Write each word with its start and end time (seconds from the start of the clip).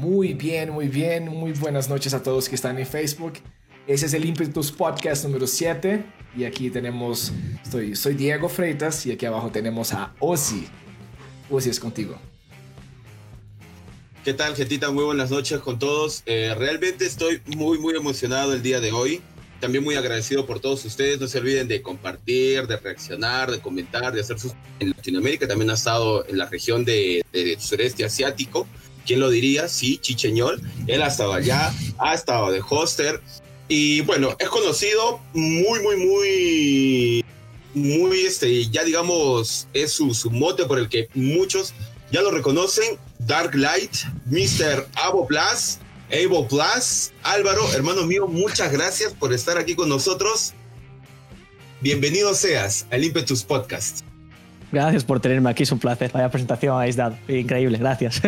Muy 0.00 0.32
bien, 0.32 0.70
muy 0.70 0.88
bien. 0.88 1.28
Muy 1.28 1.52
buenas 1.52 1.90
noches 1.90 2.14
a 2.14 2.22
todos 2.22 2.48
que 2.48 2.54
están 2.54 2.78
en 2.78 2.86
Facebook. 2.86 3.34
Ese 3.86 4.06
es 4.06 4.14
el 4.14 4.24
Impetus 4.24 4.72
Podcast 4.72 5.24
número 5.24 5.46
7. 5.46 6.02
Y 6.34 6.44
aquí 6.44 6.70
tenemos, 6.70 7.34
estoy, 7.62 7.94
soy 7.94 8.14
Diego 8.14 8.48
Freitas 8.48 9.04
y 9.04 9.12
aquí 9.12 9.26
abajo 9.26 9.50
tenemos 9.50 9.92
a 9.92 10.14
Ozzy. 10.18 10.66
Ozzy 11.50 11.68
es 11.68 11.78
contigo. 11.78 12.18
¿Qué 14.24 14.32
tal, 14.32 14.56
gentita? 14.56 14.90
Muy 14.90 15.04
buenas 15.04 15.30
noches 15.30 15.60
con 15.60 15.78
todos. 15.78 16.22
Eh, 16.24 16.54
realmente 16.56 17.04
estoy 17.04 17.42
muy, 17.54 17.78
muy 17.78 17.94
emocionado 17.94 18.54
el 18.54 18.62
día 18.62 18.80
de 18.80 18.92
hoy. 18.92 19.20
También 19.60 19.84
muy 19.84 19.96
agradecido 19.96 20.46
por 20.46 20.60
todos 20.60 20.82
ustedes. 20.86 21.20
No 21.20 21.28
se 21.28 21.40
olviden 21.40 21.68
de 21.68 21.82
compartir, 21.82 22.66
de 22.66 22.78
reaccionar, 22.78 23.50
de 23.50 23.60
comentar, 23.60 24.14
de 24.14 24.22
hacer 24.22 24.38
sus... 24.38 24.54
En 24.78 24.92
Latinoamérica 24.92 25.46
también 25.46 25.68
ha 25.68 25.74
estado 25.74 26.26
en 26.26 26.38
la 26.38 26.46
región 26.46 26.86
de, 26.86 27.22
de 27.34 27.60
sureste 27.60 28.02
asiático. 28.02 28.66
¿Quién 29.10 29.18
lo 29.18 29.28
diría? 29.28 29.66
Sí, 29.66 29.98
Chicheñol. 29.98 30.62
Él 30.86 31.02
ha 31.02 31.08
estado 31.08 31.32
allá, 31.32 31.74
ha 31.98 32.14
estado 32.14 32.52
de 32.52 32.60
hoster. 32.60 33.20
Y 33.66 34.02
bueno, 34.02 34.36
es 34.38 34.48
conocido 34.48 35.18
muy, 35.32 35.80
muy, 35.80 35.96
muy, 35.96 37.24
muy, 37.74 38.20
este, 38.20 38.70
ya 38.70 38.84
digamos, 38.84 39.66
es 39.72 39.94
su, 39.94 40.14
mote 40.30 40.64
por 40.64 40.78
el 40.78 40.88
que 40.88 41.08
muchos 41.14 41.74
ya 42.12 42.22
lo 42.22 42.30
reconocen. 42.30 43.00
Dark 43.18 43.56
Light, 43.56 43.90
Mr. 44.26 44.86
Avo 44.94 45.26
Plus, 45.26 45.78
Evo 46.10 46.46
Plus. 46.46 47.10
Álvaro, 47.24 47.66
hermano 47.72 48.06
mío, 48.06 48.28
muchas 48.28 48.70
gracias 48.70 49.12
por 49.12 49.32
estar 49.32 49.58
aquí 49.58 49.74
con 49.74 49.88
nosotros. 49.88 50.52
Bienvenido 51.80 52.32
seas 52.32 52.86
al 52.92 53.02
Impetus 53.02 53.42
Podcast. 53.42 54.04
Gracias 54.72 55.04
por 55.04 55.20
tenerme 55.20 55.50
aquí, 55.50 55.64
es 55.64 55.72
un 55.72 55.78
placer. 55.78 56.10
Vaya 56.12 56.30
presentación 56.30 56.76
habéis 56.76 56.96
dado. 56.96 57.16
Increíble, 57.28 57.78
gracias. 57.78 58.20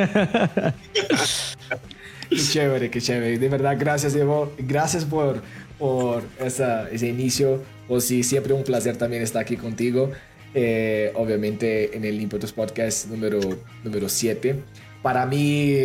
Qué 2.33 2.39
chévere, 2.39 2.91
qué 2.91 3.01
chévere. 3.01 3.39
De 3.39 3.48
verdad, 3.48 3.77
gracias, 3.79 4.15
Evo. 4.15 4.53
Gracias 4.59 5.05
por, 5.05 5.43
por 5.79 6.25
esa, 6.41 6.89
ese 6.89 7.09
inicio. 7.09 7.63
O 7.89 8.01
sí, 8.01 8.23
siempre 8.23 8.55
un 8.55 8.65
placer 8.65 8.97
también 8.97 9.23
estar 9.23 9.43
aquí 9.43 9.59
contigo. 9.59 10.11
Eh, 10.55 11.13
obviamente 11.15 11.97
en 11.97 12.05
el 12.05 12.20
Impetus 12.20 12.53
Podcast 12.53 13.09
número, 13.09 13.39
número 13.85 14.09
7. 14.09 14.63
Para 15.03 15.27
mí, 15.27 15.77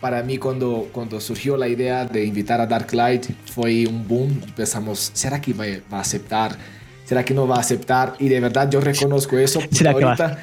para 0.00 0.22
mí 0.22 0.38
cuando, 0.38 0.88
cuando 0.92 1.20
surgió 1.20 1.56
la 1.56 1.66
idea 1.66 2.04
de 2.04 2.24
invitar 2.24 2.60
a 2.60 2.66
Darklight 2.66 3.26
fue 3.46 3.86
un 3.86 4.06
boom. 4.06 4.40
Pensamos, 4.54 5.10
¿será 5.14 5.40
que 5.40 5.52
va, 5.52 5.64
va 5.92 5.98
a 5.98 6.02
aceptar? 6.02 6.56
¿Será 7.12 7.26
que 7.26 7.34
no 7.34 7.46
va 7.46 7.56
a 7.56 7.60
aceptar? 7.60 8.14
Y 8.20 8.30
de 8.30 8.40
verdad 8.40 8.70
yo 8.70 8.80
reconozco 8.80 9.36
eso. 9.36 9.60
¿Será 9.70 9.90
ahorita, 9.90 10.38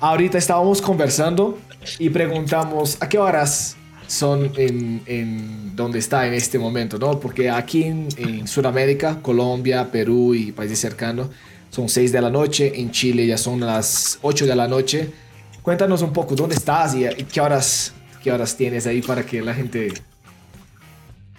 ahorita 0.00 0.38
estábamos 0.38 0.80
conversando 0.80 1.58
y 1.98 2.08
preguntamos, 2.08 2.96
¿a 2.98 3.10
qué 3.10 3.18
horas 3.18 3.76
son 4.06 4.50
en, 4.56 5.02
en, 5.04 5.76
donde 5.76 5.98
está 5.98 6.26
en 6.26 6.32
este 6.32 6.58
momento, 6.58 6.98
¿no? 6.98 7.20
Porque 7.20 7.50
aquí 7.50 7.82
en, 7.82 8.08
en, 8.16 8.48
Sudamérica, 8.48 9.18
Colombia, 9.20 9.92
Perú 9.92 10.34
y 10.34 10.50
países 10.50 10.78
cercanos, 10.78 11.28
son 11.68 11.90
6 11.90 12.10
de 12.10 12.22
la 12.22 12.30
noche, 12.30 12.72
en 12.80 12.90
Chile 12.90 13.26
ya 13.26 13.36
son 13.36 13.60
las 13.60 14.18
8 14.22 14.46
de 14.46 14.56
la 14.56 14.66
noche. 14.66 15.10
Cuéntanos 15.60 16.00
un 16.00 16.14
poco, 16.14 16.34
¿dónde 16.34 16.54
estás 16.54 16.94
y, 16.94 17.04
y 17.04 17.24
qué, 17.24 17.42
horas, 17.42 17.92
qué 18.22 18.32
horas 18.32 18.56
tienes 18.56 18.86
ahí 18.86 19.02
para 19.02 19.26
que 19.26 19.42
la 19.42 19.52
gente... 19.52 19.92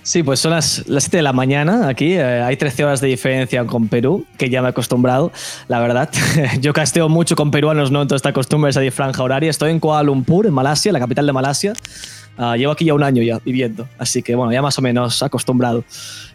Sí, 0.10 0.24
pues 0.24 0.40
son 0.40 0.50
las, 0.50 0.88
las 0.88 1.04
7 1.04 1.18
de 1.18 1.22
la 1.22 1.34
mañana 1.34 1.88
aquí. 1.88 2.14
Eh, 2.14 2.42
hay 2.42 2.58
13 2.58 2.84
horas 2.84 3.00
de 3.00 3.08
diferencia 3.08 3.64
con 3.66 3.88
Perú, 3.90 4.26
que 4.40 4.50
ya 4.50 4.60
me 4.60 4.68
he 4.68 4.72
acostumbrado, 4.72 5.32
la 5.68 5.80
verdad. 5.80 6.10
Yo 6.62 6.74
casteo 6.74 7.08
mucho 7.10 7.36
con 7.36 7.52
peruanos, 7.52 7.92
¿no? 7.92 8.02
Entonces 8.02 8.26
esta 8.26 8.34
costumbre 8.34 8.72
esa 8.72 8.82
franja 8.90 9.22
horaria. 9.22 9.52
Estoy 9.52 9.70
en 9.70 9.80
Kuala 9.80 10.02
Lumpur, 10.02 10.48
en 10.48 10.54
Malasia, 10.56 10.92
la 10.92 11.00
capital 11.00 11.28
de 11.28 11.32
Malasia. 11.32 11.74
Uh, 12.40 12.56
llevo 12.56 12.72
aquí 12.72 12.86
ya 12.86 12.96
un 12.96 13.04
año 13.04 13.22
ya 13.22 13.38
viviendo, 13.46 13.88
así 14.00 14.24
que 14.24 14.34
bueno, 14.34 14.52
ya 14.52 14.64
más 14.64 14.80
o 14.80 14.82
menos 14.82 15.22
acostumbrado. 15.22 15.84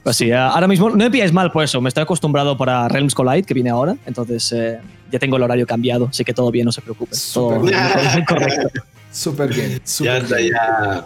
Pues 0.05 0.15
sí, 0.15 0.31
uh, 0.31 0.37
ahora 0.37 0.69
mismo 0.69 0.91
no 0.91 0.97
me 0.97 1.11
pilláis 1.11 1.33
mal 1.33 1.51
por 1.51 1.65
eso, 1.65 1.81
me 1.81 1.89
estoy 1.89 2.05
acostumbrado 2.05 2.57
para 2.57 2.87
Realms 2.87 3.13
Collide, 3.13 3.43
que 3.43 3.55
viene 3.55 3.71
ahora, 3.71 3.97
entonces 4.07 4.53
eh, 4.53 4.79
ya 5.11 5.19
tengo 5.19 5.37
el 5.37 5.43
horario 5.43 5.67
cambiado, 5.67 6.07
así 6.11 6.23
que 6.23 6.33
todo 6.33 6.53
bien, 6.53 6.67
no 6.67 6.71
se 6.71 6.81
preocupen. 6.81 7.19
Todo, 7.33 7.59
bien. 7.59 7.75
correcto. 8.29 8.69
Súper 9.11 9.53
bien. 9.53 9.81
Super 9.83 10.13
ya 10.13 10.19
está, 10.19 10.37
bien. 10.37 10.53
ya. 10.53 11.05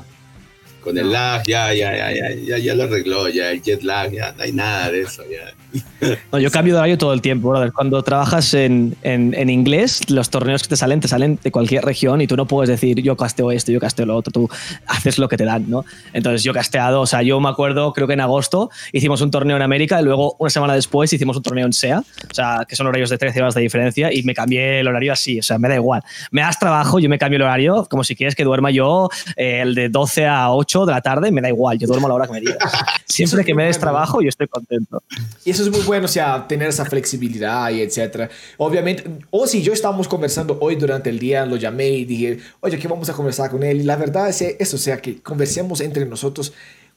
Con 0.88 0.96
el 0.96 1.12
lag, 1.12 1.42
ya, 1.44 1.74
ya, 1.74 1.94
ya, 1.94 2.10
ya, 2.14 2.30
ya, 2.30 2.56
ya 2.56 2.74
lo 2.74 2.84
arregló, 2.84 3.28
ya, 3.28 3.50
el 3.50 3.60
jet 3.60 3.82
lag, 3.82 4.10
ya, 4.10 4.32
no 4.32 4.42
hay 4.42 4.52
nada 4.52 4.90
de 4.90 5.02
eso, 5.02 5.22
ya. 5.30 5.52
No, 6.32 6.38
yo 6.38 6.50
cambio 6.50 6.74
de 6.74 6.78
horario 6.78 6.98
todo 6.98 7.12
el 7.12 7.20
tiempo, 7.20 7.48
brother. 7.48 7.72
Cuando 7.72 8.02
trabajas 8.02 8.54
en, 8.54 8.96
en, 9.02 9.34
en, 9.34 9.50
inglés, 9.50 10.10
los 10.10 10.30
torneos 10.30 10.62
que 10.62 10.68
te 10.68 10.76
salen, 10.76 11.00
te 11.00 11.08
salen 11.08 11.38
de 11.42 11.50
cualquier 11.50 11.84
región 11.84 12.20
y 12.20 12.26
tú 12.26 12.36
no 12.36 12.46
puedes 12.46 12.68
decir 12.68 13.00
yo 13.02 13.16
casteo 13.16 13.50
esto, 13.50 13.72
yo 13.72 13.80
casteo 13.80 14.06
lo 14.06 14.16
otro, 14.16 14.32
tú 14.32 14.48
haces 14.86 15.18
lo 15.18 15.28
que 15.28 15.36
te 15.36 15.44
dan, 15.44 15.68
¿no? 15.68 15.84
Entonces 16.12 16.42
yo 16.42 16.52
casteado, 16.52 17.00
o 17.00 17.06
sea, 17.06 17.22
yo 17.22 17.40
me 17.40 17.48
acuerdo, 17.48 17.92
creo 17.92 18.06
que 18.06 18.12
en 18.12 18.20
agosto 18.20 18.70
hicimos 18.92 19.20
un 19.20 19.30
torneo 19.30 19.56
en 19.56 19.62
América 19.62 20.00
y 20.00 20.04
luego 20.04 20.36
una 20.38 20.50
semana 20.50 20.74
después 20.74 21.12
hicimos 21.12 21.36
un 21.36 21.42
torneo 21.42 21.66
en 21.66 21.72
SEA, 21.72 21.98
o 21.98 22.34
sea, 22.34 22.64
que 22.68 22.76
son 22.76 22.86
horarios 22.86 23.10
de 23.10 23.18
13 23.18 23.40
horas 23.40 23.54
de 23.54 23.62
diferencia 23.62 24.12
y 24.12 24.22
me 24.22 24.34
cambié 24.34 24.80
el 24.80 24.88
horario 24.88 25.12
así, 25.12 25.38
o 25.38 25.42
sea, 25.42 25.58
me 25.58 25.68
da 25.68 25.74
igual. 25.74 26.02
Me 26.30 26.42
das 26.42 26.58
trabajo, 26.58 26.98
yo 26.98 27.08
me 27.08 27.18
cambio 27.18 27.36
el 27.36 27.42
horario, 27.42 27.86
como 27.90 28.04
si 28.04 28.14
quieres 28.14 28.34
que 28.34 28.44
duerma 28.44 28.70
yo 28.70 29.08
eh, 29.36 29.60
el 29.62 29.74
de 29.74 29.88
12 29.88 30.26
a 30.26 30.52
8 30.52 30.86
de 30.86 30.92
la 30.92 31.00
tarde, 31.00 31.30
me 31.32 31.40
da 31.40 31.48
igual, 31.48 31.78
yo 31.78 31.86
duermo 31.86 32.06
a 32.06 32.10
la 32.10 32.14
hora 32.14 32.26
que 32.26 32.32
me 32.32 32.40
digas. 32.40 32.58
Siempre 33.06 33.44
que 33.44 33.54
me 33.54 33.64
des 33.64 33.78
trabajo, 33.78 34.22
yo 34.22 34.28
estoy 34.28 34.46
contento. 34.46 35.02
Y 35.44 35.52
eso 35.58 35.70
es 35.70 35.76
muy 35.76 35.84
bueno, 35.86 36.04
o 36.04 36.08
sea, 36.08 36.46
tener 36.46 36.68
esa 36.68 36.84
flexibilidad 36.84 37.70
y 37.70 37.80
etcétera. 37.80 38.30
Obviamente, 38.56 39.04
o 39.30 39.46
si 39.46 39.62
yo 39.62 39.72
estábamos 39.72 40.06
conversando 40.06 40.56
hoy 40.60 40.76
durante 40.76 41.10
el 41.10 41.18
día, 41.18 41.44
lo 41.44 41.56
llamé 41.56 41.88
y 41.90 42.04
dije, 42.04 42.38
oye, 42.60 42.78
¿qué 42.78 42.88
vamos 42.88 43.08
a 43.08 43.12
conversar 43.12 43.50
con 43.50 43.62
él? 43.62 43.80
Y 43.80 43.84
la 43.84 43.96
verdad 43.96 44.28
es 44.28 44.40
eso, 44.42 44.76
o 44.76 44.78
sea, 44.78 44.98
que 44.98 45.20
conversemos 45.20 45.80
entre 45.80 46.06
nosotros, 46.06 46.52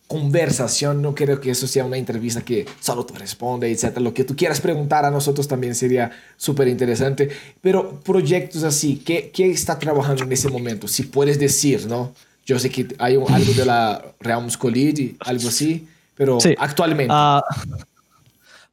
conversación, 0.08 1.02
no 1.02 1.16
creo 1.16 1.40
que 1.40 1.52
eso 1.52 1.68
sea 1.68 1.86
una 1.86 1.96
entrevista 1.96 2.42
que 2.42 2.66
solo 2.82 3.06
te 3.06 3.18
responde, 3.18 3.72
etcétera. 3.72 4.02
Lo 4.02 4.14
que 4.14 4.26
tú 4.26 4.36
quieras 4.36 4.60
preguntar 4.60 5.06
a 5.06 5.10
nosotros 5.10 5.48
también 5.48 5.74
sería 5.74 6.12
súper 6.36 6.68
interesante. 6.68 7.30
Pero 7.62 8.02
proyectos 8.02 8.64
así, 8.64 8.98
¿qué, 8.98 9.32
¿qué 9.34 9.50
está 9.50 9.80
trabajando 9.80 10.24
en 10.24 10.32
ese 10.34 10.50
momento? 10.50 10.88
Si 10.88 11.04
puedes 11.04 11.40
decir, 11.40 11.88
¿no? 11.88 12.14
Yo 12.46 12.60
sé 12.60 12.70
que 12.70 12.88
hay 12.98 13.16
un, 13.16 13.32
algo 13.32 13.54
de 13.54 13.66
la 13.66 14.04
Realms 14.20 14.58
College, 14.58 15.16
algo 15.20 15.48
así, 15.48 15.88
pero 16.16 16.42
sí. 16.42 16.56
actualmente. 16.58 17.14
Uh, 17.14 17.40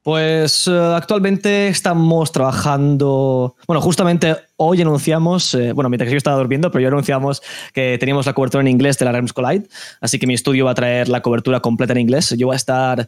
pues 0.09 0.65
uh, 0.67 0.95
actualmente 0.95 1.67
estamos 1.67 2.31
trabajando. 2.31 3.55
Bueno, 3.67 3.79
justamente 3.79 4.35
hoy 4.55 4.81
anunciamos, 4.81 5.53
eh, 5.53 5.71
bueno, 5.71 5.87
mientras 5.87 6.09
yo 6.09 6.17
estaba 6.17 6.35
durmiendo, 6.35 6.71
pero 6.71 6.81
hoy 6.81 6.87
anunciamos 6.87 7.43
que 7.75 7.95
teníamos 7.99 8.25
la 8.25 8.33
cobertura 8.33 8.61
en 8.61 8.69
inglés 8.69 8.97
de 8.97 9.05
la 9.05 9.11
Realms 9.11 9.33
Collide. 9.33 9.67
Así 10.01 10.17
que 10.17 10.25
mi 10.25 10.33
estudio 10.33 10.65
va 10.65 10.71
a 10.71 10.73
traer 10.73 11.09
la 11.09 11.21
cobertura 11.21 11.59
completa 11.59 11.93
en 11.93 11.99
inglés. 11.99 12.33
Yo 12.35 12.47
voy 12.47 12.55
a 12.55 12.57
estar 12.57 13.07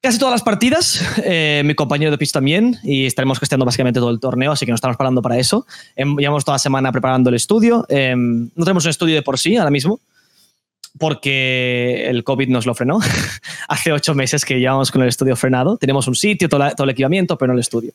casi 0.00 0.18
todas 0.18 0.32
las 0.32 0.42
partidas, 0.42 0.98
eh, 1.24 1.60
mi 1.66 1.74
compañero 1.74 2.10
de 2.10 2.16
pitch 2.16 2.32
también, 2.32 2.78
y 2.82 3.04
estaremos 3.04 3.38
gestando 3.38 3.66
básicamente 3.66 4.00
todo 4.00 4.08
el 4.08 4.18
torneo, 4.18 4.52
así 4.52 4.64
que 4.64 4.72
nos 4.72 4.78
estamos 4.78 4.96
preparando 4.96 5.20
para 5.20 5.36
eso. 5.36 5.66
Eh, 5.94 6.06
llevamos 6.16 6.42
toda 6.42 6.54
la 6.54 6.60
semana 6.60 6.90
preparando 6.90 7.28
el 7.28 7.36
estudio. 7.36 7.84
Eh, 7.90 8.14
no 8.16 8.64
tenemos 8.64 8.82
un 8.86 8.90
estudio 8.90 9.14
de 9.14 9.20
por 9.20 9.38
sí 9.38 9.58
ahora 9.58 9.70
mismo, 9.70 10.00
porque 10.98 12.08
el 12.08 12.24
COVID 12.24 12.48
nos 12.48 12.66
lo 12.66 12.74
frenó. 12.74 13.00
Hace 13.68 13.92
ocho 13.92 14.14
meses 14.14 14.44
que 14.44 14.58
llevamos 14.58 14.90
con 14.90 15.02
el 15.02 15.08
estudio 15.08 15.36
frenado. 15.36 15.76
Tenemos 15.76 16.06
un 16.08 16.14
sitio, 16.14 16.48
todo, 16.48 16.60
la, 16.60 16.70
todo 16.74 16.84
el 16.84 16.90
equipamiento, 16.90 17.36
pero 17.36 17.48
no 17.48 17.54
el 17.54 17.60
estudio. 17.60 17.92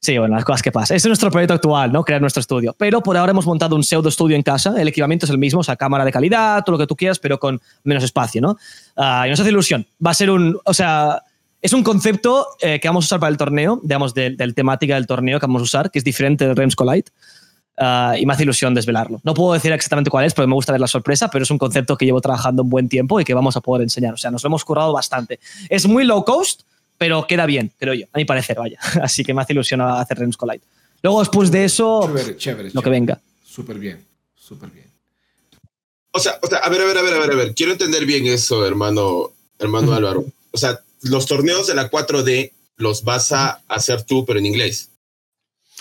Sí, 0.00 0.18
bueno, 0.18 0.34
las 0.34 0.44
cosas 0.44 0.62
que 0.62 0.72
pasan. 0.72 0.96
Este 0.96 1.06
es 1.06 1.10
nuestro 1.10 1.30
proyecto 1.30 1.54
actual, 1.54 1.92
¿no? 1.92 2.02
Crear 2.02 2.20
nuestro 2.20 2.40
estudio. 2.40 2.74
Pero 2.76 3.02
por 3.02 3.16
ahora 3.16 3.30
hemos 3.30 3.46
montado 3.46 3.76
un 3.76 3.84
pseudo 3.84 4.08
estudio 4.08 4.34
en 4.34 4.42
casa. 4.42 4.74
El 4.76 4.88
equipamiento 4.88 5.26
es 5.26 5.30
el 5.30 5.38
mismo, 5.38 5.60
o 5.60 5.62
sea, 5.62 5.76
cámara 5.76 6.04
de 6.04 6.10
calidad, 6.10 6.64
todo 6.64 6.72
lo 6.72 6.78
que 6.78 6.88
tú 6.88 6.96
quieras, 6.96 7.20
pero 7.20 7.38
con 7.38 7.60
menos 7.84 8.02
espacio, 8.02 8.40
¿no? 8.40 8.56
Uh, 8.96 9.26
y 9.26 9.30
nos 9.30 9.38
hace 9.38 9.50
ilusión. 9.50 9.86
Va 10.04 10.10
a 10.10 10.14
ser 10.14 10.30
un, 10.30 10.58
o 10.64 10.74
sea, 10.74 11.22
es 11.60 11.72
un 11.72 11.84
concepto 11.84 12.48
eh, 12.60 12.80
que 12.80 12.88
vamos 12.88 13.04
a 13.04 13.06
usar 13.06 13.20
para 13.20 13.30
el 13.30 13.36
torneo, 13.36 13.80
digamos, 13.80 14.12
de, 14.12 14.30
de 14.30 14.52
temática 14.52 14.96
del 14.96 15.06
torneo 15.06 15.38
que 15.38 15.46
vamos 15.46 15.62
a 15.62 15.64
usar, 15.64 15.90
que 15.92 16.00
es 16.00 16.04
diferente 16.04 16.48
del 16.48 16.56
Realms 16.56 16.74
Collide. 16.74 17.04
Uh, 17.82 18.14
y 18.16 18.26
me 18.26 18.32
hace 18.32 18.44
ilusión 18.44 18.74
desvelarlo. 18.74 19.20
No 19.24 19.34
puedo 19.34 19.54
decir 19.54 19.72
exactamente 19.72 20.08
cuál 20.08 20.24
es, 20.24 20.34
porque 20.34 20.46
me 20.46 20.54
gusta 20.54 20.70
ver 20.70 20.80
la 20.80 20.86
sorpresa, 20.86 21.28
pero 21.28 21.42
es 21.42 21.50
un 21.50 21.58
concepto 21.58 21.96
que 21.96 22.04
llevo 22.04 22.20
trabajando 22.20 22.62
un 22.62 22.70
buen 22.70 22.88
tiempo 22.88 23.20
y 23.20 23.24
que 23.24 23.34
vamos 23.34 23.56
a 23.56 23.60
poder 23.60 23.82
enseñar. 23.82 24.14
O 24.14 24.16
sea, 24.16 24.30
nos 24.30 24.44
lo 24.44 24.46
hemos 24.46 24.64
currado 24.64 24.92
bastante. 24.92 25.40
Es 25.68 25.88
muy 25.88 26.04
low 26.04 26.24
cost, 26.24 26.62
pero 26.96 27.26
queda 27.26 27.44
bien, 27.44 27.72
creo 27.78 27.94
yo, 27.94 28.06
a 28.12 28.18
mi 28.18 28.24
parecer, 28.24 28.56
vaya. 28.56 28.78
Así 29.02 29.24
que 29.24 29.34
me 29.34 29.42
hace 29.42 29.52
ilusión 29.52 29.80
hacer 29.80 30.16
Realms 30.16 30.36
Collide. 30.36 30.62
Luego, 31.02 31.18
después 31.18 31.50
de 31.50 31.64
eso, 31.64 32.02
chévere, 32.06 32.36
chévere, 32.36 32.70
lo 32.72 32.82
que 32.82 32.90
venga. 32.90 33.20
Súper 33.44 33.80
bien, 33.80 34.06
súper 34.36 34.70
bien. 34.70 34.86
O 36.12 36.20
sea, 36.20 36.38
o 36.40 36.46
sea, 36.46 36.58
a 36.58 36.68
ver, 36.68 36.82
a 36.82 36.84
ver, 36.84 36.98
a 36.98 37.02
ver, 37.02 37.14
a 37.14 37.18
ver, 37.18 37.32
a 37.32 37.34
ver. 37.34 37.54
Quiero 37.54 37.72
entender 37.72 38.06
bien 38.06 38.28
eso, 38.28 38.64
hermano, 38.64 39.32
hermano 39.58 39.92
Álvaro. 39.92 40.24
O 40.52 40.58
sea, 40.58 40.78
los 41.00 41.26
torneos 41.26 41.66
de 41.66 41.74
la 41.74 41.90
4D 41.90 42.52
los 42.76 43.02
vas 43.02 43.32
a 43.32 43.60
hacer 43.66 44.04
tú, 44.04 44.24
pero 44.24 44.38
en 44.38 44.46
inglés. 44.46 44.91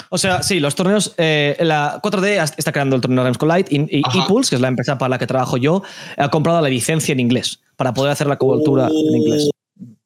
O 0.09 0.17
sea, 0.17 0.43
sí, 0.43 0.59
los 0.59 0.75
torneos. 0.75 1.13
Eh, 1.17 1.57
la 1.59 1.99
4D 2.01 2.53
está 2.57 2.71
creando 2.71 2.95
el 2.95 3.01
torneo 3.01 3.23
Realms 3.23 3.37
Collide 3.37 3.65
y, 3.69 3.97
y 3.97 4.03
Impulse, 4.13 4.49
que 4.49 4.55
es 4.55 4.61
la 4.61 4.67
empresa 4.67 4.97
para 4.97 5.09
la 5.09 5.19
que 5.19 5.27
trabajo 5.27 5.57
yo, 5.57 5.83
ha 6.17 6.29
comprado 6.29 6.61
la 6.61 6.69
licencia 6.69 7.13
en 7.13 7.19
inglés 7.19 7.59
para 7.75 7.93
poder 7.93 8.11
hacer 8.11 8.27
la 8.27 8.37
cobertura 8.37 8.87
oh, 8.91 9.09
en 9.09 9.21
inglés. 9.21 9.49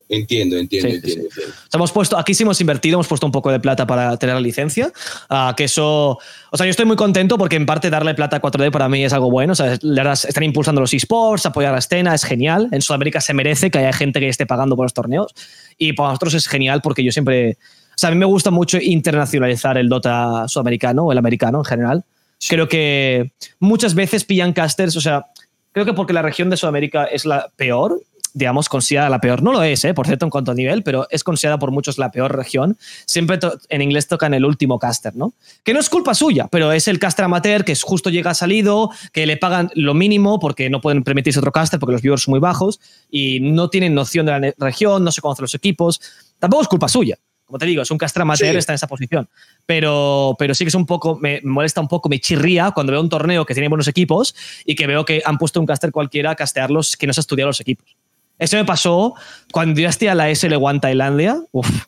Entiendo, 0.07 0.57
entiendo, 0.57 0.89
entiendo, 0.89 1.29
hemos 1.73 1.91
puesto, 1.91 2.15
aquí 2.15 2.35
sí 2.35 2.43
hemos 2.43 2.61
invertido, 2.61 2.95
hemos 2.95 3.07
puesto 3.07 3.25
un 3.25 3.31
poco 3.31 3.51
de 3.51 3.59
plata 3.59 3.87
para 3.87 4.15
tener 4.17 4.35
la 4.35 4.41
licencia. 4.41 4.91
Uh, 5.31 5.55
que 5.55 5.63
eso. 5.63 6.19
O 6.51 6.57
sea, 6.57 6.65
yo 6.65 6.69
estoy 6.69 6.85
muy 6.85 6.95
contento 6.95 7.39
porque 7.39 7.55
en 7.55 7.65
parte 7.65 7.89
darle 7.89 8.13
plata 8.13 8.37
a 8.37 8.41
4D 8.41 8.69
para 8.71 8.87
mí 8.87 9.03
es 9.03 9.13
algo 9.13 9.31
bueno. 9.31 9.53
O 9.53 9.55
sea, 9.55 9.73
están 9.73 10.43
impulsando 10.43 10.79
los 10.79 10.93
esports, 10.93 11.47
apoyar 11.47 11.71
la 11.71 11.79
escena, 11.79 12.13
es 12.13 12.23
genial. 12.23 12.69
En 12.71 12.81
Sudamérica 12.81 13.19
se 13.19 13.33
merece 13.33 13.71
que 13.71 13.79
haya 13.79 13.93
gente 13.93 14.19
que 14.19 14.29
esté 14.29 14.45
pagando 14.45 14.75
por 14.75 14.85
los 14.85 14.93
torneos. 14.93 15.33
Y 15.77 15.93
para 15.93 16.09
nosotros 16.09 16.35
es 16.35 16.47
genial 16.47 16.81
porque 16.83 17.03
yo 17.03 17.11
siempre. 17.11 17.57
O 17.95 17.97
sea, 17.97 18.09
a 18.09 18.11
mí 18.11 18.17
me 18.17 18.25
gusta 18.25 18.51
mucho 18.51 18.77
internacionalizar 18.81 19.77
el 19.77 19.89
Dota 19.89 20.47
sudamericano 20.47 21.05
o 21.05 21.11
el 21.11 21.17
americano 21.17 21.59
en 21.59 21.65
general. 21.65 22.03
Creo 22.47 22.67
que 22.67 23.33
muchas 23.59 23.95
veces 23.95 24.25
pillan 24.25 24.53
casters, 24.53 24.95
o 24.97 25.01
sea, 25.01 25.27
creo 25.71 25.85
que 25.85 25.93
porque 25.93 26.13
la 26.13 26.21
región 26.21 26.49
de 26.49 26.57
Sudamérica 26.57 27.05
es 27.05 27.25
la 27.25 27.49
peor 27.55 28.01
digamos, 28.35 28.67
considerada 28.67 29.09
la 29.09 29.21
peor. 29.21 29.41
No 29.41 29.53
lo 29.53 29.63
es, 29.63 29.85
¿eh? 29.85 29.93
por 29.93 30.05
cierto, 30.05 30.25
en 30.25 30.29
cuanto 30.29 30.51
a 30.51 30.55
nivel, 30.55 30.83
pero 30.83 31.07
es 31.09 31.23
considerada 31.23 31.57
por 31.57 31.71
muchos 31.71 31.97
la 31.97 32.11
peor 32.11 32.35
región. 32.35 32.77
Siempre 33.05 33.39
en 33.69 33.81
inglés 33.81 34.07
tocan 34.07 34.33
el 34.33 34.43
último 34.45 34.77
caster, 34.77 35.15
¿no? 35.15 35.33
Que 35.63 35.73
no 35.73 35.79
es 35.79 35.89
culpa 35.89 36.13
suya, 36.13 36.47
pero 36.51 36.73
es 36.73 36.89
el 36.89 36.99
caster 36.99 37.23
amateur 37.23 37.63
que 37.63 37.73
justo 37.75 38.09
llega 38.09 38.33
salido, 38.33 38.91
que 39.13 39.25
le 39.25 39.37
pagan 39.37 39.71
lo 39.73 39.93
mínimo 39.93 40.37
porque 40.39 40.69
no 40.69 40.81
pueden 40.81 41.03
permitirse 41.03 41.39
otro 41.39 41.53
caster 41.53 41.79
porque 41.79 41.93
los 41.93 42.01
viewers 42.01 42.23
son 42.23 42.33
muy 42.33 42.41
bajos 42.41 42.81
y 43.09 43.39
no 43.39 43.69
tienen 43.69 43.95
noción 43.95 44.25
de 44.25 44.37
la 44.37 44.53
región, 44.57 45.05
no 45.05 45.13
se 45.13 45.21
conocen 45.21 45.43
los 45.43 45.55
equipos. 45.55 46.01
Tampoco 46.37 46.63
es 46.63 46.67
culpa 46.67 46.89
suya. 46.89 47.17
Como 47.45 47.59
te 47.59 47.65
digo, 47.65 47.83
es 47.83 47.91
un 47.91 47.97
caster 47.97 48.23
amateur, 48.23 48.55
está 48.55 48.73
en 48.73 48.75
esa 48.75 48.87
posición. 48.87 49.29
Pero, 49.65 50.35
pero 50.39 50.55
sí 50.55 50.63
que 50.63 50.69
es 50.69 50.75
un 50.75 50.85
poco, 50.85 51.15
me 51.15 51.41
molesta 51.43 51.79
un 51.79 51.87
poco, 51.87 52.09
me 52.09 52.19
chirría 52.19 52.71
cuando 52.71 52.91
veo 52.91 53.01
un 53.01 53.09
torneo 53.09 53.45
que 53.45 53.53
tiene 53.53 53.69
buenos 53.69 53.87
equipos 53.87 54.35
y 54.65 54.75
que 54.75 54.87
veo 54.87 55.05
que 55.05 55.21
han 55.23 55.37
puesto 55.37 55.59
un 55.59 55.67
caster 55.67 55.91
cualquiera 55.91 56.31
a 56.31 56.35
castearlos 56.35 56.97
que 56.97 57.05
no 57.05 57.13
se 57.13 57.19
ha 57.19 57.21
estudiado 57.21 57.49
los 57.49 57.61
equipos. 57.61 57.95
Eso 58.39 58.57
me 58.57 58.65
pasó 58.65 59.13
cuando 59.51 59.79
yo 59.79 59.87
estuve 59.87 60.09
a 60.09 60.15
la 60.15 60.29
SL1 60.29 60.81
Tailandia. 60.81 61.37
Uf, 61.51 61.85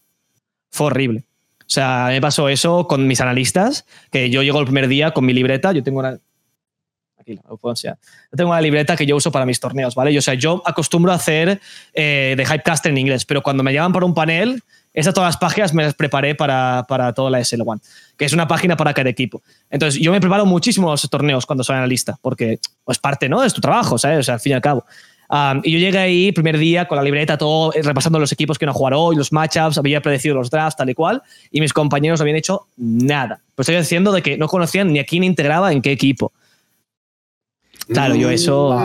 fue 0.70 0.88
horrible. 0.88 1.26
O 1.68 1.70
sea, 1.70 2.08
me 2.10 2.22
pasó 2.22 2.48
eso 2.48 2.88
con 2.88 3.08
mis 3.08 3.20
analistas, 3.20 3.86
que 4.10 4.30
yo 4.30 4.42
llego 4.42 4.60
el 4.60 4.66
primer 4.66 4.88
día 4.88 5.12
con 5.12 5.26
mi 5.26 5.34
libreta, 5.34 5.74
yo 5.74 5.84
tengo 5.84 6.00
una... 6.00 6.18
Aquí 7.18 7.38
lo 7.46 7.58
puedo 7.58 7.76
Yo 7.76 7.92
tengo 8.38 8.52
una 8.52 8.62
libreta 8.62 8.96
que 8.96 9.06
yo 9.06 9.18
uso 9.18 9.34
para 9.34 9.46
mis 9.46 9.60
torneos, 9.60 9.94
¿vale? 9.94 10.18
o 10.18 10.22
sea, 10.22 10.36
yo 10.36 10.62
acostumbro 10.66 11.12
a 11.12 11.16
hacer 11.16 11.60
eh, 11.94 12.36
de 12.38 12.44
Hypecaster 12.44 12.90
en 12.90 13.00
inglés, 13.00 13.26
pero 13.26 13.44
cuando 13.44 13.64
me 13.64 13.74
llaman 13.74 13.92
para 13.92 14.06
un 14.06 14.14
panel, 14.14 14.64
esas 15.00 15.14
todas 15.14 15.28
las 15.28 15.38
páginas 15.38 15.74
me 15.74 15.84
las 15.84 15.94
preparé 15.94 16.36
para, 16.36 16.86
para 16.88 17.14
toda 17.14 17.30
la 17.30 17.40
SL1, 17.40 17.82
que 18.18 18.26
es 18.26 18.34
una 18.34 18.48
página 18.48 18.76
para 18.76 18.94
cada 18.94 19.10
equipo. 19.10 19.42
Entonces, 19.70 20.02
yo 20.02 20.12
me 20.12 20.20
preparo 20.20 20.46
muchísimo 20.46 20.90
los 20.90 21.10
torneos 21.10 21.46
cuando 21.46 21.64
soy 21.64 21.76
analista, 21.76 22.18
porque 22.22 22.54
es 22.54 22.60
pues, 22.84 22.98
parte, 22.98 23.30
¿no? 23.30 23.44
Es 23.44 23.54
tu 23.54 23.62
trabajo, 23.62 23.98
¿sabes? 23.98 24.20
O 24.20 24.24
sea, 24.24 24.36
al 24.36 24.40
fin 24.40 24.52
y 24.52 24.56
al 24.56 24.62
cabo 24.62 24.86
y 25.64 25.72
yo 25.72 25.80
llegué 25.80 25.98
ahí 25.98 26.32
primer 26.32 26.58
día 26.58 26.88
con 26.88 26.96
la 26.96 27.04
libreta, 27.04 27.38
todo 27.38 27.74
eh, 27.74 27.82
repasando 27.82 28.20
los 28.20 28.32
equipos 28.32 28.58
que 28.58 28.66
a 28.66 28.72
jugar 28.72 28.94
hoy, 28.94 29.16
los 29.16 29.32
matchups, 29.32 29.78
había 29.78 30.02
predecido 30.02 30.36
los 30.36 30.50
drafts, 30.50 30.78
tal 30.78 30.90
y 30.90 30.94
cual, 30.94 31.22
y 31.52 31.60
mis 31.60 31.74
compañeros 31.74 32.20
no 32.20 32.24
habían 32.24 32.38
hecho 32.38 32.68
nada. 32.78 33.42
Pues 33.56 33.68
estoy 33.68 33.82
diciendo 33.82 34.12
de 34.12 34.22
que 34.22 34.38
no 34.38 34.48
conocían 34.48 34.92
ni 34.94 35.00
a 35.00 35.06
quién 35.06 35.24
integraba 35.24 35.72
en 35.74 35.82
qué 35.82 35.92
equipo. 35.92 36.32
Claro, 37.88 38.16
yo 38.16 38.30
eso. 38.30 38.78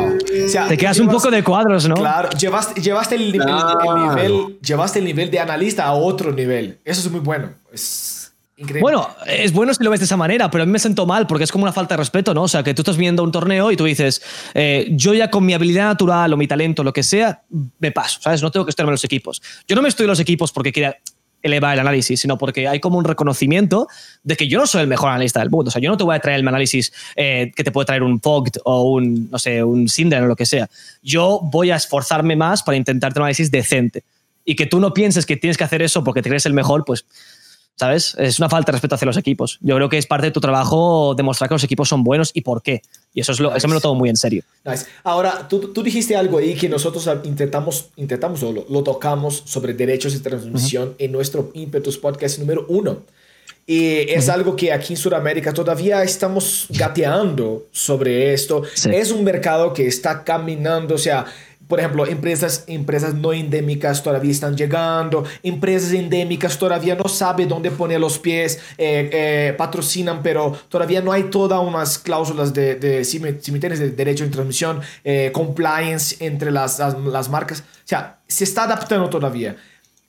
te 0.69 0.77
quedas 0.77 0.99
un 1.01 1.09
poco 1.09 1.31
de 1.31 1.43
cuadros, 1.43 1.89
¿no? 1.89 1.95
Claro, 1.95 2.31
llevaste, 2.39 2.81
llevaste, 2.81 3.15
el, 3.17 3.33
nivel, 3.33 4.59
llevaste 4.61 4.99
el 5.01 5.05
nivel 5.05 5.31
de 5.31 5.41
analista 5.41 5.85
a 5.85 5.93
otro 5.95 6.33
nivel. 6.33 6.81
Eso 6.85 7.01
es 7.01 7.11
muy 7.11 7.21
bueno. 7.21 7.51
Es 7.73 8.23
bueno, 8.81 9.09
es 9.27 9.53
bueno 9.53 9.75
si 9.75 9.83
lo 9.83 9.91
ves 9.91 10.01
de 10.01 10.05
esa 10.07 10.17
manera, 10.17 10.51
pero 10.51 10.63
a 10.63 10.67
mí 10.67 10.73
me 10.73 10.79
siento 10.79 11.07
mal 11.07 11.27
porque 11.27 11.45
es 11.45 11.53
como 11.53 11.65
una 11.65 11.73
falta 11.73 11.95
de 11.95 11.99
respeto, 11.99 12.35
¿no? 12.35 12.43
O 12.43 12.49
sea, 12.49 12.63
que 12.63 12.75
tú 12.75 12.83
estás 12.83 12.97
viendo 12.97 13.23
un 13.23 13.33
torneo 13.33 13.71
y 13.71 13.77
tú 13.77 13.85
dices, 13.85 14.23
eh, 14.55 14.89
yo 14.93 15.15
ya 15.15 15.31
con 15.31 15.45
mi 15.45 15.55
habilidad 15.55 15.87
natural 15.87 16.33
o 16.33 16.37
mi 16.37 16.47
talento, 16.47 16.85
lo 16.85 16.93
que 16.93 17.03
sea, 17.03 17.43
me 17.79 17.91
paso, 17.93 18.21
¿sabes? 18.21 18.43
No 18.43 18.51
tengo 18.51 18.67
que 18.67 18.71
estudiarme 18.71 18.93
los 18.93 19.05
equipos. 19.05 19.43
Yo 19.67 19.75
no 19.75 19.83
me 19.83 19.89
estudio 19.89 20.09
los 20.09 20.21
equipos 20.21 20.53
porque 20.53 20.73
quiera 20.73 20.97
elevar 21.43 21.75
el 21.75 21.81
análisis, 21.81 22.21
sino 22.21 22.39
porque 22.39 22.69
hay 22.69 22.81
como 22.81 22.99
un 22.99 23.05
reconocimiento 23.05 23.89
de 24.23 24.37
que 24.37 24.49
yo 24.49 24.59
no 24.59 24.67
soy 24.67 24.83
el 24.83 24.89
mejor 24.89 25.11
analista 25.11 25.41
del 25.41 25.51
mundo. 25.51 25.69
O 25.69 25.71
sea, 25.71 25.83
yo 25.83 25.91
no 25.91 25.97
te 25.97 26.05
voy 26.05 26.15
a 26.15 26.21
traer 26.21 26.41
el 26.41 26.49
análisis 26.49 26.93
eh, 27.17 27.53
que 27.55 27.65
te 27.65 27.73
puede 27.73 27.87
traer 27.87 28.03
un 28.03 28.21
Fogged 28.21 28.61
o 28.65 28.93
un, 28.93 29.31
no 29.31 29.39
sé, 29.39 29.63
un 29.63 29.87
o 29.87 30.27
lo 30.27 30.37
que 30.37 30.47
sea. 30.47 30.69
Yo 31.03 31.41
voy 31.43 31.71
a 31.71 31.77
esforzarme 31.77 32.37
más 32.37 32.63
para 32.63 32.77
intentar 32.77 33.13
tener 33.13 33.23
un 33.23 33.27
análisis 33.27 33.51
decente. 33.51 34.05
Y 34.45 34.57
que 34.57 34.67
tú 34.67 34.81
no 34.81 34.93
pienses 34.93 35.25
que 35.25 35.37
tienes 35.37 35.57
que 35.57 35.63
hacer 35.65 35.83
eso 35.83 36.03
porque 36.03 36.21
te 36.21 36.29
crees 36.29 36.47
el 36.47 36.53
mejor, 36.53 36.85
pues 36.85 37.05
¿sabes? 37.77 38.15
Es 38.19 38.39
una 38.39 38.49
falta 38.49 38.71
de 38.71 38.77
respeto 38.77 38.95
hacia 38.95 39.07
los 39.07 39.17
equipos. 39.17 39.59
Yo 39.61 39.77
creo 39.77 39.89
que 39.89 39.99
es 39.99 40.07
parte 40.07 40.27
de 40.27 40.31
tu 40.33 40.41
trabajo 40.41 41.15
demostrar 41.15 41.49
que 41.49 41.55
los 41.55 41.65
equipos 41.65 41.89
son 41.89 42.05
buenos 42.05 42.31
y 42.35 42.43
por 42.43 42.63
qué. 42.63 42.83
Y 43.15 43.21
eso, 43.21 43.33
es 43.33 43.41
lo, 43.41 43.55
eso 43.55 43.69
me 43.69 43.75
lo 43.75 43.81
tomo 43.81 43.95
muy 43.95 44.09
en 44.09 44.17
serio. 44.17 44.43
Ahora, 45.05 45.49
tú, 45.49 45.73
tú, 45.73 45.83
dijiste 45.83 46.17
algo 46.17 46.39
ahí 46.39 46.55
que 46.55 46.69
nosotros 46.69 47.09
intentamos, 47.25 47.87
intentamos 47.97 48.43
o 48.43 48.53
lo, 48.53 48.83
tocamos 48.83 49.43
sobre 49.47 49.75
derechos 49.75 50.13
de 50.13 50.21
transmisión 50.21 50.95
en 50.99 51.13
nuestro 51.13 51.51
Impetus 51.55 51.99
Podcast 51.99 52.39
número 52.39 52.67
uno. 52.69 52.99
Y 53.65 54.11
es 54.11 54.29
algo 54.29 54.57
que 54.57 54.73
aquí 54.73 54.95
en 54.95 54.97
Sudamérica 54.97 55.53
todavía 55.53 56.03
estamos 56.03 56.67
gateando 56.71 57.69
sobre 57.71 58.35
esto. 58.35 58.63
Es 58.91 59.13
un 59.13 59.23
mercado 59.23 59.73
que 59.73 59.87
está 59.87 60.25
caminando, 60.25 60.97
o 60.97 60.99
sea, 60.99 61.27
por 61.73 61.81
ejemplo, 61.81 62.07
empresas, 62.07 62.65
empresas 62.67 63.15
no 63.15 63.33
endémicas 63.33 64.03
todavía 64.03 64.31
están 64.31 64.55
llegando, 64.55 65.25
empresas 65.43 65.95
endémicas 65.95 66.59
todavía 66.59 66.95
no 66.97 67.09
saben 67.09 67.49
dónde 67.49 67.71
poner 67.71 67.99
los 67.99 68.19
pies, 68.19 68.59
eh, 68.77 69.57
eh, 69.57 70.19
pero 70.23 70.55
todavía 70.69 71.01
no 71.01 71.13
hay 71.13 71.31
todas 71.31 71.67
unas 71.67 71.99
cláusulas 71.99 72.53
de, 72.53 72.75
de 72.75 73.07
si, 73.07 73.21
me, 73.21 73.33
de 73.33 73.91
derecho 73.93 74.25
de 74.25 74.29
transmisión, 74.29 74.83
eh, 75.03 75.31
compliance 75.33 76.23
entre 76.23 76.51
las, 76.51 76.79
las, 76.79 77.31
marcas. 77.31 77.61
O 77.61 77.87
sea, 77.87 78.19
se 78.29 78.45
está 78.45 78.65
adaptando 78.65 79.09
todavía. 79.09 79.57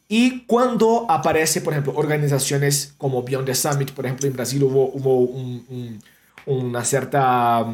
Y 0.10 0.42
cuando 0.42 1.06
aparece, 1.10 1.62
por 1.62 1.72
ejemplo, 1.72 1.94
organizaciones 1.96 2.94
como 2.98 3.24
Beyond 3.24 3.46
the 3.46 3.56
Summit, 3.56 3.92
por 3.92 4.06
ejemplo, 4.06 4.28
en 4.28 4.34
Brasil 4.34 4.62
hubo, 4.64 4.92
hubo 4.94 5.20
un, 5.20 6.02
una 6.46 6.84
cierta 6.84 7.66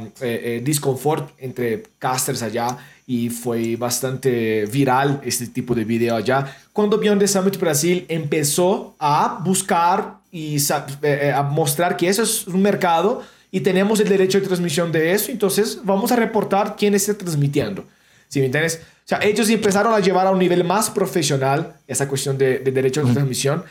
disconfort 0.62 1.32
entre 1.40 1.82
casters 1.98 2.44
allá 2.44 2.78
y 3.10 3.32
fue 3.32 3.76
bastante 3.76 4.68
viral 4.68 5.20
este 5.26 5.48
tipo 5.48 5.74
de 5.74 5.84
video 5.84 6.16
allá. 6.16 6.56
Cuando 6.72 7.00
Beyond 7.00 7.20
the 7.20 7.28
Summit 7.28 7.58
Brasil 7.58 8.06
empezó 8.08 8.96
a 9.00 9.42
buscar 9.44 10.18
y 10.32 10.58
eh, 11.02 11.34
a 11.36 11.42
mostrar 11.42 11.98
que 11.98 12.08
eso 12.08 12.22
es 12.22 12.46
un 12.46 12.62
mercado 12.62 13.24
y 13.50 13.62
tenemos 13.62 14.00
el 14.00 14.10
derecho 14.10 14.40
de 14.40 14.46
transmisión 14.46 14.92
de 14.92 15.12
eso, 15.12 15.32
entonces 15.32 15.80
vamos 15.84 16.12
a 16.12 16.18
reportar 16.18 16.76
quién 16.78 16.94
está 16.94 17.16
transmitiendo. 17.16 17.84
¿Sí 18.28 18.42
me 18.42 18.46
entiendes? 18.46 18.80
O 19.06 19.08
sea, 19.08 19.18
ellos 19.24 19.50
empezaron 19.50 19.92
a 19.92 20.00
llevar 20.00 20.28
a 20.28 20.30
un 20.30 20.38
nivel 20.38 20.64
más 20.64 20.92
profesional 20.92 21.74
esa 21.88 22.08
cuestión 22.08 22.38
de, 22.38 22.60
de 22.60 22.72
derecho 22.72 23.04
de 23.04 23.12
transmisión. 23.12 23.64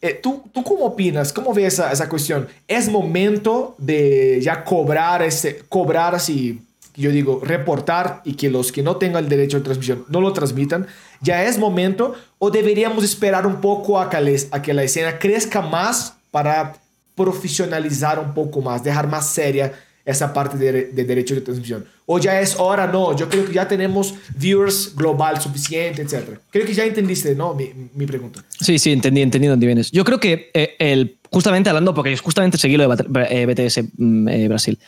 Eh, 0.00 0.20
¿tú, 0.22 0.44
¿Tú 0.52 0.62
cómo 0.62 0.84
opinas? 0.84 1.32
¿Cómo 1.32 1.52
ves 1.52 1.74
esa, 1.74 1.90
esa 1.90 2.08
cuestión? 2.08 2.46
¿Es 2.68 2.88
momento 2.88 3.74
de 3.78 4.38
ya 4.40 4.62
cobrar, 4.62 5.22
ese, 5.22 5.64
cobrar 5.68 6.14
así 6.14 6.60
yo 6.96 7.10
digo, 7.10 7.40
reportar 7.42 8.22
y 8.24 8.34
que 8.34 8.50
los 8.50 8.72
que 8.72 8.82
no 8.82 8.96
tengan 8.96 9.24
el 9.24 9.30
derecho 9.30 9.58
de 9.58 9.64
transmisión 9.64 10.04
no 10.08 10.20
lo 10.20 10.32
transmitan, 10.32 10.86
ya 11.20 11.44
es 11.44 11.58
momento 11.58 12.14
o 12.38 12.50
deberíamos 12.50 13.04
esperar 13.04 13.46
un 13.46 13.60
poco 13.60 14.00
a 14.00 14.10
que, 14.10 14.20
les, 14.20 14.48
a 14.50 14.62
que 14.62 14.74
la 14.74 14.82
escena 14.82 15.18
crezca 15.18 15.62
más 15.62 16.14
para 16.30 16.76
profesionalizar 17.14 18.18
un 18.18 18.34
poco 18.34 18.60
más, 18.60 18.84
dejar 18.84 19.08
más 19.08 19.28
seria 19.28 19.72
esa 20.04 20.32
parte 20.32 20.56
de, 20.56 20.72
de 20.92 21.04
derecho 21.04 21.34
de 21.34 21.40
transmisión. 21.40 21.84
O 22.06 22.20
ya 22.20 22.40
es 22.40 22.54
hora, 22.60 22.86
no, 22.86 23.16
yo 23.16 23.28
creo 23.28 23.44
que 23.44 23.52
ya 23.52 23.66
tenemos 23.66 24.14
viewers 24.36 24.94
global 24.94 25.40
suficiente, 25.40 26.02
etc. 26.02 26.38
Creo 26.50 26.64
que 26.64 26.72
ya 26.72 26.84
entendiste, 26.84 27.34
¿no? 27.34 27.52
Mi, 27.54 27.72
mi 27.94 28.06
pregunta. 28.06 28.44
Sí, 28.60 28.78
sí, 28.78 28.92
entendí, 28.92 29.22
entendí 29.22 29.48
dónde 29.48 29.66
vienes. 29.66 29.90
Yo 29.90 30.04
creo 30.04 30.20
que 30.20 30.50
eh, 30.54 30.76
el, 30.78 31.18
justamente 31.32 31.68
hablando, 31.68 31.92
porque 31.92 32.16
justamente 32.16 32.58
seguí 32.58 32.76
lo 32.76 32.88
de 32.88 33.46
BTS 33.46 33.78
eh, 33.78 33.84
mm, 33.96 34.28
eh, 34.28 34.48
Brasil, 34.48 34.78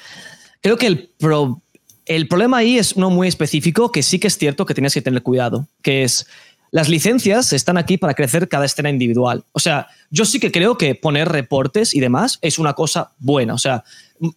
creo 0.60 0.76
que 0.76 0.86
el 0.86 1.10
pro, 1.18 1.60
el 2.08 2.26
problema 2.26 2.58
ahí 2.58 2.78
es 2.78 2.94
uno 2.94 3.10
muy 3.10 3.28
específico 3.28 3.92
que 3.92 4.02
sí 4.02 4.18
que 4.18 4.26
es 4.26 4.36
cierto 4.36 4.66
que 4.66 4.74
tienes 4.74 4.94
que 4.94 5.02
tener 5.02 5.22
cuidado, 5.22 5.68
que 5.82 6.02
es 6.02 6.26
las 6.70 6.88
licencias 6.88 7.52
están 7.52 7.78
aquí 7.78 7.96
para 7.96 8.14
crecer 8.14 8.48
cada 8.48 8.66
escena 8.66 8.90
individual. 8.90 9.44
O 9.52 9.60
sea, 9.60 9.86
yo 10.10 10.24
sí 10.24 10.38
que 10.38 10.52
creo 10.52 10.76
que 10.76 10.94
poner 10.94 11.28
reportes 11.28 11.94
y 11.94 12.00
demás 12.00 12.38
es 12.42 12.58
una 12.58 12.74
cosa 12.74 13.12
buena. 13.18 13.54
O 13.54 13.58
sea, 13.58 13.84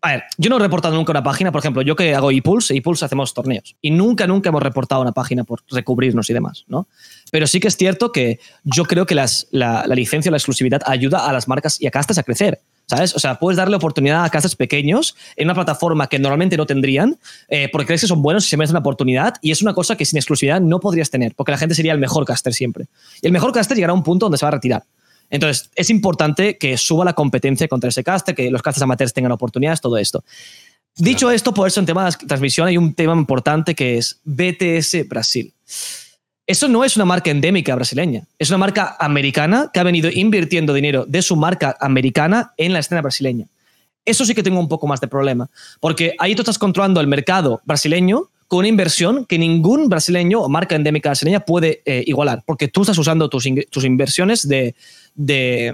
a 0.01 0.11
ver, 0.11 0.23
yo 0.37 0.49
no 0.49 0.57
he 0.57 0.59
reportado 0.59 0.95
nunca 0.95 1.11
una 1.11 1.23
página, 1.23 1.51
por 1.51 1.59
ejemplo, 1.59 1.81
yo 1.81 1.95
que 1.95 2.15
hago 2.15 2.31
ePulse, 2.31 2.75
ePulse 2.75 3.03
hacemos 3.03 3.33
torneos 3.33 3.75
y 3.81 3.91
nunca, 3.91 4.27
nunca 4.27 4.49
hemos 4.49 4.63
reportado 4.63 5.01
una 5.01 5.11
página 5.11 5.43
por 5.43 5.61
recubrirnos 5.69 6.29
y 6.29 6.33
demás, 6.33 6.65
¿no? 6.67 6.87
Pero 7.31 7.47
sí 7.47 7.59
que 7.59 7.67
es 7.67 7.75
cierto 7.75 8.11
que 8.11 8.39
yo 8.63 8.85
creo 8.85 9.05
que 9.05 9.15
la, 9.15 9.27
la 9.51 9.85
licencia 9.87 10.29
o 10.29 10.31
la 10.31 10.37
exclusividad 10.37 10.81
ayuda 10.85 11.27
a 11.27 11.33
las 11.33 11.47
marcas 11.47 11.81
y 11.81 11.87
a 11.87 11.91
castas 11.91 12.17
a 12.17 12.23
crecer. 12.23 12.61
¿Sabes? 12.87 13.15
O 13.15 13.19
sea, 13.19 13.39
puedes 13.39 13.57
darle 13.57 13.75
oportunidad 13.75 14.23
a 14.23 14.29
casas 14.29 14.55
pequeños 14.55 15.15
en 15.35 15.47
una 15.47 15.53
plataforma 15.53 16.07
que 16.07 16.19
normalmente 16.19 16.57
no 16.57 16.65
tendrían, 16.65 17.17
eh, 17.47 17.69
porque 17.71 17.87
crees 17.87 18.01
que 18.01 18.07
son 18.07 18.21
buenos 18.21 18.45
y 18.45 18.49
se 18.49 18.57
merecen 18.57 18.73
una 18.73 18.81
oportunidad, 18.81 19.35
y 19.41 19.51
es 19.51 19.61
una 19.61 19.73
cosa 19.73 19.95
que 19.95 20.05
sin 20.05 20.17
exclusividad 20.17 20.61
no 20.61 20.79
podrías 20.79 21.09
tener, 21.09 21.33
porque 21.35 21.51
la 21.51 21.57
gente 21.57 21.75
sería 21.75 21.93
el 21.93 21.99
mejor 21.99 22.25
caster 22.25 22.53
siempre. 22.53 22.87
Y 23.21 23.27
el 23.27 23.31
mejor 23.31 23.51
caster 23.51 23.75
llegará 23.75 23.91
a 23.91 23.95
un 23.95 24.03
punto 24.03 24.25
donde 24.25 24.37
se 24.37 24.45
va 24.45 24.49
a 24.49 24.51
retirar. 24.51 24.83
Entonces, 25.29 25.71
es 25.75 25.89
importante 25.89 26.57
que 26.57 26.77
suba 26.77 27.05
la 27.05 27.13
competencia 27.13 27.67
contra 27.67 27.89
ese 27.89 28.03
caster, 28.03 28.35
que 28.35 28.51
los 28.51 28.61
casters 28.61 28.83
amateurs 28.83 29.13
tengan 29.13 29.31
oportunidades, 29.31 29.79
todo 29.79 29.97
esto. 29.97 30.23
Dicho 30.97 31.31
esto, 31.31 31.53
por 31.53 31.67
eso 31.67 31.79
en 31.79 31.85
tema 31.85 32.05
de 32.05 32.11
transmisión 32.27 32.67
hay 32.67 32.77
un 32.77 32.93
tema 32.93 33.13
importante 33.13 33.73
que 33.73 33.97
es 33.97 34.19
BTS 34.25 35.07
Brasil. 35.07 35.53
Eso 36.51 36.67
no 36.67 36.83
es 36.83 36.97
una 36.97 37.05
marca 37.05 37.31
endémica 37.31 37.73
brasileña, 37.75 38.27
es 38.37 38.49
una 38.49 38.57
marca 38.57 38.97
americana 38.99 39.69
que 39.73 39.79
ha 39.79 39.83
venido 39.83 40.09
invirtiendo 40.11 40.73
dinero 40.73 41.05
de 41.07 41.21
su 41.21 41.37
marca 41.37 41.77
americana 41.79 42.53
en 42.57 42.73
la 42.73 42.79
escena 42.79 43.01
brasileña. 43.01 43.45
Eso 44.03 44.25
sí 44.25 44.35
que 44.35 44.43
tengo 44.43 44.59
un 44.59 44.67
poco 44.67 44.85
más 44.85 44.99
de 44.99 45.07
problema, 45.07 45.49
porque 45.79 46.13
ahí 46.19 46.35
tú 46.35 46.41
estás 46.41 46.59
controlando 46.59 46.99
el 46.99 47.07
mercado 47.07 47.61
brasileño 47.63 48.29
con 48.49 48.59
una 48.59 48.67
inversión 48.67 49.25
que 49.25 49.39
ningún 49.39 49.87
brasileño 49.87 50.41
o 50.41 50.49
marca 50.49 50.75
endémica 50.75 51.11
brasileña 51.11 51.39
puede 51.39 51.83
eh, 51.85 52.03
igualar, 52.05 52.43
porque 52.45 52.67
tú 52.67 52.81
estás 52.81 52.97
usando 52.97 53.29
tus, 53.29 53.47
tus 53.69 53.85
inversiones 53.85 54.45
de, 54.45 54.75
de, 55.15 55.73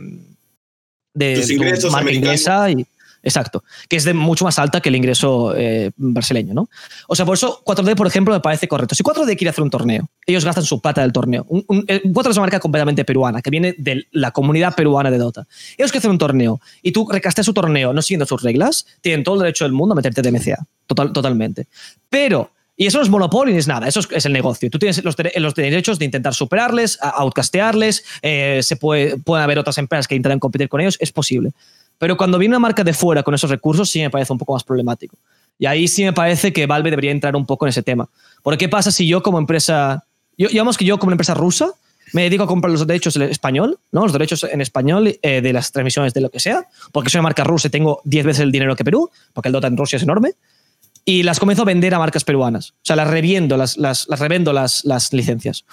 de 1.15 1.77
tu 1.81 1.89
marca 1.89 2.11
inglesa 2.11 2.69
y, 2.69 2.85
Exacto, 3.27 3.65
que 3.89 3.97
es 3.97 4.05
de 4.05 4.13
mucho 4.13 4.45
más 4.45 4.57
alta 4.57 4.79
que 4.79 4.87
el 4.87 4.95
ingreso 4.95 5.53
eh, 5.53 5.91
brasileño, 5.97 6.53
¿no? 6.53 6.69
O 7.09 7.15
sea, 7.15 7.25
por 7.25 7.33
eso 7.35 7.61
4D, 7.65 7.93
por 7.97 8.07
ejemplo, 8.07 8.33
me 8.33 8.39
parece 8.39 8.69
correcto. 8.69 8.95
Si 8.95 9.03
4D 9.03 9.35
quiere 9.35 9.49
hacer 9.49 9.65
un 9.65 9.69
torneo, 9.69 10.09
ellos 10.25 10.45
gastan 10.45 10.63
su 10.63 10.79
plata 10.79 11.01
del 11.01 11.11
torneo. 11.11 11.45
Un, 11.49 11.65
4D 11.65 11.85
eh, 11.89 12.01
es 12.05 12.37
una 12.37 12.41
marca 12.43 12.61
completamente 12.61 13.03
peruana, 13.03 13.41
que 13.41 13.49
viene 13.49 13.75
de 13.77 14.07
la 14.11 14.31
comunidad 14.31 14.75
peruana 14.75 15.11
de 15.11 15.17
Dota. 15.17 15.45
Ellos 15.77 15.91
quieren 15.91 15.99
hacer 15.99 16.11
un 16.11 16.17
torneo 16.19 16.61
y 16.81 16.93
tú 16.93 17.05
recasteas 17.11 17.43
su 17.43 17.53
torneo 17.53 17.91
no 17.91 18.01
siguiendo 18.01 18.25
sus 18.25 18.41
reglas, 18.41 18.85
tienen 19.01 19.25
todo 19.25 19.35
el 19.35 19.41
derecho 19.41 19.65
del 19.65 19.73
mundo 19.73 19.91
a 19.91 19.97
meterte 19.97 20.21
de 20.21 20.31
MCA, 20.31 20.65
total, 20.85 21.11
totalmente. 21.11 21.67
Pero 22.09 22.51
y 22.79 22.85
eso 22.85 22.99
no 22.99 23.03
es 23.03 23.09
monopolio 23.09 23.51
ni 23.51 23.59
es 23.59 23.67
nada, 23.67 23.87
eso 23.87 24.01
es, 24.11 24.25
el 24.27 24.31
negocio. 24.31 24.69
Tú 24.69 24.77
tienes 24.77 25.03
los, 25.03 25.15
derechos 25.55 25.97
de 25.97 26.05
intentar 26.05 26.35
superarles, 26.35 26.99
outcastearles, 27.01 28.05
eh, 28.21 28.59
se 28.61 28.75
puede, 28.75 29.17
pueden 29.17 29.43
haber 29.43 29.57
otras 29.57 29.79
empresas 29.79 30.07
que 30.07 30.13
intentan 30.13 30.39
competir 30.39 30.69
con 30.69 30.79
ellos, 30.79 30.95
es 30.99 31.11
posible. 31.11 31.51
Pero 31.97 32.17
cuando 32.17 32.37
viene 32.37 32.53
una 32.53 32.59
marca 32.59 32.83
de 32.83 32.93
fuera 32.93 33.23
con 33.23 33.33
esos 33.33 33.49
recursos, 33.49 33.89
sí 33.89 33.99
me 33.99 34.09
parece 34.09 34.31
un 34.33 34.39
poco 34.39 34.53
más 34.53 34.63
problemático. 34.63 35.17
Y 35.59 35.65
ahí 35.65 35.87
sí 35.87 36.03
me 36.03 36.13
parece 36.13 36.53
que 36.53 36.67
Valve 36.67 36.91
debería 36.91 37.11
entrar 37.11 37.35
un 37.35 37.45
poco 37.45 37.65
en 37.65 37.69
ese 37.69 37.81
tema. 37.81 38.09
Porque 38.43 38.65
¿qué 38.65 38.69
pasa 38.69 38.91
si 38.91 39.07
yo 39.07 39.23
como 39.23 39.39
empresa, 39.39 40.05
yo, 40.37 40.49
digamos 40.49 40.77
que 40.77 40.85
yo 40.85 40.99
como 40.99 41.11
empresa 41.11 41.33
rusa, 41.33 41.71
me 42.13 42.23
dedico 42.23 42.43
a 42.43 42.47
comprar 42.47 42.71
los 42.71 42.85
derechos 42.85 43.15
en 43.15 43.23
español, 43.23 43.79
¿no? 43.91 44.03
los 44.03 44.13
derechos 44.13 44.43
en 44.43 44.61
español 44.61 45.19
eh, 45.21 45.41
de 45.41 45.53
las 45.53 45.71
transmisiones 45.71 46.13
de 46.13 46.21
lo 46.21 46.29
que 46.29 46.39
sea, 46.39 46.67
porque 46.91 47.09
soy 47.09 47.19
una 47.19 47.23
marca 47.23 47.43
rusa 47.43 47.67
y 47.67 47.71
tengo 47.71 48.01
10 48.05 48.25
veces 48.25 48.43
el 48.43 48.51
dinero 48.51 48.75
que 48.75 48.85
Perú, 48.85 49.09
porque 49.33 49.49
el 49.49 49.53
Dota 49.53 49.67
en 49.67 49.75
Rusia 49.75 49.97
es 49.97 50.03
enorme, 50.03 50.33
y 51.03 51.23
las 51.23 51.39
comienzo 51.39 51.63
a 51.63 51.65
vender 51.65 51.93
a 51.93 51.99
marcas 51.99 52.23
peruanas. 52.23 52.71
O 52.71 52.83
sea, 52.83 52.95
las 52.95 53.09
reviendo, 53.09 53.55
las, 53.55 53.77
revendo 54.09 54.51
las, 54.51 54.83
las 54.83 55.13
licencias. 55.13 55.65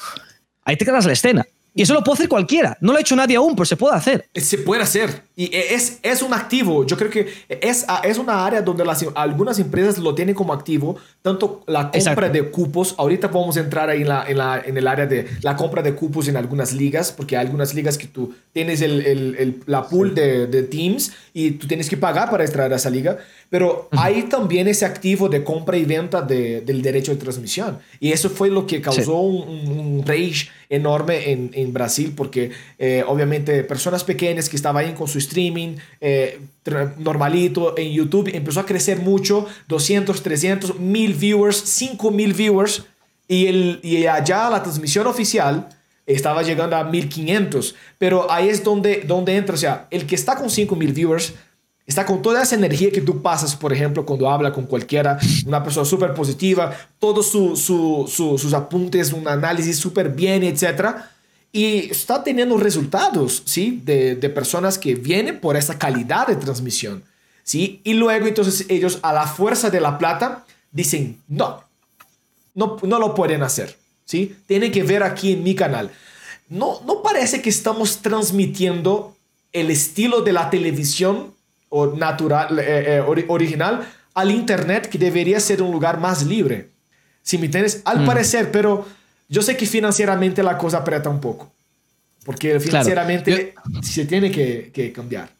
Ahí 0.64 0.76
te 0.76 0.84
quedas 0.84 1.06
la 1.06 1.12
escena. 1.12 1.44
Y 1.74 1.82
eso 1.82 1.92
lo 1.92 2.04
puede 2.04 2.14
hacer 2.14 2.28
cualquiera. 2.28 2.78
No 2.80 2.92
lo 2.92 2.98
ha 2.98 3.00
hecho 3.00 3.16
nadie 3.16 3.36
aún, 3.36 3.56
pero 3.56 3.64
se 3.64 3.76
puede 3.76 3.96
hacer. 3.96 4.28
Se 4.34 4.58
puede 4.58 4.82
hacer. 4.82 5.24
Y 5.34 5.50
es, 5.52 5.98
es 6.02 6.22
un 6.22 6.32
activo. 6.32 6.86
Yo 6.86 6.96
creo 6.96 7.10
que 7.10 7.26
es, 7.48 7.84
es 8.04 8.18
una 8.18 8.46
área 8.46 8.62
donde 8.62 8.84
las, 8.84 9.04
algunas 9.16 9.58
empresas 9.58 9.98
lo 9.98 10.14
tienen 10.14 10.36
como 10.36 10.52
activo. 10.52 10.96
Tanto 11.20 11.64
la 11.66 11.90
compra 11.90 12.28
de 12.28 12.48
cupos. 12.48 12.94
Ahorita 12.96 13.26
vamos 13.26 13.56
a 13.56 13.60
entrar 13.60 13.90
ahí 13.90 14.02
en, 14.02 14.08
la, 14.08 14.24
en, 14.28 14.38
la, 14.38 14.62
en, 14.64 14.76
el 14.76 14.86
área 14.86 15.06
de 15.06 15.26
la 15.42 15.56
compra 15.56 15.82
de 15.82 15.94
cupos 15.96 16.28
en 16.28 16.36
algunas 16.36 16.72
ligas. 16.72 17.10
Porque 17.10 17.36
hay 17.36 17.44
algunas 17.44 17.74
ligas 17.74 17.98
que 17.98 18.06
tú 18.06 18.32
tienes 18.52 18.80
el, 18.80 19.04
el, 19.04 19.60
la 19.66 19.88
pool 19.88 20.14
de, 20.14 20.46
de, 20.46 20.62
teams 20.62 21.12
y 21.32 21.52
tú 21.52 21.66
tienes 21.66 21.90
que 21.90 21.96
pagar 21.96 22.30
para 22.30 22.44
extraer 22.44 22.72
a 22.72 22.76
esa 22.76 22.90
liga. 22.90 23.18
Pero 23.54 23.88
hay 23.92 24.24
también 24.24 24.66
ese 24.66 24.84
activo 24.84 25.28
de 25.28 25.44
compra 25.44 25.76
y 25.76 25.84
venta 25.84 26.20
de, 26.20 26.62
del 26.62 26.82
derecho 26.82 27.12
de 27.12 27.18
transmisión. 27.18 27.78
Y 28.00 28.10
eso 28.10 28.28
fue 28.28 28.50
lo 28.50 28.66
que 28.66 28.80
causó 28.80 29.20
un, 29.20 29.68
un, 29.78 30.04
rage 30.04 30.48
enorme 30.68 31.30
en, 31.30 31.52
en 31.54 31.72
Brasil. 31.72 32.12
Porque 32.16 32.50
eh, 32.80 33.04
obviamente 33.06 33.62
personas 33.62 34.02
pequeñas 34.02 34.48
que 34.48 34.56
estaban 34.56 34.84
ahí 34.84 34.92
con 34.94 35.06
su 35.06 35.18
streaming 35.18 35.76
eh, 36.00 36.40
normalito 36.98 37.78
en 37.78 37.92
YouTube, 37.92 38.28
empezó 38.34 38.58
a 38.58 38.66
crecer 38.66 38.98
mucho, 38.98 39.46
200, 39.68 40.20
300, 40.20 40.80
1000 40.80 41.14
viewers, 41.14 41.56
5000 41.56 42.32
viewers, 42.32 42.84
y, 43.28 43.46
el, 43.46 43.78
y 43.84 44.04
allá 44.08 44.50
la 44.50 44.64
transmisión 44.64 45.06
oficial 45.06 45.68
estaba 46.06 46.42
llegando 46.42 46.74
a 46.74 46.82
1500, 46.82 47.76
pero 47.98 48.28
ahí 48.32 48.48
es 48.48 48.64
donde, 48.64 49.02
donde 49.06 49.36
entra, 49.36 49.54
o 49.54 49.58
sea, 49.58 49.86
el 49.92 50.06
que 50.08 50.16
está 50.16 50.34
con 50.34 50.50
5000 50.50 50.92
viewers 50.92 51.34
está 51.86 52.06
con 52.06 52.22
toda 52.22 52.42
esa 52.42 52.54
energía 52.54 52.90
que 52.90 53.00
tú 53.00 53.20
pasas, 53.22 53.54
por 53.56 53.72
ejemplo, 53.72 54.06
cuando 54.06 54.28
habla 54.30 54.52
con 54.52 54.66
cualquiera, 54.66 55.18
una 55.46 55.62
persona 55.62 55.84
súper 55.84 56.14
positiva, 56.14 56.76
todos 56.98 57.30
su, 57.30 57.56
su, 57.56 58.06
sus 58.08 58.54
apuntes, 58.54 59.12
un 59.12 59.28
análisis 59.28 59.78
súper 59.78 60.08
bien, 60.08 60.42
etcétera 60.42 61.10
y 61.56 61.88
está 61.88 62.24
teniendo 62.24 62.56
resultados, 62.56 63.44
¿sí? 63.44 63.80
De, 63.84 64.16
de, 64.16 64.28
personas 64.28 64.76
que 64.76 64.96
vienen 64.96 65.38
por 65.38 65.56
esa 65.56 65.78
calidad 65.78 66.26
de 66.26 66.34
transmisión, 66.34 67.04
¿sí? 67.44 67.80
Y 67.84 67.92
luego 67.92 68.26
entonces 68.26 68.66
ellos 68.68 68.98
a 69.02 69.12
la 69.12 69.24
fuerza 69.28 69.70
de 69.70 69.80
la 69.80 69.96
plata 69.96 70.44
dicen, 70.72 71.22
no, 71.28 71.62
no, 72.54 72.78
no 72.82 72.98
lo 72.98 73.14
pueden 73.14 73.44
hacer, 73.44 73.78
¿sí? 74.04 74.34
Tienen 74.46 74.72
que 74.72 74.82
ver 74.82 75.04
aquí 75.04 75.34
en 75.34 75.44
mi 75.44 75.54
canal. 75.54 75.92
No, 76.48 76.80
no 76.86 77.02
parece 77.02 77.40
que 77.40 77.50
estamos 77.50 77.98
transmitiendo 77.98 79.16
el 79.52 79.70
estilo 79.70 80.22
de 80.22 80.32
la 80.32 80.50
televisión 80.50 81.33
o 81.76 81.88
natural, 81.96 82.56
eh, 82.60 82.98
eh, 82.98 83.24
original 83.26 83.84
al 84.14 84.30
Internet, 84.30 84.88
que 84.88 84.96
debería 84.96 85.40
ser 85.40 85.60
un 85.60 85.72
lugar 85.72 85.98
más 85.98 86.24
libre. 86.24 86.70
Si 87.20 87.36
me 87.36 87.46
entiendes? 87.46 87.82
Al 87.84 88.02
mm. 88.02 88.06
parecer, 88.06 88.52
pero 88.52 88.86
yo 89.28 89.42
sé 89.42 89.56
que 89.56 89.66
financieramente 89.66 90.44
la 90.44 90.56
cosa 90.56 90.78
aprieta 90.78 91.10
un 91.10 91.20
poco, 91.20 91.50
porque 92.24 92.60
financieramente 92.60 93.54
se 93.82 94.04
tiene 94.06 94.30
que, 94.30 94.70
que 94.72 94.92
cambiar. 94.92 95.30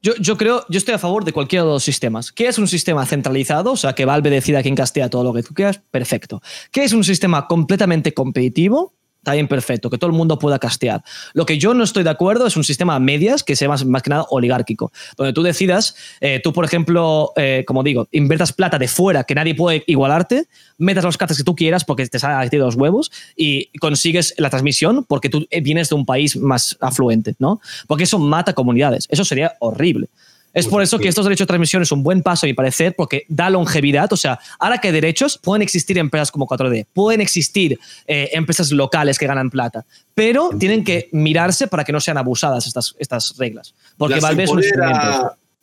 Yo, 0.00 0.14
yo, 0.20 0.36
creo, 0.36 0.64
yo 0.68 0.78
estoy 0.78 0.94
a 0.94 0.98
favor 0.98 1.24
de 1.24 1.32
cualquiera 1.32 1.64
de 1.64 1.72
los 1.72 1.82
sistemas. 1.82 2.30
¿Qué 2.30 2.46
es 2.46 2.58
un 2.58 2.68
sistema 2.68 3.04
centralizado? 3.04 3.72
O 3.72 3.76
sea, 3.76 3.94
que 3.94 4.04
Valve 4.04 4.30
decida 4.30 4.62
quién 4.62 4.76
castea 4.76 5.10
todo 5.10 5.24
lo 5.24 5.32
que 5.32 5.42
tú 5.42 5.54
quieras. 5.54 5.80
Perfecto. 5.90 6.40
¿Qué 6.70 6.84
es 6.84 6.92
un 6.92 7.02
sistema 7.02 7.48
completamente 7.48 8.14
competitivo? 8.14 8.94
Está 9.26 9.32
bien 9.32 9.48
perfecto, 9.48 9.90
que 9.90 9.98
todo 9.98 10.08
el 10.08 10.16
mundo 10.16 10.38
pueda 10.38 10.60
castear. 10.60 11.02
Lo 11.34 11.46
que 11.46 11.58
yo 11.58 11.74
no 11.74 11.82
estoy 11.82 12.04
de 12.04 12.10
acuerdo 12.10 12.46
es 12.46 12.56
un 12.56 12.62
sistema 12.62 12.94
a 12.94 13.00
medias 13.00 13.42
que 13.42 13.56
sea 13.56 13.68
más, 13.68 13.84
más 13.84 14.00
que 14.00 14.10
nada 14.10 14.24
oligárquico, 14.30 14.92
donde 15.16 15.32
tú 15.32 15.42
decidas, 15.42 15.96
eh, 16.20 16.40
tú 16.44 16.52
por 16.52 16.64
ejemplo, 16.64 17.32
eh, 17.34 17.64
como 17.66 17.82
digo, 17.82 18.06
inviertas 18.12 18.52
plata 18.52 18.78
de 18.78 18.86
fuera 18.86 19.24
que 19.24 19.34
nadie 19.34 19.56
puede 19.56 19.82
igualarte, 19.88 20.46
metas 20.78 21.02
los 21.02 21.16
castes 21.16 21.38
que 21.38 21.42
tú 21.42 21.56
quieras 21.56 21.84
porque 21.84 22.06
te 22.06 22.20
salen 22.20 22.48
los 22.52 22.76
huevos 22.76 23.10
y 23.34 23.76
consigues 23.80 24.32
la 24.38 24.48
transmisión 24.48 25.04
porque 25.04 25.28
tú 25.28 25.44
vienes 25.60 25.88
de 25.88 25.96
un 25.96 26.06
país 26.06 26.36
más 26.36 26.76
afluente, 26.80 27.34
¿no? 27.40 27.60
Porque 27.88 28.04
eso 28.04 28.20
mata 28.20 28.52
comunidades, 28.52 29.08
eso 29.10 29.24
sería 29.24 29.56
horrible. 29.58 30.08
Es 30.56 30.66
por 30.66 30.82
eso 30.82 30.98
que 30.98 31.08
estos 31.08 31.24
derechos 31.26 31.44
de 31.44 31.48
transmisión 31.48 31.82
es 31.82 31.92
un 31.92 32.02
buen 32.02 32.22
paso, 32.22 32.46
a 32.46 32.48
mi 32.48 32.54
parecer, 32.54 32.94
porque 32.96 33.26
da 33.28 33.50
longevidad. 33.50 34.10
O 34.10 34.16
sea, 34.16 34.40
ahora 34.58 34.78
que 34.78 34.88
hay 34.88 34.94
derechos, 34.94 35.36
pueden 35.36 35.60
existir 35.60 35.98
empresas 35.98 36.30
como 36.32 36.46
4D, 36.46 36.86
pueden 36.94 37.20
existir 37.20 37.78
eh, 38.06 38.30
empresas 38.32 38.72
locales 38.72 39.18
que 39.18 39.26
ganan 39.26 39.50
plata, 39.50 39.84
pero 40.14 40.48
tienen 40.58 40.82
que 40.82 41.10
mirarse 41.12 41.66
para 41.66 41.84
que 41.84 41.92
no 41.92 42.00
sean 42.00 42.16
abusadas 42.16 42.66
estas, 42.66 42.96
estas 42.98 43.36
reglas. 43.36 43.74
Porque 43.98 44.18
Valve 44.18 44.44
es 44.44 44.50
un 44.50 44.62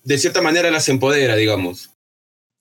De 0.04 0.18
cierta 0.20 0.42
manera 0.42 0.70
las 0.70 0.88
empodera, 0.88 1.36
digamos. 1.36 1.90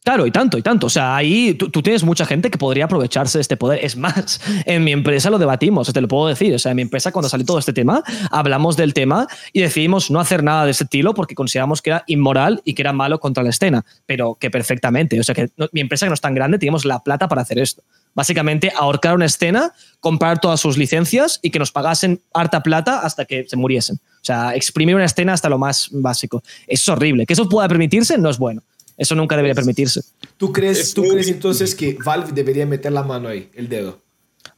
Claro, 0.04 0.26
y 0.26 0.32
tanto, 0.32 0.58
y 0.58 0.62
tanto. 0.62 0.88
O 0.88 0.90
sea, 0.90 1.14
ahí 1.14 1.54
tú, 1.54 1.70
tienes 1.80 2.02
mucha 2.02 2.26
gente 2.26 2.50
que 2.50 2.58
podría 2.58 2.86
aprovecharse 2.86 3.38
de 3.38 3.42
este 3.42 3.56
poder. 3.56 3.84
Es 3.84 3.96
más, 3.96 4.40
en 4.66 4.82
mi 4.82 4.90
empresa 4.90 5.30
lo 5.30 5.38
debatimos, 5.38 5.92
te 5.92 6.00
lo 6.00 6.08
puedo 6.08 6.26
decir. 6.26 6.52
O 6.54 6.58
sea, 6.58 6.72
en 6.72 6.76
mi 6.76 6.82
empresa, 6.82 7.12
cuando 7.12 7.28
salió 7.28 7.46
todo 7.46 7.60
este 7.60 7.72
tema, 7.72 8.02
hablamos 8.32 8.76
del 8.76 8.94
tema 8.94 9.28
y 9.52 9.60
decidimos 9.60 10.10
no 10.10 10.18
hacer 10.18 10.42
nada 10.42 10.64
de 10.64 10.72
ese 10.72 10.84
estilo 10.84 11.14
porque 11.14 11.36
consideramos 11.36 11.82
que 11.82 11.90
era 11.90 12.02
inmoral 12.08 12.62
y 12.64 12.74
que 12.74 12.82
era 12.82 12.92
malo 12.92 13.20
contra 13.20 13.44
la 13.44 13.50
escena. 13.50 13.84
Pero 14.04 14.34
que 14.34 14.50
perfectamente. 14.50 15.20
O 15.20 15.22
sea, 15.22 15.36
que 15.36 15.50
mi 15.70 15.80
empresa, 15.80 16.06
que 16.06 16.10
no 16.10 16.14
es 16.14 16.20
tan 16.20 16.34
grande, 16.34 16.58
teníamos 16.58 16.84
la 16.84 16.98
plata 16.98 17.28
para 17.28 17.42
hacer 17.42 17.60
esto. 17.60 17.84
Básicamente, 18.12 18.72
ahorcar 18.76 19.14
una 19.14 19.26
escena, 19.26 19.72
comprar 20.00 20.40
todas 20.40 20.60
sus 20.60 20.76
licencias 20.76 21.38
y 21.42 21.50
que 21.50 21.60
nos 21.60 21.70
pagasen 21.70 22.20
harta 22.34 22.62
plata 22.64 22.98
hasta 23.00 23.24
que 23.24 23.44
se 23.48 23.56
muriesen. 23.56 24.00
O 24.20 24.24
sea, 24.24 24.54
exprimir 24.56 24.96
una 24.96 25.04
escena 25.04 25.32
hasta 25.32 25.48
lo 25.48 25.58
más 25.58 25.88
básico. 25.92 26.42
Es 26.66 26.88
horrible. 26.88 27.24
Que 27.24 27.34
eso 27.34 27.48
pueda 27.48 27.68
permitirse 27.68 28.18
no 28.18 28.28
es 28.28 28.38
bueno. 28.38 28.62
Eso 28.96 29.14
nunca 29.14 29.36
debería 29.36 29.54
permitirse. 29.54 30.02
¿Tú 30.36 30.52
crees, 30.52 30.94
¿tú 30.94 31.02
crees 31.02 31.28
entonces 31.28 31.74
que 31.74 31.96
Valve 32.04 32.32
debería 32.32 32.66
meter 32.66 32.92
la 32.92 33.02
mano 33.02 33.28
ahí, 33.28 33.50
el 33.54 33.68
dedo? 33.68 34.00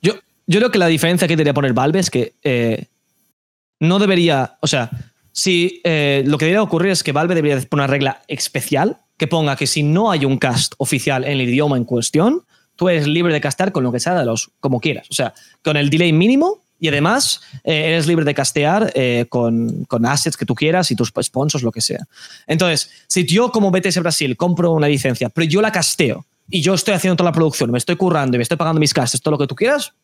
Yo, 0.03 0.14
yo 0.47 0.61
creo 0.61 0.71
que 0.71 0.79
la 0.79 0.87
diferencia 0.87 1.29
que 1.29 1.37
debería 1.37 1.55
poner 1.55 1.73
Valve 1.73 1.99
es 1.99 2.11
que 2.11 2.35
eh, 2.43 2.87
no 3.81 3.99
debería, 3.99 4.59
o 4.61 4.67
sea, 4.67 4.91
si 5.33 5.81
eh, 5.85 6.23
lo 6.26 6.38
que 6.38 6.47
debería 6.47 6.62
ocurrir 6.62 6.93
es 6.93 7.03
que 7.03 7.12
Valve 7.12 7.35
debería 7.35 7.57
poner 7.62 7.85
una 7.85 7.87
regla 7.87 8.23
especial 8.29 8.99
que 9.17 9.26
ponga 9.26 9.57
que 9.57 9.67
si 9.67 9.83
no 9.83 10.11
hay 10.11 10.25
un 10.25 10.38
cast 10.38 10.75
oficial 10.79 11.25
en 11.25 11.41
el 11.41 11.49
idioma 11.49 11.76
en 11.76 11.85
cuestión, 11.85 12.43
tú 12.76 12.88
eres 12.88 13.07
libre 13.07 13.33
de 13.33 13.41
castar 13.41 13.73
con 13.73 13.85
lo 13.85 13.93
que 13.93 14.00
sea 14.00 14.19
de 14.19 14.25
los 14.25 14.50
como 14.61 14.81
quieras. 14.81 15.07
O 15.11 15.14
sea, 15.14 15.35
con 15.62 15.76
el 15.76 15.91
delay 15.91 16.12
mínimo 16.12 16.63
y 16.85 16.88
además, 16.88 17.41
eh, 17.64 17.87
eres 17.87 18.07
libre 18.07 18.26
de 18.26 18.35
castear 18.35 18.93
eh, 18.95 19.25
con, 19.31 19.87
con, 19.87 20.05
assets 20.05 20.37
que 20.37 20.45
tú 20.45 20.55
quieras 20.55 20.91
y 20.91 20.95
tus 20.95 21.11
sponsors, 21.23 21.64
lo 21.64 21.73
que 21.73 21.81
sea. 21.81 22.07
Entonces, 22.47 22.91
si 23.07 23.25
yo 23.25 23.50
como 23.50 23.71
BTS 23.71 24.00
Brasil 24.00 24.37
compro 24.37 24.71
una 24.73 24.87
licencia, 24.87 25.31
pero 25.31 25.47
yo 25.47 25.62
la 25.62 25.73
casteo 25.73 26.26
y 26.50 26.61
yo 26.61 26.75
estoy 26.75 26.93
haciendo 26.93 27.17
toda 27.17 27.31
la 27.31 27.33
producción, 27.33 27.71
me 27.71 27.79
estoy 27.79 27.97
currando 27.97 28.37
y 28.37 28.38
me 28.38 28.43
estoy 28.43 28.59
pagando 28.59 28.81
mis 28.81 28.93
castes, 28.93 29.23
todo 29.23 29.33
lo 29.33 29.38
que 29.38 29.47
tú 29.47 29.55
quieras, 29.55 29.95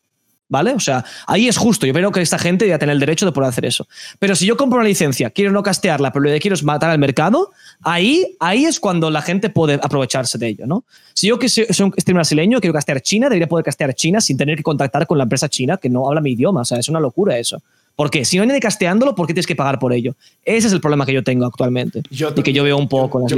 ¿vale? 0.51 0.73
O 0.73 0.79
sea, 0.79 1.03
ahí 1.25 1.47
es 1.47 1.57
justo. 1.57 1.87
Yo 1.87 1.93
creo 1.93 2.11
que 2.11 2.21
esta 2.21 2.37
gente 2.37 2.65
debe 2.65 2.77
tener 2.77 2.93
el 2.93 2.99
derecho 2.99 3.25
de 3.25 3.31
poder 3.31 3.49
hacer 3.49 3.65
eso. 3.65 3.87
Pero 4.19 4.35
si 4.35 4.45
yo 4.45 4.57
compro 4.57 4.79
una 4.79 4.87
licencia, 4.87 5.29
quiero 5.31 5.51
no 5.51 5.63
castearla, 5.63 6.11
pero 6.11 6.23
lo 6.25 6.29
que 6.29 6.39
quiero 6.39 6.53
es 6.53 6.63
matar 6.63 6.91
al 6.91 6.99
mercado, 6.99 7.51
ahí, 7.81 8.35
ahí 8.39 8.65
es 8.65 8.79
cuando 8.79 9.09
la 9.09 9.21
gente 9.21 9.49
puede 9.49 9.75
aprovecharse 9.75 10.37
de 10.37 10.49
ello, 10.49 10.67
¿no? 10.67 10.83
Si 11.13 11.27
yo 11.27 11.39
que 11.39 11.47
soy 11.47 11.65
un 11.65 11.93
streamer 11.93 12.19
brasileño, 12.19 12.59
quiero 12.59 12.73
castear 12.73 13.01
China, 13.01 13.27
debería 13.27 13.47
poder 13.47 13.63
castear 13.63 13.93
China 13.95 14.19
sin 14.19 14.37
tener 14.37 14.57
que 14.57 14.63
contactar 14.63 15.07
con 15.07 15.17
la 15.17 15.23
empresa 15.23 15.47
china 15.47 15.77
que 15.77 15.89
no 15.89 16.07
habla 16.07 16.19
mi 16.19 16.31
idioma. 16.33 16.61
O 16.61 16.65
sea, 16.65 16.77
es 16.77 16.89
una 16.89 16.99
locura 16.99 17.37
eso. 17.37 17.61
¿Por 18.01 18.09
qué? 18.09 18.25
Si 18.25 18.35
no 18.35 18.41
hay 18.41 18.47
nadie 18.47 18.61
casteándolo, 18.61 19.13
¿por 19.13 19.27
qué 19.27 19.33
tienes 19.35 19.45
que 19.45 19.55
pagar 19.55 19.77
por 19.77 19.93
ello? 19.93 20.15
Ese 20.43 20.65
es 20.65 20.73
el 20.73 20.81
problema 20.81 21.05
que 21.05 21.13
yo 21.13 21.23
tengo 21.23 21.45
actualmente. 21.45 22.01
y 22.09 22.41
que 22.41 22.51
yo 22.51 22.63
veo 22.63 22.75
un 22.75 22.89
poco 22.89 23.27
yo, 23.27 23.37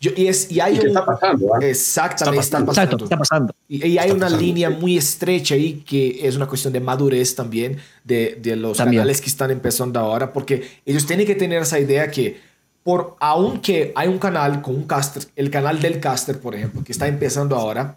yo, 0.00 0.10
y, 0.14 0.26
es, 0.26 0.52
y 0.52 0.60
hay 0.60 0.78
un, 0.78 0.88
está 0.88 1.06
pasando. 1.06 1.46
¿eh? 1.58 1.70
Exactamente, 1.70 2.40
está 2.40 2.58
pasando. 2.58 2.82
Exacto, 2.82 3.04
está 3.04 3.16
pasando. 3.16 3.54
Y, 3.68 3.86
y 3.86 3.96
hay 3.96 4.10
una 4.10 4.28
línea 4.28 4.68
muy 4.68 4.98
estrecha 4.98 5.54
ahí 5.54 5.82
que 5.86 6.28
es 6.28 6.36
una 6.36 6.46
cuestión 6.46 6.74
de 6.74 6.80
madurez 6.80 7.34
también 7.34 7.78
de, 8.04 8.38
de 8.38 8.54
los 8.54 8.76
canales 8.76 9.22
que 9.22 9.30
están 9.30 9.50
empezando 9.50 9.98
ahora, 9.98 10.30
porque 10.30 10.62
ellos 10.84 11.06
tienen 11.06 11.26
que 11.26 11.34
tener 11.34 11.62
esa 11.62 11.80
idea 11.80 12.10
que 12.10 12.38
por 12.82 13.16
aunque 13.18 13.92
hay 13.94 14.08
un 14.08 14.18
canal 14.18 14.60
con 14.60 14.74
un 14.74 14.84
caster, 14.84 15.22
el 15.36 15.48
canal 15.48 15.80
del 15.80 16.00
caster, 16.00 16.38
por 16.38 16.54
ejemplo, 16.54 16.84
que 16.84 16.92
está 16.92 17.08
empezando 17.08 17.56
ahora, 17.56 17.96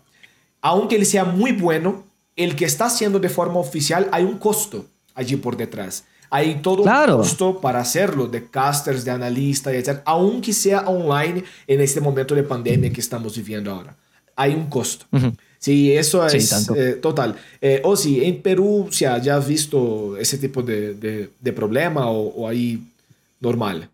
aunque 0.62 0.96
él 0.96 1.06
sea 1.06 1.26
muy 1.26 1.52
bueno, 1.52 2.06
el 2.38 2.56
que 2.56 2.64
está 2.64 2.86
haciendo 2.86 3.20
de 3.20 3.28
forma 3.28 3.60
oficial 3.60 4.08
hay 4.14 4.24
un 4.24 4.38
costo 4.38 4.86
allí 5.16 5.38
por 5.38 5.58
detrás. 5.58 6.04
Hay 6.30 6.56
todo 6.62 6.84
un 6.84 7.18
costo 7.18 7.62
para 7.62 7.80
hacerlo, 7.80 8.28
de 8.28 8.50
casters, 8.50 9.06
de 9.06 9.12
analistas, 9.12 9.74
etc. 9.74 10.02
Aunque 10.06 10.54
sea 10.54 10.82
online 10.82 11.44
en 11.68 11.82
este 11.82 12.02
momento 12.02 12.36
de 12.36 12.44
pandemia 12.44 12.92
que 12.92 13.02
estamos 13.02 13.36
viviendo 13.38 13.72
ahora. 13.72 13.96
Hay 14.36 14.54
un 14.54 14.68
costo. 14.68 15.06
Sí, 15.58 15.94
eso 15.94 16.26
es 16.28 16.70
eh, 16.76 16.94
total. 17.02 17.36
Eh, 17.62 17.82
o 17.84 17.96
si 17.96 18.24
en 18.24 18.42
Perú 18.42 18.90
se 18.92 19.08
haya 19.08 19.40
visto 19.40 20.18
ese 20.18 20.38
tipo 20.38 20.62
de, 20.62 20.94
de, 20.94 21.54
problema 21.54 22.10
o, 22.10 22.48
ahí 22.48 22.84
normal. 23.40 23.90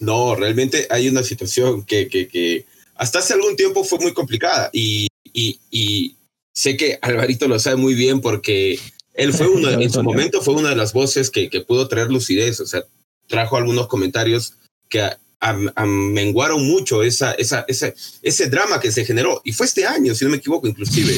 No, 0.00 0.34
realmente 0.34 0.86
hay 0.90 1.08
una 1.08 1.22
situación 1.22 1.84
que, 1.84 2.08
que, 2.08 2.26
que, 2.26 2.64
hasta 2.96 3.18
hace 3.18 3.34
algún 3.34 3.54
tiempo 3.54 3.84
fue 3.84 3.98
muy 3.98 4.12
complicada 4.12 4.70
y, 4.72 5.08
y, 5.32 5.60
y 5.70 6.16
sé 6.54 6.76
que 6.76 6.98
Alvarito 7.02 7.46
lo 7.46 7.58
sabe 7.58 7.76
muy 7.76 7.94
bien 7.94 8.20
porque 8.20 8.78
él 9.20 9.34
fue 9.34 9.48
uno, 9.48 9.68
en 9.68 9.90
su 9.90 10.02
momento 10.02 10.40
fue 10.40 10.54
una 10.54 10.70
de 10.70 10.76
las 10.76 10.94
voces 10.94 11.30
que, 11.30 11.50
que 11.50 11.60
pudo 11.60 11.88
traer 11.88 12.10
lucidez, 12.10 12.58
o 12.60 12.66
sea, 12.66 12.84
trajo 13.26 13.58
algunos 13.58 13.86
comentarios 13.86 14.54
que 14.88 15.10
amenguaron 15.40 16.66
mucho 16.66 17.02
esa, 17.02 17.32
esa, 17.32 17.64
ese, 17.68 17.94
ese 18.22 18.48
drama 18.48 18.80
que 18.80 18.90
se 18.90 19.04
generó. 19.04 19.42
Y 19.44 19.52
fue 19.52 19.66
este 19.66 19.86
año, 19.86 20.14
si 20.14 20.24
no 20.24 20.30
me 20.30 20.38
equivoco, 20.38 20.66
inclusive. 20.66 21.14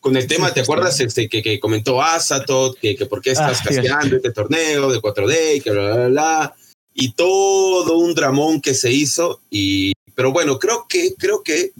Con 0.00 0.16
el 0.16 0.26
tema, 0.26 0.52
¿te 0.52 0.60
acuerdas 0.60 0.98
este, 1.00 1.28
que, 1.28 1.42
que 1.42 1.60
comentó 1.60 2.02
Asatot, 2.02 2.76
que, 2.78 2.96
que 2.96 3.06
por 3.06 3.22
qué 3.22 3.30
estás 3.30 3.60
ah, 3.60 3.64
casteando 3.64 4.16
este 4.16 4.32
torneo 4.32 4.92
de 4.92 5.00
4D 5.00 5.56
y 5.56 5.60
que 5.60 5.70
bla, 5.70 5.94
bla, 5.94 6.08
bla, 6.08 6.54
y 6.92 7.12
todo 7.12 7.98
un 7.98 8.14
dramón 8.14 8.60
que 8.60 8.74
se 8.74 8.90
hizo. 8.90 9.40
Y, 9.48 9.92
pero 10.14 10.32
bueno, 10.32 10.58
creo 10.58 10.86
que, 10.88 11.14
creo 11.14 11.42
que 11.42 11.72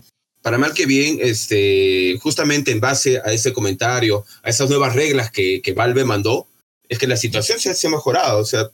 para 0.45 0.59
mal 0.59 0.75
que 0.75 0.85
bien, 0.85 1.21
este, 1.23 2.19
justamente 2.21 2.71
en 2.71 2.79
base 2.79 3.19
a 3.25 3.33
ese 3.33 3.55
comentario, 3.55 4.27
a 4.43 4.51
esas 4.51 4.69
nuevas 4.69 4.95
reglas 4.95 5.31
que, 5.31 5.63
que 5.63 5.73
Valve 5.73 6.05
mandó, 6.05 6.47
es 6.87 6.99
que 6.99 7.07
la 7.07 7.17
situación 7.17 7.59
se, 7.59 7.87
ha 7.87 7.91
mejorado. 7.91 8.41
O 8.41 8.45
sea, 8.45 8.71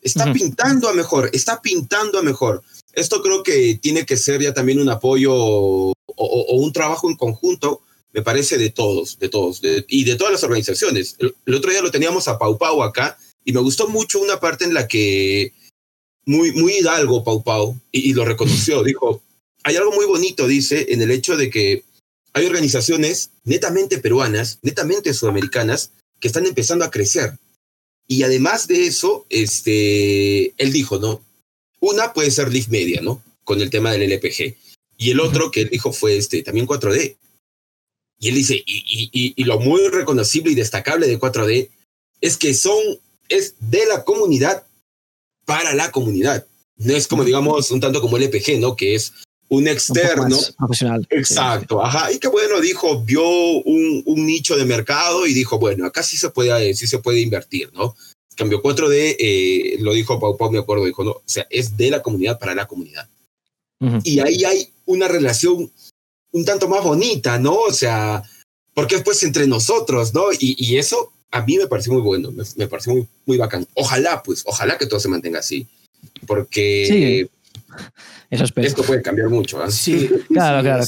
está 0.00 0.32
pintando 0.32 0.88
a 0.88 0.94
mejor, 0.94 1.28
está 1.34 1.60
pintando 1.60 2.18
a 2.18 2.22
mejor. 2.22 2.62
Esto 2.94 3.20
creo 3.20 3.42
que 3.42 3.78
tiene 3.82 4.06
que 4.06 4.16
ser 4.16 4.40
ya 4.40 4.54
también 4.54 4.80
un 4.80 4.88
apoyo 4.88 5.34
o, 5.34 5.92
un 6.56 6.72
trabajo 6.72 7.10
en 7.10 7.16
conjunto, 7.16 7.82
me 8.14 8.22
parece, 8.22 8.56
de 8.56 8.70
todos, 8.70 9.18
de 9.18 9.28
todos, 9.28 9.60
y 9.88 10.04
de 10.04 10.16
todas 10.16 10.32
las 10.32 10.42
organizaciones. 10.42 11.16
El, 11.18 11.54
otro 11.54 11.70
día 11.70 11.82
lo 11.82 11.90
teníamos 11.90 12.28
a 12.28 12.38
Pau 12.38 12.56
Pau 12.56 12.82
acá, 12.82 13.18
y 13.44 13.52
me 13.52 13.60
gustó 13.60 13.88
mucho 13.88 14.20
una 14.20 14.40
parte 14.40 14.64
en 14.64 14.72
la 14.72 14.88
que 14.88 15.52
muy, 16.24 16.52
muy 16.52 16.78
hidalgo 16.78 17.24
Pau 17.24 17.42
Pau, 17.42 17.78
y 17.92 18.14
lo 18.14 18.24
reconoció, 18.24 18.82
dijo, 18.82 19.22
hay 19.62 19.76
algo 19.76 19.92
muy 19.92 20.06
bonito, 20.06 20.46
dice, 20.46 20.86
en 20.90 21.02
el 21.02 21.10
hecho 21.10 21.36
de 21.36 21.50
que 21.50 21.84
hay 22.32 22.46
organizaciones 22.46 23.30
netamente 23.44 23.98
peruanas, 23.98 24.58
netamente 24.62 25.12
sudamericanas, 25.14 25.92
que 26.20 26.28
están 26.28 26.46
empezando 26.46 26.84
a 26.84 26.90
crecer. 26.90 27.38
Y 28.06 28.22
además 28.22 28.66
de 28.66 28.86
eso, 28.86 29.26
este, 29.30 30.52
él 30.62 30.72
dijo, 30.72 30.98
¿no? 30.98 31.24
Una 31.80 32.12
puede 32.12 32.30
ser 32.30 32.52
Leaf 32.52 32.68
Media, 32.68 33.00
¿no? 33.00 33.22
Con 33.44 33.60
el 33.60 33.70
tema 33.70 33.92
del 33.92 34.02
LPG. 34.02 34.56
Y 34.98 35.10
el 35.10 35.20
otro 35.20 35.50
que 35.50 35.62
él 35.62 35.70
dijo 35.70 35.92
fue 35.92 36.16
este, 36.16 36.42
también 36.42 36.66
4D. 36.66 37.16
Y 38.18 38.28
él 38.28 38.34
dice, 38.34 38.62
y, 38.66 39.08
y, 39.12 39.32
y, 39.34 39.44
lo 39.44 39.58
muy 39.60 39.88
reconocible 39.88 40.52
y 40.52 40.54
destacable 40.54 41.06
de 41.06 41.18
4D 41.18 41.70
es 42.20 42.36
que 42.36 42.52
son, 42.52 42.76
es 43.30 43.54
de 43.60 43.86
la 43.86 44.04
comunidad 44.04 44.66
para 45.46 45.74
la 45.74 45.90
comunidad. 45.90 46.46
No 46.76 46.94
es 46.94 47.06
como, 47.06 47.24
digamos, 47.24 47.70
un 47.70 47.80
tanto 47.80 48.02
como 48.02 48.18
LPG, 48.18 48.58
¿no? 48.60 48.76
Que 48.76 48.94
es 48.94 49.14
un 49.50 49.68
externo. 49.68 50.38
profesional. 50.56 51.06
Exacto, 51.10 51.84
ajá. 51.84 52.10
Y 52.12 52.18
que 52.18 52.28
bueno, 52.28 52.60
dijo, 52.60 53.02
vio 53.02 53.22
un, 53.28 54.02
un, 54.06 54.26
nicho 54.26 54.56
de 54.56 54.64
mercado 54.64 55.26
y 55.26 55.34
dijo, 55.34 55.58
bueno, 55.58 55.86
acá 55.86 56.02
sí 56.02 56.16
se 56.16 56.30
puede, 56.30 56.72
sí 56.74 56.86
se 56.86 57.00
puede 57.00 57.20
invertir, 57.20 57.70
¿no? 57.74 57.94
Cambio 58.36 58.62
4D, 58.62 59.16
eh, 59.18 59.76
lo 59.80 59.92
dijo 59.92 60.18
Pau 60.18 60.36
Pau, 60.36 60.50
me 60.50 60.60
acuerdo, 60.60 60.84
dijo, 60.86 61.04
no, 61.04 61.10
o 61.10 61.22
sea, 61.26 61.46
es 61.50 61.76
de 61.76 61.90
la 61.90 62.00
comunidad 62.00 62.38
para 62.38 62.54
la 62.54 62.66
comunidad. 62.66 63.08
Y 64.04 64.20
ahí 64.20 64.44
hay 64.44 64.68
una 64.84 65.08
relación 65.08 65.72
un 66.32 66.44
tanto 66.44 66.68
más 66.68 66.84
bonita, 66.84 67.38
¿no? 67.38 67.54
O 67.54 67.72
sea, 67.72 68.22
porque 68.74 68.96
es 68.96 69.02
pues 69.02 69.22
entre 69.22 69.46
nosotros, 69.46 70.12
¿no? 70.12 70.32
Y, 70.32 70.54
y 70.58 70.76
eso 70.76 71.12
a 71.30 71.42
mí 71.42 71.56
me 71.56 71.66
parece 71.66 71.90
muy 71.90 72.02
bueno, 72.02 72.30
me, 72.30 72.44
me, 72.56 72.68
parece 72.68 72.90
muy, 72.90 73.08
muy 73.24 73.38
bacán. 73.38 73.66
Ojalá, 73.74 74.22
pues, 74.22 74.42
ojalá 74.46 74.76
que 74.76 74.86
todo 74.86 75.00
se 75.00 75.08
mantenga 75.08 75.38
así. 75.38 75.66
Porque... 76.26 77.28
Eso 78.30 78.44
Esto 78.56 78.82
puede 78.82 79.02
cambiar 79.02 79.28
mucho. 79.28 79.62
¿eh? 79.62 79.66
Sí, 79.70 80.10
claro, 80.28 80.62
claro. 80.62 80.84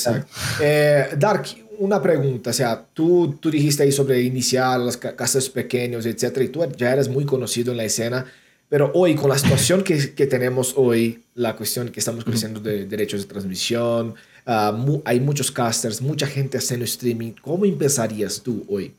Eh, 0.60 1.08
Dark, 1.16 1.46
una 1.78 2.00
pregunta. 2.00 2.50
O 2.50 2.52
sea, 2.52 2.84
tú, 2.92 3.36
tú 3.40 3.50
dijiste 3.50 3.82
ahí 3.82 3.92
sobre 3.92 4.20
iniciar 4.22 4.78
los 4.80 4.96
casas 4.96 5.48
pequeños, 5.48 6.06
etcétera, 6.06 6.44
y 6.44 6.48
tú 6.48 6.64
ya 6.76 6.92
eres 6.92 7.08
muy 7.08 7.24
conocido 7.24 7.72
en 7.72 7.78
la 7.78 7.84
escena. 7.84 8.26
Pero 8.68 8.90
hoy, 8.94 9.14
con 9.14 9.28
la 9.28 9.36
situación 9.36 9.82
que, 9.82 10.14
que 10.14 10.26
tenemos 10.26 10.74
hoy, 10.76 11.24
la 11.34 11.54
cuestión 11.56 11.90
que 11.90 12.00
estamos 12.00 12.24
creciendo 12.24 12.58
de 12.58 12.86
derechos 12.86 13.20
de 13.20 13.26
transmisión, 13.26 14.14
uh, 14.46 15.02
hay 15.04 15.20
muchos 15.20 15.50
casters, 15.50 16.00
mucha 16.00 16.26
gente 16.26 16.56
haciendo 16.56 16.84
streaming. 16.84 17.32
¿Cómo 17.42 17.64
empezarías 17.64 18.40
tú 18.42 18.64
hoy? 18.68 18.94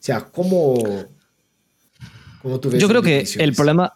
O 0.00 0.02
sea, 0.02 0.20
¿cómo, 0.20 0.82
cómo 2.40 2.60
tú 2.60 2.70
ves 2.70 2.80
Yo 2.80 2.88
creo 2.88 3.02
que 3.02 3.26
el 3.38 3.52
problema, 3.54 3.92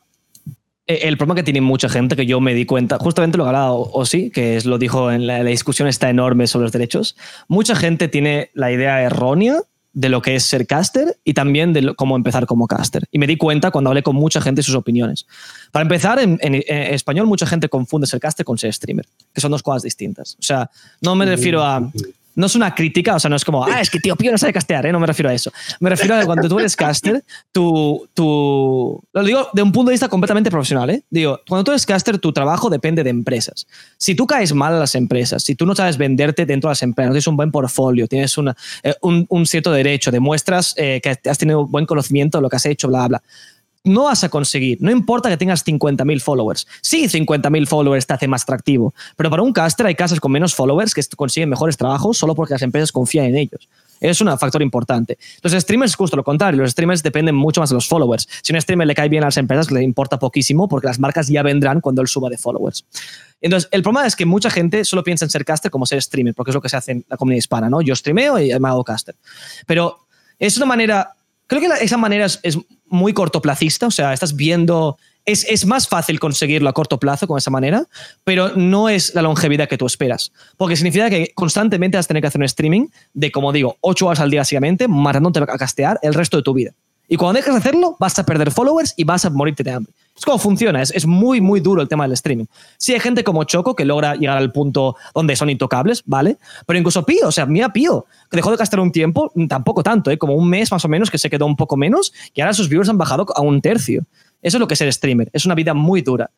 el 0.86 1.16
problema 1.16 1.36
que 1.36 1.42
tiene 1.42 1.60
mucha 1.60 1.88
gente, 1.88 2.16
que 2.16 2.26
yo 2.26 2.40
me 2.40 2.54
di 2.54 2.66
cuenta, 2.66 2.98
justamente 2.98 3.38
lo 3.38 3.44
que 3.44 3.48
hablaba 3.48 3.72
Osi, 3.72 4.30
que 4.30 4.56
es, 4.56 4.66
lo 4.66 4.78
dijo 4.78 5.12
en 5.12 5.26
la, 5.26 5.42
discusión 5.44 5.88
está 5.88 6.10
enorme 6.10 6.46
sobre 6.46 6.64
los 6.64 6.72
derechos, 6.72 7.16
mucha 7.48 7.76
gente 7.76 8.08
tiene 8.08 8.50
la 8.54 8.72
idea 8.72 9.00
errónea 9.02 9.60
de 9.92 10.08
lo 10.08 10.22
que 10.22 10.34
es 10.34 10.44
ser 10.44 10.66
caster 10.66 11.18
y 11.22 11.34
también 11.34 11.72
de 11.72 11.94
cómo 11.94 12.16
empezar 12.16 12.46
como 12.46 12.66
caster. 12.66 13.04
Y 13.10 13.18
me 13.18 13.26
di 13.26 13.36
cuenta 13.36 13.70
cuando 13.70 13.90
hablé 13.90 14.02
con 14.02 14.16
mucha 14.16 14.40
gente 14.40 14.62
sus 14.62 14.74
opiniones. 14.74 15.26
Para 15.70 15.82
empezar, 15.82 16.18
en, 16.18 16.38
español 16.40 17.26
mucha 17.26 17.46
gente 17.46 17.68
confunde 17.68 18.06
ser 18.06 18.18
caster 18.18 18.44
con 18.44 18.56
ser 18.56 18.72
streamer, 18.72 19.06
que 19.34 19.40
son 19.40 19.50
dos 19.50 19.62
cosas 19.62 19.82
distintas. 19.82 20.36
O 20.40 20.42
sea, 20.42 20.70
no 21.02 21.14
me 21.14 21.26
refiero 21.26 21.62
a 21.62 21.90
no 22.34 22.46
es 22.46 22.54
una 22.54 22.74
crítica, 22.74 23.14
o 23.14 23.20
sea, 23.20 23.28
no 23.28 23.36
es 23.36 23.44
como, 23.44 23.64
ah, 23.64 23.80
es 23.80 23.90
que 23.90 24.00
tío 24.00 24.16
Pío 24.16 24.32
no 24.32 24.38
sabe 24.38 24.52
castear, 24.52 24.86
¿eh? 24.86 24.92
no 24.92 25.00
me 25.00 25.06
refiero 25.06 25.30
a 25.30 25.34
eso. 25.34 25.52
Me 25.80 25.90
refiero 25.90 26.14
a 26.14 26.20
que 26.20 26.26
cuando 26.26 26.48
tú 26.48 26.58
eres 26.58 26.76
caster, 26.76 27.24
tú, 27.50 28.08
tú, 28.14 29.02
lo 29.12 29.24
digo 29.24 29.48
de 29.52 29.62
un 29.62 29.72
punto 29.72 29.90
de 29.90 29.94
vista 29.94 30.08
completamente 30.08 30.50
profesional, 30.50 30.90
¿eh? 30.90 31.02
Digo, 31.10 31.40
cuando 31.48 31.64
tú 31.64 31.70
eres 31.72 31.86
caster, 31.86 32.18
tu 32.18 32.32
trabajo 32.32 32.70
depende 32.70 33.02
de 33.04 33.10
empresas. 33.10 33.66
Si 33.98 34.14
tú 34.14 34.26
caes 34.26 34.54
mal 34.54 34.74
a 34.74 34.78
las 34.78 34.94
empresas, 34.94 35.42
si 35.42 35.54
tú 35.54 35.66
no 35.66 35.74
sabes 35.74 35.98
venderte 35.98 36.46
dentro 36.46 36.68
de 36.68 36.72
las 36.72 36.82
empresas, 36.82 37.12
tienes 37.12 37.26
un 37.26 37.36
buen 37.36 37.50
portfolio, 37.50 38.06
tienes 38.06 38.36
una, 38.38 38.56
eh, 38.82 38.94
un, 39.02 39.26
un, 39.28 39.46
cierto 39.46 39.72
derecho, 39.72 40.10
demuestras 40.10 40.74
eh, 40.76 41.00
que 41.02 41.28
has 41.28 41.38
tenido 41.38 41.66
buen 41.66 41.86
conocimiento 41.86 42.38
de 42.38 42.42
lo 42.42 42.48
que 42.48 42.56
has 42.56 42.66
hecho, 42.66 42.88
bla, 42.88 43.08
bla 43.08 43.22
no 43.84 44.04
vas 44.04 44.22
a 44.24 44.28
conseguir. 44.28 44.78
No 44.80 44.90
importa 44.90 45.28
que 45.28 45.36
tengas 45.36 45.64
50.000 45.66 46.20
followers. 46.20 46.66
Sí, 46.80 47.04
50.000 47.04 47.66
followers 47.66 48.06
te 48.06 48.14
hace 48.14 48.28
más 48.28 48.42
atractivo, 48.42 48.94
pero 49.16 49.30
para 49.30 49.42
un 49.42 49.52
caster 49.52 49.86
hay 49.86 49.94
casas 49.94 50.20
con 50.20 50.30
menos 50.30 50.54
followers 50.54 50.94
que 50.94 51.02
consiguen 51.16 51.48
mejores 51.48 51.76
trabajos 51.76 52.18
solo 52.18 52.34
porque 52.34 52.54
las 52.54 52.62
empresas 52.62 52.92
confían 52.92 53.26
en 53.26 53.36
ellos. 53.36 53.68
Es 54.00 54.20
un 54.20 54.36
factor 54.36 54.60
importante. 54.62 55.16
Los 55.42 55.52
streamers 55.52 55.92
es 55.92 55.96
justo 55.96 56.16
lo 56.16 56.24
contrario. 56.24 56.60
Los 56.60 56.72
streamers 56.72 57.04
dependen 57.04 57.36
mucho 57.36 57.60
más 57.60 57.70
de 57.70 57.74
los 57.74 57.86
followers. 57.86 58.28
Si 58.42 58.52
un 58.52 58.60
streamer 58.60 58.84
le 58.86 58.96
cae 58.96 59.08
bien 59.08 59.22
a 59.22 59.26
las 59.26 59.36
empresas, 59.36 59.70
le 59.70 59.80
importa 59.82 60.18
poquísimo 60.18 60.68
porque 60.68 60.88
las 60.88 60.98
marcas 60.98 61.28
ya 61.28 61.44
vendrán 61.44 61.80
cuando 61.80 62.02
él 62.02 62.08
suba 62.08 62.28
de 62.28 62.36
followers. 62.36 62.84
Entonces, 63.40 63.68
el 63.70 63.82
problema 63.82 64.04
es 64.04 64.16
que 64.16 64.26
mucha 64.26 64.50
gente 64.50 64.84
solo 64.84 65.04
piensa 65.04 65.24
en 65.24 65.30
ser 65.30 65.44
caster 65.44 65.70
como 65.70 65.86
ser 65.86 66.02
streamer, 66.02 66.34
porque 66.34 66.50
es 66.50 66.54
lo 66.54 66.60
que 66.60 66.68
se 66.68 66.76
hace 66.76 66.92
en 66.92 67.04
la 67.08 67.16
comunidad 67.16 67.38
hispana, 67.38 67.70
¿no? 67.70 67.80
Yo 67.80 67.94
streameo 67.94 68.40
y 68.40 68.58
me 68.58 68.68
hago 68.68 68.82
caster. 68.82 69.14
Pero 69.66 69.98
es 70.38 70.56
una 70.56 70.66
manera 70.66 71.14
Creo 71.52 71.60
que 71.60 71.84
esa 71.84 71.98
manera 71.98 72.24
es, 72.24 72.58
muy 72.92 73.12
cortoplacista, 73.12 73.86
o 73.86 73.90
sea, 73.90 74.12
estás 74.12 74.36
viendo 74.36 74.96
es, 75.24 75.44
es, 75.48 75.66
más 75.66 75.86
fácil 75.86 76.18
conseguirlo 76.18 76.68
a 76.68 76.72
corto 76.72 76.98
plazo 76.98 77.28
con 77.28 77.38
esa 77.38 77.50
manera, 77.50 77.86
pero 78.24 78.56
no 78.56 78.88
es 78.88 79.14
la 79.14 79.22
longevidad 79.22 79.68
que 79.68 79.78
tú 79.78 79.86
esperas. 79.86 80.32
Porque 80.56 80.76
significa 80.76 81.08
que 81.10 81.32
constantemente 81.34 81.96
vas 81.96 82.06
a 82.06 82.08
tener 82.08 82.22
que 82.22 82.26
hacer 82.26 82.40
un 82.40 82.44
streaming 82.44 82.88
de, 83.14 83.30
como 83.30 83.52
digo, 83.52 83.76
8 83.80 84.06
horas 84.06 84.20
al 84.20 84.30
día 84.30 84.40
básicamente, 84.40 84.88
matándote 84.88 85.40
a 85.40 85.46
castear 85.46 85.98
el 86.02 86.14
resto 86.14 86.38
de 86.38 86.42
tu 86.42 86.54
vida. 86.54 86.72
Y 87.08 87.16
cuando 87.16 87.38
dejas 87.38 87.54
de 87.54 87.60
hacerlo, 87.60 87.96
vas 88.00 88.18
a 88.18 88.24
perder 88.24 88.50
followers 88.50 88.94
y 88.96 89.04
vas 89.04 89.24
a 89.24 89.30
morirte 89.30 89.62
de 89.62 89.72
hambre. 89.72 89.92
Es 90.16 90.24
como 90.24 90.38
funciona, 90.38 90.82
es, 90.82 90.90
es, 90.90 91.06
muy, 91.06 91.40
muy 91.40 91.60
duro 91.60 91.80
el 91.80 91.88
tema 91.88 92.04
del 92.04 92.12
streaming. 92.12 92.44
Sí 92.76 92.92
hay 92.92 93.00
gente 93.00 93.24
como 93.24 93.44
Choco 93.44 93.74
que 93.74 93.84
logra 93.84 94.14
llegar 94.14 94.36
al 94.36 94.52
punto 94.52 94.94
donde 95.14 95.36
son 95.36 95.48
intocables, 95.48 96.02
¿vale? 96.04 96.36
Pero 96.66 96.78
incluso 96.78 97.04
Pío, 97.04 97.28
o 97.28 97.32
sea, 97.32 97.46
mira 97.46 97.72
Pío, 97.72 98.04
que 98.30 98.36
dejó 98.36 98.50
de 98.50 98.58
gastar 98.58 98.80
un 98.80 98.92
tiempo, 98.92 99.32
tampoco 99.48 99.82
tanto, 99.82 100.10
¿eh? 100.10 100.18
como 100.18 100.34
un 100.34 100.48
mes 100.48 100.70
más 100.70 100.84
o 100.84 100.88
menos 100.88 101.10
que 101.10 101.18
se 101.18 101.30
quedó 101.30 101.46
un 101.46 101.56
poco 101.56 101.76
menos 101.76 102.12
y 102.34 102.42
ahora 102.42 102.52
sus 102.52 102.68
viewers 102.68 102.90
han 102.90 102.98
bajado 102.98 103.26
a 103.34 103.40
un 103.40 103.62
tercio. 103.62 104.04
Eso 104.42 104.56
es 104.58 104.60
lo 104.60 104.68
que 104.68 104.74
es 104.74 104.78
ser 104.78 104.92
streamer, 104.92 105.30
es 105.32 105.46
una 105.46 105.54
vida 105.54 105.72
muy 105.72 106.02
dura. 106.02 106.30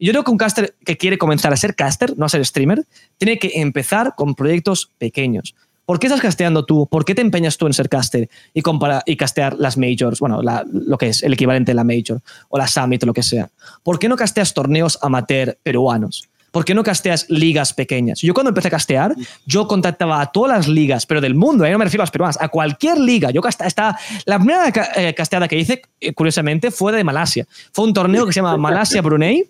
Yo 0.00 0.10
creo 0.10 0.24
que 0.24 0.30
un 0.30 0.38
caster 0.38 0.74
que 0.84 0.96
quiere 0.96 1.16
comenzar 1.16 1.52
a 1.52 1.56
ser 1.56 1.76
caster, 1.76 2.18
no 2.18 2.26
a 2.26 2.28
ser 2.28 2.44
streamer, 2.44 2.84
tiene 3.18 3.38
que 3.38 3.60
empezar 3.60 4.14
con 4.16 4.34
proyectos 4.34 4.90
pequeños. 4.98 5.54
¿Por 5.84 5.98
qué 5.98 6.06
estás 6.06 6.20
casteando 6.20 6.64
tú? 6.64 6.86
¿Por 6.86 7.04
qué 7.04 7.14
te 7.14 7.22
empeñas 7.22 7.56
tú 7.58 7.66
en 7.66 7.72
ser 7.72 7.88
caster 7.88 8.28
y, 8.54 8.62
y 9.06 9.16
castear 9.16 9.56
las 9.58 9.76
majors? 9.76 10.20
Bueno, 10.20 10.40
lo 10.42 10.98
que 10.98 11.08
es 11.08 11.22
el 11.22 11.32
equivalente 11.32 11.72
de 11.72 11.74
la 11.74 11.84
major 11.84 12.20
o 12.48 12.58
la 12.58 12.68
summit 12.68 13.02
o 13.02 13.06
lo 13.06 13.14
que 13.14 13.22
sea. 13.22 13.50
¿Por 13.82 13.98
qué 13.98 14.08
no 14.08 14.16
casteas 14.16 14.54
torneos 14.54 14.98
amateur 15.02 15.58
peruanos? 15.62 16.28
¿Por 16.52 16.66
qué 16.66 16.74
no 16.74 16.84
casteas 16.84 17.26
ligas 17.30 17.72
pequeñas? 17.72 18.20
Yo 18.20 18.34
cuando 18.34 18.50
empecé 18.50 18.68
a 18.68 18.72
castear, 18.72 19.14
yo 19.46 19.66
contactaba 19.66 20.20
a 20.20 20.26
todas 20.26 20.58
las 20.58 20.68
ligas, 20.68 21.06
pero 21.06 21.22
del 21.22 21.34
mundo, 21.34 21.64
ahí 21.64 21.72
no 21.72 21.78
me 21.78 21.86
refiero 21.86 22.02
a 22.02 22.04
las 22.04 22.10
peruanas, 22.10 22.38
a 22.40 22.48
cualquier 22.48 22.98
liga. 22.98 23.30
Yo 23.30 23.40
esta, 23.48 23.98
la 24.26 24.36
primera 24.38 24.70
eh, 24.96 25.14
casteada 25.14 25.48
que 25.48 25.58
hice, 25.58 25.80
eh, 25.98 26.12
curiosamente, 26.12 26.70
fue 26.70 26.92
de 26.92 27.02
Malasia. 27.02 27.46
Fue 27.72 27.86
un 27.86 27.94
torneo 27.94 28.26
que 28.26 28.32
se 28.32 28.40
llama 28.40 28.58
Malasia-Brunei. 28.58 29.48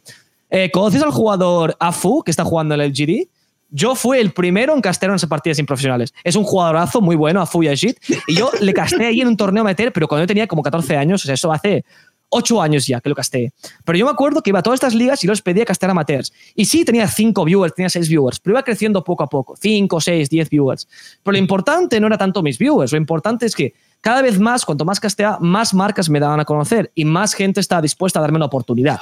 Eh, 0.49 0.71
¿Conoces 0.71 1.03
al 1.03 1.11
jugador 1.11 1.77
Afu, 1.81 2.23
que 2.23 2.31
está 2.31 2.45
jugando 2.45 2.77
en 2.77 2.83
el 2.83 2.93
GD? 2.93 3.27
Yo 3.75 3.95
fui 3.95 4.19
el 4.19 4.33
primero 4.33 4.75
en 4.75 4.83
castear 4.83 5.11
en 5.11 5.17
esas 5.17 5.31
partidas 5.31 5.57
sin 5.57 5.65
profesionales. 5.65 6.13
Es 6.23 6.37
un 6.37 6.45
jugadorazo 6.45 7.01
muy 7.01 7.17
bueno, 7.17 7.41
a 7.41 7.47
Fuyajit. 7.47 7.99
Y 8.27 8.37
yo 8.37 8.51
le 8.61 8.75
casté 8.75 9.07
ahí 9.07 9.23
en 9.23 9.29
un 9.29 9.37
torneo 9.37 9.65
meter, 9.65 9.95
pero 9.95 10.07
cuando 10.07 10.25
yo 10.25 10.27
tenía 10.27 10.47
como 10.47 10.63
14 10.63 10.95
años, 10.95 11.25
o 11.25 11.27
sea, 11.27 11.35
eso 11.35 11.51
hace 11.51 11.83
8 12.29 12.61
años 12.61 12.87
ya 12.87 13.01
que 13.01 13.09
lo 13.09 13.15
casté. 13.15 13.55
Pero 13.85 13.97
yo 13.97 14.05
me 14.05 14.11
acuerdo 14.11 14.43
que 14.43 14.51
iba 14.51 14.59
a 14.59 14.63
todas 14.63 14.77
estas 14.77 14.95
ligas 14.95 15.25
y 15.25 15.27
los 15.27 15.41
pedía 15.41 15.65
castear 15.65 15.91
amateurs. 15.91 16.33
Y 16.55 16.67
sí, 16.67 16.85
tenía 16.85 17.09
5 17.09 17.45
viewers, 17.47 17.75
tenía 17.75 17.89
6 17.89 18.09
viewers, 18.11 18.41
pero 18.41 18.55
iba 18.55 18.63
creciendo 18.63 19.03
poco 19.05 19.23
a 19.23 19.29
poco. 19.29 19.55
5, 19.57 20.01
6, 20.01 20.29
10 20.29 20.51
viewers. 20.51 20.89
Pero 21.23 21.33
lo 21.33 21.39
importante 21.39 21.99
no 21.99 22.09
era 22.09 22.19
tanto 22.19 22.43
mis 22.43 22.59
viewers, 22.59 22.93
lo 22.93 22.99
importante 22.99 23.47
es 23.47 23.55
que 23.55 23.75
cada 24.03 24.21
vez 24.21 24.39
más, 24.39 24.65
cuanto 24.65 24.85
más 24.85 24.99
castea, 24.99 25.39
más 25.41 25.73
marcas 25.73 26.11
me 26.11 26.21
daban 26.21 26.41
a 26.41 26.45
conocer 26.45 26.91
y 26.95 27.05
más 27.05 27.35
gente 27.35 27.61
estaba 27.61 27.81
dispuesta 27.81 28.19
a 28.19 28.23
darme 28.23 28.37
una 28.37 28.47
oportunidad. 28.47 28.99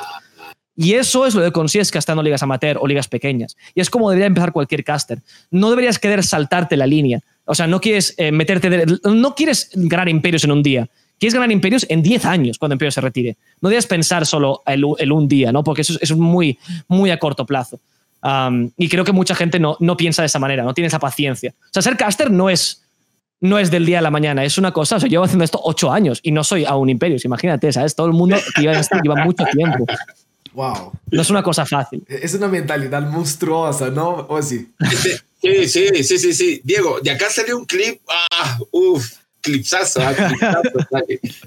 Y 0.83 0.95
eso 0.95 1.27
es 1.27 1.35
lo 1.35 1.43
que 1.43 1.53
consigues 1.53 1.91
casteando 1.91 2.23
ligas 2.23 2.43
amateur 2.43 2.79
o 2.81 2.87
ligas 2.87 3.07
pequeñas. 3.07 3.55
Y 3.75 3.83
es 3.83 3.91
como 3.91 4.09
debería 4.09 4.29
empezar 4.29 4.51
cualquier 4.51 4.83
caster. 4.83 5.21
No 5.51 5.69
deberías 5.69 5.99
querer 5.99 6.25
saltarte 6.25 6.75
la 6.75 6.87
línea. 6.87 7.21
O 7.45 7.55
sea, 7.55 7.67
no 7.67 7.83
quieres 7.83 8.15
eh, 8.17 8.33
meterte. 8.33 8.87
no 9.05 9.35
quieres 9.35 9.69
ganar 9.75 10.09
imperios 10.09 10.43
en 10.45 10.53
un 10.53 10.63
día. 10.63 10.89
Quieres 11.19 11.35
ganar 11.35 11.53
imperios 11.53 11.85
en 11.91 12.03
10 12.03 12.25
años 12.25 12.59
cuando 12.59 12.77
Imperio 12.77 12.93
se 12.93 13.03
retire. 13.03 13.37
No 13.61 13.69
debes 13.69 13.87
pensar 13.87 14.25
solo 14.25 14.63
el, 14.65 15.13
un 15.13 15.29
día, 15.29 15.53
¿no? 15.53 15.63
Porque 15.63 15.83
eso, 15.83 15.99
es 16.01 16.17
muy, 16.17 16.59
muy 16.89 17.11
a 17.11 17.19
corto 17.19 17.45
plazo. 17.45 17.79
y 18.79 18.89
creo 18.89 19.05
que 19.05 19.13
mucha 19.13 19.35
gente 19.35 19.61
no, 19.61 19.77
no 19.81 19.99
piensa 19.99 20.23
de 20.23 20.27
esa 20.27 20.39
manera, 20.39 20.63
no 20.63 20.73
tiene 20.73 20.87
esa 20.87 20.99
paciencia. 20.99 21.53
O 21.61 21.73
sea, 21.75 21.83
ser 21.83 21.99
caster 21.99 22.31
no 22.31 22.49
es, 22.49 22.87
no 23.39 23.59
es 23.59 23.71
del 23.71 23.85
día 23.85 23.99
a 23.99 24.03
la 24.03 24.11
mañana, 24.11 24.45
es 24.45 24.57
una 24.57 24.73
cosa. 24.73 24.97
O 24.97 25.01
sea, 25.01 25.11
llevo 25.11 25.25
haciendo 25.25 25.45
esto 25.45 25.61
8 25.63 25.93
años 25.93 26.21
y 26.23 26.33
no 26.33 26.43
soy 26.43 26.65
a 26.65 26.75
un 26.75 26.89
imperio. 26.89 27.19
Imagínate, 27.23 27.71
¿sabes? 27.71 27.95
Todo 27.95 28.07
el 28.07 28.15
mundo 28.15 28.39
lleva, 28.59 28.81
lleva 29.03 29.23
mucho 29.23 29.45
tiempo. 29.53 29.85
Wow. 30.53 30.93
No 31.11 31.23
es 31.23 31.31
una 31.31 31.43
cosa 31.43 31.65
fácil. 31.65 32.05
Es 32.09 32.35
una 32.35 32.49
mentalidad 32.49 33.03
monstruosa, 33.03 33.91
¿no? 33.91 34.27
¿O 34.29 34.43
sí? 34.43 34.73
Sí, 35.43 35.69
sí, 35.69 36.05
sí, 36.05 36.19
sí, 36.19 36.35
sí. 36.35 36.61
Diego, 36.65 37.01
de 37.01 37.11
acá 37.11 37.31
salió 37.31 37.57
un 37.57 37.65
clip. 37.65 38.01
Ah, 38.09 38.59
uff. 38.71 39.11
Clipsazo, 39.41 40.01
ah, 40.03 40.13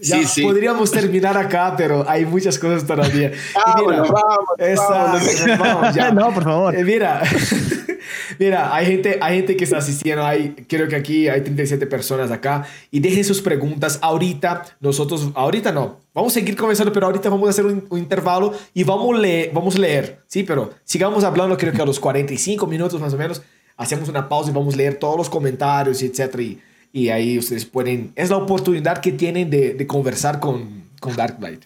ya 0.01 0.25
sí, 0.25 0.41
podríamos 0.41 0.91
terminar 0.91 1.37
acá, 1.37 1.75
pero 1.77 2.03
hay 2.09 2.25
muchas 2.25 2.57
cosas 2.57 2.87
todavía. 2.87 3.31
Vámonos, 3.53 4.09
vamos, 4.09 4.47
vamos, 5.59 5.95
ya. 5.95 6.11
No, 6.11 6.33
por 6.33 6.43
favor. 6.43 6.75
Eh, 6.75 6.83
mira, 6.83 7.21
mira, 8.39 8.73
hay 8.73 8.85
gente, 8.87 9.19
hay 9.21 9.37
gente 9.37 9.55
que 9.55 9.63
está 9.65 9.77
asistiendo. 9.77 10.25
Hay, 10.25 10.55
creo 10.67 10.87
que 10.87 10.95
aquí 10.95 11.27
hay 11.27 11.41
37 11.41 11.85
personas 11.85 12.31
acá. 12.31 12.65
Y 12.89 12.99
dejen 12.99 13.23
sus 13.23 13.41
preguntas. 13.41 13.99
Ahorita, 14.01 14.63
nosotros, 14.79 15.29
ahorita 15.35 15.71
no. 15.71 15.99
Vamos 16.15 16.33
a 16.33 16.39
seguir 16.39 16.55
conversando, 16.55 16.91
pero 16.91 17.05
ahorita 17.05 17.29
vamos 17.29 17.47
a 17.47 17.49
hacer 17.51 17.65
un, 17.65 17.87
intervalo 17.91 18.53
y 18.73 18.83
vamos 18.83 19.15
a, 19.15 19.19
leer, 19.19 19.51
vamos 19.53 19.75
a 19.75 19.79
leer. 19.79 20.23
Sí, 20.27 20.43
pero 20.43 20.71
sigamos 20.83 21.23
hablando, 21.23 21.57
creo 21.57 21.73
que 21.73 21.81
a 21.81 21.85
los 21.85 21.99
45 21.99 22.65
minutos 22.65 22.99
más 22.99 23.13
o 23.13 23.17
menos. 23.17 23.41
Hacemos 23.75 24.07
una 24.07 24.29
pausa 24.29 24.51
y 24.51 24.53
vamos 24.53 24.75
a 24.75 24.77
leer 24.77 24.95
todos 24.95 25.17
los 25.17 25.29
comentarios, 25.29 26.01
y 26.03 26.05
etcétera. 26.05 26.43
Y 26.43 26.61
y 26.93 27.09
ahí 27.09 27.39
ustedes 27.39 27.65
pueden, 27.65 28.13
es 28.15 28.29
la 28.29 28.37
oportunidad 28.37 29.01
que 29.01 29.11
tienen 29.11 29.49
de, 29.49 29.73
de 29.73 29.87
conversar 29.87 30.39
con, 30.39 30.89
con 30.99 31.15
Darklight. 31.15 31.65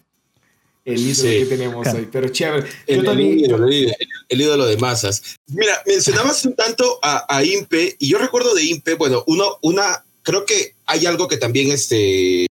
El 0.86 1.02
ídolo 1.02 1.30
que 1.30 1.46
tenemos 1.48 1.88
hoy, 1.94 2.08
pero 2.10 2.30
chévere. 2.30 2.66
El, 2.88 3.00
ídolo, 3.20 3.68
el, 3.68 4.42
ídolo, 4.42 4.66
de 4.66 4.78
masas. 4.78 5.22
Mira, 5.48 5.84
mencionabas 5.86 6.46
un 6.46 6.56
tanto 6.56 6.98
a, 7.04 7.26
a, 7.28 7.44
Impe, 7.44 7.98
y 8.00 8.08
yo 8.08 8.18
recuerdo 8.20 8.56
de 8.56 8.64
Impe, 8.64 8.94
bueno, 8.94 9.26
uno, 9.28 9.58
una, 9.64 10.06
creo 10.24 10.46
que 10.46 10.76
hay 10.86 11.06
algo 11.06 11.28
que 11.28 11.36
también 11.36 11.72
este, 11.72 12.48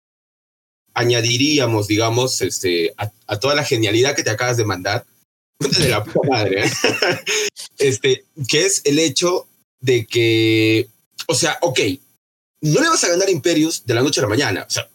añadiríamos, 0.93 1.89
digamos, 1.89 2.43
este, 2.43 2.93
a, 2.99 3.11
a 3.27 3.41
toda 3.41 3.55
la 3.55 3.65
genialidad 3.65 4.15
que 4.15 4.23
te 4.23 4.29
acabas 4.29 4.59
de 4.59 4.67
mandar, 4.67 5.07
de 5.59 5.89
la 5.89 6.05
puta 6.05 6.29
madre, 6.29 6.67
¿eh? 6.67 6.71
este, 7.79 8.27
que 8.47 8.67
es 8.67 8.83
el 8.85 8.99
hecho 8.99 9.49
de 9.81 10.05
que, 10.05 10.89
o 11.27 11.35
sea, 11.35 11.57
ok, 11.63 11.81
no 12.67 12.81
le 12.81 12.89
vas 12.89 13.05
a 13.05 13.09
ganar 13.09 13.31
imperios 13.31 13.83
de 13.85 13.95
la 13.95 14.03
noche 14.03 14.21
a 14.21 14.25
la 14.25 14.29
mañana. 14.29 14.65
O 14.69 14.71
sea, 14.71 14.89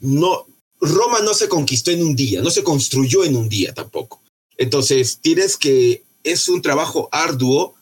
no, 0.00 0.46
Roma 0.80 1.20
no 1.22 1.34
se 1.34 1.48
conquistó 1.48 1.90
en 1.90 2.02
un 2.02 2.16
día, 2.16 2.42
no 2.42 2.50
se 2.50 2.62
construyó 2.62 3.24
en 3.24 3.36
un 3.36 3.48
día 3.48 3.72
tampoco. 3.72 4.22
Entonces, 4.56 5.18
tienes 5.20 5.56
que, 5.56 6.02
es 6.24 6.48
un 6.48 6.62
trabajo 6.62 7.08
arduo. 7.12 7.74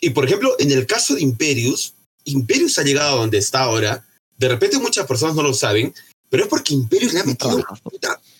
Y 0.00 0.10
por 0.10 0.24
ejemplo, 0.24 0.54
en 0.58 0.70
el 0.70 0.86
caso 0.86 1.14
de 1.14 1.22
Imperius, 1.22 1.94
Imperius 2.24 2.78
ha 2.78 2.84
llegado 2.84 3.16
a 3.16 3.20
donde 3.20 3.38
está 3.38 3.60
ahora. 3.60 4.06
De 4.36 4.48
repente 4.48 4.78
muchas 4.78 5.06
personas 5.06 5.34
no 5.34 5.42
lo 5.42 5.54
saben, 5.54 5.92
pero 6.30 6.44
es 6.44 6.48
porque 6.48 6.74
Imperius 6.74 7.12
le 7.12 7.20
ha 7.20 7.24
metido 7.24 7.64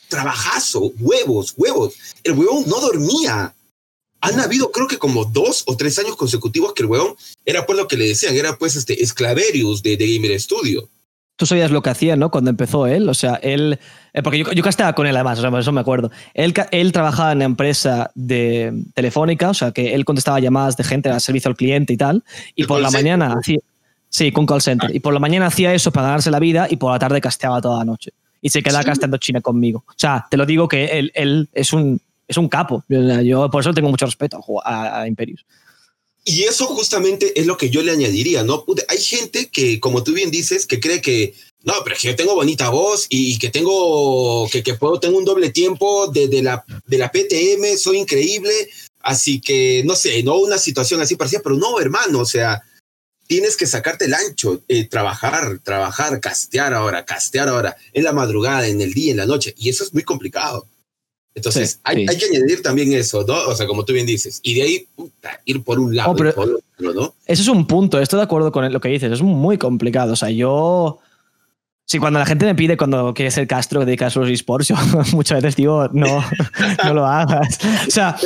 trabajazo, 0.08 0.92
huevos, 0.98 1.54
huevos. 1.56 1.94
El 2.22 2.32
huevón 2.32 2.64
no 2.66 2.80
dormía 2.80 3.54
han 4.20 4.40
habido 4.40 4.70
creo 4.72 4.88
que 4.88 4.98
como 4.98 5.24
dos 5.24 5.64
o 5.66 5.76
tres 5.76 5.98
años 5.98 6.16
consecutivos 6.16 6.72
que 6.74 6.82
el 6.82 6.88
weón 6.88 7.14
era 7.44 7.66
pues 7.66 7.78
lo 7.78 7.88
que 7.88 7.96
le 7.96 8.08
decían, 8.08 8.34
era 8.34 8.56
pues 8.56 8.76
este 8.76 9.02
Esclaverius 9.02 9.82
de, 9.82 9.96
de 9.96 10.14
Gamer 10.14 10.38
Studio. 10.40 10.88
Tú 11.36 11.46
sabías 11.46 11.70
lo 11.70 11.82
que 11.82 11.90
hacía, 11.90 12.16
¿no? 12.16 12.32
Cuando 12.32 12.50
empezó 12.50 12.88
él, 12.88 13.08
o 13.08 13.14
sea, 13.14 13.36
él, 13.36 13.78
eh, 14.12 14.22
porque 14.24 14.38
yo, 14.38 14.50
yo 14.50 14.62
casteaba 14.64 14.92
con 14.94 15.06
él 15.06 15.14
además, 15.14 15.38
o 15.38 15.42
sea, 15.42 15.56
eso 15.60 15.70
me 15.70 15.80
acuerdo. 15.80 16.10
Él, 16.34 16.52
él 16.72 16.90
trabajaba 16.90 17.30
en 17.30 17.38
la 17.38 17.44
empresa 17.44 18.10
de 18.16 18.72
telefónica, 18.94 19.50
o 19.50 19.54
sea, 19.54 19.70
que 19.70 19.94
él 19.94 20.04
contestaba 20.04 20.40
llamadas 20.40 20.76
de 20.76 20.82
gente 20.82 21.08
al 21.10 21.20
servicio 21.20 21.48
al 21.48 21.56
cliente 21.56 21.92
y 21.92 21.96
tal, 21.96 22.24
y 22.56 22.64
por 22.64 22.80
la 22.80 22.90
mañana 22.90 23.36
hacía, 23.38 23.60
sí, 24.08 24.32
con 24.32 24.46
call 24.46 24.62
center, 24.62 24.94
y 24.94 24.98
por 24.98 25.14
la 25.14 25.20
mañana 25.20 25.46
hacía 25.46 25.72
eso 25.72 25.92
para 25.92 26.08
ganarse 26.08 26.32
la 26.32 26.40
vida 26.40 26.66
y 26.68 26.76
por 26.76 26.90
la 26.90 26.98
tarde 26.98 27.20
casteaba 27.20 27.60
toda 27.60 27.78
la 27.78 27.84
noche. 27.84 28.10
Y 28.42 28.48
se 28.50 28.60
quedaba 28.60 28.82
casteando 28.82 29.16
China 29.18 29.40
conmigo. 29.40 29.84
O 29.86 29.94
sea, 29.96 30.26
te 30.28 30.36
lo 30.36 30.44
digo 30.44 30.66
que 30.66 30.86
él, 30.86 31.12
él 31.14 31.48
es 31.52 31.72
un 31.72 32.00
es 32.28 32.36
un 32.36 32.48
capo. 32.48 32.84
Yo 32.88 33.50
por 33.50 33.62
eso 33.62 33.72
tengo 33.72 33.88
mucho 33.88 34.06
respeto 34.06 34.38
a, 34.64 35.06
Imperius. 35.08 35.44
Y 36.24 36.42
eso 36.42 36.66
justamente 36.66 37.40
es 37.40 37.46
lo 37.46 37.56
que 37.56 37.70
yo 37.70 37.82
le 37.82 37.90
añadiría, 37.90 38.44
¿no? 38.44 38.64
Hay 38.88 38.98
gente 38.98 39.48
que, 39.48 39.80
como 39.80 40.04
tú 40.04 40.12
bien 40.12 40.30
dices, 40.30 40.66
que 40.66 40.78
cree 40.78 41.00
que, 41.00 41.34
no, 41.64 41.72
pero 41.82 41.96
que 41.96 42.08
yo 42.08 42.16
tengo 42.16 42.34
bonita 42.34 42.68
voz 42.68 43.06
y 43.08 43.38
que 43.38 43.48
tengo, 43.48 44.46
que, 44.50 44.62
que 44.62 44.74
puedo, 44.74 45.00
tengo 45.00 45.16
un 45.16 45.24
doble 45.24 45.50
tiempo 45.50 46.06
de, 46.08 46.42
la, 46.42 46.62
de 46.86 46.98
la 46.98 47.10
PTM, 47.10 47.78
soy 47.78 47.98
increíble, 47.98 48.52
así 49.00 49.40
que, 49.40 49.82
no 49.86 49.96
sé, 49.96 50.22
no 50.22 50.36
una 50.36 50.58
situación 50.58 51.00
así 51.00 51.16
parecida, 51.16 51.40
pero 51.42 51.56
no, 51.56 51.80
hermano, 51.80 52.18
o 52.18 52.26
sea, 52.26 52.62
tienes 53.26 53.56
que 53.56 53.66
sacarte 53.66 54.04
el 54.04 54.12
ancho, 54.12 54.60
eh, 54.68 54.86
trabajar, 54.86 55.60
trabajar, 55.60 56.20
castear 56.20 56.74
ahora, 56.74 57.06
castear 57.06 57.48
ahora, 57.48 57.74
en 57.94 58.04
la 58.04 58.12
madrugada, 58.12 58.66
en 58.66 58.82
el 58.82 58.92
día, 58.92 59.12
en 59.12 59.18
la 59.18 59.26
noche, 59.26 59.54
y 59.56 59.70
eso 59.70 59.82
es 59.82 59.94
muy 59.94 60.02
complicado. 60.02 60.66
Entonces, 61.38 61.80
hay, 61.84 62.04
hay, 62.08 62.18
que 62.18 62.26
añadir 62.26 62.62
también 62.62 62.92
eso, 62.92 63.24
¿no? 63.26 63.34
O 63.46 63.54
sea, 63.54 63.66
como 63.66 63.84
tú 63.84 63.92
bien 63.92 64.06
dices. 64.06 64.40
Y 64.42 64.54
de 64.54 64.62
ahí, 64.62 64.88
ir 65.44 65.62
por 65.62 65.78
un 65.78 65.94
lado, 65.94 66.14
por 66.14 66.26
otro, 66.26 66.60
¿no? 66.78 67.14
Eso 67.26 67.42
es 67.42 67.48
un 67.48 67.66
punto, 67.66 68.00
estoy 68.00 68.18
de 68.18 68.24
acuerdo 68.24 68.50
con 68.50 68.70
lo 68.72 68.80
que 68.80 68.88
dices, 68.88 69.12
es 69.12 69.22
muy 69.22 69.56
complicado. 69.56 70.12
O 70.12 70.16
sea, 70.16 70.30
yo. 70.30 70.98
Sí, 71.84 71.98
cuando 71.98 72.18
la 72.18 72.26
gente 72.26 72.44
me 72.44 72.54
pide 72.54 72.76
cuando 72.76 73.14
quieres 73.14 73.34
ser 73.34 73.46
Castro, 73.46 73.84
dedicas 73.84 74.14
a 74.16 74.20
los 74.20 74.28
esports, 74.28 74.68
yo 74.68 74.76
muchas 75.12 75.40
veces 75.42 75.56
digo, 75.56 75.88
no, 75.92 76.24
no 76.84 76.94
lo 76.94 77.06
hagas. 77.06 77.58
O 77.86 77.90
sea, 77.90 78.16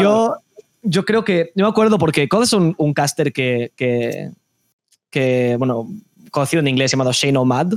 yo, 0.00 0.34
yo 0.82 1.04
creo 1.04 1.24
que. 1.24 1.52
Yo 1.54 1.64
me 1.64 1.70
acuerdo 1.70 1.98
porque 1.98 2.28
¿cuál 2.28 2.42
es 2.42 2.52
un, 2.52 2.74
un 2.76 2.92
caster 2.92 3.32
que, 3.32 3.72
que, 3.76 4.30
que, 5.10 5.56
bueno, 5.58 5.88
conocido 6.32 6.60
en 6.60 6.68
inglés 6.68 6.90
llamado 6.90 7.12
Shane 7.12 7.38
O'Mad 7.38 7.74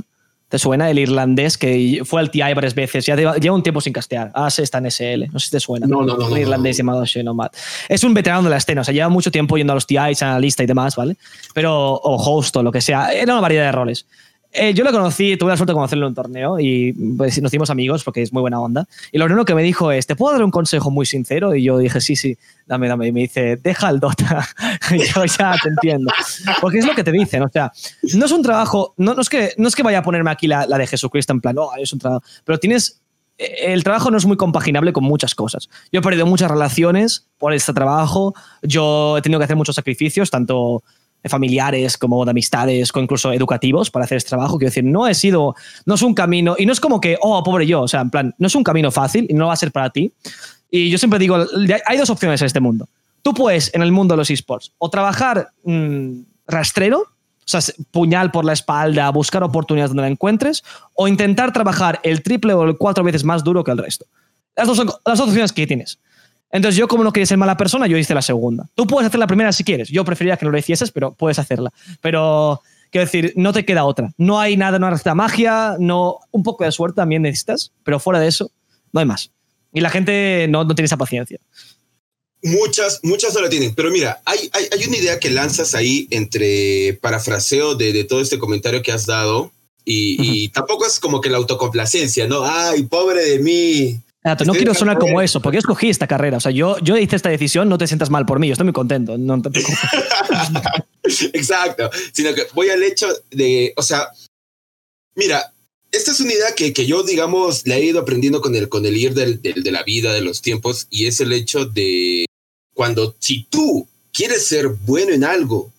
¿Te 0.52 0.58
suena 0.58 0.90
el 0.90 0.98
irlandés 0.98 1.56
que 1.56 2.02
fue 2.04 2.20
al 2.20 2.30
TI 2.30 2.40
varias 2.40 2.74
veces? 2.74 3.06
Ya 3.06 3.16
lleva 3.16 3.54
un 3.54 3.62
tiempo 3.62 3.80
sin 3.80 3.94
castear. 3.94 4.30
Ah, 4.34 4.50
sí, 4.50 4.60
está 4.60 4.76
en 4.76 4.90
SL. 4.90 5.32
No 5.32 5.38
sé 5.38 5.46
si 5.46 5.50
te 5.52 5.60
suena. 5.60 5.86
No, 5.86 6.02
no, 6.02 6.14
no. 6.14 6.26
Un 6.26 6.36
irlandés 6.36 6.76
llamado 6.76 7.02
Shane 7.06 7.30
Es 7.88 8.04
un 8.04 8.12
veterano 8.12 8.42
de 8.42 8.50
la 8.50 8.58
escena. 8.58 8.82
O 8.82 8.84
sea, 8.84 8.92
lleva 8.92 9.08
mucho 9.08 9.30
tiempo 9.30 9.56
yendo 9.56 9.72
a 9.72 9.76
los 9.76 9.86
TIs, 9.86 10.22
analista 10.22 10.62
y 10.62 10.66
demás, 10.66 10.94
¿vale? 10.94 11.16
Pero, 11.54 11.94
o 11.94 12.16
host 12.16 12.54
o 12.56 12.62
lo 12.62 12.70
que 12.70 12.82
sea. 12.82 13.14
Era 13.14 13.32
una 13.32 13.40
variedad 13.40 13.64
de 13.64 13.72
roles. 13.72 14.04
Eh, 14.54 14.74
yo 14.74 14.84
lo 14.84 14.92
conocí, 14.92 15.36
tuve 15.38 15.50
la 15.50 15.56
suerte 15.56 15.72
de 15.72 15.74
conocerlo 15.74 16.06
en 16.06 16.10
un 16.10 16.14
torneo 16.14 16.60
y 16.60 16.92
pues, 17.16 17.40
nos 17.40 17.50
hicimos 17.50 17.70
amigos 17.70 18.04
porque 18.04 18.20
es 18.20 18.32
muy 18.32 18.42
buena 18.42 18.60
onda. 18.60 18.86
Y 19.10 19.18
lo 19.18 19.24
primero 19.24 19.46
que 19.46 19.54
me 19.54 19.62
dijo 19.62 19.90
es, 19.90 20.06
¿te 20.06 20.14
puedo 20.14 20.34
dar 20.34 20.44
un 20.44 20.50
consejo 20.50 20.90
muy 20.90 21.06
sincero? 21.06 21.54
Y 21.54 21.62
yo 21.62 21.78
dije, 21.78 22.00
sí, 22.02 22.16
sí, 22.16 22.36
dame, 22.66 22.86
dame. 22.86 23.08
Y 23.08 23.12
me 23.12 23.20
dice, 23.20 23.56
deja 23.56 23.88
el 23.88 23.98
Dota. 23.98 24.46
yo 24.90 25.24
ya 25.24 25.54
te 25.62 25.68
entiendo. 25.70 26.12
Porque 26.60 26.78
es 26.78 26.86
lo 26.86 26.94
que 26.94 27.02
te 27.02 27.12
dicen, 27.12 27.42
o 27.42 27.48
sea, 27.48 27.72
no 28.14 28.26
es 28.26 28.32
un 28.32 28.42
trabajo, 28.42 28.92
no, 28.98 29.18
es, 29.18 29.28
que, 29.30 29.54
no 29.56 29.68
es 29.68 29.74
que 29.74 29.82
vaya 29.82 29.98
a 29.98 30.02
ponerme 30.02 30.30
aquí 30.30 30.46
la, 30.46 30.66
la 30.66 30.76
de 30.76 30.86
Jesucristo 30.86 31.32
en 31.32 31.40
plan, 31.40 31.54
no, 31.54 31.70
es 31.78 31.92
un 31.92 31.98
trabajo, 31.98 32.22
pero 32.44 32.58
tienes 32.58 33.02
eh, 33.38 33.72
el 33.72 33.84
trabajo 33.84 34.10
no 34.10 34.18
es 34.18 34.26
muy 34.26 34.36
compaginable 34.36 34.92
con 34.92 35.04
muchas 35.04 35.34
cosas. 35.34 35.68
Yo 35.90 36.00
he 36.00 36.02
perdido 36.02 36.26
muchas 36.26 36.50
relaciones 36.50 37.26
por 37.38 37.52
este 37.52 37.72
trabajo, 37.72 38.34
yo 38.62 39.18
he 39.18 39.22
tenido 39.22 39.38
que 39.38 39.44
hacer 39.44 39.56
muchos 39.56 39.76
sacrificios, 39.76 40.30
tanto 40.30 40.82
familiares 41.28 41.96
como 41.96 42.24
de 42.24 42.30
amistades 42.30 42.90
o 42.94 43.00
incluso 43.00 43.32
educativos 43.32 43.90
para 43.90 44.04
hacer 44.04 44.18
este 44.18 44.30
trabajo. 44.30 44.58
Quiero 44.58 44.70
decir, 44.70 44.84
no 44.84 45.06
he 45.06 45.14
sido, 45.14 45.54
no 45.86 45.94
es 45.94 46.02
un 46.02 46.14
camino, 46.14 46.56
y 46.58 46.66
no 46.66 46.72
es 46.72 46.80
como 46.80 47.00
que, 47.00 47.16
oh, 47.20 47.42
pobre 47.42 47.66
yo, 47.66 47.82
o 47.82 47.88
sea, 47.88 48.00
en 48.00 48.10
plan, 48.10 48.34
no 48.38 48.46
es 48.46 48.54
un 48.54 48.64
camino 48.64 48.90
fácil 48.90 49.26
y 49.28 49.34
no 49.34 49.46
va 49.46 49.52
a 49.52 49.56
ser 49.56 49.72
para 49.72 49.90
ti. 49.90 50.12
Y 50.70 50.90
yo 50.90 50.98
siempre 50.98 51.18
digo, 51.18 51.36
hay 51.86 51.98
dos 51.98 52.10
opciones 52.10 52.40
en 52.40 52.46
este 52.46 52.60
mundo. 52.60 52.88
Tú 53.22 53.34
puedes, 53.34 53.72
en 53.74 53.82
el 53.82 53.92
mundo 53.92 54.14
de 54.14 54.18
los 54.18 54.30
esports, 54.30 54.72
o 54.78 54.90
trabajar 54.90 55.52
mm, 55.64 56.22
rastrero, 56.46 57.00
o 57.00 57.48
sea, 57.48 57.60
puñal 57.90 58.30
por 58.30 58.44
la 58.44 58.52
espalda, 58.52 59.10
buscar 59.10 59.42
oportunidades 59.42 59.90
donde 59.90 60.02
la 60.02 60.08
encuentres, 60.08 60.64
o 60.94 61.08
intentar 61.08 61.52
trabajar 61.52 62.00
el 62.02 62.22
triple 62.22 62.54
o 62.54 62.64
el 62.64 62.76
cuatro 62.76 63.04
veces 63.04 63.24
más 63.24 63.44
duro 63.44 63.62
que 63.64 63.70
el 63.70 63.78
resto. 63.78 64.06
Las 64.56 64.66
dos 64.66 64.76
son 64.76 64.86
las 64.86 65.18
dos 65.18 65.28
opciones 65.28 65.52
que 65.52 65.66
tienes. 65.66 65.98
Entonces 66.52 66.78
yo 66.78 66.86
como 66.86 67.02
no 67.02 67.12
quería 67.12 67.26
ser 67.26 67.38
mala 67.38 67.56
persona, 67.56 67.86
yo 67.86 67.96
hice 67.96 68.14
la 68.14 68.22
segunda. 68.22 68.68
Tú 68.74 68.86
puedes 68.86 69.08
hacer 69.08 69.18
la 69.18 69.26
primera 69.26 69.52
si 69.52 69.64
quieres. 69.64 69.88
Yo 69.88 70.04
preferiría 70.04 70.36
que 70.36 70.44
no 70.44 70.52
lo 70.52 70.58
hicieses, 70.58 70.92
pero 70.92 71.14
puedes 71.14 71.38
hacerla. 71.38 71.72
Pero 72.02 72.60
quiero 72.90 73.06
decir, 73.06 73.32
no 73.36 73.54
te 73.54 73.64
queda 73.64 73.84
otra. 73.84 74.12
No 74.18 74.38
hay 74.38 74.58
nada, 74.58 74.78
no 74.78 74.86
hay 74.86 75.14
magia, 75.14 75.76
no, 75.80 76.18
un 76.30 76.42
poco 76.42 76.64
de 76.64 76.72
suerte 76.72 76.96
también 76.96 77.22
necesitas, 77.22 77.72
pero 77.82 77.98
fuera 77.98 78.20
de 78.20 78.28
eso, 78.28 78.52
no 78.92 79.00
hay 79.00 79.06
más. 79.06 79.30
Y 79.72 79.80
la 79.80 79.88
gente 79.88 80.46
no, 80.50 80.64
no 80.64 80.74
tiene 80.74 80.86
esa 80.86 80.98
paciencia. 80.98 81.38
Muchas, 82.42 83.00
muchas 83.02 83.32
no 83.32 83.40
la 83.40 83.48
tienen. 83.48 83.74
Pero 83.74 83.90
mira, 83.90 84.20
hay, 84.26 84.50
hay, 84.52 84.86
una 84.86 84.98
idea 84.98 85.18
que 85.18 85.30
lanzas 85.30 85.74
ahí 85.74 86.06
entre 86.10 86.98
parafraseo 87.00 87.76
de, 87.76 87.94
de 87.94 88.04
todo 88.04 88.20
este 88.20 88.38
comentario 88.38 88.82
que 88.82 88.92
has 88.92 89.06
dado. 89.06 89.52
Y, 89.84 90.16
y, 90.20 90.48
tampoco 90.48 90.86
es 90.86 91.00
como 91.00 91.20
que 91.20 91.30
la 91.30 91.38
autocomplacencia, 91.38 92.28
¿no? 92.28 92.44
Ay, 92.44 92.84
pobre 92.84 93.24
de 93.24 93.38
mí 93.40 94.00
no 94.24 94.52
quiero 94.52 94.74
sonar 94.74 94.98
como 94.98 95.20
eso, 95.20 95.40
porque 95.40 95.56
yo 95.56 95.60
escogí 95.60 95.88
esta 95.90 96.06
carrera. 96.06 96.36
O 96.36 96.40
sea, 96.40 96.52
yo, 96.52 96.78
yo 96.78 96.96
hice 96.96 97.16
esta 97.16 97.28
decisión, 97.28 97.68
no 97.68 97.78
te 97.78 97.86
sientas 97.86 98.10
mal 98.10 98.24
por 98.24 98.38
mí, 98.38 98.46
yo 98.48 98.52
estoy 98.52 98.64
muy 98.64 98.72
contento. 98.72 99.14
Exacto, 101.32 101.90
sino 102.12 102.34
que 102.34 102.46
voy 102.54 102.70
al 102.70 102.82
hecho 102.82 103.08
de, 103.30 103.72
o 103.76 103.82
sea, 103.82 104.08
mira, 105.14 105.52
esta 105.90 106.12
es 106.12 106.20
una 106.20 106.32
idea 106.32 106.54
que, 106.56 106.72
que 106.72 106.86
yo, 106.86 107.02
digamos, 107.02 107.66
la 107.66 107.76
he 107.76 107.84
ido 107.84 108.00
aprendiendo 108.00 108.40
con 108.40 108.54
el, 108.54 108.68
con 108.68 108.86
el 108.86 108.96
ir 108.96 109.12
del, 109.12 109.42
de 109.42 109.70
la 109.70 109.82
vida, 109.82 110.12
de 110.12 110.22
los 110.22 110.40
tiempos, 110.40 110.86
y 110.88 111.06
es 111.06 111.20
el 111.20 111.32
hecho 111.32 111.66
de 111.66 112.24
cuando, 112.74 113.14
si 113.18 113.44
tú 113.44 113.88
quieres 114.12 114.46
ser 114.46 114.68
bueno 114.68 115.12
en 115.12 115.24
algo, 115.24 115.72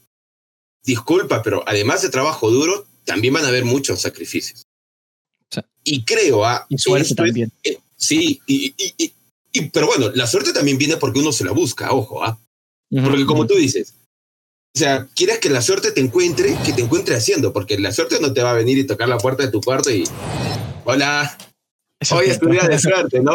disculpa, 0.84 1.42
pero 1.42 1.64
además 1.66 2.02
de 2.02 2.10
trabajo 2.10 2.52
duro, 2.52 2.86
también 3.06 3.34
van 3.34 3.46
a 3.46 3.48
haber 3.48 3.66
muchos 3.66 4.02
sacrificios. 4.02 4.64
Y 5.84 6.04
creo, 6.06 6.46
ah, 6.46 6.66
y 6.70 6.78
suerte 6.78 7.14
también. 7.14 7.52
Eh, 7.64 7.78
Sí, 8.04 8.42
y, 8.48 8.74
y, 8.98 9.62
pero 9.70 9.88
bueno, 9.88 10.12
la 10.14 10.28
suerte 10.28 10.54
también 10.54 10.78
viene 10.78 10.98
porque 10.98 11.20
uno 11.20 11.32
se 11.32 11.46
la 11.46 11.52
busca, 11.52 11.92
ojo, 11.92 12.24
¿ah? 12.24 12.40
Porque 12.90 13.26
como 13.26 13.48
tú 13.48 13.56
dices, 13.56 13.96
o 14.76 14.80
sea, 14.80 15.08
quieres 15.16 15.40
que 15.40 15.50
la 15.50 15.62
suerte 15.62 15.92
te 15.92 16.02
encuentre, 16.02 16.56
que 16.66 16.74
te 16.74 16.82
encuentre 16.82 17.16
haciendo, 17.16 17.54
porque 17.54 17.78
la 17.80 17.92
suerte 17.92 18.20
no 18.20 18.34
te 18.34 18.44
va 18.44 18.52
a 18.52 18.56
venir 18.56 18.78
y 18.78 18.86
tocar 18.86 19.08
la 19.08 19.18
puerta 19.18 19.44
de 19.44 19.52
tu 19.52 19.62
cuarto 19.62 19.90
y, 19.92 20.04
hola, 20.86 21.38
Hoy 22.12 22.26
es 22.28 22.40
tu 22.40 22.50
día 22.50 22.64
de 22.64 22.78
suerte, 22.78 23.22
¿no? 23.22 23.34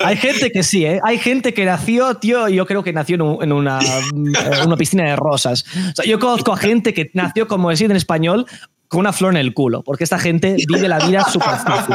Hay 0.00 0.16
gente 0.16 0.50
que 0.50 0.62
sí, 0.62 0.84
¿eh? 0.84 1.00
Hay 1.02 1.18
gente 1.18 1.54
que 1.54 1.64
nació, 1.64 2.14
tío, 2.16 2.48
yo 2.48 2.66
creo 2.66 2.82
que 2.82 2.92
nació 2.92 3.16
en, 3.42 3.52
una, 3.52 3.78
una, 4.64 4.76
piscina 4.76 5.04
de 5.04 5.16
rosas. 5.16 5.64
O 5.92 5.94
sea, 5.94 6.04
yo 6.04 6.18
conozco 6.18 6.52
a 6.52 6.56
gente 6.56 6.92
que 6.92 7.10
nació, 7.14 7.48
como 7.48 7.70
decir 7.70 7.90
en 7.90 7.96
español, 7.96 8.46
con 8.88 9.00
una 9.00 9.12
flor 9.12 9.32
en 9.32 9.38
el 9.38 9.52
culo, 9.54 9.82
porque 9.82 10.04
esta 10.04 10.18
gente 10.18 10.56
vive 10.68 10.88
la 10.88 10.98
vida 10.98 11.24
súper 11.24 11.56
fácil. 11.56 11.94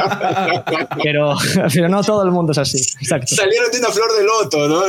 Pero, 1.02 1.36
pero 1.72 1.88
no 1.88 2.02
todo 2.02 2.22
el 2.22 2.30
mundo 2.30 2.52
es 2.52 2.58
así. 2.58 2.78
Exacto. 3.00 3.34
Salieron 3.34 3.70
de 3.70 3.78
una 3.78 3.88
flor 3.88 4.08
de 4.18 4.24
loto, 4.24 4.68
¿no? 4.68 4.82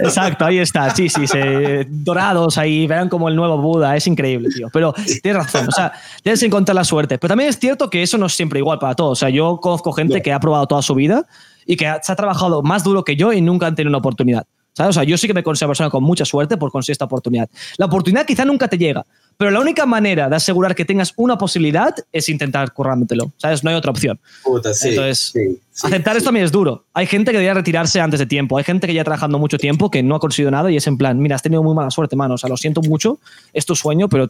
Exacto, 0.00 0.44
ahí 0.44 0.58
está. 0.58 0.94
Sí, 0.94 1.08
sí, 1.08 1.26
se, 1.26 1.86
dorados 1.88 2.58
ahí, 2.58 2.86
verán 2.86 3.08
como 3.08 3.28
el 3.28 3.36
nuevo 3.36 3.58
Buda. 3.58 3.96
Es 3.96 4.06
increíble, 4.06 4.48
tío. 4.50 4.68
Pero 4.72 4.92
tienes 5.22 5.44
razón, 5.44 5.68
o 5.68 5.72
sea, 5.72 5.92
tienes 6.22 6.40
que 6.40 6.46
encontrar 6.46 6.74
la 6.74 6.84
suerte. 6.84 7.18
Pero 7.18 7.28
también 7.28 7.50
es 7.50 7.58
cierto 7.58 7.88
que 7.88 8.02
eso 8.02 8.18
no 8.18 8.26
es 8.26 8.34
siempre 8.34 8.58
igual 8.58 8.78
para 8.78 8.94
todos. 8.94 9.12
O 9.12 9.20
sea, 9.20 9.30
yo 9.30 9.58
conozco 9.60 9.92
gente 9.92 10.22
que 10.22 10.32
ha 10.32 10.40
probado 10.40 10.66
toda 10.66 10.82
su 10.82 10.94
vida 10.94 11.26
y 11.66 11.76
que 11.76 11.92
se 12.02 12.12
ha 12.12 12.16
trabajado 12.16 12.62
más 12.62 12.84
duro 12.84 13.04
que 13.04 13.16
yo 13.16 13.32
y 13.32 13.40
nunca 13.40 13.66
han 13.66 13.74
tenido 13.74 13.90
una 13.90 13.98
oportunidad. 13.98 14.46
¿Sabes? 14.74 14.90
O 14.90 14.92
sea, 14.92 15.04
yo 15.04 15.16
sí 15.16 15.28
que 15.28 15.34
me 15.34 15.44
considero 15.44 15.68
una 15.68 15.70
persona 15.70 15.90
con 15.90 16.02
mucha 16.02 16.24
suerte 16.24 16.56
por 16.56 16.72
conseguir 16.72 16.94
esta 16.94 17.04
oportunidad. 17.04 17.48
La 17.76 17.86
oportunidad 17.86 18.26
quizá 18.26 18.44
nunca 18.44 18.66
te 18.66 18.76
llega, 18.76 19.06
pero 19.36 19.52
la 19.52 19.60
única 19.60 19.86
manera 19.86 20.28
de 20.28 20.34
asegurar 20.34 20.74
que 20.74 20.84
tengas 20.84 21.12
una 21.16 21.38
posibilidad 21.38 21.94
es 22.12 22.28
intentar 22.28 22.72
currándotelo. 22.72 23.32
¿Sabes? 23.36 23.62
No 23.62 23.70
hay 23.70 23.76
otra 23.76 23.92
opción. 23.92 24.18
Entonces, 24.44 25.32
aceptar 25.80 26.16
esto 26.16 26.26
también 26.26 26.44
es 26.44 26.50
duro. 26.50 26.84
Hay 26.92 27.06
gente 27.06 27.30
que 27.30 27.38
debería 27.38 27.54
retirarse 27.54 28.00
antes 28.00 28.18
de 28.18 28.26
tiempo. 28.26 28.58
Hay 28.58 28.64
gente 28.64 28.88
que 28.88 28.94
ya 28.94 29.04
trabajando 29.04 29.38
mucho 29.38 29.58
tiempo 29.58 29.92
que 29.92 30.02
no 30.02 30.16
ha 30.16 30.18
conseguido 30.18 30.50
nada 30.50 30.72
y 30.72 30.76
es 30.76 30.86
en 30.88 30.98
plan, 30.98 31.20
mira, 31.20 31.36
has 31.36 31.42
tenido 31.42 31.62
muy 31.62 31.74
mala 31.74 31.92
suerte, 31.92 32.16
mano. 32.16 32.34
O 32.34 32.38
sea, 32.38 32.50
lo 32.50 32.56
siento 32.56 32.82
mucho, 32.82 33.20
es 33.52 33.64
tu 33.64 33.76
sueño, 33.76 34.08
pero 34.08 34.26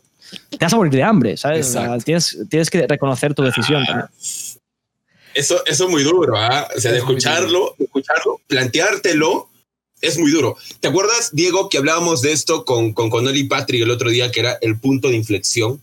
te 0.50 0.58
vas 0.60 0.74
a 0.74 0.76
morir 0.76 0.92
de 0.92 1.02
hambre, 1.02 1.38
¿sabes? 1.38 1.74
tienes, 2.04 2.38
tienes 2.50 2.68
que 2.68 2.86
reconocer 2.86 3.32
tu 3.34 3.42
decisión 3.42 3.84
también. 3.86 4.08
Eso, 5.32 5.56
eso 5.66 5.84
es 5.84 5.90
muy 5.90 6.04
duro, 6.04 6.36
¿ah? 6.36 6.68
O 6.76 6.80
sea, 6.80 6.92
de 6.92 6.98
escucharlo, 6.98 7.74
escucharlo, 7.78 8.40
planteártelo 8.46 9.48
es 10.04 10.18
muy 10.18 10.30
duro. 10.30 10.56
¿Te 10.80 10.88
acuerdas, 10.88 11.30
Diego, 11.32 11.68
que 11.68 11.78
hablábamos 11.78 12.22
de 12.22 12.32
esto 12.32 12.64
con, 12.64 12.92
con 12.92 13.10
Connell 13.10 13.36
y 13.36 13.44
Patrick 13.44 13.82
el 13.82 13.90
otro 13.90 14.10
día, 14.10 14.30
que 14.30 14.40
era 14.40 14.58
el 14.60 14.78
punto 14.78 15.08
de 15.08 15.16
inflexión? 15.16 15.80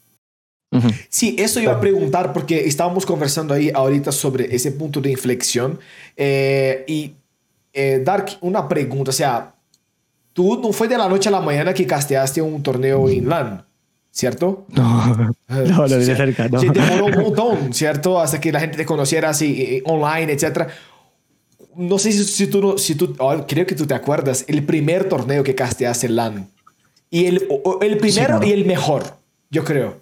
Sí, 1.09 1.35
eso 1.37 1.59
iba 1.59 1.73
a 1.73 1.81
preguntar 1.81 2.31
porque 2.31 2.65
estábamos 2.65 3.05
conversando 3.05 3.53
ahí 3.53 3.69
ahorita 3.73 4.13
sobre 4.13 4.55
ese 4.55 4.71
punto 4.71 5.01
de 5.01 5.11
inflexión 5.11 5.77
eh, 6.15 6.85
y 6.87 7.13
eh, 7.73 8.01
Dark, 8.03 8.37
una 8.39 8.69
pregunta, 8.69 9.09
o 9.09 9.13
sea, 9.13 9.53
tú 10.31 10.61
no 10.61 10.71
fue 10.71 10.87
de 10.87 10.97
la 10.97 11.09
noche 11.09 11.27
a 11.27 11.31
la 11.33 11.41
mañana 11.41 11.73
que 11.73 11.85
casteaste 11.85 12.41
un 12.41 12.63
torneo 12.63 13.09
en 13.09 13.27
LAN, 13.27 13.65
¿cierto? 14.11 14.65
No, 14.69 15.15
no, 15.49 15.65
no, 15.65 15.87
de 15.89 16.05
cerca, 16.05 16.47
no. 16.47 16.61
Sí, 16.61 16.69
demoró 16.69 17.05
un 17.05 17.23
montón, 17.23 17.73
¿cierto? 17.73 18.17
Hasta 18.17 18.39
que 18.39 18.53
la 18.53 18.61
gente 18.61 18.77
te 18.77 18.85
conociera 18.85 19.29
así 19.29 19.61
eh, 19.61 19.83
online, 19.85 20.31
etcétera 20.31 20.69
no 21.75 21.97
sé 21.97 22.11
si, 22.11 22.23
si 22.23 22.47
tú, 22.47 22.77
si 22.77 22.95
tú 22.95 23.15
oh, 23.19 23.45
creo 23.47 23.65
que 23.65 23.75
tú 23.75 23.85
te 23.85 23.93
acuerdas, 23.93 24.45
el 24.47 24.63
primer 24.63 25.07
torneo 25.07 25.43
que 25.43 25.55
casteaste 25.55 26.09
LAN. 26.09 26.49
Y 27.09 27.25
el, 27.25 27.47
el 27.81 27.97
primero 27.97 28.41
y 28.43 28.51
el 28.51 28.65
mejor, 28.65 29.17
yo 29.49 29.63
creo. 29.63 30.01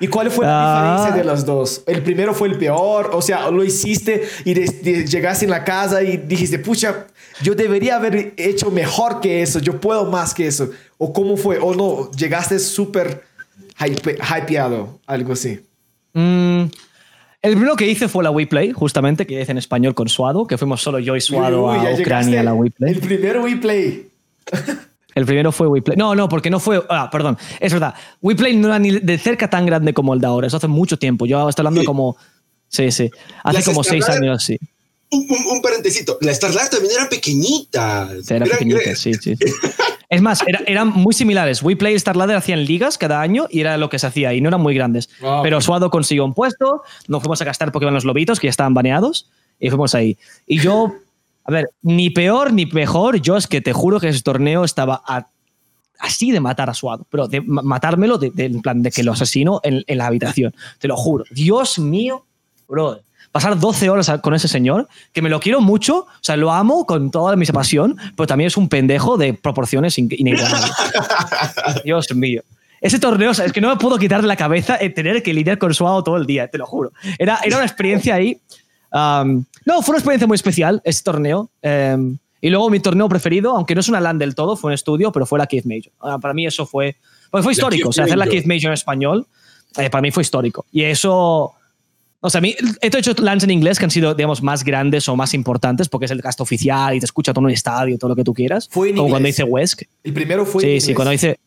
¿Y 0.00 0.08
cuál 0.08 0.30
fue 0.30 0.44
la 0.44 0.96
diferencia 0.96 1.16
de 1.16 1.24
los 1.24 1.44
dos? 1.44 1.82
¿El 1.86 2.02
primero 2.02 2.34
fue 2.34 2.48
el 2.48 2.58
peor? 2.58 3.10
O 3.12 3.22
sea, 3.22 3.50
lo 3.50 3.62
hiciste 3.62 4.28
y 4.44 4.54
llegaste 4.54 5.44
en 5.44 5.52
la 5.52 5.64
casa 5.64 6.02
y 6.02 6.16
dijiste, 6.16 6.58
pucha, 6.58 7.06
yo 7.42 7.54
debería 7.54 7.96
haber 7.96 8.34
hecho 8.36 8.70
mejor 8.70 9.20
que 9.20 9.42
eso, 9.42 9.60
yo 9.60 9.80
puedo 9.80 10.06
más 10.06 10.34
que 10.34 10.46
eso. 10.46 10.70
¿O 10.98 11.12
cómo 11.12 11.36
fue? 11.36 11.58
¿O 11.58 11.74
no? 11.74 12.10
Llegaste 12.10 12.58
súper 12.58 13.22
hype, 13.78 14.18
hypeado, 14.18 14.98
algo 15.06 15.32
así. 15.32 15.60
Mm, 16.12 16.64
el 17.42 17.52
primero 17.52 17.76
que 17.76 17.88
hice 17.88 18.08
fue 18.08 18.22
la 18.22 18.30
WePlay, 18.30 18.72
justamente, 18.72 19.26
que 19.26 19.40
hice 19.40 19.52
en 19.52 19.58
español 19.58 19.94
con 19.94 20.08
Suado, 20.08 20.46
que 20.46 20.58
fuimos 20.58 20.82
solo 20.82 20.98
yo 20.98 21.16
y 21.16 21.20
Suado 21.20 21.70
a 21.70 21.94
Ucrania 21.94 22.40
a 22.40 22.44
la 22.44 22.54
WePlay. 22.54 22.92
El 22.92 23.00
primero 23.00 23.42
WePlay. 23.42 24.08
El 25.14 25.26
primero 25.26 25.50
fue 25.50 25.66
WePlay. 25.66 25.96
No, 25.96 26.14
no, 26.14 26.28
porque 26.28 26.50
no 26.50 26.60
fue. 26.60 26.84
Ah, 26.88 27.08
perdón. 27.10 27.36
Es 27.58 27.72
verdad. 27.72 27.94
WePlay 28.22 28.56
no 28.56 28.68
era 28.68 28.78
ni 28.78 28.90
de 28.92 29.18
cerca 29.18 29.50
tan 29.50 29.66
grande 29.66 29.92
como 29.92 30.14
el 30.14 30.20
de 30.20 30.26
ahora. 30.26 30.46
Eso 30.46 30.56
hace 30.56 30.68
mucho 30.68 30.98
tiempo. 30.98 31.26
Yo 31.26 31.48
estoy 31.48 31.66
hablando 31.66 31.84
como. 31.84 32.16
Sí, 32.68 32.92
sí. 32.92 33.10
Hace 33.42 33.64
como 33.64 33.82
seis 33.82 34.08
años, 34.08 34.44
sí. 34.44 34.56
Un, 35.12 35.26
un, 35.50 35.60
parentecito. 35.60 36.18
La 36.20 36.32
Starlight 36.32 36.70
también 36.70 36.94
era 36.94 37.08
pequeñita. 37.08 38.10
era 38.28 38.46
pequeñita, 38.46 38.94
sí, 38.94 39.14
sí. 39.14 39.34
Es 40.10 40.20
más, 40.20 40.42
eran 40.66 40.88
muy 40.88 41.14
similares. 41.14 41.62
WePlay 41.62 41.94
y 41.94 41.98
StarLadder 41.98 42.36
hacían 42.36 42.64
ligas 42.64 42.98
cada 42.98 43.20
año 43.20 43.46
y 43.48 43.60
era 43.60 43.76
lo 43.76 43.88
que 43.88 44.00
se 44.00 44.08
hacía 44.08 44.34
y 44.34 44.40
no 44.40 44.48
eran 44.48 44.60
muy 44.60 44.74
grandes. 44.74 45.08
Pero 45.44 45.60
Suado 45.60 45.88
consiguió 45.88 46.24
un 46.24 46.34
puesto, 46.34 46.82
nos 47.06 47.22
fuimos 47.22 47.40
a 47.40 47.44
gastar 47.44 47.70
iban 47.80 47.94
los 47.94 48.04
lobitos 48.04 48.40
que 48.40 48.48
ya 48.48 48.50
estaban 48.50 48.74
baneados 48.74 49.30
y 49.60 49.68
fuimos 49.68 49.94
ahí. 49.94 50.18
Y 50.48 50.58
yo, 50.58 50.92
a 51.44 51.52
ver, 51.52 51.70
ni 51.82 52.10
peor 52.10 52.52
ni 52.52 52.66
mejor, 52.66 53.20
yo 53.20 53.36
es 53.36 53.46
que 53.46 53.60
te 53.60 53.72
juro 53.72 54.00
que 54.00 54.08
ese 54.08 54.20
torneo 54.22 54.64
estaba 54.64 55.00
a, 55.06 55.28
así 56.00 56.32
de 56.32 56.40
matar 56.40 56.68
a 56.70 56.74
Suado, 56.74 57.06
pero 57.08 57.28
de 57.28 57.40
matármelo 57.40 58.18
de, 58.18 58.32
en 58.36 58.62
plan 58.62 58.82
de 58.82 58.90
que 58.90 59.04
lo 59.04 59.12
asesino 59.12 59.60
en, 59.62 59.84
en, 59.86 59.98
la 59.98 60.06
habitación. 60.06 60.52
Te 60.80 60.88
lo 60.88 60.96
juro. 60.96 61.24
Dios 61.30 61.78
mío, 61.78 62.26
bro. 62.66 63.00
Pasar 63.32 63.58
12 63.58 63.90
horas 63.90 64.10
con 64.22 64.34
ese 64.34 64.48
señor, 64.48 64.88
que 65.12 65.22
me 65.22 65.28
lo 65.28 65.40
quiero 65.40 65.60
mucho, 65.60 66.00
o 66.00 66.08
sea, 66.20 66.36
lo 66.36 66.50
amo 66.52 66.84
con 66.84 67.10
toda 67.10 67.36
mi 67.36 67.46
pasión, 67.46 67.96
pero 68.16 68.26
también 68.26 68.48
es 68.48 68.56
un 68.56 68.68
pendejo 68.68 69.16
de 69.16 69.34
proporciones 69.34 69.96
inigualables. 69.98 70.72
Dios 71.84 72.14
mío. 72.14 72.42
Ese 72.80 72.98
torneo, 72.98 73.30
es 73.30 73.52
que 73.52 73.60
no 73.60 73.68
me 73.68 73.76
puedo 73.76 73.98
quitar 73.98 74.22
de 74.22 74.28
la 74.28 74.36
cabeza 74.36 74.76
el 74.76 74.94
tener 74.94 75.22
que 75.22 75.34
lidiar 75.34 75.58
con 75.58 75.74
Suado 75.74 76.02
todo 76.02 76.16
el 76.16 76.26
día, 76.26 76.48
te 76.48 76.56
lo 76.56 76.66
juro. 76.66 76.92
Era, 77.18 77.38
era 77.44 77.56
una 77.56 77.66
experiencia 77.66 78.14
ahí. 78.14 78.40
no, 78.92 79.82
fue 79.82 79.92
una 79.92 79.98
experiencia 79.98 80.26
muy 80.26 80.34
especial 80.34 80.80
ese 80.84 81.02
torneo. 81.02 81.50
Em, 81.60 82.16
y 82.40 82.48
luego 82.48 82.70
mi 82.70 82.80
torneo 82.80 83.08
preferido, 83.08 83.54
aunque 83.54 83.74
no 83.74 83.80
es 83.80 83.88
una 83.88 84.00
LAN 84.00 84.18
del 84.18 84.34
todo, 84.34 84.56
fue 84.56 84.68
un 84.68 84.74
estudio, 84.74 85.12
pero 85.12 85.26
fue 85.26 85.38
la 85.38 85.46
Keith 85.46 85.66
Major. 85.66 85.92
Ah, 86.00 86.18
para 86.18 86.32
mí 86.32 86.46
eso 86.46 86.64
fue. 86.64 86.96
Porque 87.30 87.44
fue 87.44 87.52
histórico. 87.52 87.90
O 87.90 87.92
sea, 87.92 88.04
hacer 88.04 88.16
la 88.16 88.26
Keith 88.26 88.46
Major 88.46 88.68
en 88.68 88.72
español, 88.72 89.26
eh, 89.76 89.90
para 89.90 90.00
mí 90.00 90.10
fue 90.10 90.22
histórico. 90.22 90.64
Y 90.72 90.84
eso. 90.84 91.52
O 92.22 92.28
sea, 92.28 92.38
a 92.40 92.42
mí, 92.42 92.54
he 92.82 92.86
hecho 92.86 93.12
LANs 93.18 93.44
en 93.44 93.50
inglés 93.50 93.78
que 93.78 93.84
han 93.86 93.90
sido, 93.90 94.14
digamos, 94.14 94.42
más 94.42 94.62
grandes 94.62 95.08
o 95.08 95.16
más 95.16 95.32
importantes 95.32 95.88
porque 95.88 96.04
es 96.04 96.10
el 96.10 96.20
gasto 96.20 96.42
oficial 96.42 96.94
y 96.94 96.98
te 97.00 97.06
escucha 97.06 97.32
todo 97.32 97.44
un 97.44 97.50
estadio, 97.50 97.96
todo 97.98 98.10
lo 98.10 98.16
que 98.16 98.24
tú 98.24 98.34
quieras. 98.34 98.68
Fue 98.70 98.90
en 98.90 98.96
Como 98.96 99.08
inglés. 99.08 99.12
cuando 99.12 99.28
hice 99.30 99.44
Wesk. 99.44 99.82
El 100.04 100.12
primero 100.12 100.44
fue 100.44 100.62
Sí, 100.62 100.68
en 100.74 100.80
sí, 100.80 100.84
inglés. 100.84 100.96
cuando 100.96 101.12
hice. 101.14 101.40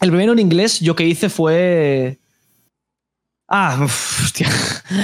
El 0.00 0.08
primero 0.10 0.32
en 0.32 0.38
inglés, 0.40 0.80
yo 0.80 0.94
que 0.96 1.04
hice 1.06 1.28
fue. 1.28 2.18
Ah, 3.48 3.84
hostia. 4.22 4.48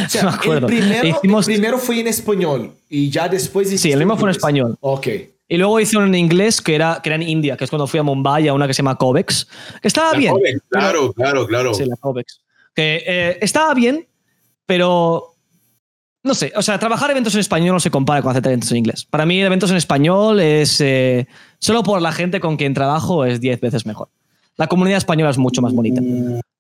O 0.07 0.09
sea, 0.09 0.23
no 0.25 0.31
me 0.31 0.37
acuerdo. 0.37 0.69
El 0.69 0.77
primero, 0.79 1.09
Hicimos- 1.09 1.49
el 1.49 1.55
primero 1.55 1.79
fue 1.79 2.01
en 2.01 2.07
español 2.09 2.73
y 2.89 3.11
ya 3.11 3.29
después 3.29 3.69
Sí, 3.81 3.93
el 3.93 3.99
mismo 3.99 4.17
fue 4.17 4.29
en 4.31 4.37
español. 4.37 4.77
Ok. 4.81 5.09
Y 5.49 5.59
luego 5.59 5.79
hice 5.79 5.97
uno 5.97 6.07
en 6.07 6.15
inglés 6.17 6.61
que 6.61 6.75
era, 6.75 7.01
que 7.03 7.09
era 7.09 7.15
en 7.17 7.23
India, 7.23 7.57
que 7.57 7.63
es 7.65 7.71
cuando 7.71 7.87
fui 7.87 8.01
a 8.01 8.03
Mumbai 8.03 8.49
a 8.49 8.53
una 8.53 8.67
que 8.67 8.75
se 8.75 8.79
llama 8.79 8.97
Covex, 8.97 9.47
que 9.81 9.87
estaba 9.89 10.11
La 10.13 10.19
bien. 10.19 10.33
joven, 10.33 10.61
claro, 10.69 11.13
claro, 11.13 11.47
claro. 11.47 11.73
Sí, 11.75 11.85
la 11.85 11.95
Covex. 11.97 12.41
Que 12.75 13.03
eh, 13.07 13.39
estaba 13.41 13.73
bien, 13.75 14.07
pero 14.67 15.37
no 16.27 16.35
sé, 16.35 16.53
o 16.57 16.63
sea, 16.63 16.79
trabajar 16.79 17.11
eventos 17.13 17.35
en 17.35 17.41
español 17.41 17.75
no 17.75 17.81
se 17.81 17.91
compara 17.91 18.21
con 18.21 18.33
hacer 18.33 18.45
eventos 18.47 18.71
en 18.73 18.79
inglés. 18.79 19.05
Para 19.05 19.25
mí, 19.25 19.41
eventos 19.41 19.71
en 19.71 19.77
español 19.77 20.41
es 20.41 20.81
eh, 20.81 21.29
solo 21.61 21.85
por 21.85 22.03
la 22.03 22.11
gente 22.11 22.41
con 22.41 22.57
quien 22.57 22.75
trabajo 22.75 23.25
es 23.25 23.41
10 23.41 23.61
veces 23.61 23.87
mejor. 23.87 24.09
La 24.57 24.67
comunidad 24.67 24.99
española 24.99 25.31
es 25.31 25.39
mucho 25.39 25.63
más 25.63 25.73
bonita. 25.73 26.01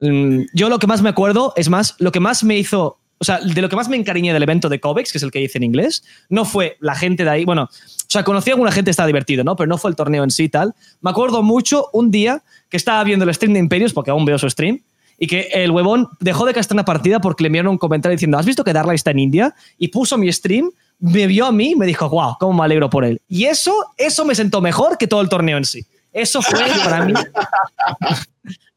Mm, 0.01 0.42
Yo 0.55 0.69
lo 0.69 0.79
que 0.79 0.87
más 0.87 1.03
me 1.03 1.09
acuerdo, 1.09 1.53
es 1.57 1.69
más, 1.69 1.97
lo 1.99 2.12
que 2.12 2.21
más 2.21 2.45
me 2.45 2.57
hizo, 2.57 3.01
o 3.19 3.25
sea, 3.25 3.40
de 3.40 3.61
lo 3.61 3.69
que 3.69 3.75
más 3.75 3.88
me 3.88 3.97
encariñé 3.97 4.33
del 4.33 4.42
evento 4.45 4.69
de 4.69 4.79
Covex, 4.79 5.11
que 5.11 5.19
es 5.19 5.25
el 5.25 5.33
que 5.33 5.40
hice 5.40 5.59
en 5.59 5.64
inglés, 5.64 6.05
no 6.29 6.45
fue 6.45 6.77
la 6.79 6.95
gente 6.95 7.25
de 7.25 7.31
ahí, 7.31 7.45
bueno, 7.45 7.62
o 7.64 8.11
sea, 8.11 8.23
conocí 8.23 8.51
a 8.51 8.53
alguna 8.53 8.71
gente, 8.71 8.92
estaba 8.92 9.09
divertido, 9.09 9.42
¿no? 9.42 9.57
Pero 9.57 9.66
no 9.66 9.79
fue 9.79 9.90
el 9.90 9.97
torneo 9.97 10.23
en 10.23 10.31
sí 10.31 10.45
y 10.45 10.49
tal. 10.49 10.75
Me 11.01 11.11
acuerdo 11.11 11.42
mucho 11.42 11.88
un 11.92 12.12
día 12.12 12.45
que 12.69 12.77
estaba 12.77 13.03
viendo 13.03 13.25
el 13.25 13.35
stream 13.35 13.55
de 13.55 13.59
Imperius, 13.59 13.92
porque 13.92 14.12
aún 14.12 14.25
veo 14.25 14.38
su 14.38 14.49
stream, 14.49 14.81
y 15.18 15.26
que 15.26 15.48
el 15.52 15.70
huevón 15.70 16.09
dejó 16.20 16.44
de 16.44 16.55
castar 16.55 16.76
una 16.76 16.85
partida 16.85 17.20
porque 17.20 17.42
le 17.42 17.48
enviaron 17.48 17.72
un 17.72 17.79
comentario 17.79 18.14
diciendo, 18.14 18.38
¿has 18.38 18.46
visto 18.46 18.64
que 18.64 18.72
Darla 18.72 18.94
está 18.94 19.11
en 19.11 19.18
India? 19.18 19.55
Y 19.79 19.88
puso 19.88 20.18
mi 20.18 20.33
stream, 20.33 20.70
me 20.98 21.26
vio 21.26 21.46
a 21.46 21.52
mí 21.52 21.74
me 21.74 21.87
dijo, 21.87 22.09
wow, 22.09 22.37
cómo 22.38 22.52
me 22.59 22.64
alegro 22.64 22.90
por 22.90 23.05
él. 23.05 23.20
Y 23.29 23.44
eso, 23.44 23.72
eso 23.96 24.24
me 24.24 24.35
sentó 24.35 24.61
mejor 24.61 24.98
que 24.98 25.07
todo 25.07 25.20
el 25.20 25.29
torneo 25.29 25.57
en 25.59 25.64
sí. 25.64 25.87
Eso 26.12 26.40
fue 26.40 26.61
para 26.85 27.05
mí 27.05 27.12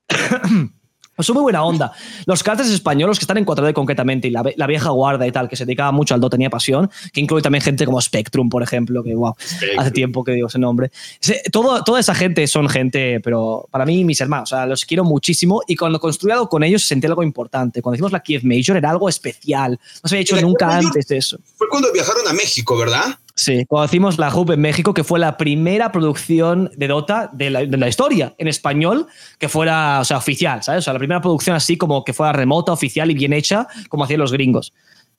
son 1.24 1.36
muy 1.36 1.44
buena 1.44 1.64
onda. 1.64 1.92
Los 2.26 2.44
cartas 2.44 2.68
españoles 2.70 3.20
que 3.20 3.24
están 3.24 3.38
en 3.38 3.46
4D 3.46 3.74
concretamente 3.74 4.28
y 4.28 4.32
la, 4.32 4.44
la 4.56 4.68
vieja 4.68 4.90
guarda 4.90 5.26
y 5.28 5.32
tal, 5.32 5.48
que 5.50 5.56
se 5.56 5.66
dedicaba 5.66 5.92
mucho 5.92 6.14
al 6.14 6.20
Do, 6.22 6.30
tenía 6.30 6.50
pasión, 6.50 6.90
que 7.14 7.22
incluye 7.22 7.42
también 7.42 7.62
gente 7.62 7.86
como 7.86 8.00
Spectrum, 8.02 8.50
por 8.50 8.64
ejemplo, 8.64 9.04
que 9.04 9.14
wow, 9.16 9.36
Spectrum. 9.40 9.80
hace 9.80 9.92
tiempo 9.92 10.24
que 10.24 10.32
digo 10.34 10.48
ese 10.48 10.60
nombre. 10.60 10.92
Se- 11.20 11.42
todo, 11.52 11.84
toda 11.84 12.00
esa 12.00 12.14
gente 12.16 12.46
son 12.48 12.70
gente, 12.70 13.20
pero 13.22 13.68
para 13.72 13.86
mí 13.86 14.04
mis 14.04 14.20
hermanos, 14.22 14.52
o 14.52 14.56
sea, 14.56 14.66
los 14.66 14.86
quiero 14.86 15.04
muchísimo 15.04 15.62
y 15.68 15.76
cuando 15.76 16.00
construí 16.00 16.32
algo 16.32 16.50
con 16.50 16.64
ellos 16.64 16.84
sentí 16.84 17.08
algo 17.08 17.24
importante. 17.24 17.82
Cuando 17.82 17.96
hicimos 17.96 18.12
la 18.12 18.22
Kiev 18.22 18.44
Major 18.44 18.78
era 18.78 18.90
algo 18.90 19.10
especial. 19.10 19.80
No 20.04 20.08
se 20.08 20.16
había 20.16 20.22
hecho 20.24 20.40
nunca 20.42 20.78
antes 20.78 21.08
de 21.08 21.18
eso. 21.18 21.38
Fue 21.58 21.68
cuando 21.70 21.92
viajaron 21.92 22.28
a 22.28 22.34
México, 22.34 22.78
¿verdad? 22.78 23.06
Sí, 23.41 23.63
cuando 23.67 23.86
hicimos 23.86 24.17
la 24.17 24.36
Hub 24.36 24.52
en 24.52 24.60
México, 24.60 24.93
que 24.93 25.06
fue 25.06 25.17
la 25.17 25.38
primera 25.38 25.93
producción 25.93 26.69
de 26.75 26.88
Dota 26.89 27.30
de 27.32 27.49
la, 27.49 27.65
de 27.65 27.78
la 27.78 27.88
historia 27.88 28.36
en 28.38 28.49
español 28.49 29.08
que 29.38 29.47
fuera, 29.47 30.02
o 30.02 30.04
sea, 30.04 30.17
oficial, 30.17 30.62
¿sabes? 30.62 30.80
O 30.80 30.82
sea, 30.84 30.91
la 30.93 30.99
primera 30.99 31.21
producción 31.21 31.56
así 31.56 31.78
como 31.78 32.04
que 32.04 32.12
fuera 32.12 32.34
remota, 32.34 32.73
oficial 32.73 33.10
y 33.10 33.13
bien 33.13 33.32
hecha, 33.32 33.65
como 33.88 34.04
hacían 34.04 34.19
los 34.19 34.34
gringos. 34.34 34.73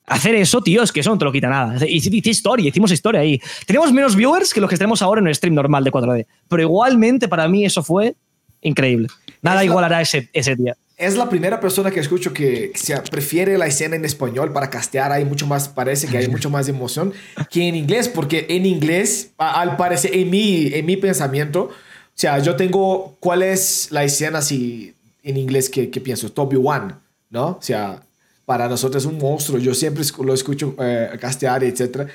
Hacer 0.05 0.35
eso, 0.35 0.61
tío, 0.61 0.83
es 0.83 0.91
que 0.91 0.99
eso 0.99 1.09
no 1.09 1.17
te 1.17 1.25
lo 1.25 1.31
quita 1.31 1.49
nada. 1.49 1.75
Hice, 1.87 2.09
hice 2.15 2.29
historia, 2.29 2.69
hicimos 2.69 2.91
historia 2.91 3.21
ahí. 3.21 3.41
Tenemos 3.65 3.91
menos 3.91 4.15
viewers 4.15 4.53
que 4.53 4.61
los 4.61 4.69
que 4.69 4.77
tenemos 4.77 5.01
ahora 5.01 5.19
en 5.19 5.27
el 5.27 5.33
stream 5.33 5.55
normal 5.55 5.83
de 5.83 5.91
4D. 5.91 6.27
Pero 6.47 6.61
igualmente 6.61 7.27
para 7.27 7.47
mí 7.47 7.65
eso 7.65 7.81
fue 7.81 8.15
increíble. 8.61 9.07
Nada 9.41 9.57
Es 9.57 9.61
la- 9.61 9.65
igualará 9.65 9.99
ese, 10.01 10.29
ese 10.33 10.55
día. 10.55 10.75
Es 11.01 11.17
la 11.17 11.29
primera 11.29 11.59
persona 11.59 11.89
que 11.89 11.99
escucho 11.99 12.31
que, 12.31 12.71
que 12.71 12.77
se 12.77 12.95
prefiere 13.01 13.57
la 13.57 13.65
escena 13.65 13.95
en 13.95 14.05
español 14.05 14.53
para 14.53 14.69
castear. 14.69 15.11
Hay 15.11 15.25
mucho 15.25 15.47
más, 15.47 15.67
parece 15.67 16.07
que 16.07 16.17
hay 16.17 16.27
mucho 16.27 16.49
más 16.49 16.69
emoción 16.69 17.11
que 17.49 17.67
en 17.67 17.75
inglés, 17.75 18.07
porque 18.07 18.45
en 18.49 18.67
inglés, 18.67 19.31
al 19.37 19.77
parecer, 19.77 20.15
en 20.15 20.29
mi, 20.29 20.67
en 20.73 20.85
mi 20.85 20.97
pensamiento, 20.97 21.63
o 21.63 21.71
sea, 22.13 22.37
yo 22.37 22.55
tengo 22.55 23.17
cuál 23.19 23.41
es 23.41 23.87
la 23.91 24.03
escena 24.03 24.39
así 24.39 24.93
en 25.23 25.37
inglés 25.37 25.69
que, 25.69 25.89
que 25.89 26.01
pienso, 26.01 26.31
Toby 26.31 26.57
One, 26.57 26.93
¿no? 27.31 27.47
O 27.47 27.61
sea, 27.61 28.03
para 28.45 28.67
nosotros 28.67 29.03
es 29.03 29.09
un 29.09 29.17
monstruo. 29.17 29.59
Yo 29.59 29.73
siempre 29.73 30.03
lo 30.23 30.33
escucho 30.33 30.75
eh, 30.79 31.17
castear, 31.19 31.63
etc. 31.63 32.07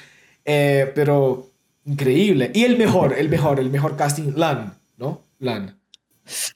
Eh, 0.45 0.93
pero 0.95 1.51
increíble. 1.85 2.51
Y 2.55 2.65
el 2.65 2.77
mejor, 2.79 3.15
el 3.19 3.29
mejor, 3.29 3.59
el 3.59 3.71
mejor 3.71 3.97
casting, 3.97 4.33
LAN, 4.37 4.75
¿no? 4.97 5.23
LAN. 5.39 5.77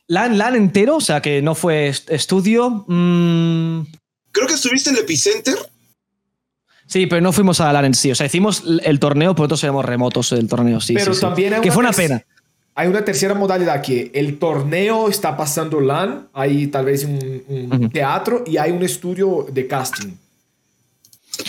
LAN, 0.09 0.37
LAN 0.39 0.57
entero, 0.57 0.97
o 0.97 1.01
sea, 1.01 1.21
que 1.23 1.43
no 1.43 1.55
fue 1.55 1.89
est- 1.89 2.11
estudio. 2.11 2.85
mm, 2.89 3.83
Creo 4.33 4.47
que 4.47 4.55
estuviste 4.55 4.91
en 4.91 4.97
el 4.97 5.03
Epicenter. 5.03 5.57
Sí, 6.87 7.07
pero 7.07 7.21
no 7.21 7.33
fuimos 7.33 7.61
a 7.61 7.73
LAN 7.73 7.85
en 7.87 7.95
sí. 7.95 8.11
O 8.11 8.15
sea, 8.15 8.27
hicimos 8.27 8.65
el 8.83 8.99
torneo, 8.99 9.35
pero 9.35 9.45
nosotros 9.45 9.63
éramos 9.65 9.85
remotos 9.85 10.31
del 10.31 10.49
torneo, 10.49 10.81
sí. 10.81 10.95
Pero 10.95 11.13
sí, 11.15 11.21
sí. 11.21 11.27
también 11.27 11.55
hay 11.55 11.61
Que 11.61 11.69
una 11.69 11.75
fue 11.75 11.85
una 11.85 11.93
pena. 11.93 12.25
Hay 12.75 12.89
una 12.89 13.05
tercera 13.05 13.35
modalidad 13.35 13.83
que 13.83 14.11
el 14.15 14.39
torneo 14.39 15.09
está 15.09 15.37
pasando 15.37 15.81
LAN, 15.81 16.29
hay 16.33 16.69
tal 16.69 16.85
vez 16.87 17.05
un, 17.05 17.91
teatro 17.93 18.43
y 18.47 18.57
hay 18.57 18.71
un 18.71 18.83
estudio 18.83 19.47
de 19.53 19.67
casting. 19.67 20.13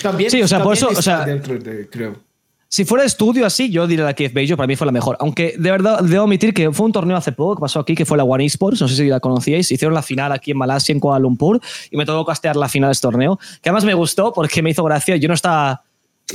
También, 0.01 0.29
Sí, 0.31 0.41
o 0.41 0.47
sea, 0.47 0.61
por 0.61 0.73
eso, 0.73 0.89
o 0.89 1.01
sea- 1.01 1.25
dentro 1.25 1.57
de, 1.57 1.87
creo. 1.89 2.15
Si 2.73 2.85
fuera 2.85 3.03
estudio 3.03 3.45
así, 3.45 3.69
yo 3.69 3.85
diría 3.85 4.05
la 4.05 4.13
Keith 4.13 4.33
Bajo, 4.33 4.55
para 4.55 4.65
mí 4.65 4.77
fue 4.77 4.85
la 4.85 4.93
mejor. 4.93 5.17
Aunque 5.19 5.55
de 5.59 5.71
verdad 5.71 5.99
debo 5.99 6.23
admitir 6.23 6.53
que 6.53 6.71
fue 6.71 6.85
un 6.85 6.93
torneo 6.93 7.17
hace 7.17 7.33
poco 7.33 7.57
que 7.57 7.59
pasó 7.59 7.81
aquí, 7.81 7.95
que 7.95 8.05
fue 8.05 8.17
la 8.17 8.23
One 8.23 8.45
Esports, 8.45 8.79
no 8.79 8.87
sé 8.87 8.95
si 8.95 9.07
la 9.09 9.19
conocíais. 9.19 9.69
Hicieron 9.69 9.93
la 9.93 10.01
final 10.01 10.31
aquí 10.31 10.51
en 10.51 10.57
Malasia, 10.57 10.93
en 10.93 11.01
Kuala 11.01 11.19
Lumpur, 11.19 11.59
y 11.91 11.97
me 11.97 12.05
tocó 12.05 12.23
castear 12.23 12.55
la 12.55 12.69
final 12.69 12.87
de 12.87 12.93
este 12.93 13.01
torneo. 13.01 13.37
Que 13.61 13.67
además 13.67 13.83
me 13.83 13.93
gustó 13.93 14.31
porque 14.31 14.61
me 14.61 14.69
hizo 14.69 14.85
gracia. 14.85 15.17
Yo 15.17 15.27
no 15.27 15.33
estaba. 15.33 15.83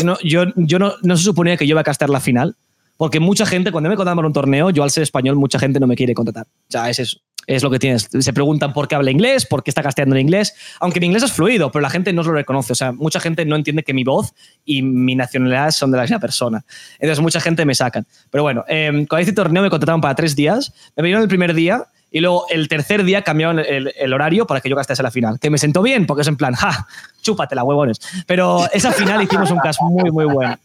No, 0.05 0.19
yo, 0.23 0.43
yo 0.57 0.79
no, 0.79 0.93
no 1.03 1.17
se 1.17 1.23
suponía 1.23 1.57
que 1.57 1.67
yo 1.67 1.73
iba 1.73 1.81
a 1.81 1.85
castear 1.85 2.11
la 2.11 2.21
final, 2.21 2.55
porque 2.99 3.19
mucha 3.19 3.47
gente, 3.47 3.73
cuando 3.73 3.89
me 3.89 3.97
contratan 3.97 4.17
para 4.17 4.27
un 4.27 4.35
torneo, 4.35 4.69
yo 4.69 4.83
al 4.83 4.91
ser 4.91 5.05
español, 5.05 5.37
mucha 5.37 5.59
gente 5.59 5.81
no 5.81 5.87
me 5.87 5.97
quiere 5.97 6.13
contratar. 6.13 6.45
O 6.45 6.71
sea, 6.71 6.91
es 6.91 6.99
eso. 6.99 7.19
Es 7.47 7.63
lo 7.63 7.71
que 7.71 7.79
tienes. 7.79 8.09
Se 8.19 8.33
preguntan 8.33 8.73
por 8.73 8.89
qué 8.89 8.95
habla 8.97 9.11
inglés, 9.11 9.47
por 9.47 9.63
qué 9.63 9.71
está 9.71 9.83
casteando 9.83 10.17
en 10.17 10.23
inglés. 10.23 10.55
Aunque 10.81 11.01
mi 11.01 11.07
inglés 11.07 11.23
es 11.23 11.33
fluido, 11.33 11.71
pero 11.71 11.81
la 11.83 11.91
gente 11.91 12.13
no 12.13 12.23
lo 12.23 12.33
reconoce. 12.33 12.73
O 12.73 12.77
sea, 12.77 12.93
mucha 12.93 13.21
gente 13.21 13.45
no 13.45 13.57
entiende 13.57 13.83
que 13.83 13.95
mi 13.95 14.05
voz 14.05 14.35
y 14.65 14.83
mi 14.83 15.15
nacionalidad 15.15 15.71
son 15.71 15.91
de 15.91 15.99
la 15.99 16.03
misma 16.03 16.19
persona. 16.19 16.65
Entonces, 16.99 17.23
mucha 17.23 17.41
gente 17.41 17.65
me 17.65 17.75
sacan. 17.75 18.07
Pero 18.31 18.43
bueno, 18.43 18.65
eh, 18.69 18.91
cuando 19.09 19.21
hice 19.21 19.33
torneo 19.33 19.63
me 19.63 19.71
contrataron 19.71 20.01
para 20.01 20.15
tres 20.15 20.35
días. 20.35 20.73
Me 20.97 21.03
vinieron 21.03 21.23
el 21.23 21.29
primer 21.29 21.55
día 21.55 21.85
y 22.11 22.21
luego 22.21 22.47
el 22.51 22.69
tercer 22.69 23.05
día 23.05 23.23
cambiaron 23.23 23.59
el, 23.59 23.93
el 23.97 24.13
horario 24.13 24.47
para 24.47 24.61
que 24.61 24.69
yo 24.69 24.77
castease 24.77 25.03
la 25.03 25.11
final. 25.11 25.39
Que 25.39 25.51
me 25.51 25.59
sentó 25.59 25.83
bien, 25.83 26.07
porque 26.07 26.23
es 26.23 26.29
en 26.29 26.37
plan, 26.37 26.55
ja, 26.55 26.87
chúpatela, 27.21 27.63
huevones. 27.63 28.01
Pero 28.27 28.69
esa 28.73 28.93
final 28.93 29.23
hicimos 29.23 29.51
un 29.51 29.59
cast 29.59 29.81
muy, 29.83 30.11
muy 30.11 30.25
bueno. 30.25 30.57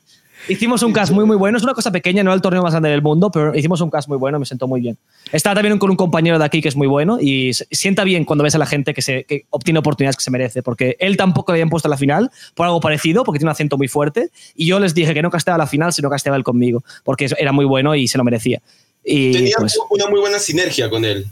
Hicimos 0.47 0.83
un 0.83 0.91
cast 0.91 1.11
muy, 1.11 1.25
muy 1.25 1.35
bueno. 1.35 1.57
Es 1.57 1.63
una 1.63 1.73
cosa 1.73 1.91
pequeña, 1.91 2.23
no 2.23 2.33
el 2.33 2.41
torneo 2.41 2.61
más 2.61 2.73
grande 2.73 2.89
del 2.89 3.01
mundo, 3.01 3.31
pero 3.31 3.55
hicimos 3.55 3.81
un 3.81 3.89
cast 3.89 4.07
muy 4.07 4.17
bueno, 4.17 4.39
me 4.39 4.45
sentó 4.45 4.67
muy 4.67 4.81
bien. 4.81 4.97
Estaba 5.31 5.55
también 5.55 5.77
con 5.77 5.89
un 5.89 5.95
compañero 5.95 6.39
de 6.39 6.45
aquí 6.45 6.61
que 6.61 6.67
es 6.67 6.75
muy 6.75 6.87
bueno 6.87 7.19
y 7.21 7.53
sienta 7.53 8.03
bien 8.03 8.25
cuando 8.25 8.43
ves 8.43 8.55
a 8.55 8.57
la 8.57 8.65
gente 8.65 8.93
que, 8.93 9.01
se, 9.01 9.23
que 9.25 9.45
obtiene 9.49 9.79
oportunidades 9.79 10.17
que 10.17 10.23
se 10.23 10.31
merece, 10.31 10.63
porque 10.63 10.95
él 10.99 11.17
tampoco 11.17 11.51
le 11.51 11.57
habían 11.57 11.69
puesto 11.69 11.87
a 11.87 11.91
la 11.91 11.97
final 11.97 12.31
por 12.55 12.65
algo 12.65 12.79
parecido, 12.79 13.23
porque 13.23 13.39
tiene 13.39 13.49
un 13.49 13.53
acento 13.53 13.77
muy 13.77 13.87
fuerte, 13.87 14.29
y 14.55 14.65
yo 14.65 14.79
les 14.79 14.93
dije 14.93 15.13
que 15.13 15.21
no 15.21 15.29
casteaba 15.29 15.57
la 15.57 15.67
final, 15.67 15.93
sino 15.93 16.09
casteaba 16.09 16.37
él 16.37 16.43
conmigo, 16.43 16.83
porque 17.03 17.29
era 17.37 17.51
muy 17.51 17.65
bueno 17.65 17.95
y 17.95 18.07
se 18.07 18.17
lo 18.17 18.23
merecía. 18.23 18.61
Y 19.03 19.31
Tenías 19.31 19.55
pues, 19.57 19.79
una 19.89 20.07
muy 20.07 20.19
buena 20.19 20.39
sinergia 20.39 20.89
con 20.89 21.05
él. 21.05 21.27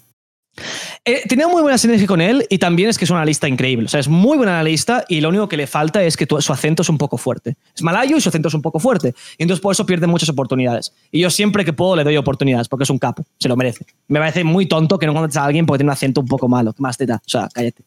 Eh, 1.05 1.21
tenía 1.27 1.47
muy 1.47 1.61
buena 1.61 1.77
sinergia 1.77 2.05
con 2.05 2.21
él 2.21 2.45
y 2.49 2.57
también 2.57 2.89
es 2.89 2.97
que 2.97 3.05
es 3.05 3.11
un 3.11 3.17
analista 3.17 3.47
increíble. 3.47 3.85
O 3.85 3.89
sea, 3.89 3.99
es 3.99 4.07
muy 4.07 4.37
buen 4.37 4.49
analista 4.49 5.05
y 5.07 5.21
lo 5.21 5.29
único 5.29 5.47
que 5.47 5.57
le 5.57 5.65
falta 5.65 6.03
es 6.03 6.15
que 6.17 6.27
tu- 6.27 6.41
su 6.41 6.53
acento 6.53 6.81
es 6.83 6.89
un 6.89 6.97
poco 6.97 7.17
fuerte. 7.17 7.55
Es 7.75 7.81
malayo 7.81 8.17
y 8.17 8.21
su 8.21 8.29
acento 8.29 8.47
es 8.49 8.53
un 8.53 8.61
poco 8.61 8.79
fuerte. 8.79 9.13
Y 9.37 9.43
entonces 9.43 9.61
por 9.61 9.71
eso 9.73 9.85
pierde 9.85 10.07
muchas 10.07 10.29
oportunidades. 10.29 10.93
Y 11.11 11.21
yo 11.21 11.29
siempre 11.29 11.65
que 11.65 11.73
puedo 11.73 11.95
le 11.95 12.03
doy 12.03 12.17
oportunidades 12.17 12.67
porque 12.67 12.83
es 12.83 12.89
un 12.89 12.99
capo. 12.99 13.23
Se 13.39 13.47
lo 13.47 13.55
merece. 13.55 13.85
Me 14.07 14.19
parece 14.19 14.43
muy 14.43 14.67
tonto 14.67 14.99
que 14.99 15.05
no 15.07 15.13
contrates 15.13 15.37
a 15.37 15.45
alguien 15.45 15.65
porque 15.65 15.79
tiene 15.79 15.89
un 15.89 15.93
acento 15.93 16.21
un 16.21 16.27
poco 16.27 16.47
malo. 16.47 16.73
¿Qué 16.73 16.81
más 16.81 16.97
te 16.97 17.05
da? 17.05 17.15
O 17.15 17.29
sea, 17.29 17.47
cállate. 17.53 17.83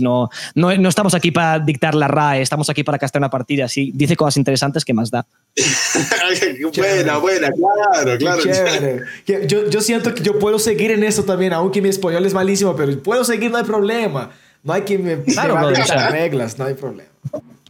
No, 0.00 0.28
no, 0.56 0.76
no, 0.76 0.88
estamos 0.88 1.14
aquí 1.14 1.30
para 1.30 1.60
dictar 1.60 1.94
la 1.94 2.08
RAE, 2.08 2.42
estamos 2.42 2.68
aquí 2.68 2.82
para 2.82 2.98
castear 2.98 3.20
una 3.20 3.30
partida. 3.30 3.68
Si 3.68 3.92
dice 3.94 4.16
cosas 4.16 4.36
interesantes, 4.36 4.84
¿qué 4.84 4.92
más 4.92 5.08
da? 5.08 5.24
buena, 6.80 7.18
buena, 7.18 7.50
claro, 7.52 8.18
claro. 8.18 8.42
Yo, 9.46 9.68
yo, 9.70 9.80
siento 9.80 10.14
que 10.14 10.22
yo 10.22 10.38
puedo 10.38 10.58
seguir 10.58 10.90
en 10.90 11.04
eso 11.04 11.24
también, 11.24 11.52
aunque 11.52 11.80
mi 11.80 11.88
español 11.88 12.26
es 12.26 12.34
malísimo, 12.38 12.74
pero 12.76 13.02
puedo 13.02 13.24
seguir, 13.24 13.50
no 13.50 13.58
hay 13.58 13.64
problema. 13.64 14.30
No 14.62 14.72
hay 14.72 14.82
que 14.82 14.98
me 14.98 15.22
claro, 15.22 15.70
las 15.70 16.10
reglas, 16.10 16.58
no 16.58 16.64
hay 16.64 16.74
problema. 16.74 17.10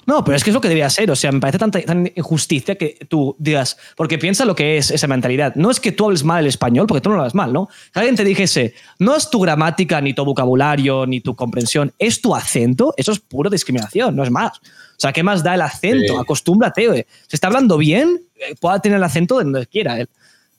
No, 0.06 0.24
pero 0.24 0.38
es 0.38 0.42
que 0.42 0.48
es 0.48 0.54
lo 0.54 0.60
que 0.62 0.68
debería 0.68 0.88
ser. 0.88 1.10
O 1.10 1.16
sea, 1.16 1.30
me 1.32 1.38
parece 1.38 1.58
tanta, 1.58 1.82
tan 1.82 2.10
injusticia 2.14 2.76
que 2.76 2.98
tú 3.08 3.36
digas, 3.38 3.76
porque 3.94 4.16
piensa 4.16 4.46
lo 4.46 4.54
que 4.54 4.78
es 4.78 4.90
esa 4.90 5.06
mentalidad. 5.06 5.54
No 5.54 5.70
es 5.70 5.80
que 5.80 5.92
tú 5.92 6.06
hables 6.06 6.24
mal 6.24 6.40
el 6.40 6.46
español, 6.46 6.86
porque 6.86 7.02
tú 7.02 7.10
no 7.10 7.16
lo 7.16 7.22
hablas 7.22 7.34
mal, 7.34 7.52
¿no? 7.52 7.68
Que 7.92 8.00
alguien 8.00 8.16
te 8.16 8.24
dijese, 8.24 8.72
no 8.98 9.14
es 9.14 9.28
tu 9.28 9.38
gramática, 9.38 10.00
ni 10.00 10.14
tu 10.14 10.24
vocabulario, 10.24 11.04
ni 11.04 11.20
tu 11.20 11.36
comprensión, 11.36 11.92
es 11.98 12.22
tu 12.22 12.34
acento, 12.34 12.94
eso 12.96 13.12
es 13.12 13.20
pura 13.20 13.50
discriminación, 13.50 14.16
no 14.16 14.22
es 14.22 14.30
más. 14.30 14.56
O 14.56 15.00
sea, 15.00 15.12
¿qué 15.12 15.22
más 15.22 15.42
da 15.42 15.54
el 15.54 15.60
acento? 15.60 16.18
Acostúmbrate, 16.18 16.86
güey. 16.88 17.06
Se 17.26 17.36
está 17.36 17.48
hablando 17.48 17.76
bien, 17.76 18.22
eh, 18.36 18.54
pueda 18.58 18.80
tener 18.80 18.96
el 18.96 19.04
acento 19.04 19.36
de 19.36 19.44
donde 19.44 19.66
quiera 19.66 20.00
él. 20.00 20.08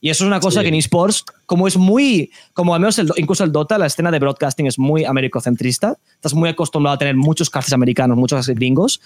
Y 0.01 0.09
eso 0.09 0.23
es 0.23 0.27
una 0.27 0.39
cosa 0.39 0.61
que 0.61 0.69
en 0.69 0.75
esports, 0.75 1.25
como 1.45 1.67
es 1.67 1.75
muy, 1.75 2.31
como 2.53 2.73
al 2.73 2.79
menos 2.79 2.99
incluso 3.17 3.43
el 3.43 3.51
Dota, 3.51 3.77
la 3.77 3.87
escena 3.87 4.11
de 4.11 4.19
broadcasting 4.19 4.67
es 4.67 4.79
muy 4.79 5.03
americocentrista, 5.03 5.97
estás 6.13 6.33
muy 6.33 6.49
acostumbrado 6.49 6.95
a 6.95 6.97
tener 6.97 7.15
muchos 7.15 7.49
casters 7.49 7.73
americanos, 7.73 8.17
muchos 8.17 8.47
gringos, 8.47 9.01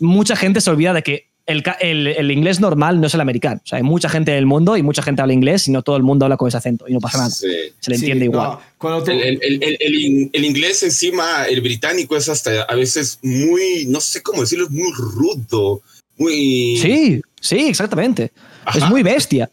mucha 0.00 0.34
gente 0.34 0.60
se 0.60 0.70
olvida 0.70 0.92
de 0.92 1.02
que 1.02 1.32
el, 1.46 2.06
el, 2.06 2.30
inglés 2.30 2.60
normal 2.60 3.00
no 3.00 3.06
es 3.06 3.14
el 3.14 3.20
americano. 3.20 3.60
O 3.64 3.66
sea, 3.66 3.78
hay 3.78 3.82
mucha 3.82 4.08
gente 4.08 4.30
del 4.30 4.46
mundo 4.46 4.76
y 4.76 4.82
mucha 4.82 5.02
gente 5.02 5.22
habla 5.22 5.34
inglés 5.34 5.66
y 5.66 5.72
no 5.72 5.82
todo 5.82 5.96
el 5.96 6.02
mundo 6.02 6.24
habla 6.24 6.36
con 6.36 6.48
ese 6.48 6.56
acento 6.56 6.86
y 6.88 6.92
no 6.92 7.00
pasa 7.00 7.18
nada. 7.18 7.30
Se 7.30 7.74
le 7.86 7.96
entiende 7.96 8.26
igual. 8.26 8.58
el, 8.80 10.44
inglés 10.44 10.82
encima, 10.82 11.44
el 11.46 11.60
británico 11.60 12.16
es 12.16 12.28
hasta 12.28 12.62
a 12.62 12.74
veces 12.74 13.18
muy, 13.22 13.86
no 13.88 14.00
sé 14.00 14.22
cómo 14.22 14.42
decirlo, 14.42 14.66
es 14.66 14.70
muy 14.70 14.92
rudo. 14.92 15.82
Muy... 16.16 16.76
Sí, 16.76 17.20
sí, 17.40 17.68
exactamente. 17.68 18.32
Es 18.74 18.88
muy 18.88 19.02
bestia. 19.02 19.50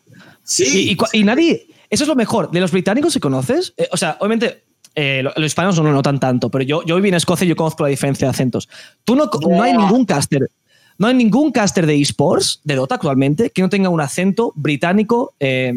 Sí. 0.49 0.97
Y, 1.13 1.23
nadie, 1.23 1.67
eso 1.89 2.03
es 2.03 2.07
lo 2.07 2.15
mejor. 2.15 2.49
De 2.49 2.59
los 2.59 2.71
británicos, 2.71 3.13
si 3.13 3.19
conoces, 3.19 3.73
eh, 3.77 3.87
o 3.91 3.97
sea, 3.97 4.17
obviamente 4.19 4.63
eh, 4.95 5.21
los 5.23 5.45
hispanos 5.45 5.77
no 5.77 5.83
lo 5.83 5.91
notan 5.91 6.19
tanto, 6.19 6.49
pero 6.49 6.63
yo, 6.63 6.83
yo 6.85 6.95
viví 6.95 7.09
en 7.09 7.15
Escocia 7.15 7.45
y 7.45 7.49
yo 7.49 7.55
conozco 7.55 7.83
la 7.83 7.89
diferencia 7.89 8.25
de 8.25 8.31
acentos. 8.31 8.67
Tú 9.03 9.15
no, 9.15 9.29
no 9.47 9.61
hay 9.61 9.77
ningún 9.77 10.05
caster, 10.05 10.49
no 10.97 11.07
hay 11.07 11.13
ningún 11.13 11.51
caster 11.51 11.85
de 11.85 12.01
esports, 12.01 12.61
de 12.63 12.75
Dota 12.75 12.95
actualmente, 12.95 13.51
que 13.51 13.61
no 13.61 13.69
tenga 13.69 13.89
un 13.89 14.01
acento 14.01 14.51
británico 14.55 15.35
eh, 15.39 15.71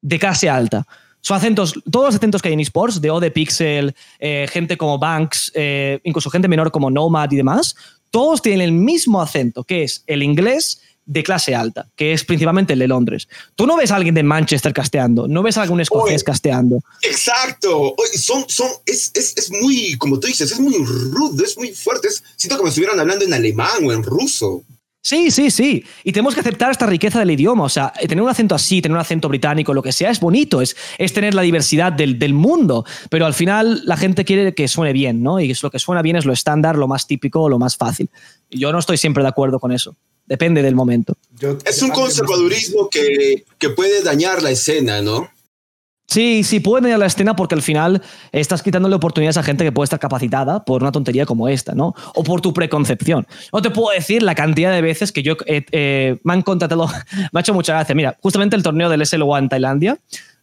de 0.00 0.18
clase 0.18 0.48
alta. 0.48 0.86
Son 1.20 1.36
acentos, 1.36 1.74
todos 1.90 2.06
los 2.06 2.14
acentos 2.14 2.40
que 2.40 2.48
hay 2.48 2.54
en 2.54 2.60
esports, 2.60 3.00
de 3.00 3.10
O 3.10 3.20
de 3.20 3.30
Pixel, 3.30 3.94
eh, 4.18 4.48
gente 4.50 4.78
como 4.78 4.98
Banks, 4.98 5.52
incluso 6.02 6.30
gente 6.30 6.48
menor 6.48 6.72
como 6.72 6.90
Nomad 6.90 7.30
y 7.30 7.36
demás, 7.36 7.76
todos 8.10 8.40
tienen 8.40 8.62
el 8.62 8.72
mismo 8.72 9.20
acento, 9.20 9.64
que 9.64 9.84
es 9.84 10.02
el 10.06 10.22
inglés 10.22 10.80
de 11.04 11.22
clase 11.22 11.54
alta, 11.54 11.88
que 11.96 12.12
es 12.12 12.24
principalmente 12.24 12.74
el 12.74 12.78
de 12.78 12.88
Londres. 12.88 13.28
Tú 13.54 13.66
no 13.66 13.76
ves 13.76 13.90
a 13.90 13.96
alguien 13.96 14.14
de 14.14 14.22
Manchester 14.22 14.72
casteando, 14.72 15.26
no 15.26 15.42
ves 15.42 15.58
a 15.58 15.62
algún 15.62 15.80
escocés 15.80 16.22
casteando. 16.22 16.80
Exacto. 17.02 17.94
son, 18.14 18.44
son, 18.48 18.68
es, 18.86 19.10
es, 19.14 19.36
es, 19.36 19.50
muy, 19.50 19.96
como 19.98 20.18
tú 20.18 20.26
dices, 20.26 20.52
es 20.52 20.60
muy 20.60 20.76
rudo, 20.84 21.44
es 21.44 21.56
muy 21.58 21.72
fuerte. 21.72 22.08
siento 22.36 22.56
que 22.56 22.62
me 22.62 22.68
estuvieran 22.68 22.98
hablando 22.98 23.24
en 23.24 23.34
alemán 23.34 23.84
o 23.84 23.92
en 23.92 24.02
ruso. 24.02 24.62
Sí, 25.04 25.32
sí, 25.32 25.50
sí. 25.50 25.84
Y 26.04 26.12
tenemos 26.12 26.32
que 26.32 26.40
aceptar 26.40 26.70
esta 26.70 26.86
riqueza 26.86 27.18
del 27.18 27.32
idioma. 27.32 27.64
O 27.64 27.68
sea, 27.68 27.92
tener 27.92 28.22
un 28.22 28.28
acento 28.28 28.54
así, 28.54 28.80
tener 28.80 28.94
un 28.94 29.00
acento 29.00 29.28
británico, 29.28 29.74
lo 29.74 29.82
que 29.82 29.90
sea, 29.90 30.10
es 30.10 30.20
bonito, 30.20 30.62
es, 30.62 30.76
es 30.96 31.12
tener 31.12 31.34
la 31.34 31.42
diversidad 31.42 31.92
del, 31.92 32.20
del, 32.20 32.34
mundo. 32.34 32.84
Pero 33.10 33.26
al 33.26 33.34
final 33.34 33.82
la 33.84 33.96
gente 33.96 34.24
quiere 34.24 34.54
que 34.54 34.68
suene 34.68 34.92
bien, 34.92 35.20
¿no? 35.20 35.40
Y 35.40 35.52
lo 35.60 35.70
que 35.72 35.80
suena 35.80 36.02
bien 36.02 36.14
es 36.14 36.24
lo 36.24 36.32
estándar, 36.32 36.76
lo 36.76 36.86
más 36.86 37.08
típico, 37.08 37.48
lo 37.48 37.58
más 37.58 37.76
fácil. 37.76 38.10
Yo 38.48 38.70
no 38.70 38.78
estoy 38.78 38.96
siempre 38.96 39.24
de 39.24 39.28
acuerdo 39.28 39.58
con 39.58 39.72
eso. 39.72 39.96
Depende 40.26 40.62
del 40.62 40.74
momento. 40.74 41.16
es 41.64 41.82
un 41.82 41.90
conservadurismo 41.90 42.88
que, 42.88 43.44
que 43.58 43.70
puede 43.70 44.02
dañar 44.02 44.42
la 44.42 44.50
escena, 44.50 45.02
¿no? 45.02 45.28
Sí, 46.12 46.44
sí, 46.44 46.60
puede 46.60 46.82
dañar 46.82 46.98
la 46.98 47.06
escena 47.06 47.34
porque 47.34 47.54
al 47.54 47.62
final 47.62 48.02
estás 48.32 48.62
quitándole 48.62 48.94
oportunidades 48.94 49.38
a 49.38 49.42
gente 49.42 49.64
que 49.64 49.72
puede 49.72 49.84
estar 49.84 49.98
capacitada 49.98 50.62
por 50.62 50.82
una 50.82 50.92
tontería 50.92 51.24
como 51.24 51.48
esta, 51.48 51.74
¿no? 51.74 51.94
O 52.14 52.22
por 52.22 52.42
tu 52.42 52.52
preconcepción. 52.52 53.26
No 53.50 53.62
te 53.62 53.70
puedo 53.70 53.94
decir 53.94 54.22
la 54.22 54.34
cantidad 54.34 54.72
de 54.72 54.82
veces 54.82 55.10
que 55.10 55.22
yo 55.22 55.36
eh, 55.46 56.18
me 56.22 56.34
han 56.34 56.42
contratado, 56.42 56.86
me 57.32 57.38
ha 57.38 57.40
hecho 57.40 57.54
mucha 57.54 57.72
gracia. 57.72 57.94
Mira, 57.94 58.18
justamente 58.20 58.56
el 58.56 58.62
torneo 58.62 58.90
del 58.90 59.00
SL1 59.00 59.38
en 59.38 59.48
Tailandia, 59.48 59.98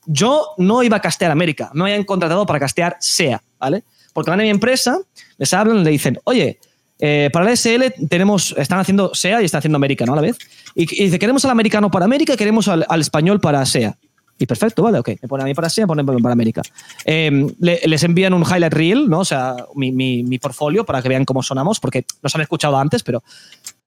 yo 0.07 0.47
no 0.57 0.82
iba 0.82 0.97
a 0.97 1.01
castear 1.01 1.30
América, 1.30 1.69
me 1.75 1.84
habían 1.84 2.03
contratado 2.03 2.47
para 2.47 2.59
castear 2.59 2.97
SEA, 2.99 3.43
¿vale? 3.59 3.84
Porque 4.13 4.32
van 4.32 4.39
a 4.39 4.43
mi 4.43 4.49
empresa, 4.49 4.97
les 5.38 5.53
hablan, 5.53 5.84
le 5.84 5.91
dicen, 5.91 6.19
oye, 6.23 6.59
eh, 7.00 7.30
para 7.32 7.50
el 7.50 7.58
SL 7.58 8.08
tenemos, 8.08 8.54
están 8.58 8.80
haciendo 8.80 9.16
SEA 9.16 9.41
y 9.41 9.45
están 9.45 9.60
haciendo 9.60 9.78
América, 9.78 10.06
¿no? 10.06 10.14
A 10.14 10.18
la 10.18 10.22
vez. 10.22 10.38
Y, 10.76 10.86
dice, 10.86 11.18
queremos 11.18 11.43
al 11.45 11.52
americano 11.52 11.89
para 11.89 12.06
América 12.06 12.34
y 12.34 12.38
queremos 12.38 12.68
al, 12.68 12.86
español 13.00 13.39
para 13.39 13.66
SEA. 13.66 13.97
Y 14.38 14.45
perfecto, 14.45 14.84
vale, 14.84 15.00
ok. 15.00 15.10
Me 15.22 15.28
ponen 15.28 15.45
a 15.45 15.47
mí 15.47 15.54
para 15.54 15.70
SEA, 15.70 15.86
me 15.86 16.04
ponen 16.04 16.22
para 16.22 16.34
América. 16.34 16.62
Em, 17.06 17.50
les 17.60 18.04
envían 18.04 18.34
un 18.34 18.43
highlight 18.43 18.74
reel, 18.74 19.10
¿no? 19.10 19.20
O 19.20 19.26
sea, 19.26 19.56
mi, 19.76 19.91
mi, 19.91 20.24
mi 20.24 20.39
portfolio 20.39 20.86
para 20.86 21.02
que 21.02 21.10
vean 21.10 21.26
cómo 21.26 21.43
sonamos, 21.43 21.80
porque 21.80 22.06
nos 22.22 22.36
han 22.36 22.41
escuchado 22.41 22.78
antes, 22.78 23.04
pero. 23.04 23.24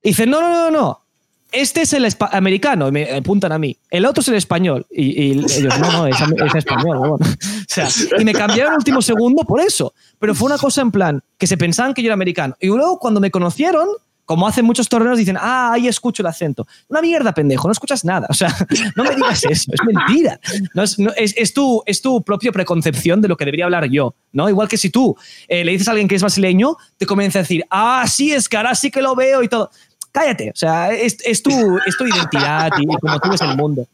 Y 0.02 0.10
dicen, 0.10 0.30
no, 0.30 0.40
no, 0.40 0.48
no, 0.50 0.70
no 0.70 1.02
este 1.52 1.82
es 1.82 1.92
el 1.92 2.08
americano, 2.32 2.88
y 2.88 2.92
me 2.92 3.12
apuntan 3.12 3.52
a 3.52 3.58
mí. 3.58 3.76
El 3.90 4.06
otro 4.06 4.22
es 4.22 4.28
el 4.28 4.34
español. 4.34 4.86
Y, 4.90 5.32
ellos, 5.32 5.78
no, 5.78 5.92
no, 5.92 6.06
es, 6.06 6.16
español. 6.54 6.96
o 6.98 7.18
sea, 7.68 7.88
y 8.18 8.24
me 8.24 8.32
cambiaron 8.32 8.72
el 8.72 8.78
último 8.78 9.02
segundo 9.02 9.44
por 9.44 9.60
eso. 9.60 9.94
Pero 10.18 10.34
fue 10.34 10.46
una 10.46 10.58
cosa 10.58 10.80
en 10.80 10.90
plan, 10.90 11.22
que 11.38 11.46
se 11.46 11.56
pensaban 11.56 11.94
que 11.94 12.02
yo 12.02 12.06
era 12.06 12.14
americano. 12.14 12.56
Y 12.58 12.68
luego, 12.68 12.98
cuando 12.98 13.20
me 13.20 13.30
conocieron, 13.30 13.88
como 14.24 14.46
hacen 14.46 14.64
muchos 14.64 14.88
torneos, 14.88 15.18
dicen, 15.18 15.36
ah, 15.38 15.72
ahí 15.72 15.88
escucho 15.88 16.22
el 16.22 16.28
acento. 16.28 16.66
Una 16.88 17.02
mierda, 17.02 17.34
pendejo, 17.34 17.68
no 17.68 17.72
escuchas 17.72 18.04
nada. 18.04 18.26
O 18.30 18.34
sea, 18.34 18.54
no 18.96 19.04
me 19.04 19.14
digas 19.14 19.44
eso, 19.44 19.70
es 19.72 19.80
mentira. 19.84 20.40
No 20.74 20.82
es, 20.82 20.96
es, 21.36 21.52
tu, 21.52 21.82
es 21.84 22.00
tu 22.00 22.22
propia 22.22 22.52
preconcepción 22.52 23.20
de 23.20 23.28
lo 23.28 23.36
que 23.36 23.44
debería 23.44 23.66
hablar 23.66 23.90
yo. 23.90 24.14
¿no? 24.32 24.48
Igual 24.48 24.68
que 24.68 24.78
si 24.78 24.90
tú 24.90 25.16
eh, 25.48 25.64
le 25.64 25.72
dices 25.72 25.88
a 25.88 25.90
alguien 25.90 26.08
que 26.08 26.14
es 26.14 26.22
brasileño, 26.22 26.76
te 26.96 27.04
comienza 27.04 27.40
a 27.40 27.42
decir, 27.42 27.64
ah, 27.68 28.04
sí, 28.08 28.32
es 28.32 28.48
que 28.48 28.56
ahora 28.56 28.74
sí 28.74 28.90
que 28.90 29.02
lo 29.02 29.14
veo 29.14 29.42
y 29.42 29.48
todo 29.48 29.70
cállate. 30.12 30.50
O 30.50 30.56
sea, 30.56 30.92
es, 30.92 31.16
es, 31.24 31.42
tu, 31.42 31.78
es 31.84 31.96
tu 31.96 32.06
identidad 32.06 32.70
y, 32.78 32.86
como 32.86 33.18
tú 33.18 33.30
ves 33.30 33.40
el 33.40 33.56
mundo. 33.56 33.86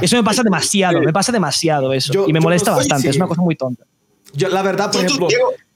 Eso 0.00 0.16
me 0.16 0.22
pasa 0.22 0.42
demasiado, 0.42 1.00
me 1.00 1.12
pasa 1.12 1.32
demasiado 1.32 1.92
eso. 1.92 2.26
y 2.26 2.32
me 2.32 2.40
molesta 2.40 2.70
bastante, 2.70 3.10
es 3.10 3.16
una 3.16 3.26
cosa 3.26 3.42
muy 3.42 3.56
tonta. 3.56 3.84
Yo, 4.32 4.48
la 4.48 4.62
verdad, 4.62 4.90
por 4.92 5.04
ejemplo, 5.04 5.28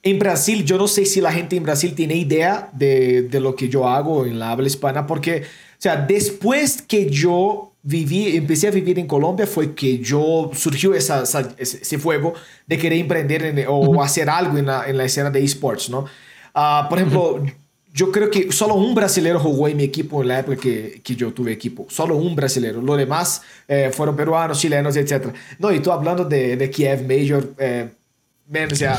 en 0.02 0.18
Brasil, 0.18 0.64
yo 0.64 0.78
no 0.78 0.86
sé 0.86 1.04
si 1.04 1.20
la 1.20 1.32
gente 1.32 1.56
en 1.56 1.62
Brasil 1.62 1.94
tiene 1.94 2.14
idea 2.14 2.70
de, 2.72 3.22
de 3.22 3.40
lo 3.40 3.54
que 3.56 3.68
yo 3.68 3.88
hago 3.88 4.24
en 4.26 4.38
la 4.38 4.50
habla 4.50 4.66
hispana, 4.66 5.06
porque, 5.06 5.42
o 5.42 5.80
sea, 5.82 5.96
después 5.96 6.82
que 6.82 7.10
yo 7.10 7.72
viví, 7.82 8.36
empecé 8.36 8.68
a 8.68 8.70
vivir 8.70 8.98
en 8.98 9.06
Colombia, 9.06 9.46
fue 9.46 9.74
que 9.74 9.98
yo 9.98 10.50
surgió 10.54 10.94
esa, 10.94 11.24
ese 11.56 11.98
fuego 11.98 12.34
de 12.66 12.78
querer 12.78 12.98
emprender 12.98 13.66
o 13.68 14.02
hacer 14.02 14.30
algo 14.30 14.58
en 14.58 14.66
la, 14.66 14.86
en 14.86 14.96
la 14.96 15.04
escena 15.04 15.30
de 15.30 15.42
esports, 15.42 15.90
¿no? 15.90 16.04
Uh, 16.54 16.88
por 16.88 16.98
ejemplo, 16.98 17.42
yo 17.94 18.10
creo 18.10 18.30
que 18.30 18.50
solo 18.52 18.74
un 18.74 18.94
brasileño 18.94 19.38
jugó 19.38 19.68
en 19.68 19.76
mi 19.76 19.84
equipo 19.84 20.22
en 20.22 20.28
la 20.28 20.38
época 20.40 20.56
que, 20.56 21.00
que 21.04 21.14
yo 21.14 21.32
tuve 21.32 21.52
equipo. 21.52 21.86
Solo 21.90 22.16
un 22.16 22.34
brasileño. 22.34 22.80
Los 22.80 22.96
demás 22.96 23.42
eh, 23.68 23.90
fueron 23.92 24.16
peruanos, 24.16 24.58
chilenos, 24.58 24.96
etc. 24.96 25.26
No, 25.58 25.70
y 25.70 25.80
tú 25.80 25.92
hablando 25.92 26.24
de, 26.24 26.56
de 26.56 26.70
Kiev 26.70 27.02
Major. 27.06 27.52
Eh, 27.58 27.90
o 28.70 28.74
sea, 28.74 28.98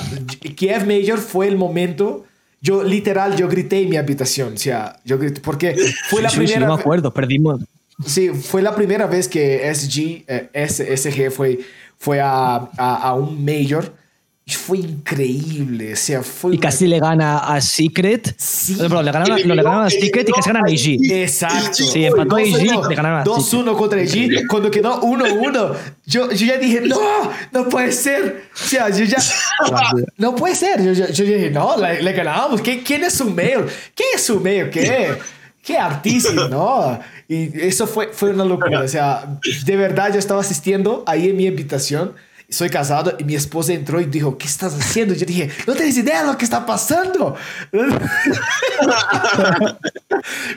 Kiev 0.56 0.86
Major 0.86 1.18
fue 1.18 1.48
el 1.48 1.58
momento. 1.58 2.26
Yo 2.62 2.84
literal, 2.84 3.36
yo 3.36 3.48
grité 3.48 3.82
en 3.82 3.90
mi 3.90 3.98
habitación. 3.98 4.54
O 4.54 4.58
sea, 4.58 5.00
yo 5.04 5.18
grité 5.18 5.42
porque 5.42 5.76
fue 6.10 6.22
la 6.22 6.30
primera. 6.30 6.54
Sí, 6.54 6.60
no 6.60 6.76
me 6.76 6.80
acuerdo, 6.80 7.12
perdimos. 7.12 7.62
Sí, 8.06 8.30
fue 8.30 8.62
la 8.62 8.76
primera 8.76 9.08
vez 9.08 9.28
que 9.28 9.74
SG, 9.74 10.24
eh, 10.28 10.98
SG 10.98 11.32
fue, 11.32 11.60
fue 11.98 12.22
a, 12.22 12.70
a, 12.78 12.96
a 13.10 13.14
un 13.16 13.44
Major 13.44 13.92
fue 14.52 14.80
increíble. 14.80 15.94
O 15.94 15.96
sea, 15.96 16.22
fue 16.22 16.56
y 16.56 16.58
casi 16.58 16.86
le 16.86 17.00
gana 17.00 17.40
a 17.40 17.62
Secret. 17.62 18.36
Sí. 18.38 18.76
No, 18.78 19.02
le 19.02 19.12
ganaron, 19.12 19.48
no, 19.48 19.56
le 19.56 19.64
ganaron 19.64 19.86
a 19.86 19.90
Secret 19.90 20.28
y 20.28 20.32
casi 20.34 20.50
ganan 20.50 20.66
a 20.66 20.70
IG. 20.70 21.12
Exacto. 21.12 21.84
Sí, 21.84 22.04
empató 22.06 22.36
a 22.36 22.44
IG 22.44 22.72
le 22.90 22.96
ganaron 22.96 23.22
a 23.22 23.24
2-1 23.24 23.78
contra 23.78 24.02
IG. 24.04 24.46
Cuando 24.48 24.70
quedó 24.70 25.02
1-1, 25.02 25.76
yo, 26.06 26.32
yo 26.32 26.46
ya 26.46 26.58
dije, 26.58 26.82
no, 26.82 27.00
no 27.52 27.70
puede 27.70 27.92
ser. 27.94 28.50
O 28.54 28.68
sea, 28.68 28.90
yo 28.90 29.06
ya. 29.06 29.18
no 30.18 30.36
puede 30.36 30.56
ser. 30.56 30.84
Yo, 30.84 30.92
yo, 30.92 31.08
yo 31.08 31.24
dije, 31.24 31.50
no, 31.50 31.78
le, 31.78 32.02
le 32.02 32.12
ganamos. 32.12 32.62
¿Quién 32.62 33.04
es 33.04 33.14
su 33.14 33.30
mail? 33.30 33.66
¿Quién 33.96 34.10
es 34.14 34.24
su 34.24 34.40
mail? 34.42 34.70
¿Qué? 34.70 35.18
qué 35.64 35.78
artísimo, 35.78 36.50
¿no? 36.50 37.00
Y 37.30 37.62
eso 37.62 37.88
fue, 37.88 38.10
fue 38.10 38.32
una 38.32 38.44
locura. 38.44 38.82
O 38.82 38.88
sea, 38.88 39.40
de 39.66 39.78
verdad 39.78 40.12
yo 40.12 40.20
estaba 40.20 40.42
asistiendo 40.42 41.04
ahí 41.08 41.30
en 41.30 41.38
mi 41.38 41.48
habitación 41.48 42.14
soy 42.50 42.70
casado 42.70 43.16
y 43.18 43.24
mi 43.24 43.36
esposa 43.36 43.74
entró 43.74 44.00
y 44.00 44.06
dijo, 44.06 44.38
¿qué 44.38 44.48
estás 44.48 44.76
haciendo? 44.76 45.14
Yo 45.14 45.26
dije, 45.26 45.50
no 45.68 45.74
tienes 45.74 45.98
idea 45.98 46.22
de 46.22 46.32
lo 46.32 46.38
que 46.38 46.46
está 46.46 46.66
pasando. 46.66 47.36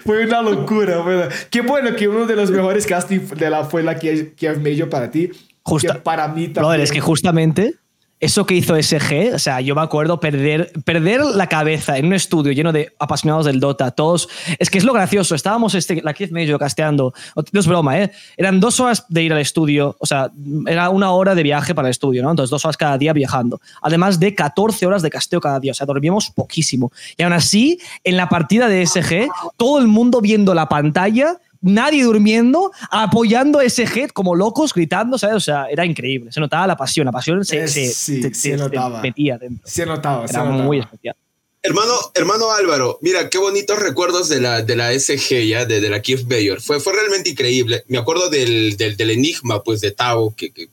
fue 0.04 0.26
una 0.26 0.42
locura. 0.42 1.28
Qué 1.50 1.62
bueno 1.62 1.94
que 1.96 2.08
uno 2.08 2.26
de 2.26 2.36
los 2.36 2.50
mejores 2.50 2.86
castings 2.86 3.30
de 3.30 3.50
la 3.50 3.64
fue 3.64 3.82
la 3.82 3.96
que, 3.96 4.34
que 4.34 4.50
medio 4.52 4.90
para 4.90 5.10
ti. 5.10 5.30
Justo. 5.62 6.02
para 6.02 6.28
mí 6.28 6.48
también. 6.48 6.80
es 6.80 6.92
que 6.92 7.00
justamente 7.00 7.74
eso 8.18 8.46
que 8.46 8.54
hizo 8.54 8.74
SG, 8.80 9.34
o 9.34 9.38
sea, 9.38 9.60
yo 9.60 9.74
me 9.74 9.82
acuerdo 9.82 10.18
perder, 10.20 10.72
perder 10.84 11.20
la 11.20 11.48
cabeza 11.48 11.98
en 11.98 12.06
un 12.06 12.14
estudio 12.14 12.52
lleno 12.52 12.72
de 12.72 12.94
apasionados 12.98 13.44
del 13.44 13.60
Dota, 13.60 13.90
todos. 13.90 14.28
Es 14.58 14.70
que 14.70 14.78
es 14.78 14.84
lo 14.84 14.94
gracioso, 14.94 15.34
estábamos 15.34 15.74
este, 15.74 16.00
la 16.02 16.14
Keith 16.14 16.30
medio 16.30 16.58
casteando, 16.58 17.12
no 17.52 17.60
es 17.60 17.66
broma, 17.66 17.98
¿eh? 17.98 18.10
Eran 18.38 18.58
dos 18.58 18.80
horas 18.80 19.04
de 19.08 19.22
ir 19.22 19.32
al 19.32 19.40
estudio, 19.40 19.96
o 19.98 20.06
sea, 20.06 20.30
era 20.66 20.88
una 20.88 21.10
hora 21.10 21.34
de 21.34 21.42
viaje 21.42 21.74
para 21.74 21.88
el 21.88 21.90
estudio, 21.90 22.22
¿no? 22.22 22.30
Entonces, 22.30 22.50
dos 22.50 22.64
horas 22.64 22.76
cada 22.76 22.96
día 22.96 23.12
viajando. 23.12 23.60
Además 23.82 24.18
de 24.18 24.34
14 24.34 24.86
horas 24.86 25.02
de 25.02 25.10
casteo 25.10 25.40
cada 25.40 25.60
día, 25.60 25.72
o 25.72 25.74
sea, 25.74 25.86
dormíamos 25.86 26.30
poquísimo. 26.30 26.90
Y 27.18 27.22
aún 27.22 27.34
así, 27.34 27.78
en 28.02 28.16
la 28.16 28.28
partida 28.30 28.68
de 28.68 28.86
SG, 28.86 29.28
todo 29.58 29.78
el 29.78 29.88
mundo 29.88 30.22
viendo 30.22 30.54
la 30.54 30.68
pantalla 30.68 31.38
nadie 31.66 32.04
durmiendo, 32.04 32.70
apoyando 32.90 33.58
a 33.58 33.64
ese 33.64 33.82
head 33.84 34.10
como 34.10 34.34
locos, 34.34 34.72
gritando, 34.72 35.18
¿sabes? 35.18 35.36
O 35.36 35.40
sea, 35.40 35.66
era 35.70 35.84
increíble. 35.84 36.32
Se 36.32 36.40
notaba 36.40 36.66
la 36.66 36.76
pasión, 36.76 37.04
la 37.06 37.12
pasión 37.12 37.44
se, 37.44 37.68
se, 37.68 37.88
sí, 37.92 38.22
se, 38.22 38.34
se 38.34 38.56
notaba. 38.56 39.00
metía 39.02 39.36
dentro. 39.38 39.66
Se 39.68 39.84
notaba, 39.84 40.24
Era 40.24 40.28
se 40.28 40.38
notaba. 40.38 40.56
muy 40.62 40.78
especial. 40.80 41.16
Hermano, 41.62 41.94
hermano 42.14 42.52
Álvaro, 42.52 42.98
mira, 43.02 43.28
qué 43.28 43.38
bonitos 43.38 43.80
recuerdos 43.80 44.28
de 44.28 44.40
la, 44.40 44.62
de 44.62 44.76
la 44.76 44.92
SG 44.96 45.48
ya, 45.48 45.64
de, 45.64 45.80
de 45.80 45.90
la 45.90 46.00
Kiev 46.00 46.24
Bayor. 46.28 46.60
Fue, 46.60 46.78
fue 46.78 46.92
realmente 46.92 47.30
increíble. 47.30 47.82
Me 47.88 47.98
acuerdo 47.98 48.30
del, 48.30 48.76
del, 48.76 48.96
del 48.96 49.10
enigma, 49.10 49.62
pues, 49.64 49.80
de 49.80 49.90
Tao, 49.90 50.32
que, 50.36 50.52
que. 50.52 50.68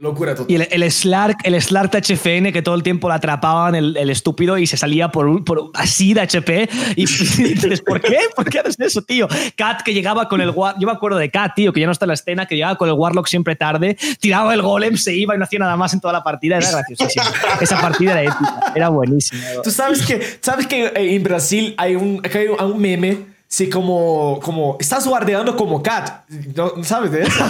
Locura 0.00 0.34
total. 0.34 0.46
Y 0.50 0.54
el, 0.54 0.68
el 0.82 0.92
Slark, 0.92 1.38
el 1.42 1.60
Slark 1.60 1.90
de 1.90 2.00
HFN 2.16 2.52
que 2.52 2.62
todo 2.62 2.76
el 2.76 2.84
tiempo 2.84 3.08
la 3.08 3.16
atrapaban 3.16 3.74
el, 3.74 3.96
el 3.96 4.10
estúpido 4.10 4.56
y 4.56 4.66
se 4.66 4.76
salía 4.76 5.08
por, 5.10 5.26
un- 5.26 5.44
por 5.44 5.70
así 5.74 6.14
de 6.14 6.20
HP. 6.20 6.68
Y, 6.94 7.02
y 7.02 7.04
dices, 7.54 7.80
¿por 7.80 8.00
qué? 8.00 8.18
¿Por 8.36 8.48
qué 8.48 8.60
haces 8.60 8.78
eso, 8.78 9.02
tío? 9.02 9.26
Kat 9.56 9.82
que 9.82 9.92
llegaba 9.92 10.28
con 10.28 10.40
el 10.40 10.54
yo 10.54 10.86
me 10.86 10.92
acuerdo 10.92 11.18
de 11.18 11.30
Kat, 11.30 11.52
tío, 11.56 11.72
que 11.72 11.80
ya 11.80 11.86
no 11.86 11.92
está 11.92 12.04
en 12.04 12.08
la 12.08 12.14
escena, 12.14 12.46
que 12.46 12.54
llegaba 12.54 12.76
con 12.76 12.88
el 12.88 12.94
Warlock 12.94 13.26
siempre 13.26 13.56
tarde, 13.56 13.96
tiraba 14.20 14.54
el 14.54 14.62
golem, 14.62 14.96
se 14.96 15.14
iba 15.16 15.34
y 15.34 15.38
no 15.38 15.44
hacía 15.44 15.58
nada 15.58 15.76
más 15.76 15.92
en 15.94 16.00
toda 16.00 16.12
la 16.12 16.22
partida. 16.22 16.58
Era 16.58 16.70
graciosísimo. 16.70 17.24
Esa 17.60 17.80
partida 17.80 18.12
era 18.12 18.22
épica, 18.22 18.72
era 18.76 18.88
buenísima. 18.90 19.42
Tú 19.64 19.70
sabes 19.72 20.06
que, 20.06 20.20
sabes 20.40 20.66
que 20.68 20.92
en 20.94 21.22
Brasil 21.24 21.74
hay 21.76 21.96
un, 21.96 22.22
hay 22.24 22.46
un 22.46 22.80
meme, 22.80 23.18
sí, 23.48 23.68
como, 23.70 24.38
como, 24.42 24.76
estás 24.78 25.06
guardeando 25.06 25.56
como 25.56 25.82
cat. 25.82 26.24
¿No, 26.54 26.74
¿no 26.76 26.84
sabes 26.84 27.10
de 27.10 27.22
eso? 27.22 27.44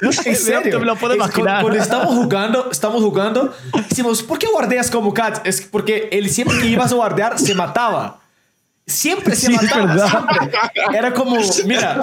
en 0.24 0.36
serio. 0.36 0.80
Me 0.80 0.86
lo 0.86 0.96
puedo 0.96 1.14
imaginar. 1.14 1.60
cu- 1.60 1.66
Cuando 1.68 1.82
estamos 1.82 2.14
jugando, 2.16 2.70
estamos 2.70 3.02
jugando, 3.02 3.54
decimos, 3.88 4.22
¿por 4.22 4.38
qué 4.38 4.46
guardeas 4.48 4.90
como 4.90 5.12
cat? 5.14 5.46
Es 5.46 5.60
porque 5.62 6.08
él 6.10 6.28
siempre 6.30 6.58
que 6.58 6.66
ibas 6.66 6.90
a 6.92 6.94
guardear 6.96 7.38
se 7.38 7.54
mataba. 7.54 8.20
Siempre 8.86 9.34
se 9.36 9.46
Sí, 9.46 9.52
mataba. 9.54 10.08
siempre. 10.08 10.50
Era 10.98 11.14
como, 11.14 11.36
mira, 11.66 12.00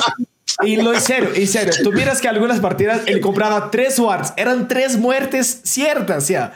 y 0.64 0.78
lo 0.78 0.94
en 0.94 1.02
serio, 1.02 1.30
en 1.34 1.48
serio, 1.48 1.74
tú 1.84 1.92
miras 1.92 2.20
que 2.22 2.28
algunas 2.28 2.60
partidas 2.60 3.02
él 3.06 3.22
compraba 3.22 3.70
tres 3.72 3.98
wards, 4.00 4.34
eran 4.36 4.68
tres 4.68 4.98
muertes 4.98 5.62
ciertas, 5.64 6.28
ya. 6.28 6.54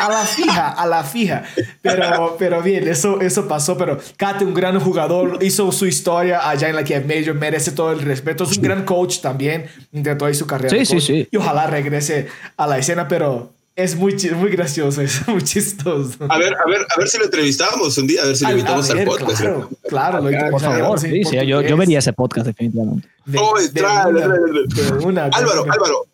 A 0.00 0.08
la 0.08 0.24
fija, 0.24 0.68
a 0.70 0.86
la 0.86 1.04
fija. 1.04 1.44
Pero, 1.82 2.36
pero 2.38 2.62
bien, 2.62 2.88
eso, 2.88 3.20
eso 3.20 3.46
pasó. 3.46 3.76
Pero 3.76 3.98
Kate, 4.16 4.44
un 4.44 4.54
gran 4.54 4.78
jugador, 4.80 5.38
hizo 5.42 5.70
su 5.72 5.86
historia 5.86 6.48
allá 6.48 6.68
en 6.68 6.76
la 6.76 6.84
Kiev 6.84 7.06
Major, 7.06 7.34
merece 7.34 7.72
todo 7.72 7.92
el 7.92 8.00
respeto. 8.00 8.44
Es 8.44 8.56
un 8.56 8.62
gran 8.62 8.84
coach 8.84 9.20
también. 9.20 9.66
Intentó 9.92 10.24
ahí 10.24 10.34
su 10.34 10.46
carrera. 10.46 10.70
Sí, 10.76 10.86
sí, 10.86 11.00
sí. 11.00 11.28
Y 11.30 11.36
ojalá 11.36 11.66
regrese 11.66 12.28
a 12.56 12.66
la 12.66 12.78
escena, 12.78 13.06
pero 13.08 13.52
es 13.76 13.94
muy, 13.94 14.16
muy 14.36 14.50
gracioso, 14.50 15.00
es 15.02 15.28
muy 15.28 15.42
chistoso. 15.42 16.16
A 16.28 16.38
ver, 16.38 16.54
a 16.54 16.66
ver, 16.68 16.80
a 16.94 16.98
ver 16.98 17.08
si 17.08 17.18
lo 17.18 17.24
entrevistamos 17.26 17.96
un 17.98 18.06
día, 18.06 18.22
a 18.22 18.26
ver 18.26 18.36
si 18.36 18.42
lo 18.44 18.48
A- 18.48 18.50
a 18.50 18.54
invitamos 18.54 18.90
al 18.90 18.96
ver, 18.96 19.06
podcast. 19.06 19.40
Claro, 19.40 19.68
claro, 19.88 20.20
lo 20.22 20.50
Por 20.50 20.60
favor, 20.60 20.98
sí, 20.98 21.22
sí, 21.24 21.36
yo, 21.46 21.60
yo 21.60 21.76
vería 21.76 21.98
ese 22.00 22.12
podcast 22.12 22.46
definitivamente. 22.46 23.06
De- 23.26 23.38
Oh, 23.38 23.54
de 23.58 23.80
una, 23.82 24.04
de 24.06 25.04
una, 25.04 25.24
de 25.28 25.30
Álvaro, 25.36 25.62
una. 25.64 25.72
Álvaro, 25.74 26.06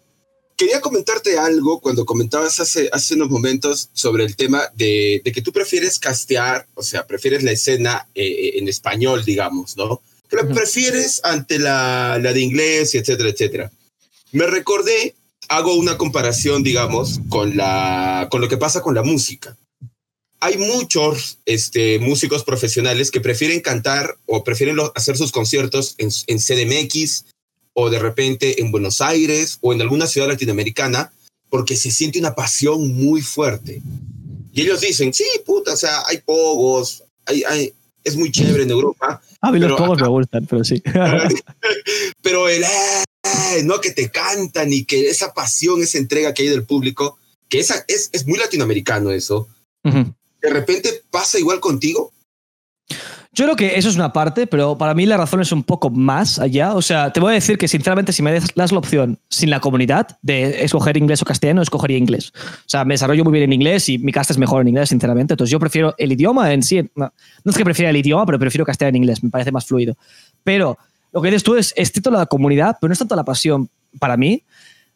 quería 0.56 0.80
comentarte 0.80 1.38
algo 1.38 1.80
cuando 1.80 2.04
comentabas 2.04 2.60
hace, 2.60 2.88
hace 2.92 3.14
unos 3.14 3.30
momentos 3.30 3.90
sobre 3.92 4.24
el 4.24 4.36
tema 4.36 4.68
de, 4.74 5.20
de 5.24 5.32
que 5.32 5.42
tú 5.42 5.52
prefieres 5.52 5.98
castear, 5.98 6.66
o 6.74 6.82
sea, 6.82 7.06
prefieres 7.06 7.42
la 7.42 7.52
escena 7.52 8.08
eh, 8.14 8.52
en 8.56 8.68
español, 8.68 9.24
digamos, 9.24 9.76
¿no? 9.76 10.00
Que 10.28 10.36
la 10.36 10.48
prefieres 10.48 11.20
ante 11.24 11.58
la, 11.58 12.18
la 12.20 12.32
de 12.32 12.40
inglés, 12.40 12.94
etcétera, 12.94 13.28
etcétera. 13.30 13.72
Me 14.32 14.46
recordé, 14.46 15.14
hago 15.48 15.74
una 15.74 15.96
comparación, 15.98 16.62
digamos, 16.62 17.20
con, 17.28 17.56
la, 17.56 18.28
con 18.30 18.40
lo 18.40 18.48
que 18.48 18.56
pasa 18.56 18.80
con 18.80 18.94
la 18.94 19.02
música. 19.02 19.56
Hay 20.40 20.58
muchos 20.58 21.38
este, 21.46 21.98
músicos 21.98 22.44
profesionales 22.44 23.10
que 23.10 23.20
prefieren 23.20 23.60
cantar 23.60 24.18
o 24.26 24.44
prefieren 24.44 24.76
lo- 24.76 24.92
hacer 24.94 25.16
sus 25.16 25.32
conciertos 25.32 25.94
en, 25.98 26.10
en 26.26 26.38
CDMX 26.38 27.24
o 27.74 27.90
de 27.90 27.98
repente 27.98 28.60
en 28.62 28.70
Buenos 28.70 29.00
Aires 29.00 29.58
o 29.60 29.72
en 29.72 29.80
alguna 29.82 30.06
ciudad 30.06 30.28
latinoamericana 30.28 31.12
porque 31.50 31.76
se 31.76 31.90
siente 31.90 32.18
una 32.18 32.34
pasión 32.34 32.92
muy 32.94 33.20
fuerte. 33.20 33.82
Y 34.52 34.62
ellos 34.62 34.80
dicen, 34.80 35.12
sí, 35.12 35.24
puta, 35.44 35.72
o 35.74 35.76
sea, 35.76 36.02
hay 36.06 36.18
pogos, 36.18 37.04
hay, 37.26 37.42
hay, 37.44 37.72
es 38.04 38.16
muy 38.16 38.30
chévere 38.30 38.62
en 38.64 38.70
Europa, 38.70 39.20
A 39.40 39.50
mí 39.52 39.58
los 39.58 39.72
acá- 39.80 39.94
me 40.02 40.08
gustan, 40.08 40.46
pero 40.46 40.64
sí. 40.64 40.80
pero 42.22 42.48
el, 42.48 42.62
"Eh", 42.62 43.62
no 43.64 43.80
que 43.80 43.90
te 43.90 44.10
cantan 44.10 44.72
y 44.72 44.84
que 44.84 45.08
esa 45.08 45.32
pasión, 45.34 45.82
esa 45.82 45.98
entrega 45.98 46.32
que 46.34 46.42
hay 46.44 46.48
del 46.48 46.64
público, 46.64 47.18
que 47.48 47.60
esa, 47.60 47.84
es, 47.88 48.10
es 48.12 48.26
muy 48.26 48.38
latinoamericano 48.38 49.10
eso, 49.10 49.48
Ujú. 49.84 50.14
de 50.40 50.50
repente 50.50 51.02
pasa 51.10 51.38
igual 51.38 51.60
contigo. 51.60 52.12
Yo 53.34 53.46
creo 53.46 53.56
que 53.56 53.76
eso 53.76 53.88
es 53.88 53.96
una 53.96 54.12
parte, 54.12 54.46
pero 54.46 54.78
para 54.78 54.94
mí 54.94 55.06
la 55.06 55.16
razón 55.16 55.40
es 55.40 55.50
un 55.50 55.64
poco 55.64 55.90
más 55.90 56.38
allá. 56.38 56.74
O 56.74 56.82
sea, 56.82 57.12
te 57.12 57.18
voy 57.18 57.32
a 57.32 57.34
decir 57.34 57.58
que 57.58 57.66
sinceramente 57.66 58.12
si 58.12 58.22
me 58.22 58.32
das 58.32 58.70
la 58.70 58.78
opción 58.78 59.18
sin 59.28 59.50
la 59.50 59.58
comunidad 59.58 60.18
de 60.22 60.64
escoger 60.64 60.96
inglés 60.96 61.20
o 61.20 61.24
castellano, 61.24 61.60
escogería 61.60 61.98
inglés. 61.98 62.32
O 62.36 62.68
sea, 62.68 62.84
me 62.84 62.94
desarrollo 62.94 63.24
muy 63.24 63.32
bien 63.32 63.44
en 63.44 63.52
inglés 63.52 63.88
y 63.88 63.98
mi 63.98 64.12
cast 64.12 64.30
es 64.30 64.38
mejor 64.38 64.62
en 64.62 64.68
inglés, 64.68 64.90
sinceramente. 64.90 65.34
Entonces 65.34 65.50
yo 65.50 65.58
prefiero 65.58 65.96
el 65.98 66.12
idioma 66.12 66.52
en 66.52 66.62
sí. 66.62 66.88
No, 66.94 67.12
no 67.42 67.50
es 67.50 67.56
que 67.56 67.64
prefiera 67.64 67.90
el 67.90 67.96
idioma, 67.96 68.24
pero 68.24 68.38
prefiero 68.38 68.64
castellano 68.64 68.96
en 68.96 69.02
inglés. 69.02 69.24
Me 69.24 69.30
parece 69.30 69.50
más 69.50 69.66
fluido. 69.66 69.96
Pero 70.44 70.78
lo 71.12 71.20
que 71.20 71.26
dices 71.28 71.42
tú 71.42 71.56
es, 71.56 71.74
es 71.76 71.90
tanto 71.90 72.12
la 72.12 72.26
comunidad, 72.26 72.76
pero 72.80 72.88
no 72.88 72.92
es 72.92 73.00
tanto 73.00 73.16
la 73.16 73.24
pasión 73.24 73.68
para 73.98 74.16
mí. 74.16 74.44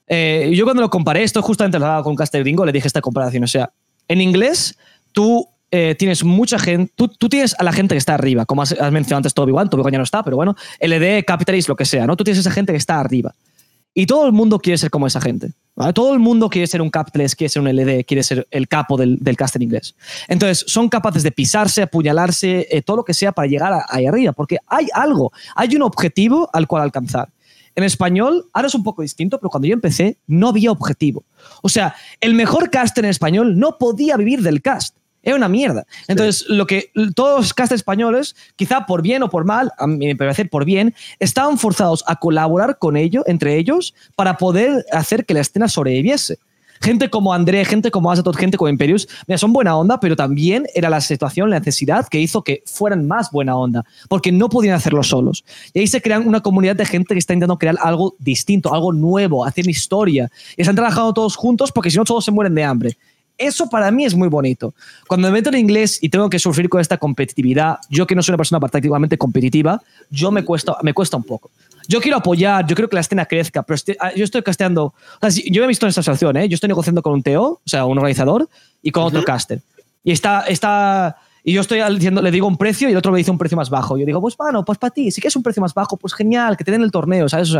Eh, 0.07 0.53
yo 0.55 0.65
cuando 0.65 0.83
lo 0.83 0.91
comparé, 0.91 1.25
esto 1.25 1.43
justamente 1.43 1.77
lo 1.77 1.87
hablaba 1.87 2.05
con 2.05 2.15
Caster 2.15 2.43
Gringo, 2.43 2.65
le 2.65 2.71
dije 2.71 2.87
esta 2.87 3.01
comparación. 3.01 3.43
O 3.43 3.49
sea, 3.49 3.73
en 4.07 4.21
inglés 4.21 4.79
tú 5.11 5.49
eh, 5.71 5.95
tienes 5.99 6.25
mucha 6.25 6.59
gente, 6.59 6.93
tú, 6.97 7.09
tú 7.09 7.29
tienes 7.29 7.55
a 7.59 7.63
la 7.65 7.73
gente 7.73 7.95
que 7.95 7.99
está 7.99 8.15
arriba, 8.15 8.47
como 8.47 8.63
has, 8.63 8.73
has 8.73 8.93
mencionado 8.93 9.19
antes 9.19 9.35
Toby 9.35 9.53
Wan, 9.53 9.69
Toby 9.69 9.83
Wan 9.83 9.93
ya 9.93 9.99
no 9.99 10.05
está, 10.05 10.23
pero 10.23 10.37
bueno, 10.37 10.55
LD, 10.81 11.25
Capitalist, 11.27 11.69
lo 11.69 11.77
que 11.77 11.85
sea, 11.85 12.07
¿no? 12.07 12.17
Tú 12.17 12.25
tienes 12.25 12.39
esa 12.39 12.51
gente 12.51 12.73
que 12.73 12.79
está 12.79 13.01
arriba. 13.01 13.35
Y 13.95 14.07
todo 14.07 14.27
el 14.27 14.33
mundo 14.33 14.61
quiere 14.61 14.79
ser 14.79 14.91
como 14.91 15.09
esa 15.09 15.21
gente. 15.21 15.51
¿vale? 15.75 15.93
Todo 15.93 16.13
el 16.13 16.21
mundo 16.21 16.49
quiere 16.49 16.69
ser 16.69 16.81
un 16.81 16.89
Capitalist, 16.91 17.35
quiere 17.37 17.49
ser 17.49 17.63
un 17.63 17.69
LD, 17.69 18.05
quiere 18.05 18.23
ser 18.23 18.47
el 18.53 18.69
capo 18.69 18.97
del, 18.97 19.19
del 19.19 19.37
cast 19.37 19.57
en 19.57 19.63
inglés. 19.63 19.97
Entonces, 20.29 20.65
son 20.69 20.89
capaces 20.89 21.25
de 21.25 21.33
pisarse, 21.33 21.83
apuñalarse, 21.83 22.69
eh, 22.71 22.83
todo 22.83 22.99
lo 22.99 23.05
que 23.05 23.13
sea 23.15 23.33
para 23.33 23.49
llegar 23.49 23.73
a- 23.73 23.87
ahí 23.89 24.07
arriba, 24.07 24.33
porque 24.33 24.59
hay 24.69 24.87
algo, 24.95 25.33
hay 25.57 25.75
un 25.75 25.83
objetivo 25.83 26.49
al 26.53 26.69
cual 26.69 26.83
alcanzar. 26.83 27.31
En 27.75 27.83
español, 27.83 28.47
ahora 28.53 28.69
es 28.69 28.75
un 28.75 28.85
poco 28.85 29.03
distinto, 29.03 29.39
pero 29.41 29.51
cuando 29.51 29.67
yo 29.67 29.75
empecé, 29.75 30.19
no 30.29 30.49
había 30.51 30.71
objetivo. 30.71 31.25
O 31.63 31.69
sea, 31.69 31.95
el 32.21 32.35
mejor 32.35 32.71
cast 32.71 32.97
en 32.99 33.07
español 33.07 33.59
no 33.59 33.79
podía 33.79 34.17
vivir 34.17 34.43
del 34.43 34.63
cast. 34.63 34.97
Era 35.23 35.37
una 35.37 35.49
mierda. 35.49 35.85
Entonces, 36.07 36.49
lo 36.49 36.67
que 36.67 36.91
todos 37.15 37.41
los 37.41 37.55
cast 37.55 37.73
españoles, 37.73 38.37
quizá 38.57 38.87
por 38.87 39.03
bien 39.03 39.23
o 39.23 39.31
por 39.31 39.45
mal, 39.45 39.73
a 39.79 39.87
mí 39.87 40.07
me 40.07 40.17
parece 40.17 40.45
por 40.45 40.65
bien, 40.65 40.95
estaban 41.19 41.59
forzados 41.59 42.05
a 42.07 42.17
colaborar 42.17 42.79
con 42.79 42.97
ellos, 42.97 43.25
entre 43.27 43.57
ellos, 43.57 43.95
para 44.15 44.37
poder 44.37 44.85
hacer 44.93 45.27
que 45.27 45.35
la 45.35 45.41
escena 45.41 45.69
sobreviviese. 45.69 46.39
Gente 46.81 47.11
como 47.11 47.33
André, 47.33 47.65
gente 47.65 47.91
como 47.91 48.11
Azatoth, 48.11 48.37
gente 48.37 48.57
como 48.57 48.69
Imperius, 48.69 49.09
mira, 49.27 49.39
son 49.39 49.53
buena 49.53 49.77
onda, 49.77 49.99
pero 49.99 50.17
también 50.17 50.67
era 50.75 50.89
la 50.89 51.01
situación, 51.01 51.51
la 51.51 51.59
necesidad 51.59 52.07
que 52.09 52.21
hizo 52.21 52.43
que 52.43 52.63
fueran 52.67 53.07
más 53.07 53.31
buena 53.31 53.57
onda, 53.57 53.85
porque 54.09 54.31
no 54.31 54.49
podían 54.49 54.75
hacerlo 54.75 55.03
solos. 55.03 55.45
Y 55.75 55.81
ahí 55.81 55.87
se 55.87 56.01
crean 56.01 56.27
una 56.27 56.41
comunidad 56.41 56.77
de 56.77 56.87
gente 56.87 57.15
que 57.15 57.19
está 57.19 57.33
intentando 57.33 57.59
crear 57.59 57.77
algo 57.81 58.15
distinto, 58.19 58.73
algo 58.73 58.93
nuevo, 58.93 59.45
hacer 59.45 59.69
historia. 59.69 60.31
Y 60.57 60.63
están 60.63 60.77
trabajando 60.77 61.13
todos 61.13 61.37
juntos 61.37 61.73
porque 61.73 61.91
si 61.91 61.97
no 61.97 62.05
todos 62.05 62.25
se 62.25 62.31
mueren 62.31 62.55
de 62.55 62.65
hambre. 62.65 62.97
Eso 63.39 63.71
para 63.71 63.91
mí 63.93 64.05
es 64.05 64.15
muy 64.17 64.29
bonito. 64.29 64.75
Cuando 65.07 65.29
me 65.29 65.33
meto 65.33 65.49
en 65.51 65.57
inglés 65.59 65.99
y 66.03 66.09
tengo 66.09 66.29
que 66.29 66.39
sufrir 66.41 66.69
con 66.69 66.81
esta 66.81 66.99
competitividad, 66.99 67.79
yo 67.89 68.05
que 68.07 68.15
no 68.17 68.23
soy 68.23 68.33
una 68.33 68.39
persona 68.39 68.59
particularmente 68.59 69.17
competitiva, 69.17 69.81
yo 70.11 70.31
me 70.33 70.45
cuesta, 70.45 70.77
me 70.83 70.93
cuesta 70.93 71.17
un 71.17 71.23
poco. 71.23 71.51
Yo 71.87 72.01
quiero 72.01 72.19
apoyar, 72.19 72.67
yo 72.67 72.75
quiero 72.75 72.89
que 72.89 72.97
la 72.97 73.01
escena 73.01 73.25
crezca, 73.27 73.63
pero 73.63 73.77
estoy- 73.77 73.97
ah, 74.01 74.11
yo 74.15 74.25
estoy 74.25 74.43
casteando. 74.43 74.93
o 75.21 75.31
sea, 75.31 75.43
yo 75.51 75.63
he 75.63 75.67
visto 75.69 75.87
en 75.87 75.91
esta 75.91 76.03
situación, 76.03 76.37
¿eh? 76.37 76.49
yo 76.49 76.55
estoy 76.57 76.69
negociando 76.69 77.01
con 77.01 77.13
un 77.15 77.23
TO, 77.23 77.43
o 77.45 77.61
sea, 77.65 77.85
un 77.87 77.97
organizador, 77.97 78.49
y 78.83 78.91
con 78.91 79.05
otro 79.05 79.23
caster. 79.25 79.61
Y 80.05 80.11
está, 80.13 80.43
está, 80.49 81.17
y 81.45 81.53
yo 81.53 81.61
estoy 81.61 81.81
diciendo, 81.95 82.21
le 82.21 82.31
digo 82.31 82.47
un 82.47 82.57
precio 82.57 82.89
y 82.89 82.93
el 82.93 82.99
otro 82.99 83.13
me 83.13 83.19
dice 83.19 83.31
un 83.31 83.39
precio 83.39 83.57
más 83.57 83.71
bajo. 83.71 83.97
Yo 83.97 84.05
digo, 84.05 84.21
pues 84.21 84.37
bueno, 84.37 84.65
pues 84.65 84.79
para 84.79 84.91
ti, 84.93 85.11
si 85.11 85.21
quieres 85.21 85.37
un 85.37 85.43
precio 85.43 85.61
más 85.61 85.73
bajo, 85.73 85.97
pues 85.97 86.13
genial, 86.15 86.57
que 86.57 86.65
te 86.65 86.71
den 86.71 86.83
el 86.83 86.91
torneo, 86.91 87.29
¿sabes? 87.29 87.55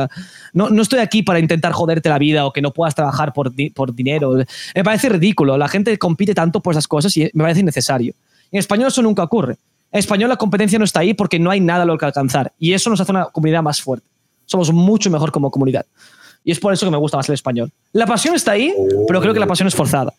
No, 0.53 0.69
no 0.69 0.83
estoy 0.83 0.99
aquí 0.99 1.23
para 1.23 1.39
intentar 1.39 1.73
joderte 1.73 2.09
la 2.09 2.19
vida 2.19 2.45
o 2.45 2.53
que 2.53 2.61
no 2.61 2.73
puedas 2.73 2.95
trabajar 2.95 3.33
por, 3.33 3.53
por 3.75 3.95
dinero. 3.95 4.35
Me 4.75 4.85
parece 4.85 5.09
ridículo. 5.09 5.57
La 5.57 5.69
gente 5.69 5.97
compite 5.99 6.35
tanto 6.35 6.61
por 6.61 6.75
esas 6.75 6.89
cosas 6.89 7.17
y 7.17 7.31
me 7.33 7.45
parece 7.45 7.61
innecesario. 7.61 8.15
En 8.51 8.59
español 8.59 8.89
eso 8.89 9.03
nunca 9.03 9.23
ocurre. 9.23 9.57
En 9.91 10.01
español 10.01 10.29
la 10.29 10.37
competencia 10.37 10.79
no 10.79 10.85
está 10.85 11.01
ahí 11.01 11.15
porque 11.15 11.39
no 11.39 11.51
hay 11.51 11.61
nada 11.61 11.83
a 11.83 11.87
lo 11.87 11.97
que 11.97 12.05
alcanzar. 12.05 12.53
Y 12.59 12.73
eso 12.73 12.91
nos 12.91 13.01
hace 13.01 13.13
una 13.13 13.27
comunidad 13.27 13.63
más 13.63 13.81
fuerte. 13.81 14.07
Somos 14.45 14.73
mucho 14.73 15.11
mejor 15.11 15.33
como 15.33 15.51
comunidad. 15.51 15.87
Y 16.45 16.53
es 16.53 16.61
por 16.61 16.73
eso 16.73 16.87
que 16.87 16.91
me 16.91 16.99
gusta 16.99 17.17
más 17.17 17.29
el 17.29 17.35
español. 17.35 17.71
La 17.93 18.07
pasión 18.07 18.35
está 18.35 18.53
ahí, 18.53 18.75
pero 19.07 19.21
creo 19.21 19.35
que 19.35 19.41
la 19.41 19.47
pasión 19.47 19.69
es 19.69 19.75
forzada. 19.75 20.13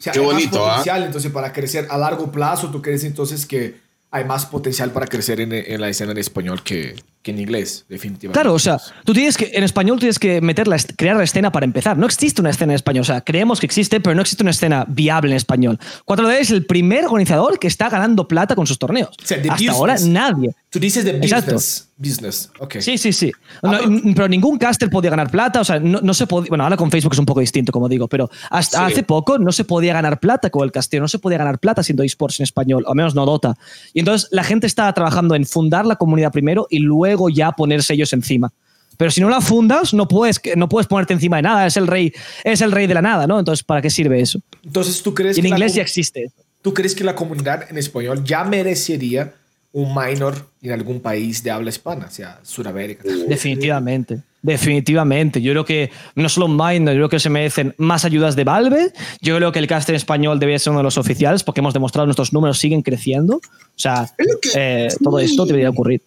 O 0.00 0.02
sea, 0.02 0.14
Qué 0.14 0.18
hay 0.18 0.24
más 0.24 0.34
bonito, 0.34 0.66
¿ah? 0.66 0.70
potencial, 0.70 1.04
entonces, 1.04 1.30
para 1.30 1.52
crecer 1.52 1.86
a 1.90 1.98
largo 1.98 2.32
plazo, 2.32 2.70
¿tú 2.70 2.80
crees 2.80 3.04
entonces 3.04 3.44
que 3.44 3.76
hay 4.10 4.24
más 4.24 4.46
potencial 4.46 4.92
para 4.92 5.06
crecer 5.06 5.40
en, 5.40 5.52
en 5.52 5.80
la 5.80 5.90
escena 5.90 6.12
en 6.12 6.18
español 6.18 6.62
que, 6.62 6.96
que 7.22 7.32
en 7.32 7.38
inglés, 7.40 7.84
definitivamente? 7.88 8.32
Claro, 8.40 8.54
o 8.54 8.58
sea, 8.58 8.78
tú 9.04 9.12
tienes 9.12 9.36
que, 9.36 9.50
en 9.52 9.62
español 9.62 9.98
tienes 9.98 10.18
que 10.18 10.40
meter 10.40 10.66
la, 10.66 10.78
crear 10.96 11.16
la 11.16 11.24
escena 11.24 11.52
para 11.52 11.64
empezar. 11.66 11.98
No 11.98 12.06
existe 12.06 12.40
una 12.40 12.48
escena 12.50 12.72
en 12.72 12.76
español. 12.76 13.02
O 13.02 13.04
sea, 13.04 13.20
creemos 13.20 13.60
que 13.60 13.66
existe, 13.66 14.00
pero 14.00 14.14
no 14.14 14.22
existe 14.22 14.42
una 14.42 14.52
escena 14.52 14.86
viable 14.88 15.30
en 15.32 15.36
español. 15.36 15.78
4D 16.06 16.38
es 16.40 16.50
el 16.50 16.64
primer 16.64 17.04
organizador 17.04 17.58
que 17.58 17.66
está 17.66 17.90
ganando 17.90 18.26
plata 18.26 18.54
con 18.54 18.66
sus 18.66 18.78
torneos. 18.78 19.10
O 19.22 19.26
sea, 19.26 19.36
Hasta 19.38 19.52
business. 19.52 19.74
ahora 19.74 19.96
nadie. 20.06 20.54
Tú 20.70 20.78
dices 20.78 21.04
de 21.04 21.10
Exacto. 21.18 21.54
business. 21.54 21.86
Business, 22.02 22.50
ok. 22.58 22.76
Sí, 22.80 22.96
sí, 22.96 23.12
sí. 23.12 23.30
No, 23.62 23.72
Ah, 23.72 23.80
pero 24.14 24.26
ningún 24.26 24.56
caster 24.56 24.88
podía 24.88 25.10
ganar 25.10 25.30
plata. 25.30 25.60
O 25.60 25.64
sea, 25.64 25.78
no, 25.78 26.00
no 26.00 26.14
se 26.14 26.26
podía. 26.26 26.48
Bueno, 26.48 26.64
ahora 26.64 26.78
con 26.78 26.90
Facebook 26.90 27.12
es 27.12 27.18
un 27.18 27.26
poco 27.26 27.40
distinto, 27.40 27.72
como 27.72 27.90
digo, 27.90 28.08
pero 28.08 28.30
hasta 28.48 28.86
Sí. 28.86 28.92
hace 28.92 29.02
poco 29.02 29.38
no 29.38 29.52
se 29.52 29.64
podía 29.64 29.92
ganar 29.92 30.18
plata 30.18 30.48
con 30.48 30.64
el 30.64 30.72
casteo. 30.72 31.02
No 31.02 31.08
se 31.08 31.18
podía 31.18 31.36
ganar 31.36 31.58
plata 31.58 31.82
siendo 31.82 32.02
esports 32.02 32.40
en 32.40 32.44
español, 32.44 32.84
o 32.86 32.90
al 32.90 32.96
menos 32.96 33.14
no 33.14 33.26
Dota. 33.26 33.54
Y 33.92 33.98
entonces 33.98 34.30
la 34.32 34.44
gente 34.44 34.66
estaba 34.66 34.90
trabajando 34.94 35.34
en 35.34 35.44
fundar 35.44 35.84
la 35.84 35.96
comunidad 35.96 36.32
primero 36.32 36.66
y 36.70 36.78
luego 36.78 37.09
ya 37.28 37.52
ponerse 37.52 37.94
ellos 37.94 38.12
encima. 38.12 38.52
Pero 38.96 39.10
si 39.10 39.20
no 39.20 39.30
la 39.30 39.40
fundas, 39.40 39.94
no 39.94 40.06
puedes, 40.06 40.40
no 40.56 40.68
puedes 40.68 40.86
ponerte 40.86 41.14
encima 41.14 41.36
de 41.36 41.42
nada. 41.42 41.66
Es 41.66 41.76
el 41.76 41.86
rey, 41.86 42.12
es 42.44 42.60
el 42.60 42.70
rey 42.70 42.86
de 42.86 42.94
la 42.94 43.02
nada, 43.02 43.26
¿no? 43.26 43.38
Entonces, 43.38 43.64
¿para 43.64 43.80
qué 43.80 43.88
sirve 43.88 44.20
eso? 44.20 44.40
Entonces, 44.62 45.02
¿tú 45.02 45.14
crees, 45.14 45.38
Y 45.38 45.40
en 45.40 45.44
que 45.44 45.48
inglés 45.48 45.74
ya 45.74 45.82
existe. 45.82 46.30
¿tú 46.62 46.74
crees 46.74 46.94
que 46.94 47.04
la 47.04 47.14
comunidad 47.14 47.70
en 47.70 47.78
español 47.78 48.24
ya 48.24 48.44
merecería 48.44 49.34
un 49.72 49.94
minor 49.94 50.46
en 50.62 50.72
algún 50.72 51.00
país 51.00 51.42
de 51.42 51.50
habla 51.50 51.70
hispana? 51.70 52.06
O 52.06 52.10
sea, 52.10 52.40
Sudamérica. 52.42 53.04
Definitivamente. 53.28 54.22
Definitivamente. 54.42 55.42
Yo 55.42 55.52
creo 55.52 55.64
que 55.66 55.90
no 56.14 56.28
solo 56.28 56.48
Minor, 56.48 56.94
yo 56.94 57.00
creo 57.00 57.08
que 57.10 57.20
se 57.20 57.28
merecen 57.28 57.74
más 57.76 58.06
ayudas 58.06 58.36
de 58.36 58.44
Valve. 58.44 58.90
Yo 59.20 59.36
creo 59.36 59.52
que 59.52 59.58
el 59.58 59.66
caster 59.66 59.94
español 59.94 60.40
debería 60.40 60.58
ser 60.58 60.70
uno 60.70 60.80
de 60.80 60.84
los 60.84 60.96
oficiales 60.96 61.44
porque 61.44 61.60
hemos 61.60 61.74
demostrado 61.74 62.04
que 62.04 62.08
nuestros 62.08 62.32
números 62.32 62.58
siguen 62.58 62.80
creciendo. 62.80 63.36
O 63.36 63.42
sea, 63.76 64.10
eh, 64.54 64.88
todo 65.02 65.18
esto 65.18 65.44
debería 65.44 65.68
ocurrir. 65.68 66.02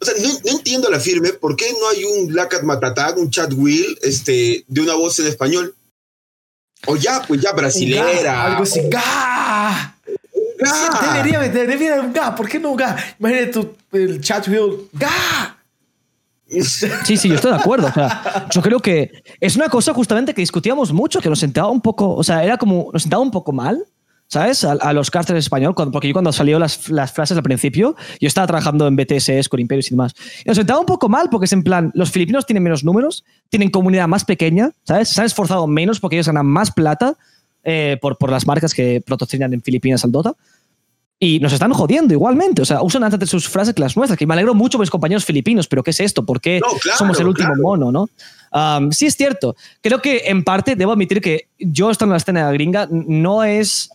O 0.00 0.04
sea, 0.04 0.14
no, 0.20 0.28
no 0.44 0.58
entiendo 0.58 0.90
la 0.90 1.00
firme. 1.00 1.32
¿Por 1.32 1.56
qué 1.56 1.72
no 1.72 1.88
hay 1.88 2.04
un 2.04 2.26
Black 2.28 2.50
Cat 2.50 2.62
Matatag, 2.62 3.18
un 3.18 3.30
chat 3.30 3.52
Will, 3.54 3.98
este, 4.02 4.64
de 4.66 4.80
una 4.80 4.94
voz 4.94 5.18
en 5.18 5.26
español? 5.26 5.74
O 6.86 6.96
ya, 6.96 7.22
pues 7.26 7.40
ya 7.40 7.52
brasilera. 7.52 8.22
ga, 8.22 8.44
algo 8.44 8.62
así. 8.62 8.80
¡Ga! 8.88 9.96
¡Ga! 10.58 11.12
Debería, 11.14 11.40
debería 11.40 11.94
haber 11.94 12.06
un 12.06 12.12
ga. 12.12 12.34
¿Por 12.34 12.48
qué 12.48 12.58
no 12.58 12.70
un 12.70 12.76
ga? 12.76 12.96
Imagínate 13.18 13.46
tu, 13.52 13.74
el 13.92 14.20
chat 14.20 14.46
wheel. 14.48 14.88
¡Ga! 14.92 15.56
Sí, 16.48 17.16
sí, 17.16 17.28
yo 17.28 17.34
estoy 17.34 17.50
de 17.52 17.58
acuerdo. 17.58 17.88
O 17.88 17.92
sea, 17.92 18.46
yo 18.50 18.62
creo 18.62 18.78
que 18.78 19.24
es 19.40 19.56
una 19.56 19.68
cosa 19.68 19.92
justamente 19.92 20.32
que 20.32 20.42
discutíamos 20.42 20.92
mucho, 20.92 21.20
que 21.20 21.28
nos 21.28 21.40
sentaba 21.40 21.70
un 21.70 21.80
poco, 21.80 22.14
o 22.14 22.22
sea, 22.22 22.44
era 22.44 22.56
como, 22.56 22.90
nos 22.92 23.02
sentaba 23.02 23.22
un 23.22 23.32
poco 23.32 23.52
mal, 23.52 23.84
¿sabes? 24.28 24.64
A, 24.64 24.72
a 24.72 24.92
los 24.92 25.10
casters 25.10 25.38
español, 25.38 25.74
cuando, 25.74 25.92
porque 25.92 26.08
yo 26.08 26.14
cuando 26.14 26.32
salió 26.32 26.58
las, 26.58 26.88
las 26.88 27.12
frases 27.12 27.36
al 27.36 27.42
principio, 27.42 27.96
yo 28.20 28.28
estaba 28.28 28.46
trabajando 28.46 28.86
en 28.86 28.96
BTSS 28.96 29.48
con 29.48 29.60
Imperios 29.60 29.86
y 29.88 29.90
demás. 29.90 30.14
Y 30.44 30.48
nos 30.48 30.56
sentaba 30.56 30.80
un 30.80 30.86
poco 30.86 31.08
mal 31.08 31.28
porque 31.30 31.46
es 31.46 31.52
en 31.52 31.62
plan, 31.62 31.90
los 31.94 32.10
filipinos 32.10 32.46
tienen 32.46 32.62
menos 32.62 32.84
números, 32.84 33.24
tienen 33.48 33.70
comunidad 33.70 34.08
más 34.08 34.24
pequeña, 34.24 34.72
¿sabes? 34.84 35.08
Se 35.08 35.20
han 35.20 35.26
esforzado 35.26 35.66
menos 35.66 36.00
porque 36.00 36.16
ellos 36.16 36.26
ganan 36.26 36.46
más 36.46 36.70
plata 36.72 37.16
eh, 37.62 37.98
por, 38.00 38.16
por 38.16 38.30
las 38.30 38.46
marcas 38.46 38.74
que 38.74 39.02
patrocinan 39.06 39.52
en 39.52 39.62
Filipinas 39.62 40.04
al 40.04 40.12
Dota. 40.12 40.34
Y 41.18 41.40
nos 41.40 41.52
están 41.54 41.72
jodiendo 41.72 42.12
igualmente. 42.12 42.60
O 42.60 42.64
sea, 42.66 42.82
usan 42.82 43.02
antes 43.02 43.30
sus 43.30 43.48
frases 43.48 43.74
que 43.74 43.80
las 43.80 43.96
nuestras. 43.96 44.18
Que 44.18 44.26
me 44.26 44.34
alegro 44.34 44.54
mucho 44.54 44.76
por 44.76 44.82
mis 44.82 44.90
compañeros 44.90 45.24
filipinos, 45.24 45.66
pero 45.66 45.82
¿qué 45.82 45.90
es 45.90 46.00
esto? 46.00 46.26
¿Por 46.26 46.42
qué 46.42 46.60
No, 46.60 46.78
claro, 46.78 46.98
somos 46.98 47.18
el 47.18 47.26
último 47.26 47.54
claro. 47.54 47.62
mono, 47.62 47.90
no? 47.90 48.08
Um, 48.52 48.92
sí, 48.92 49.06
es 49.06 49.16
cierto. 49.16 49.56
Creo 49.80 50.02
que 50.02 50.24
en 50.26 50.44
parte 50.44 50.76
debo 50.76 50.92
admitir 50.92 51.22
que 51.22 51.48
yo 51.58 51.90
estando 51.90 52.10
en 52.12 52.14
la 52.14 52.18
escena 52.18 52.52
gringa 52.52 52.86
no 52.90 53.44
es 53.44 53.90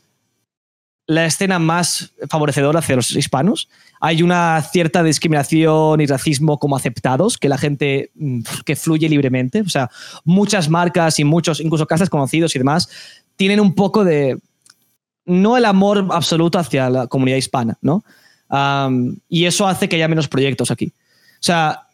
la 1.12 1.26
escena 1.26 1.60
más 1.60 2.14
favorecedora 2.30 2.80
hacia 2.80 2.96
los 2.96 3.14
hispanos. 3.14 3.68
Hay 4.00 4.24
una 4.24 4.62
cierta 4.62 5.04
discriminación 5.04 6.00
y 6.00 6.06
racismo 6.06 6.58
como 6.58 6.78
aceptados, 6.78 7.38
que 7.38 7.50
la 7.50 7.58
gente 7.58 8.12
mm, 8.16 8.44
que 8.66 8.78
fluye 8.78 9.10
libremente. 9.10 9.60
O 9.60 9.68
sea, 9.68 9.90
muchas 10.24 10.70
marcas 10.70 11.20
y 11.20 11.26
muchos, 11.26 11.60
incluso 11.60 11.86
casas 11.86 12.10
conocidos 12.10 12.56
y 12.56 12.60
demás, 12.60 12.88
tienen 13.36 13.60
un 13.60 13.76
poco 13.76 14.06
de, 14.06 14.40
no 15.26 15.58
el 15.58 15.66
amor 15.66 16.08
absoluto 16.12 16.58
hacia 16.58 16.90
la 16.90 17.08
comunidad 17.08 17.38
hispana, 17.38 17.78
¿no? 17.82 18.06
Y 19.28 19.46
eso 19.46 19.68
hace 19.68 19.90
que 19.90 19.98
haya 19.98 20.08
menos 20.08 20.30
proyectos 20.30 20.72
aquí. 20.72 20.94
O 20.96 21.44
sea, 21.44 21.88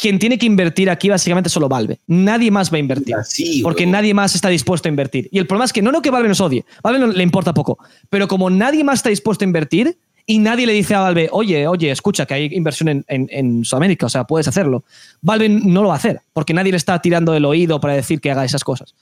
quien 0.00 0.18
tiene 0.18 0.38
que 0.38 0.46
invertir 0.46 0.90
aquí 0.90 1.08
básicamente 1.08 1.50
solo 1.50 1.68
Valve. 1.68 1.98
Nadie 2.06 2.50
más 2.50 2.72
va 2.72 2.76
a 2.76 2.80
invertir. 2.80 3.14
Así, 3.14 3.62
porque 3.62 3.86
nadie 3.86 4.14
más 4.14 4.34
está 4.34 4.48
dispuesto 4.48 4.88
a 4.88 4.90
invertir. 4.90 5.28
Y 5.32 5.38
el 5.38 5.46
problema 5.46 5.64
es 5.64 5.72
que 5.72 5.82
no, 5.82 5.92
no 5.92 6.02
que 6.02 6.10
Valve 6.10 6.28
nos 6.28 6.40
odie. 6.40 6.64
Valve 6.82 6.98
no 6.98 7.06
le 7.08 7.22
importa 7.22 7.52
poco. 7.54 7.78
Pero 8.10 8.28
como 8.28 8.50
nadie 8.50 8.84
más 8.84 9.00
está 9.00 9.08
dispuesto 9.10 9.44
a 9.44 9.46
invertir 9.46 9.98
y 10.26 10.38
nadie 10.38 10.66
le 10.66 10.72
dice 10.74 10.94
a 10.94 11.00
Valve, 11.00 11.28
oye, 11.32 11.66
oye, 11.66 11.90
escucha 11.90 12.26
que 12.26 12.34
hay 12.34 12.48
inversión 12.52 12.88
en, 12.88 13.04
en, 13.08 13.28
en 13.30 13.64
Sudamérica, 13.64 14.06
o 14.06 14.08
sea, 14.10 14.24
puedes 14.24 14.46
hacerlo. 14.46 14.84
Valve 15.22 15.48
no 15.48 15.82
lo 15.82 15.88
va 15.88 15.94
a 15.94 15.98
hacer 15.98 16.20
porque 16.32 16.52
nadie 16.52 16.70
le 16.70 16.76
está 16.76 17.00
tirando 17.00 17.34
el 17.34 17.44
oído 17.44 17.80
para 17.80 17.94
decir 17.94 18.20
que 18.20 18.30
haga 18.30 18.44
esas 18.44 18.62
cosas. 18.62 18.94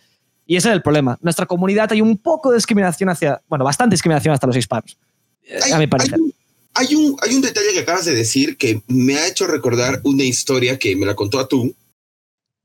Y 0.46 0.54
ese 0.54 0.68
es 0.68 0.74
el 0.74 0.82
problema. 0.82 1.18
Nuestra 1.22 1.46
comunidad 1.46 1.90
hay 1.90 2.00
un 2.00 2.18
poco 2.18 2.50
de 2.50 2.56
discriminación 2.58 3.08
hacia, 3.08 3.42
bueno, 3.48 3.64
bastante 3.64 3.94
discriminación 3.94 4.32
hasta 4.32 4.46
los 4.46 4.56
hispanos. 4.56 4.96
eh, 5.42 5.58
Hay, 5.64 5.72
a 5.72 5.76
mi 5.78 5.82
hay 5.82 5.86
parecer. 5.88 6.20
un, 6.20 6.32
hay, 6.76 6.94
un, 6.94 7.16
hay 7.22 7.34
un 7.34 7.40
detalle 7.40 7.72
que 7.72 7.80
acabas 7.80 8.04
de 8.04 8.14
decir 8.14 8.56
que 8.56 8.82
me 8.86 9.16
ha 9.16 9.26
hecho 9.26 9.46
recordar 9.46 10.00
una 10.04 10.24
historia 10.24 10.78
que 10.78 10.94
me 10.94 11.06
la 11.06 11.16
contó 11.16 11.38
a 11.38 11.48
tú. 11.48 11.74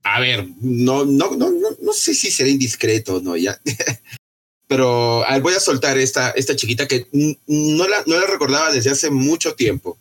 A 0.04 0.20
ver, 0.20 0.48
no, 0.60 1.06
no, 1.06 1.36
no, 1.36 1.50
no, 1.50 1.70
no 1.82 1.94
sé 1.94 2.14
si 2.14 2.30
será 2.30 2.50
indiscreto 2.50 3.16
o 3.16 3.22
no, 3.22 3.38
ya. 3.38 3.60
Pero 4.68 5.26
a 5.26 5.34
ver, 5.34 5.42
voy 5.42 5.54
a 5.54 5.60
soltar 5.60 5.98
esta, 5.98 6.32
esta 6.32 6.56
chiquita 6.56 6.88
que 6.88 7.08
no 7.12 7.88
la, 7.88 8.04
no 8.06 8.20
la 8.20 8.28
recordaba 8.28 8.72
desde 8.72 8.92
hace 8.92 9.10
mucho 9.10 9.56
tiempo. 9.56 9.98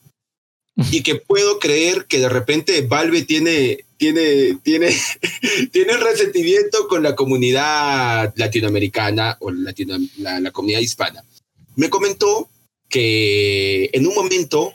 Y 0.90 1.02
que 1.02 1.16
puedo 1.16 1.58
creer 1.58 2.06
que 2.06 2.20
de 2.20 2.28
repente 2.28 2.80
Valve 2.82 3.22
tiene, 3.22 3.84
tiene, 3.96 4.58
tiene, 4.62 4.96
tiene 5.72 5.96
resentimiento 5.98 6.88
con 6.88 7.02
la 7.02 7.14
comunidad 7.14 8.32
latinoamericana 8.36 9.36
o 9.40 9.50
latino, 9.50 9.98
la, 10.18 10.40
la 10.40 10.50
comunidad 10.50 10.80
hispana. 10.80 11.22
Me 11.76 11.90
comentó 11.90 12.48
que 12.90 13.88
en 13.92 14.06
un 14.06 14.14
momento 14.14 14.74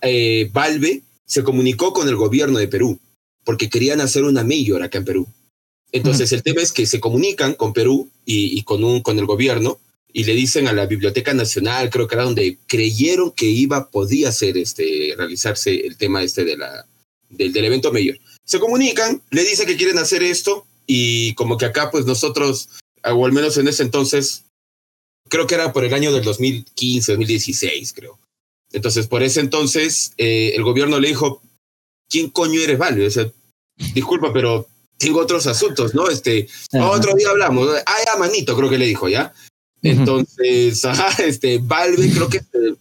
eh, 0.00 0.48
Valve 0.52 1.02
se 1.26 1.42
comunicó 1.42 1.92
con 1.92 2.08
el 2.08 2.16
gobierno 2.16 2.58
de 2.58 2.68
Perú 2.68 2.98
porque 3.44 3.68
querían 3.68 4.00
hacer 4.00 4.24
una 4.24 4.44
mayor 4.44 4.82
acá 4.82 4.98
en 4.98 5.04
Perú. 5.04 5.26
Entonces 5.92 6.32
el 6.32 6.42
tema 6.42 6.62
es 6.62 6.72
que 6.72 6.86
se 6.86 7.00
comunican 7.00 7.54
con 7.54 7.72
Perú 7.72 8.08
y, 8.24 8.58
y 8.58 8.62
con, 8.62 8.84
un, 8.84 9.02
con 9.02 9.18
el 9.18 9.26
gobierno 9.26 9.78
y 10.12 10.24
le 10.24 10.34
dicen 10.34 10.68
a 10.68 10.72
la 10.72 10.86
Biblioteca 10.86 11.34
Nacional, 11.34 11.90
creo 11.90 12.06
que 12.06 12.14
era 12.14 12.24
donde 12.24 12.58
creyeron 12.66 13.30
que 13.32 13.46
iba, 13.46 13.90
podía 13.90 14.32
ser 14.32 14.56
este, 14.56 15.14
realizarse 15.16 15.74
el 15.86 15.96
tema 15.96 16.22
este 16.22 16.44
de 16.44 16.56
la, 16.56 16.86
del, 17.30 17.52
del 17.52 17.64
evento 17.64 17.92
mayor. 17.92 18.18
Se 18.44 18.58
comunican, 18.58 19.22
le 19.30 19.44
dicen 19.44 19.66
que 19.66 19.76
quieren 19.76 19.98
hacer 19.98 20.22
esto 20.22 20.66
y 20.86 21.34
como 21.34 21.56
que 21.56 21.66
acá 21.66 21.90
pues 21.90 22.06
nosotros, 22.06 22.68
o 23.04 23.26
al 23.26 23.32
menos 23.32 23.56
en 23.58 23.68
ese 23.68 23.82
entonces, 23.82 24.44
creo 25.28 25.46
que 25.46 25.54
era 25.54 25.72
por 25.72 25.84
el 25.84 25.94
año 25.94 26.12
del 26.12 26.24
2015, 26.24 27.12
2016, 27.12 27.92
creo. 27.92 28.18
Entonces, 28.72 29.06
por 29.06 29.22
ese 29.22 29.40
entonces, 29.40 30.12
eh, 30.18 30.52
el 30.54 30.62
gobierno 30.62 31.00
le 31.00 31.08
dijo, 31.08 31.42
¿quién 32.08 32.30
coño 32.30 32.60
eres, 32.60 32.78
Valve? 32.78 33.06
O 33.06 33.10
sea, 33.10 33.30
disculpa, 33.94 34.32
pero 34.32 34.68
tengo 34.98 35.20
otros 35.20 35.46
asuntos, 35.46 35.94
¿no? 35.94 36.08
Este, 36.08 36.48
Ajá. 36.72 36.90
otro 36.90 37.14
día 37.14 37.30
hablamos. 37.30 37.68
Ah, 37.86 37.96
ya, 38.04 38.16
manito, 38.18 38.56
creo 38.56 38.68
que 38.68 38.78
le 38.78 38.86
dijo, 38.86 39.08
¿ya? 39.08 39.32
Entonces, 39.82 40.84
ajá, 40.84 41.22
este, 41.22 41.58
Valve 41.58 42.10
creo 42.10 42.28
que 42.28 42.40
se 42.40 42.76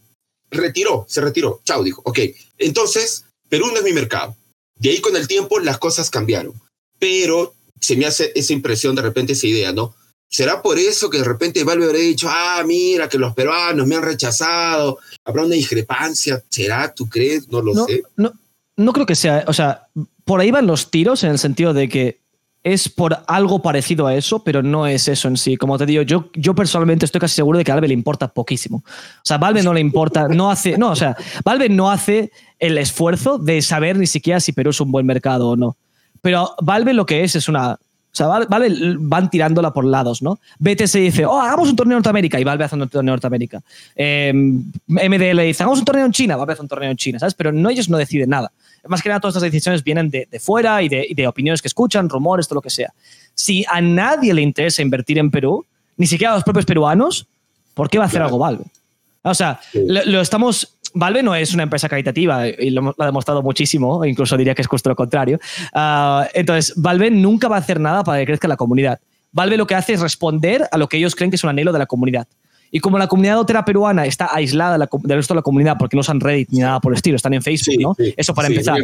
retiró, 0.52 1.06
se 1.08 1.22
retiró. 1.22 1.62
Chao, 1.64 1.84
dijo. 1.84 2.02
Ok, 2.06 2.20
entonces, 2.58 3.26
Perú 3.50 3.68
no 3.68 3.78
es 3.78 3.84
mi 3.84 3.94
mercado. 3.94 4.36
De 4.76 4.90
ahí 4.90 5.00
con 5.00 5.16
el 5.16 5.28
tiempo 5.28 5.60
las 5.60 5.78
cosas 5.78 6.10
cambiaron. 6.10 6.54
Pero 7.00 7.54
se 7.80 7.96
me 7.96 8.06
hace 8.06 8.32
esa 8.36 8.54
impresión, 8.54 8.96
de 8.96 9.04
repente, 9.04 9.34
esa 9.34 9.48
idea, 9.48 9.72
¿no? 9.72 9.96
¿Será 10.30 10.62
por 10.62 10.78
eso 10.78 11.10
que 11.10 11.20
de 11.20 11.24
repente 11.24 11.64
Valve 11.64 11.86
habrá 11.86 12.00
dicho, 12.00 12.28
ah, 12.30 12.62
mira, 12.66 13.08
que 13.08 13.18
los 13.18 13.34
peruanos 13.34 13.88
me 13.88 13.96
han 13.96 14.04
rechazado? 14.04 15.00
¿Habrá 15.24 15.44
una 15.44 15.56
discrepancia? 15.56 16.44
¿Será? 16.50 16.94
¿Tú 16.94 17.08
crees? 17.08 17.48
No 17.50 17.62
lo 17.62 17.74
no, 17.74 17.86
sé. 17.86 18.04
no, 18.18 18.34
no 18.76 18.94
creo 18.94 19.06
que 19.06 19.16
sea, 19.16 19.46
o 19.48 19.54
sea, 19.54 19.88
por 20.26 20.42
ahí 20.42 20.52
van 20.52 20.68
los 20.68 20.92
tiros 20.92 21.24
en 21.24 21.32
el 21.32 21.40
sentido 21.40 21.74
de 21.74 21.88
que 21.88 22.20
es 22.64 22.90
por 22.90 23.24
algo 23.28 23.62
parecido 23.62 24.08
a 24.08 24.16
eso, 24.16 24.44
pero 24.44 24.62
no 24.62 24.88
es 24.88 25.08
eso 25.08 25.30
en 25.30 25.38
sí. 25.38 25.56
Como 25.56 25.78
te 25.78 25.86
digo, 25.86 26.02
yo, 26.02 26.30
yo 26.34 26.54
personalmente 26.54 27.06
estoy 27.06 27.22
casi 27.22 27.36
seguro 27.36 27.58
de 27.58 27.64
que 27.64 27.72
a 27.72 27.76
Valve 27.76 27.88
le 27.88 27.94
importa 27.94 28.28
poquísimo. 28.28 28.78
O 28.78 29.24
sea, 29.24 29.38
Valve 29.38 29.64
no 29.64 29.74
le 29.74 29.80
importa, 29.80 30.28
no 30.28 30.52
hace, 30.52 30.78
no, 30.78 30.92
o 30.92 30.96
sea, 30.96 31.16
Valve 31.46 31.70
no 31.70 31.90
hace 31.90 32.32
el 32.60 32.78
esfuerzo 32.78 33.38
de 33.38 33.62
saber 33.62 33.98
ni 33.98 34.08
siquiera 34.08 34.42
si 34.42 34.52
Perú 34.52 34.72
es 34.72 34.82
un 34.82 34.92
buen 34.92 35.06
mercado 35.06 35.50
o 35.50 35.56
no. 35.56 35.78
Pero 36.22 36.56
Valve 36.62 36.94
lo 36.94 37.06
que 37.06 37.24
es 37.24 37.38
es 37.38 37.48
una, 37.48 37.80
sea, 38.18 38.28
Val- 38.28 38.48
Valve 38.50 38.96
van 39.00 39.30
tirándola 39.30 39.72
por 39.72 39.86
lados, 39.86 40.22
¿no? 40.22 40.40
BTS 40.60 40.94
dice, 40.94 41.26
oh, 41.26 41.40
hagamos 41.40 41.70
un 41.70 41.76
torneo 41.76 41.96
en 41.96 42.00
Norteamérica 42.00 42.40
y 42.40 42.44
Valve 42.44 42.64
hace 42.66 42.76
un 42.76 42.82
torneo 42.90 43.00
en 43.02 43.06
Norteamérica. 43.06 43.62
Eh, 43.96 44.32
MDL 44.34 45.40
dice, 45.42 45.64
hagamos 45.64 45.80
un 45.80 45.86
torneo 45.86 46.06
en 46.06 46.12
China, 46.12 46.36
Valve 46.36 46.54
hace 46.54 46.62
un 46.62 46.68
torneo 46.68 46.90
en 46.92 46.98
China, 46.98 47.20
¿sabes? 47.20 47.34
Pero 47.34 47.52
no, 47.52 47.70
ellos 47.70 47.90
no 47.90 47.98
deciden 47.98 48.30
nada. 48.30 48.52
Más 48.88 49.02
que 49.02 49.10
nada, 49.10 49.20
todas 49.20 49.36
estas 49.36 49.44
decisiones 49.52 49.84
vienen 49.84 50.10
de, 50.10 50.28
de 50.32 50.40
fuera 50.40 50.82
y 50.82 50.90
de, 50.90 51.06
y 51.10 51.14
de 51.14 51.28
opiniones 51.28 51.62
que 51.62 51.68
escuchan, 51.68 52.08
rumores, 52.10 52.48
todo 52.48 52.56
lo 52.56 52.62
que 52.62 52.70
sea. 52.70 52.94
Si 53.36 53.66
a 53.70 53.82
nadie 53.82 54.34
le 54.34 54.42
interesa 54.42 54.82
invertir 54.82 55.18
en 55.18 55.30
Perú, 55.30 55.66
ni 55.98 56.08
siquiera 56.08 56.32
a 56.34 56.36
los 56.36 56.44
propios 56.44 56.66
peruanos, 56.66 57.28
¿por 57.74 57.90
qué 57.90 57.98
va 57.98 58.06
a 58.06 58.08
hacer 58.08 58.22
algo 58.22 58.38
Valve? 58.38 58.64
O 59.24 59.34
sea, 59.34 59.60
lo, 59.74 60.22
estamos. 60.22 60.77
Valve 60.94 61.24
no 61.24 61.36
es 61.36 61.54
una 61.54 61.64
empresa 61.64 61.90
caritativa 61.90 62.48
y 62.48 62.70
lo, 62.70 62.96
ha 62.98 63.06
demostrado 63.06 63.42
muchísimo, 63.42 64.04
incluso 64.06 64.38
diría 64.38 64.56
que 64.56 64.62
es 64.62 64.68
justo 64.68 64.90
lo 64.90 64.96
contrario. 64.96 65.40
Ah, 65.74 66.28
entonces, 66.34 66.74
Valve 66.76 67.12
nunca 67.12 67.48
va 67.48 67.58
a 67.58 67.60
hacer 67.60 67.80
nada 67.80 68.04
para 68.04 68.20
que 68.20 68.26
crezca 68.26 68.48
la 68.48 68.58
comunidad. 68.58 69.00
Valve 69.32 69.58
lo 69.58 69.68
que 69.68 69.76
hace 69.76 69.94
es 69.94 70.02
responder 70.02 70.68
a 70.72 70.78
lo 70.78 70.88
que 70.88 70.98
ellos 70.98 71.16
creen 71.16 71.32
que 71.32 71.36
es 71.36 71.44
un 71.44 71.50
anhelo 71.50 71.72
de 71.72 71.80
la 71.80 71.86
comunidad. 71.86 72.28
Y 72.72 72.80
como 72.80 72.98
la 72.98 73.08
comunidad 73.08 73.40
otera 73.40 73.64
peruana 73.64 74.06
está 74.06 74.30
aislada 74.34 74.78
del 74.78 75.18
resto 75.18 75.34
de 75.34 75.38
la 75.38 75.42
comunidad 75.42 75.78
porque 75.78 75.96
no 75.96 76.02
usan 76.02 76.20
Reddit 76.20 76.50
ni 76.50 76.60
nada 76.60 76.80
por 76.80 76.92
el 76.92 76.98
estilo, 76.98 77.16
están 77.16 77.34
en 77.34 77.42
Facebook, 77.42 77.76
¿no? 77.80 77.96
eso 77.98 78.34
para 78.34 78.50
empezar. 78.50 78.78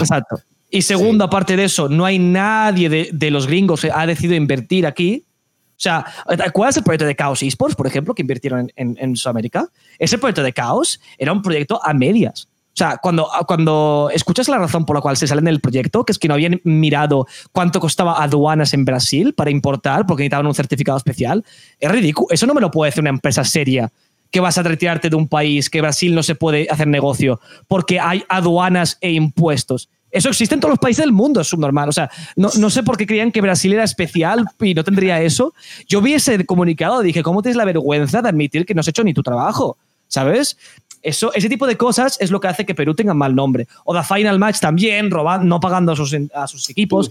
Exacto. 0.00 0.40
Y 0.70 0.82
segundo, 0.82 1.24
aparte 1.24 1.56
de 1.56 1.64
eso, 1.64 1.88
no 1.88 2.04
hay 2.04 2.18
nadie 2.18 2.88
de, 2.88 3.10
de, 3.12 3.30
los 3.30 3.46
gringos 3.46 3.82
que 3.82 3.90
ha 3.94 4.06
decidido 4.06 4.34
invertir 4.34 4.86
aquí. 4.86 5.24
O 5.76 5.80
sea, 5.84 6.06
¿cuál 6.52 6.70
es 6.70 6.76
el 6.76 6.84
proyecto 6.84 7.06
de 7.06 7.16
Chaos 7.16 7.42
Esports, 7.42 7.74
por 7.74 7.86
ejemplo, 7.86 8.14
que 8.14 8.22
invirtieron 8.22 8.72
en, 8.76 8.96
en, 8.98 9.16
Sudamérica? 9.16 9.68
Ese 9.98 10.18
proyecto 10.18 10.42
de 10.42 10.52
Chaos 10.52 11.00
era 11.18 11.32
un 11.32 11.42
proyecto 11.42 11.80
a 11.84 11.92
medias. 11.92 12.48
O 12.74 12.76
sea, 12.76 12.98
cuando, 13.00 13.28
cuando 13.46 14.10
escuchas 14.12 14.48
la 14.48 14.58
razón 14.58 14.84
por 14.84 14.96
la 14.96 15.02
cual 15.02 15.16
se 15.16 15.28
salen 15.28 15.44
del 15.44 15.60
proyecto, 15.60 16.04
que 16.04 16.10
es 16.10 16.18
que 16.18 16.26
no 16.26 16.34
habían 16.34 16.60
mirado 16.64 17.26
cuánto 17.52 17.78
costaba 17.78 18.20
aduanas 18.20 18.74
en 18.74 18.84
Brasil 18.84 19.32
para 19.32 19.50
importar 19.50 20.06
porque 20.06 20.22
necesitaban 20.22 20.46
un 20.46 20.54
certificado 20.54 20.98
especial, 20.98 21.44
es 21.78 21.90
ridículo. 21.90 22.28
Eso 22.30 22.46
no 22.46 22.54
me 22.54 22.60
lo 22.60 22.72
puede 22.72 22.88
hacer 22.88 23.02
una 23.02 23.10
empresa 23.10 23.44
seria 23.44 23.92
que 24.32 24.40
vas 24.40 24.58
a 24.58 24.64
retirarte 24.64 25.08
de 25.08 25.14
un 25.14 25.28
país, 25.28 25.70
que 25.70 25.80
Brasil 25.80 26.12
no 26.12 26.24
se 26.24 26.34
puede 26.34 26.66
hacer 26.68 26.88
negocio 26.88 27.38
porque 27.68 28.00
hay 28.00 28.24
aduanas 28.28 28.98
e 29.00 29.12
impuestos. 29.12 29.88
Eso 30.14 30.28
existe 30.28 30.54
en 30.54 30.60
todos 30.60 30.70
los 30.70 30.78
países 30.78 31.02
del 31.02 31.12
mundo, 31.12 31.40
es 31.40 31.48
subnormal. 31.48 31.88
O 31.88 31.92
sea, 31.92 32.08
no, 32.36 32.48
no, 32.56 32.70
sé 32.70 32.84
por 32.84 32.96
qué 32.96 33.04
creían 33.04 33.32
que 33.32 33.40
Brasil 33.40 33.72
era 33.72 33.82
especial 33.82 34.46
y 34.60 34.72
no 34.72 34.84
tendría 34.84 35.20
eso. 35.20 35.52
Yo 35.88 36.00
vi 36.00 36.14
ese 36.14 36.46
comunicado 36.46 37.02
y 37.02 37.06
dije, 37.06 37.24
¿cómo 37.24 37.42
tienes 37.42 37.56
la 37.56 37.64
vergüenza 37.64 38.22
de 38.22 38.28
admitir 38.28 38.64
que 38.64 38.74
no 38.74 38.80
has 38.80 38.86
hecho 38.86 39.02
ni 39.02 39.12
tu 39.12 39.24
trabajo? 39.24 39.76
¿Sabes? 40.06 40.56
Eso, 41.02 41.34
ese 41.34 41.48
tipo 41.48 41.66
de 41.66 41.76
cosas 41.76 42.16
es 42.20 42.30
lo 42.30 42.38
que 42.38 42.46
hace 42.46 42.64
que 42.64 42.76
Perú 42.76 42.94
tenga 42.94 43.12
mal 43.12 43.34
nombre. 43.34 43.66
O 43.84 43.92
The 43.92 44.04
Final 44.04 44.38
Match 44.38 44.60
también, 44.60 45.10
robando, 45.10 45.44
no 45.46 45.58
pagando 45.58 45.90
a 45.90 45.96
sus, 45.96 46.16
a 46.32 46.46
sus 46.46 46.70
equipos. 46.70 47.10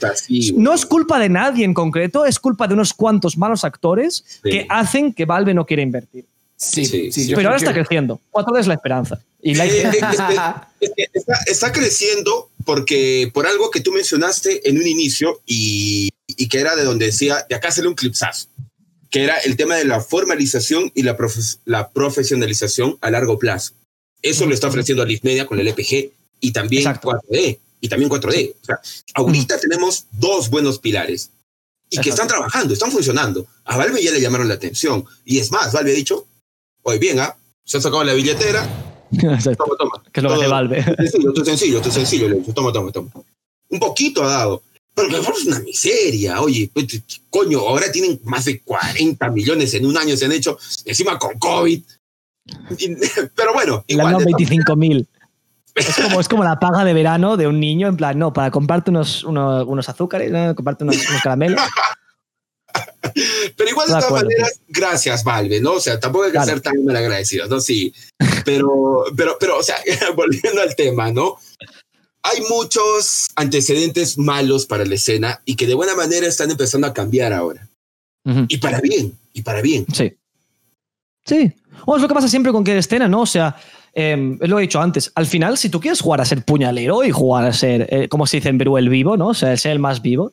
no 0.56 0.74
es 0.74 0.86
culpa 0.86 1.20
de 1.20 1.28
nadie 1.28 1.66
en 1.66 1.74
concreto, 1.74 2.24
es 2.24 2.40
culpa 2.40 2.70
de 2.70 2.74
unos 2.74 2.94
cuantos 2.94 3.38
malos 3.38 3.66
actores 3.66 4.40
que 4.42 4.66
hacen 4.70 5.12
que 5.14 5.26
Valve 5.26 5.54
no 5.54 5.66
quiera 5.66 5.84
invertir. 5.84 6.26
Sí, 6.64 7.12
sí, 7.12 7.34
pero 7.36 7.50
ahora 7.50 7.58
está 7.58 7.74
creciendo. 7.74 8.20
¿Cuánto 8.30 8.58
es 8.58 8.68
la 8.68 8.76
esperanza? 8.76 9.20
Y 9.42 9.56
la 9.56 9.66
está, 11.46 11.72
creciendo 11.72 12.50
porque 12.66 13.30
por 13.34 13.46
algo 13.46 13.70
que 13.72 13.82
tú 13.82 13.92
mencionaste 13.92 14.70
en 14.70 14.78
un 14.78 14.88
inicio 14.88 15.42
y, 15.46 16.10
y, 16.28 16.48
que 16.48 16.60
era 16.60 16.76
de 16.76 16.84
donde 16.84 17.08
decía, 17.08 17.46
de 17.50 17.56
acá 17.56 17.72
sale 17.72 17.88
un 17.88 17.96
clipsazo, 17.96 18.48
que 19.10 19.24
era 19.24 19.38
el 19.40 19.58
tema 19.58 19.76
de 19.76 19.86
la 19.86 20.00
formalización 20.00 20.92
y 20.96 21.04
la, 21.04 21.18
la 21.66 21.90
profesionalización 21.90 22.98
a 23.02 23.12
largo 23.12 23.38
plazo. 23.38 23.74
Eso 24.22 24.46
lo 24.46 24.54
está 24.54 24.70
ofreciendo 24.70 25.06
Media 25.24 25.46
con 25.46 25.60
el 25.60 25.68
EPG 25.68 26.12
y 26.40 26.52
también 26.54 26.86
4D. 26.86 27.60
Y 27.82 27.90
también 27.90 28.10
4D. 28.10 28.54
O 28.62 28.66
sea, 28.66 28.80
ahorita 29.16 29.60
tenemos 29.60 30.06
dos 30.14 30.50
buenos 30.50 30.80
pilares 30.80 31.32
y 31.90 32.02
que 32.02 32.10
están 32.10 32.28
trabajando, 32.28 32.74
están 32.74 32.92
funcionando. 32.92 33.46
A 33.66 33.78
Valve 33.78 34.02
ya 34.02 34.12
le 34.12 34.22
llamaron 34.22 34.48
la 34.48 34.56
atención. 34.56 35.06
Y 35.26 35.40
es 35.40 35.52
más, 35.52 35.72
Valve 35.74 35.92
ha 35.92 35.96
dicho, 35.96 36.26
oye, 36.84 37.00
bien, 37.00 37.20
¿ah? 37.20 37.36
Se 37.66 37.78
ha 37.78 37.82
sacado 37.82 38.04
la 38.04 38.14
billetera, 38.14 38.68
Toma, 39.20 39.40
toma. 39.78 40.04
Que 40.12 40.20
es 40.20 40.24
lo 40.24 40.40
que 40.40 40.48
Valve. 40.48 40.84
Sencillo, 40.84 41.30
esto 41.30 41.42
es 41.42 41.48
sencillo, 41.48 41.78
esto 41.78 41.90
es 41.90 41.96
sencillo. 41.96 42.30
Le 42.30 42.36
toma, 42.54 42.72
toma, 42.72 42.92
toma. 42.92 43.12
Un 43.70 43.80
poquito 43.80 44.24
ha 44.24 44.28
dado. 44.28 44.64
Pero 44.96 45.10
que 45.10 45.18
es 45.18 45.46
una 45.46 45.60
miseria. 45.60 46.42
Oye, 46.42 46.70
pues, 46.74 47.02
coño, 47.30 47.60
ahora 47.60 47.92
tienen 47.92 48.20
más 48.24 48.46
de 48.46 48.62
40 48.62 49.30
millones 49.30 49.74
en 49.74 49.86
un 49.86 49.98
año 49.98 50.16
se 50.16 50.26
han 50.26 50.32
hecho, 50.32 50.58
encima 50.86 51.18
con 51.18 51.38
COVID. 51.40 51.82
pero 53.36 53.54
bueno. 53.54 53.84
Igual, 53.88 54.24
25 54.24 54.76
mil. 54.76 55.08
Es 55.76 55.96
como, 55.96 56.20
es 56.20 56.28
como 56.28 56.44
la 56.44 56.60
paga 56.60 56.86
de 56.86 56.94
verano 56.94 57.36
de 57.36 57.48
un 57.48 57.60
niño, 57.60 57.88
en 57.88 57.98
plan, 57.98 58.20
no, 58.20 58.32
para 58.32 58.52
comprarte 58.52 58.92
unos, 58.92 59.24
unos, 59.24 59.66
unos 59.66 59.90
azúcares, 59.90 60.32
¿no? 60.32 60.54
comprarte 60.54 60.84
unos, 60.84 60.98
unos 61.10 61.22
caramelos. 61.24 61.60
Pero 63.56 63.70
igual 63.70 63.88
de 63.88 63.94
todas 63.94 64.12
maneras, 64.12 64.60
gracias, 64.68 65.24
Valve, 65.24 65.60
¿no? 65.60 65.74
O 65.74 65.80
sea, 65.80 66.00
tampoco 66.00 66.26
hay 66.26 66.32
que 66.32 66.44
ser 66.44 66.62
tan 66.62 66.84
mal 66.86 66.96
agradecidos, 66.96 67.50
¿no? 67.50 67.60
Sí. 67.60 67.94
Pero, 68.46 69.06
pero, 69.16 69.38
pero, 69.40 69.60
o 69.60 69.64
sea, 69.64 69.76
volviendo 70.16 70.62
al 70.62 70.76
tema, 70.76 71.12
¿no? 71.12 71.38
Hay 72.24 72.42
muchos 72.50 73.30
antecedentes 73.36 74.18
malos 74.18 74.66
para 74.66 74.86
la 74.86 74.96
escena 74.96 75.42
y 75.44 75.56
que 75.56 75.68
de 75.68 75.74
buena 75.74 75.96
manera 75.96 76.26
están 76.26 76.50
empezando 76.52 76.88
a 76.88 76.94
cambiar 76.94 77.34
ahora. 77.34 77.68
Y 78.48 78.58
para 78.60 78.80
bien, 78.80 79.18
y 79.34 79.42
para 79.42 79.62
bien. 79.62 79.86
Sí. 79.94 80.16
Sí. 81.26 81.52
O 81.86 81.98
es 81.98 82.02
lo 82.02 82.08
que 82.08 82.14
pasa 82.14 82.30
siempre 82.30 82.54
con 82.54 82.64
que 82.64 82.78
escena, 82.78 83.10
¿no? 83.10 83.22
O 83.22 83.26
sea, 83.26 83.58
eh, 83.94 84.38
lo 84.40 84.58
he 84.58 84.62
dicho 84.62 84.80
antes, 84.80 85.12
al 85.16 85.26
final, 85.26 85.58
si 85.58 85.68
tú 85.68 85.82
quieres 85.82 86.00
jugar 86.00 86.22
a 86.22 86.26
ser 86.26 86.44
puñalero 86.46 87.04
y 87.04 87.12
jugar 87.12 87.46
a 87.46 87.52
ser, 87.52 87.88
eh, 87.90 88.08
como 88.08 88.26
se 88.26 88.38
dice 88.38 88.48
en 88.48 88.58
Perú, 88.58 88.78
el 88.78 88.88
vivo, 88.88 89.18
¿no? 89.18 89.28
O 89.28 89.34
sea, 89.34 89.56
ser 89.58 89.74
el 89.74 89.80
más 89.80 90.02
vivo, 90.02 90.32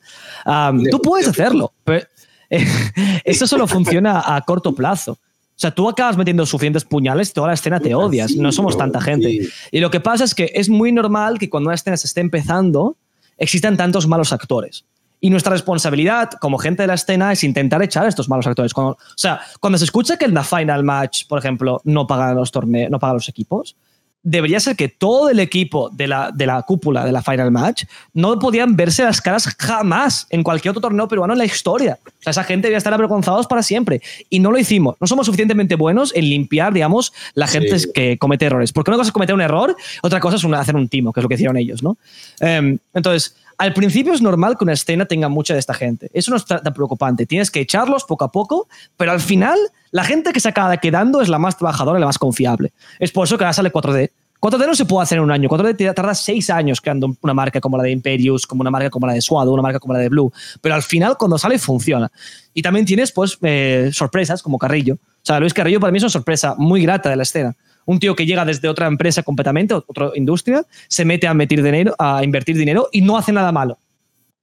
tú 0.90 1.02
puedes 1.02 1.26
hacerlo. 1.26 1.72
Pero, 1.82 2.06
eso 3.24 3.46
solo 3.46 3.66
funciona 3.66 4.22
a 4.34 4.40
corto 4.42 4.74
plazo. 4.74 5.12
O 5.12 5.60
sea, 5.60 5.70
tú 5.70 5.88
acabas 5.88 6.16
metiendo 6.16 6.46
suficientes 6.46 6.84
puñales 6.84 7.30
y 7.30 7.32
toda 7.34 7.48
la 7.48 7.54
escena 7.54 7.80
te 7.80 7.94
odias. 7.94 8.34
No 8.34 8.50
somos 8.50 8.78
tanta 8.78 9.00
gente. 9.00 9.40
Y 9.70 9.80
lo 9.80 9.90
que 9.90 10.00
pasa 10.00 10.24
es 10.24 10.34
que 10.34 10.50
es 10.54 10.70
muy 10.70 10.90
normal 10.90 11.38
que 11.38 11.50
cuando 11.50 11.68
una 11.68 11.74
escena 11.74 11.98
se 11.98 12.06
esté 12.06 12.22
empezando, 12.22 12.96
existan 13.36 13.76
tantos 13.76 14.06
malos 14.06 14.32
actores. 14.32 14.86
Y 15.20 15.28
nuestra 15.28 15.52
responsabilidad 15.52 16.30
como 16.40 16.56
gente 16.56 16.82
de 16.82 16.86
la 16.86 16.94
escena 16.94 17.30
es 17.30 17.44
intentar 17.44 17.82
echar 17.82 18.06
a 18.06 18.08
estos 18.08 18.26
malos 18.26 18.46
actores. 18.46 18.72
o 18.74 18.96
sea, 19.16 19.42
cuando 19.60 19.76
se 19.76 19.84
escucha 19.84 20.16
que 20.16 20.24
en 20.24 20.32
la 20.32 20.44
final 20.44 20.82
match, 20.82 21.26
por 21.26 21.38
ejemplo, 21.38 21.82
no 21.84 22.06
pagan 22.06 22.36
los 22.36 22.50
torneos, 22.50 22.90
no 22.90 22.98
pagan 22.98 23.16
los 23.16 23.28
equipos, 23.28 23.76
debería 24.22 24.60
ser 24.60 24.76
que 24.76 24.88
todo 24.88 25.30
el 25.30 25.40
equipo 25.40 25.88
de 25.90 26.06
la, 26.06 26.30
de 26.32 26.46
la 26.46 26.62
cúpula 26.62 27.04
de 27.04 27.12
la 27.12 27.22
Final 27.22 27.50
Match 27.50 27.84
no 28.12 28.38
podían 28.38 28.76
verse 28.76 29.02
las 29.02 29.20
caras 29.20 29.48
jamás 29.58 30.26
en 30.30 30.42
cualquier 30.42 30.70
otro 30.70 30.82
torneo 30.82 31.08
peruano 31.08 31.32
en 31.32 31.38
la 31.38 31.44
historia. 31.44 31.98
O 32.04 32.22
sea, 32.22 32.30
esa 32.32 32.44
gente 32.44 32.68
debía 32.68 32.78
estar 32.78 32.92
avergonzados 32.92 33.46
para 33.46 33.62
siempre. 33.62 34.02
Y 34.28 34.40
no 34.40 34.50
lo 34.50 34.58
hicimos. 34.58 34.96
No 35.00 35.06
somos 35.06 35.26
suficientemente 35.26 35.74
buenos 35.74 36.14
en 36.14 36.24
limpiar, 36.24 36.72
digamos, 36.72 37.12
la 37.34 37.46
gente 37.46 37.76
que 37.94 38.18
comete 38.18 38.46
errores. 38.46 38.72
Porque 38.72 38.90
una 38.90 38.98
cosa 38.98 39.08
es 39.08 39.12
cometer 39.12 39.34
un 39.34 39.40
error, 39.40 39.74
otra 40.02 40.20
cosa 40.20 40.36
es 40.36 40.44
hacer 40.44 40.76
un 40.76 40.88
timo, 40.88 41.12
que 41.12 41.20
es 41.20 41.22
lo 41.22 41.28
que 41.28 41.34
hicieron 41.36 41.56
ellos, 41.56 41.82
¿no? 41.82 41.96
Em, 42.40 42.78
entonces, 42.92 43.36
al 43.60 43.74
principio 43.74 44.14
es 44.14 44.22
normal 44.22 44.56
que 44.56 44.64
una 44.64 44.72
escena 44.72 45.04
tenga 45.04 45.28
mucha 45.28 45.52
de 45.52 45.60
esta 45.60 45.74
gente. 45.74 46.10
Eso 46.14 46.30
no 46.30 46.38
es 46.38 46.46
tan 46.46 46.62
preocupante. 46.72 47.26
Tienes 47.26 47.50
que 47.50 47.60
echarlos 47.60 48.04
poco 48.04 48.24
a 48.24 48.32
poco, 48.32 48.68
pero 48.96 49.12
al 49.12 49.20
final 49.20 49.58
la 49.90 50.02
gente 50.02 50.32
que 50.32 50.40
se 50.40 50.48
acaba 50.48 50.74
quedando 50.78 51.20
es 51.20 51.28
la 51.28 51.38
más 51.38 51.58
trabajadora 51.58 51.98
y 51.98 52.00
la 52.00 52.06
más 52.06 52.16
confiable. 52.16 52.72
Es 52.98 53.12
por 53.12 53.26
eso 53.26 53.36
que 53.36 53.44
ahora 53.44 53.52
sale 53.52 53.70
4D. 53.70 54.12
4D 54.40 54.66
no 54.66 54.74
se 54.74 54.86
puede 54.86 55.02
hacer 55.02 55.18
en 55.18 55.24
un 55.24 55.30
año. 55.30 55.46
4D 55.50 55.94
tarda 55.94 56.14
seis 56.14 56.48
años 56.48 56.80
creando 56.80 57.14
una 57.20 57.34
marca 57.34 57.60
como 57.60 57.76
la 57.76 57.82
de 57.82 57.90
Imperius, 57.90 58.46
como 58.46 58.62
una 58.62 58.70
marca 58.70 58.88
como 58.88 59.06
la 59.06 59.12
de 59.12 59.20
Suado, 59.20 59.52
una 59.52 59.62
marca 59.62 59.78
como 59.78 59.92
la 59.92 60.00
de 60.00 60.08
Blue. 60.08 60.32
Pero 60.62 60.74
al 60.74 60.82
final, 60.82 61.18
cuando 61.18 61.36
sale, 61.36 61.58
funciona. 61.58 62.10
Y 62.54 62.62
también 62.62 62.86
tienes, 62.86 63.12
pues, 63.12 63.36
eh, 63.42 63.90
sorpresas 63.92 64.42
como 64.42 64.56
Carrillo. 64.56 64.94
O 64.94 65.22
sea, 65.22 65.38
Luis 65.38 65.52
Carrillo 65.52 65.80
para 65.80 65.92
mí 65.92 65.98
es 65.98 66.04
una 66.04 66.10
sorpresa 66.10 66.54
muy 66.56 66.80
grata 66.80 67.10
de 67.10 67.16
la 67.16 67.24
escena 67.24 67.54
un 67.86 67.98
tío 67.98 68.14
que 68.14 68.26
llega 68.26 68.44
desde 68.44 68.68
otra 68.68 68.86
empresa 68.86 69.22
completamente, 69.22 69.74
otra 69.74 70.10
industria, 70.14 70.66
se 70.88 71.04
mete 71.04 71.26
a, 71.26 71.34
meter 71.34 71.62
dinero, 71.62 71.94
a 71.98 72.22
invertir 72.24 72.56
dinero 72.56 72.88
y 72.92 73.00
no 73.00 73.16
hace 73.16 73.32
nada 73.32 73.52
malo. 73.52 73.78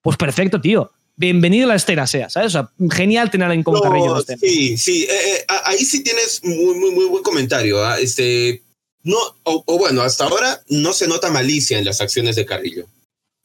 Pues 0.01 0.17
perfecto, 0.17 0.61
tío. 0.61 0.91
Bienvenido 1.15 1.65
a 1.65 1.69
la 1.69 1.75
escena, 1.75 2.05
sea, 2.05 2.29
¿sabes? 2.29 2.55
O 2.55 2.59
sea, 2.59 2.71
genial 2.91 3.31
tener 3.31 3.51
en 3.51 3.63
Carrillo 3.63 4.05
en 4.05 4.13
la 4.13 4.19
escena. 4.19 4.39
Sí, 4.39 4.77
sí. 4.77 5.03
Eh, 5.03 5.09
eh, 5.09 5.45
ahí 5.65 5.79
sí 5.79 6.03
tienes 6.03 6.43
muy, 6.43 6.75
muy, 6.75 6.91
muy 6.91 7.05
buen 7.05 7.23
comentario. 7.23 7.83
¿ah? 7.83 7.99
Este, 7.99 8.61
no, 9.03 9.17
o, 9.43 9.77
bueno, 9.79 10.01
hasta 10.01 10.25
ahora 10.25 10.61
no 10.69 10.93
se 10.93 11.07
nota 11.07 11.31
malicia 11.31 11.79
en 11.79 11.85
las 11.85 12.01
acciones 12.01 12.35
de 12.35 12.45
Carrillo. 12.45 12.85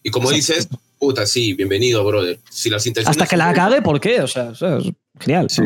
Y 0.03 0.11
como 0.11 0.31
dices, 0.31 0.69
puta, 0.99 1.27
sí, 1.27 1.55
bienvenido, 1.55 2.05
brother. 2.05 2.41
Si 2.51 2.69
las 2.69 2.87
intenciones 2.87 3.17
Hasta 3.17 3.31
que 3.31 3.37
la 3.37 3.49
acabe, 3.49 3.81
¿por 3.81 4.01
qué? 4.01 4.21
O 4.21 4.27
sea, 4.27 4.51
es 4.51 4.61
genial. 5.21 5.49
Sí. 5.49 5.63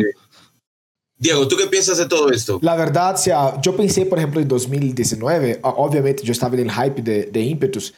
Diego, 1.19 1.49
¿tú 1.49 1.57
qué 1.57 1.67
piensas 1.67 1.97
de 1.97 2.07
todo 2.07 2.31
esto? 2.31 2.59
La 2.63 2.77
verdad, 2.77 3.17
sea, 3.17 3.59
yo 3.63 3.75
pensé, 3.75 4.05
por 4.05 4.19
ejemplo, 4.19 4.41
en 4.41 4.49
2019, 4.49 5.61
obviamente 5.63 6.23
yo 6.23 6.33
estaba 6.33 6.55
en 6.57 6.69
el 6.69 6.73
hype 6.73 7.01
de, 7.01 7.25
de 7.25 7.41
Impetus, 7.41 7.95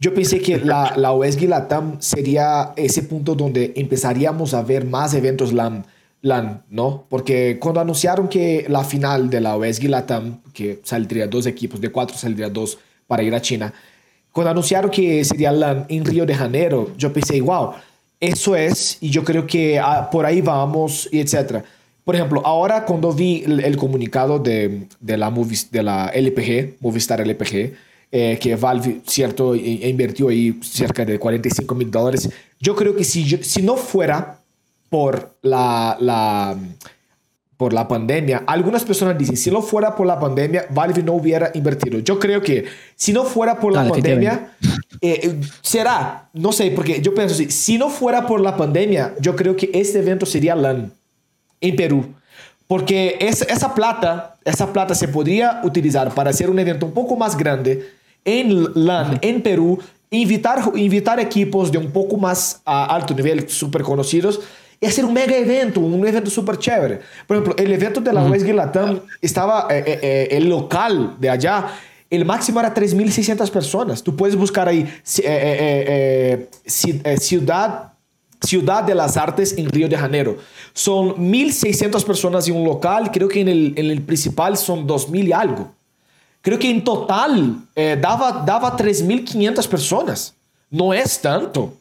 yo 0.00 0.14
pensé 0.14 0.40
que 0.40 0.58
la, 0.58 0.94
la 0.96 1.12
OSG 1.12 1.48
Latam 1.48 2.00
sería 2.00 2.72
ese 2.76 3.02
punto 3.02 3.34
donde 3.34 3.72
empezaríamos 3.76 4.54
a 4.54 4.62
ver 4.62 4.86
más 4.86 5.14
eventos 5.14 5.52
LAN, 5.52 5.86
LAN, 6.22 6.64
¿no? 6.70 7.04
Porque 7.08 7.58
cuando 7.60 7.80
anunciaron 7.80 8.28
que 8.28 8.66
la 8.68 8.84
final 8.84 9.28
de 9.28 9.40
la 9.40 9.56
OSG 9.56 9.88
Latam, 9.88 10.40
que 10.54 10.80
saldría 10.82 11.26
dos 11.26 11.46
equipos, 11.46 11.80
de 11.80 11.90
cuatro 11.90 12.16
saldría 12.16 12.48
dos 12.48 12.78
para 13.06 13.22
ir 13.22 13.34
a 13.34 13.42
China, 13.42 13.72
cuando 14.32 14.50
anunciaron 14.50 14.90
que 14.90 15.22
sería 15.24 15.52
LAN 15.52 15.84
en 15.88 16.04
Río 16.04 16.24
de 16.24 16.34
Janeiro, 16.34 16.92
yo 16.96 17.12
pensé, 17.12 17.40
wow, 17.42 17.72
eso 18.18 18.56
es, 18.56 18.96
y 19.00 19.10
yo 19.10 19.22
creo 19.22 19.46
que 19.46 19.78
ah, 19.78 20.08
por 20.10 20.24
ahí 20.24 20.40
vamos, 20.40 21.08
y 21.12 21.20
etcétera. 21.20 21.64
Por 22.04 22.16
ejemplo, 22.16 22.42
ahora 22.44 22.84
cuando 22.84 23.12
vi 23.12 23.44
el, 23.44 23.76
comunicado 23.76 24.38
de, 24.38 24.88
de, 24.98 25.16
la 25.16 25.30
movies, 25.30 25.70
de 25.70 25.82
la 25.82 26.08
LPG, 26.08 26.80
Movistar 26.80 27.20
LPG, 27.20 27.72
eh, 28.10 28.38
que 28.40 28.56
Valve, 28.56 29.00
cierto, 29.06 29.54
invirtió 29.54 30.28
ahí 30.28 30.58
cerca 30.62 31.04
de 31.04 31.18
45 31.18 31.74
mil 31.74 31.90
dólares, 31.90 32.28
yo 32.60 32.74
creo 32.74 32.96
que 32.96 33.04
si, 33.04 33.24
si 33.42 33.62
no 33.62 33.76
fuera 33.76 34.40
por 34.90 35.36
la, 35.42 35.96
la, 36.00 36.58
por 37.56 37.72
la 37.72 37.86
pandemia, 37.86 38.42
algunas 38.48 38.84
personas 38.84 39.16
dicen, 39.16 39.36
si 39.36 39.50
no 39.52 39.62
fuera 39.62 39.94
por 39.94 40.06
la 40.06 40.18
pandemia, 40.18 40.66
Valve 40.70 41.04
no 41.04 41.12
hubiera 41.12 41.52
invertido. 41.54 42.00
Yo 42.00 42.18
creo 42.18 42.42
que 42.42 42.64
si 42.96 43.12
no 43.12 43.24
fuera 43.24 43.60
por 43.60 43.72
la 43.72 43.88
pandemia, 43.88 44.56
eh, 45.00 45.20
eh, 45.22 45.40
será, 45.60 46.28
no 46.32 46.50
sé, 46.50 46.72
porque 46.72 47.00
yo 47.00 47.14
pienso 47.14 47.36
así, 47.36 47.48
si 47.50 47.78
no 47.78 47.88
fuera 47.88 48.26
por 48.26 48.40
la 48.40 48.56
pandemia, 48.56 49.14
yo 49.20 49.36
creo 49.36 49.54
que 49.54 49.70
este 49.72 50.00
evento 50.00 50.26
sería 50.26 50.56
LAN 50.56 50.92
en 51.62 51.74
Perú. 51.76 52.14
Porque 52.66 53.16
esa, 53.20 53.46
esa 53.46 53.74
plata, 53.74 54.36
esa 54.44 54.70
plata 54.70 54.94
se 54.94 55.08
podría 55.08 55.62
utilizar 55.64 56.12
para 56.14 56.30
hacer 56.30 56.50
un 56.50 56.58
evento 56.58 56.84
un 56.84 56.92
poco 56.92 57.16
más 57.16 57.36
grande 57.36 57.88
en 58.24 58.66
LAN, 58.74 59.18
en 59.22 59.42
Perú, 59.42 59.78
invitar, 60.10 60.62
invitar 60.74 61.18
equipos 61.18 61.72
de 61.72 61.78
un 61.78 61.90
poco 61.90 62.18
más 62.18 62.60
a 62.64 62.94
alto 62.94 63.14
nivel, 63.14 63.48
súper 63.48 63.82
conocidos, 63.82 64.40
y 64.80 64.86
hacer 64.86 65.04
un 65.04 65.14
mega 65.14 65.36
evento, 65.36 65.80
un 65.80 66.06
evento 66.06 66.30
súper 66.30 66.58
chévere. 66.58 67.00
Por 67.26 67.36
ejemplo, 67.36 67.54
el 67.56 67.72
evento 67.72 68.00
de 68.00 68.12
la 68.12 68.24
UESG 68.24 68.54
Latam 68.54 69.00
estaba, 69.20 69.68
eh, 69.70 69.84
eh, 69.86 69.98
eh, 70.02 70.28
el 70.32 70.48
local 70.48 71.16
de 71.18 71.30
allá, 71.30 71.68
el 72.12 72.26
máximo 72.26 72.60
era 72.60 72.74
3.600 72.74 73.50
personas. 73.50 74.02
Tú 74.02 74.14
puedes 74.14 74.36
buscar 74.36 74.68
ahí 74.68 74.80
eh, 74.80 75.22
eh, 75.24 76.48
eh, 77.04 77.16
Ciudad, 77.18 77.91
Ciudad 78.42 78.82
de 78.82 78.94
las 78.94 79.16
Artes 79.16 79.56
en 79.56 79.70
Río 79.70 79.88
de 79.88 79.96
Janeiro. 79.96 80.38
Son 80.72 81.16
1.600 81.16 82.04
personas 82.04 82.48
en 82.48 82.56
un 82.56 82.64
local, 82.64 83.10
creo 83.12 83.28
que 83.28 83.40
en 83.40 83.48
el, 83.48 84.02
principal 84.02 84.56
son 84.56 84.86
2.000 84.86 85.28
y 85.28 85.32
algo. 85.32 85.70
Creo 86.40 86.58
que 86.58 86.70
en 86.70 86.82
total 86.82 87.56
eh, 87.76 87.96
daba, 88.00 88.42
daba 88.44 88.76
3.500 88.76 89.68
personas. 89.68 90.34
No 90.70 90.92
es 90.92 91.20
tanto. 91.20 91.74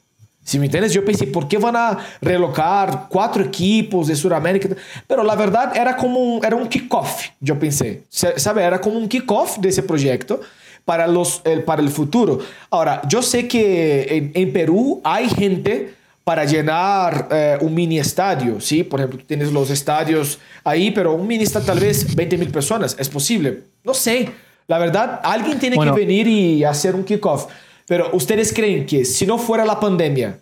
Si 0.43 0.59
me 0.59 0.65
entiendes, 0.65 0.93
yo 0.93 1.05
pensé, 1.05 1.27
¿por 1.27 1.47
qué 1.47 1.57
van 1.57 1.75
a 1.75 1.97
relocar 2.19 3.07
cuatro 3.09 3.43
equipos 3.43 4.07
de 4.07 4.15
Sudamérica? 4.15 4.69
Pero 5.07 5.23
la 5.23 5.35
verdad 5.35 5.75
era 5.75 5.95
como 5.95 6.19
un, 6.19 6.43
era 6.43 6.55
un 6.55 6.67
kickoff, 6.67 7.27
yo 7.39 7.57
pensé. 7.57 8.03
¿Sabe? 8.09 8.63
Era 8.63 8.81
como 8.81 8.97
un 8.97 9.07
kickoff 9.07 9.57
de 9.59 9.69
ese 9.69 9.83
proyecto 9.83 10.41
para, 10.83 11.07
los, 11.07 11.41
el, 11.45 11.63
para 11.63 11.81
el 11.81 11.89
futuro. 11.89 12.39
Ahora, 12.69 13.01
yo 13.07 13.21
sé 13.21 13.47
que 13.47 14.31
en 14.33 14.53
Perú 14.53 14.99
hay 15.03 15.29
gente 15.29 16.00
para 16.23 16.45
llenar 16.45 17.27
eh, 17.31 17.57
un 17.61 17.73
mini 17.73 17.97
estadio, 17.99 18.61
¿sí? 18.61 18.83
Por 18.83 18.99
ejemplo, 18.99 19.19
tú 19.19 19.25
tienes 19.25 19.51
los 19.51 19.69
estadios 19.69 20.39
ahí, 20.63 20.91
pero 20.91 21.13
un 21.13 21.25
mini 21.27 21.43
estadio 21.43 21.65
tal 21.67 21.79
vez 21.79 22.15
20 22.15 22.37
mil 22.37 22.51
personas, 22.51 22.95
es 22.99 23.09
posible. 23.09 23.63
No 23.83 23.93
sé, 23.93 24.29
la 24.67 24.77
verdad, 24.77 25.19
alguien 25.23 25.59
tiene 25.59 25.75
Bueno. 25.75 25.93
que 25.95 26.01
venir 26.01 26.27
y 26.27 26.63
hacer 26.63 26.95
un 26.95 27.03
kickoff. 27.03 27.47
Pero 27.87 28.09
ustedes 28.13 28.53
creen 28.53 28.85
que 28.85 29.03
si 29.03 29.25
no 29.25 29.37
fuera 29.37 29.65
la 29.65 29.79
pandemia, 29.79 30.39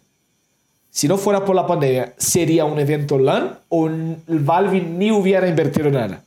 si 0.92 1.08
no 1.08 1.18
fuera 1.18 1.46
por 1.46 1.56
la 1.56 1.66
pandemia, 1.66 2.14
sería 2.18 2.66
un 2.66 2.78
evento 2.80 3.18
LAN 3.18 3.58
o 3.70 3.90
Valve 4.28 4.82
ni 4.82 5.12
hubiera 5.12 5.48
invertido 5.48 5.90
nada? 5.90 6.22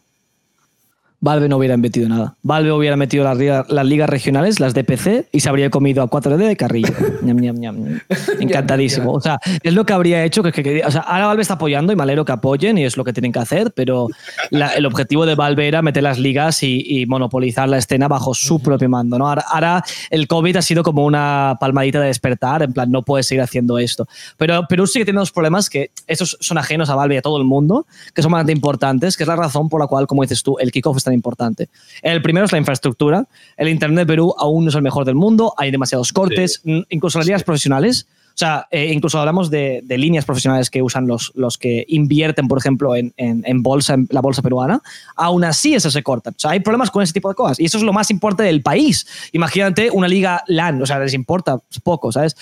Valve 1.25 1.49
no 1.49 1.57
hubiera 1.57 1.77
metido 1.77 2.09
nada. 2.09 2.35
Valve 2.43 2.73
hubiera 2.73 2.97
metido 2.97 3.23
las, 3.23 3.39
liga- 3.39 3.65
las 3.69 3.87
ligas 3.87 4.11
regionales, 4.11 4.59
las 4.59 4.75
de 4.75 4.83
PC, 4.83 5.29
y 5.31 5.39
se 5.41 5.49
habría 5.49 5.71
comido 5.71 6.03
a 6.03 6.11
4D 6.11 6.37
de 6.37 6.57
carrillo. 6.57 6.93
Ñam, 7.23 7.37
ñam, 7.39 7.57
ñam. 7.61 8.01
Encantadísimo. 8.41 9.13
O 9.13 9.21
sea, 9.21 9.39
es 9.63 9.73
lo 9.73 9.87
que 9.87 9.93
habría 9.93 10.25
hecho. 10.25 10.43
Que, 10.43 10.53
que- 10.53 10.63
que- 10.63 10.83
o 10.85 10.91
sea, 10.91 11.03
ahora 11.03 11.27
Valve 11.29 11.43
está 11.43 11.55
apoyando 11.55 11.93
y 11.93 11.97
me 11.97 12.03
alegro 12.03 12.25
que 12.25 12.33
apoyen 12.33 12.77
y 12.79 12.85
es 12.85 12.97
lo 12.97 13.05
que 13.05 13.13
tienen 13.13 13.33
que 13.33 13.39
hacer, 13.39 13.73
pero 13.75 14.09
la- 14.51 14.75
el 14.75 14.85
objetivo 14.87 15.27
de 15.27 15.35
Valve 15.35 15.69
era 15.69 15.81
meter 15.83 16.03
las 16.03 16.19
ligas 16.19 16.63
y, 16.63 16.83
y 16.87 17.07
monopolizar 17.07 17.69
la 17.69 17.79
escena 17.79 18.09
bajo 18.09 18.35
su 18.35 18.61
propio 18.61 18.89
mando. 18.89 19.19
¿no? 19.19 19.29
Ahora, 19.29 19.45
ahora 19.49 19.85
el 20.11 20.27
COVID 20.27 20.57
ha 20.57 20.63
sido 20.63 20.83
como 20.83 21.05
una 21.05 21.57
palmadita 21.61 22.01
de 22.01 22.07
despertar, 22.09 22.63
en 22.63 22.73
plan, 22.73 22.91
no 22.91 23.03
puedes 23.03 23.27
seguir 23.27 23.43
haciendo 23.43 23.79
esto. 23.79 24.09
Pero 24.37 24.67
Perú 24.69 24.87
sigue 24.87 25.05
teniendo 25.05 25.21
unos 25.21 25.33
problemas 25.33 25.71
que 25.71 25.91
estos 26.07 26.37
son 26.41 26.59
ajenos 26.59 26.91
a 26.91 26.97
Valve 26.97 27.15
y 27.15 27.19
a 27.19 27.23
todo 27.23 27.39
el 27.39 27.45
mundo, 27.45 27.87
que 28.15 28.23
son 28.23 28.33
bastante 28.33 28.53
importantes, 28.53 29.17
que 29.17 29.23
es 29.25 29.29
la 29.29 29.37
razón 29.37 29.69
por 29.69 29.81
la 29.81 29.87
cual, 29.87 30.07
como 30.07 30.23
dices 30.23 30.43
tú, 30.43 30.57
el 30.59 30.73
kickoff 30.73 30.97
es 30.97 31.05
tan 31.13 31.15
importante. 31.15 31.69
El 32.03 32.23
primero 32.23 32.47
es 32.47 32.53
la 32.53 32.59
infraestructura. 32.59 33.27
El 33.57 33.69
Internet 33.69 33.99
de 34.01 34.07
Perú 34.07 34.35
aún 34.39 34.65
no 34.65 34.71
es 34.71 34.75
el 34.77 34.83
mejor 34.83 35.05
del 35.05 35.15
mundo, 35.15 35.55
hay 35.57 35.71
demasiados 35.71 36.13
cortes, 36.13 36.61
mm, 36.65 36.81
incluso 36.91 37.19
las 37.19 37.27
ligas 37.27 37.43
profesionales. 37.45 38.07
O 38.35 38.39
sea, 38.39 38.67
eh, 38.71 38.91
incluso 38.95 39.19
hablamos 39.19 39.51
de, 39.51 39.83
de 39.85 39.99
líneas 39.99 40.25
profesionales 40.25 40.71
que 40.71 40.81
usan 40.81 41.07
los, 41.07 41.33
los 41.35 41.59
que 41.59 41.85
invierten, 41.89 42.49
por 42.49 42.57
ejemplo, 42.57 42.97
en, 42.97 43.13
en- 43.19 43.43
en 43.47 43.63
bolsa, 43.63 43.93
en 43.93 44.09
la 44.11 44.23
bolsa 44.23 44.41
peruana. 44.41 44.81
Aún 45.17 45.45
así, 45.45 45.75
eso 45.75 45.91
se 45.91 46.03
corta. 46.03 46.31
O 46.31 46.35
sea, 46.39 46.53
hay 46.53 46.61
problemas 46.61 46.91
con 46.91 47.03
ese 47.03 47.13
tipo 47.13 47.29
de 47.29 47.35
cosas. 47.35 47.61
Y 47.61 47.67
eso 47.67 47.77
es 47.77 47.85
lo 47.85 47.93
más 47.93 48.11
importante 48.11 48.45
del 48.45 48.63
país. 48.63 49.07
Imagínate 49.33 49.91
una 49.91 50.09
liga 50.09 50.43
LAN, 50.47 50.81
o 50.81 50.87
sea, 50.87 50.99
les 50.99 51.13
importa 51.13 51.59
poco, 51.83 52.11
¿sabes? 52.11 52.35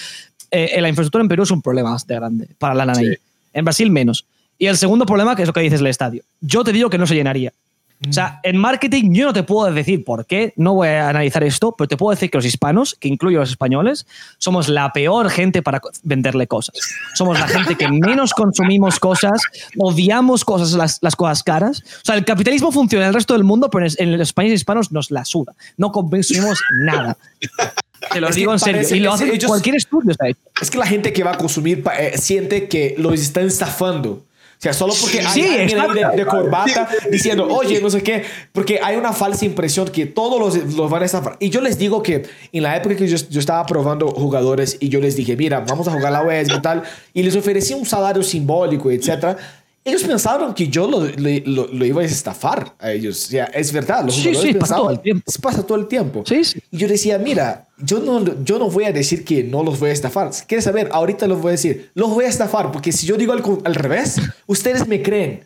Eh, 0.53 0.81
la 0.81 0.89
infraestructura 0.89 1.23
en 1.23 1.29
Perú 1.29 1.43
es 1.43 1.51
un 1.51 1.61
problema 1.61 1.91
bastante 1.91 2.14
grande 2.14 2.49
para 2.59 2.75
la 2.75 2.85
LAN 2.87 2.99
ahí. 2.99 3.07
En 3.53 3.64
Brasil, 3.64 3.91
menos. 3.91 4.27
Y 4.59 4.66
el 4.66 4.77
segundo 4.77 5.07
problema, 5.07 5.35
que 5.35 5.43
es 5.43 5.49
lo 5.49 5.53
que 5.53 5.61
dices 5.61 5.81
el 5.81 5.87
estadio. 5.89 6.23
Yo 6.41 6.62
te 6.62 6.73
digo 6.73 6.89
que 6.89 6.99
no 6.99 7.07
se 7.09 7.16
llenaría. 7.16 7.53
O 8.09 8.13
sea, 8.15 8.41
en 8.45 8.57
marketing 8.57 9.13
yo 9.13 9.27
no 9.27 9.33
te 9.35 9.43
puedo 9.43 9.71
decir 9.71 10.05
por 10.05 10.25
qué, 10.25 10.55
no 10.57 10.73
voy 10.73 10.89
a 10.89 11.11
analizar 11.11 11.45
esto, 11.45 11.75
pero 11.77 11.87
te 11.87 11.99
puedo 11.99 12.13
decir 12.15 12.31
que 12.31 12.39
los 12.39 12.47
hispanos, 12.47 12.97
que 12.99 13.09
incluyo 13.09 13.39
a 13.39 13.41
los 13.41 13.51
españoles, 13.51 14.07
somos 14.39 14.69
la 14.71 14.91
peor 14.93 15.29
gente 15.29 15.63
para 15.63 15.83
venderle 16.03 16.47
cosas. 16.47 16.77
Somos 17.15 17.39
la 17.39 17.47
gente 17.47 17.75
que 17.75 17.89
menos 17.89 18.33
consumimos 18.33 18.99
cosas, 18.99 19.43
odiamos 19.77 20.47
cosas, 20.47 20.73
las, 20.73 20.99
las 21.03 21.15
cosas 21.15 21.43
caras. 21.43 21.83
O 22.03 22.05
sea, 22.05 22.15
el 22.15 22.25
capitalismo 22.25 22.73
funciona 22.73 23.05
en 23.05 23.09
el 23.09 23.15
resto 23.15 23.35
del 23.35 23.45
mundo, 23.45 23.69
pero 23.69 23.85
en, 23.87 23.93
en 23.99 24.19
los 24.19 24.33
países 24.33 24.61
hispanos 24.61 24.91
nos 24.93 25.11
la 25.11 25.27
suda. 25.27 25.55
No 25.77 25.93
consumimos 25.93 26.59
nada. 26.83 27.19
Te 28.13 28.21
lo 28.21 28.29
Es 28.31 28.37
digo 28.37 28.53
en 28.55 28.59
serio. 28.59 28.97
Y 28.97 29.01
lo 29.01 29.13
hacen 29.13 29.29
ellos- 29.29 29.45
cualquier 29.45 29.77
estudio 29.77 30.13
hecho. 30.25 30.39
Es 30.63 30.71
que 30.71 30.79
la 30.79 30.87
gente 30.87 31.13
que 31.13 31.23
va 31.23 31.33
a 31.33 31.37
consumir 31.39 31.85
eh, 31.99 32.13
siente 32.17 32.67
que 32.67 32.95
los 32.97 33.21
están 33.21 33.47
estafando. 33.47 34.23
O 34.61 34.63
sea, 34.63 34.75
solo 34.75 34.93
porque 35.01 35.21
hay 35.21 35.27
Sí, 35.27 35.41
alguien 35.43 35.81
ahí 35.81 35.95
de, 35.95 36.17
de 36.19 36.27
corbata 36.27 36.87
diciendo, 37.11 37.49
oye, 37.49 37.81
no 37.81 37.89
sé 37.89 38.03
qué, 38.03 38.25
porque 38.53 38.79
hay 38.83 38.95
una 38.97 39.15
falsa 39.15 39.47
impresión 39.47 39.89
que 39.89 40.05
todos 40.05 40.39
los, 40.39 40.75
los 40.75 40.91
van 40.91 41.01
a 41.01 41.07
estafar. 41.07 41.39
Y 41.41 41.49
yo 41.49 41.63
les 41.63 41.79
digo 41.79 42.03
que 42.03 42.29
en 42.53 42.63
la 42.63 42.77
época 42.77 42.95
que 42.95 43.09
yo, 43.09 43.17
yo 43.31 43.41
estaba 43.41 43.65
probando 43.65 44.09
jugadores 44.11 44.77
y 44.79 44.91
yo 44.91 45.01
les 45.01 45.17
dije, 45.17 45.35
mira, 45.35 45.61
vamos 45.61 45.89
a 45.89 45.93
jugar 45.93 46.13
la 46.13 46.21
WES 46.25 46.49
y 46.55 46.61
tal, 46.61 46.83
y 47.15 47.23
les 47.23 47.35
ofrecí 47.37 47.73
un 47.73 47.87
salario 47.87 48.23
simbólico, 48.23 48.91
etcétera. 48.91 49.39
Ellos 49.83 50.05
pensaron 50.05 50.53
que 50.53 50.68
yo 50.68 50.87
lo, 50.91 51.01
lo, 51.16 51.66
lo 51.68 51.85
iba 51.87 52.03
a 52.03 52.05
estafar 52.05 52.74
a 52.78 52.93
ellos. 52.93 53.24
O 53.26 53.31
sea, 53.31 53.47
es 53.47 53.72
verdad, 53.72 54.05
los 54.05 54.14
Sí, 54.14 54.35
sí, 54.35 54.53
pasa 54.53 54.76
todo 54.76 54.91
el 54.91 55.01
tiempo. 55.01 55.33
Pasa 55.41 55.62
todo 55.66 55.78
el 55.78 55.87
tiempo. 55.89 56.22
Sí, 56.26 56.45
sí. 56.45 56.61
Y 56.70 56.76
yo 56.76 56.87
decía, 56.87 57.16
mira, 57.18 57.66
yo 57.78 57.99
no, 58.01 58.22
yo 58.45 58.59
no 58.59 58.68
voy 58.68 58.85
a 58.85 58.93
decir 58.93 59.24
que 59.24 59.43
no 59.43 59.62
los 59.64 59.81
voy 59.81 59.89
a 59.89 59.93
estafar. 59.95 60.35
Si 60.35 60.45
quieres 60.45 60.64
saber, 60.64 60.91
ahorita 60.93 61.26
los 61.26 61.41
voy 61.41 61.49
a 61.49 61.53
decir, 61.53 61.91
los 61.95 62.11
voy 62.11 62.26
a 62.26 62.28
estafar, 62.28 62.70
porque 62.72 62.93
si 62.93 63.07
yo 63.07 63.16
digo 63.16 63.33
algo 63.33 63.62
al 63.64 63.74
revés, 63.74 64.20
ustedes 64.47 64.87
me 64.87 65.01
creen. 65.01 65.45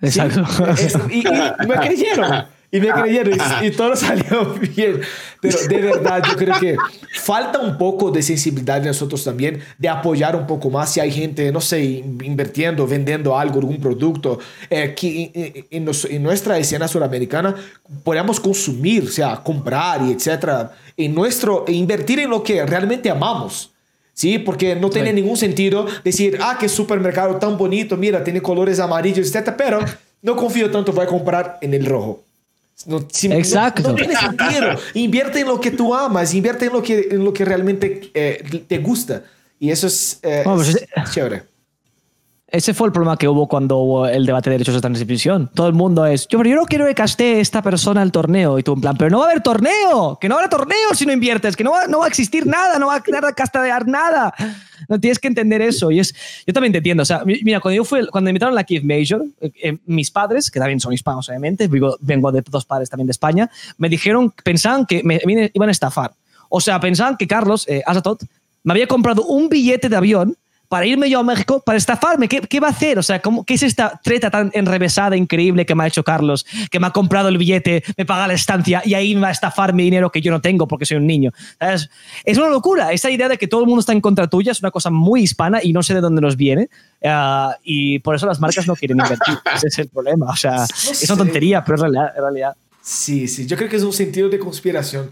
¿sí? 0.00 0.06
Exacto. 0.20 0.66
Es- 0.70 0.94
y, 1.10 1.18
y 1.20 1.66
me 1.66 1.74
creyeron. 1.74 2.46
Y 2.70 2.80
me 2.80 2.88
creyeron 2.92 3.38
y, 3.62 3.66
y 3.66 3.70
todo 3.72 3.96
salió 3.96 4.54
bien. 4.76 5.00
Pero 5.40 5.58
de 5.68 5.76
verdad, 5.80 6.22
yo 6.28 6.36
creo 6.36 6.58
que 6.58 6.76
falta 7.20 7.58
un 7.60 7.78
poco 7.78 8.10
de 8.10 8.22
sensibilidad 8.22 8.80
de 8.80 8.88
nosotros 8.88 9.22
también, 9.22 9.60
de 9.78 9.88
apoyar 9.88 10.34
un 10.34 10.46
poco 10.46 10.68
más 10.70 10.92
si 10.92 11.00
hay 11.00 11.10
gente, 11.12 11.52
no 11.52 11.60
sé, 11.60 11.82
in- 11.84 12.18
invirtiendo, 12.24 12.86
vendiendo 12.86 13.38
algo, 13.38 13.58
algún 13.60 13.80
producto, 13.80 14.38
eh, 14.68 14.94
que 14.96 15.30
en, 15.34 15.66
en 15.70 15.84
nos- 15.84 16.04
en 16.06 16.22
nuestra 16.22 16.58
escena 16.58 16.88
suramericana 16.88 17.54
podamos 18.02 18.40
consumir, 18.40 19.04
o 19.04 19.10
sea, 19.10 19.36
comprar 19.36 20.02
y 20.02 20.12
etcétera, 20.12 20.72
en 20.96 21.14
nuestro, 21.14 21.64
e 21.68 21.72
invertir 21.72 22.18
en 22.20 22.30
lo 22.30 22.42
que 22.42 22.64
realmente 22.66 23.08
amamos. 23.10 23.70
¿sí? 24.14 24.38
Porque 24.40 24.74
no 24.74 24.90
tiene 24.90 25.12
ningún 25.12 25.36
sentido 25.36 25.86
decir, 26.02 26.38
ah, 26.42 26.56
qué 26.58 26.68
supermercado 26.68 27.36
tan 27.36 27.56
bonito, 27.56 27.96
mira, 27.96 28.24
tiene 28.24 28.42
colores 28.42 28.80
amarillos, 28.80 29.32
etc. 29.32 29.52
Pero 29.56 29.78
no 30.22 30.34
confío 30.34 30.68
tanto, 30.72 30.92
voy 30.92 31.04
a 31.04 31.06
comprar 31.08 31.58
en 31.60 31.72
el 31.74 31.86
rojo. 31.86 32.24
No, 32.86 33.06
si- 33.10 33.28
no- 33.28 33.34
Exacto. 33.34 33.82
No, 33.82 33.94
tiene 33.94 34.14
sentido. 34.16 34.78
Invierte 34.94 35.40
en 35.40 35.48
lo 35.48 35.60
que 35.60 35.70
tú 35.70 35.94
amas, 35.94 36.32
invierte 36.34 36.66
en 36.66 36.72
lo 36.72 36.82
que, 36.82 37.08
en 37.10 37.24
lo 37.24 37.32
que 37.32 37.44
realmente 37.44 38.10
eh, 38.14 38.64
te 38.66 38.78
gusta. 38.78 39.24
Y 39.58 39.70
eso 39.70 39.86
es, 39.88 40.20
eh, 40.22 40.42
pues 40.44 40.68
es 40.68 41.10
chévere. 41.12 41.42
Ese 42.50 42.72
fue 42.72 42.86
el 42.86 42.92
problema 42.94 43.18
que 43.18 43.28
hubo 43.28 43.46
cuando 43.46 43.76
hubo 43.76 44.06
el 44.06 44.24
debate 44.24 44.48
de 44.48 44.54
derechos 44.54 44.74
de 44.74 44.80
transmisión. 44.80 45.50
Todo 45.52 45.66
el 45.66 45.74
mundo 45.74 46.06
es, 46.06 46.26
yo, 46.28 46.38
pero 46.38 46.48
yo 46.48 46.56
no 46.56 46.64
quiero 46.64 46.86
que 46.86 46.94
caste 46.94 47.40
esta 47.40 47.60
persona 47.60 48.00
al 48.00 48.10
torneo. 48.10 48.58
Y 48.58 48.62
tú 48.62 48.72
en 48.72 48.80
plan, 48.80 48.96
pero 48.96 49.10
no 49.10 49.18
va 49.18 49.26
a 49.26 49.30
haber 49.30 49.42
torneo, 49.42 50.16
que 50.18 50.30
no 50.30 50.36
haber 50.38 50.48
torneo 50.48 50.94
si 50.94 51.04
no 51.04 51.12
inviertes, 51.12 51.54
que 51.56 51.62
no 51.62 51.72
va, 51.72 51.86
no 51.86 51.98
va 51.98 52.06
a 52.06 52.08
existir 52.08 52.46
nada, 52.46 52.78
no 52.78 52.86
va 52.86 52.94
a 52.96 53.02
quedar 53.02 53.34
castear 53.34 53.86
nada. 53.86 54.32
No 54.88 54.98
tienes 54.98 55.18
que 55.18 55.28
entender 55.28 55.60
eso. 55.60 55.90
Y 55.90 56.00
es, 56.00 56.14
yo 56.46 56.54
también 56.54 56.72
te 56.72 56.78
entiendo. 56.78 57.02
O 57.02 57.06
sea, 57.06 57.22
mi- 57.22 57.38
mira, 57.42 57.60
cuando 57.60 57.76
yo 57.76 57.84
fui, 57.84 58.06
cuando 58.06 58.24
me 58.28 58.30
invitaron 58.30 58.54
a 58.54 58.56
la 58.56 58.64
Kiev 58.64 58.82
Major, 58.82 59.26
eh, 59.42 59.50
eh, 59.62 59.76
mis 59.84 60.10
padres, 60.10 60.50
que 60.50 60.58
también 60.58 60.80
son 60.80 60.94
hispanos, 60.94 61.28
obviamente, 61.28 61.68
vivo- 61.68 61.98
vengo 62.00 62.32
de 62.32 62.40
dos 62.48 62.64
padres 62.64 62.88
también 62.88 63.08
de 63.08 63.12
España, 63.12 63.50
me 63.76 63.90
dijeron, 63.90 64.32
pensaban 64.42 64.86
que 64.86 65.02
me, 65.04 65.20
iban 65.52 65.68
a 65.68 65.72
estafar. 65.72 66.12
O 66.48 66.62
sea, 66.62 66.80
pensaban 66.80 67.18
que 67.18 67.26
Carlos 67.26 67.68
eh, 67.68 67.82
Azatot 67.84 68.22
me 68.64 68.72
había 68.72 68.86
comprado 68.86 69.24
un 69.26 69.50
billete 69.50 69.90
de 69.90 69.96
avión 69.96 70.34
para 70.68 70.86
irme 70.86 71.08
yo 71.08 71.20
a 71.20 71.22
México, 71.22 71.62
para 71.64 71.78
estafarme. 71.78 72.28
¿Qué, 72.28 72.40
qué 72.42 72.60
va 72.60 72.68
a 72.68 72.70
hacer? 72.70 72.98
O 72.98 73.02
sea, 73.02 73.20
¿cómo, 73.20 73.44
¿qué 73.44 73.54
es 73.54 73.62
esta 73.62 74.00
treta 74.02 74.30
tan 74.30 74.50
enrevesada, 74.54 75.16
increíble 75.16 75.64
que 75.64 75.74
me 75.74 75.84
ha 75.84 75.86
hecho 75.86 76.04
Carlos? 76.04 76.46
Que 76.70 76.78
me 76.78 76.86
ha 76.86 76.90
comprado 76.90 77.28
el 77.28 77.38
billete, 77.38 77.82
me 77.96 78.04
paga 78.04 78.26
la 78.26 78.34
estancia 78.34 78.82
y 78.84 78.94
ahí 78.94 79.14
me 79.14 79.22
va 79.22 79.28
a 79.28 79.32
estafar 79.32 79.72
mi 79.72 79.84
dinero 79.84 80.12
que 80.12 80.20
yo 80.20 80.30
no 80.30 80.40
tengo 80.40 80.68
porque 80.68 80.84
soy 80.84 80.98
un 80.98 81.06
niño. 81.06 81.32
¿Sabes? 81.58 81.90
Es 82.24 82.36
una 82.38 82.48
locura. 82.48 82.92
Esa 82.92 83.10
idea 83.10 83.28
de 83.28 83.38
que 83.38 83.48
todo 83.48 83.62
el 83.62 83.66
mundo 83.66 83.80
está 83.80 83.92
en 83.92 84.00
contra 84.00 84.28
tuya 84.28 84.52
es 84.52 84.60
una 84.60 84.70
cosa 84.70 84.90
muy 84.90 85.22
hispana 85.22 85.60
y 85.62 85.72
no 85.72 85.82
sé 85.82 85.94
de 85.94 86.00
dónde 86.00 86.20
nos 86.20 86.36
viene. 86.36 86.68
Uh, 87.02 87.52
y 87.62 88.00
por 88.00 88.14
eso 88.14 88.26
las 88.26 88.40
marcas 88.40 88.66
no 88.66 88.76
quieren 88.76 88.98
invertir. 88.98 89.38
Ese 89.54 89.68
es 89.68 89.78
el 89.78 89.88
problema. 89.88 90.26
O 90.26 90.36
sea, 90.36 90.56
no 90.56 90.64
es 90.64 91.10
una 91.10 91.18
tontería, 91.18 91.64
pero 91.64 91.76
es 91.76 91.80
realidad, 91.80 92.12
es 92.14 92.22
realidad. 92.22 92.56
Sí, 92.82 93.28
sí. 93.28 93.46
Yo 93.46 93.56
creo 93.56 93.68
que 93.68 93.76
es 93.76 93.82
un 93.82 93.92
sentido 93.92 94.28
de 94.28 94.38
conspiración 94.38 95.10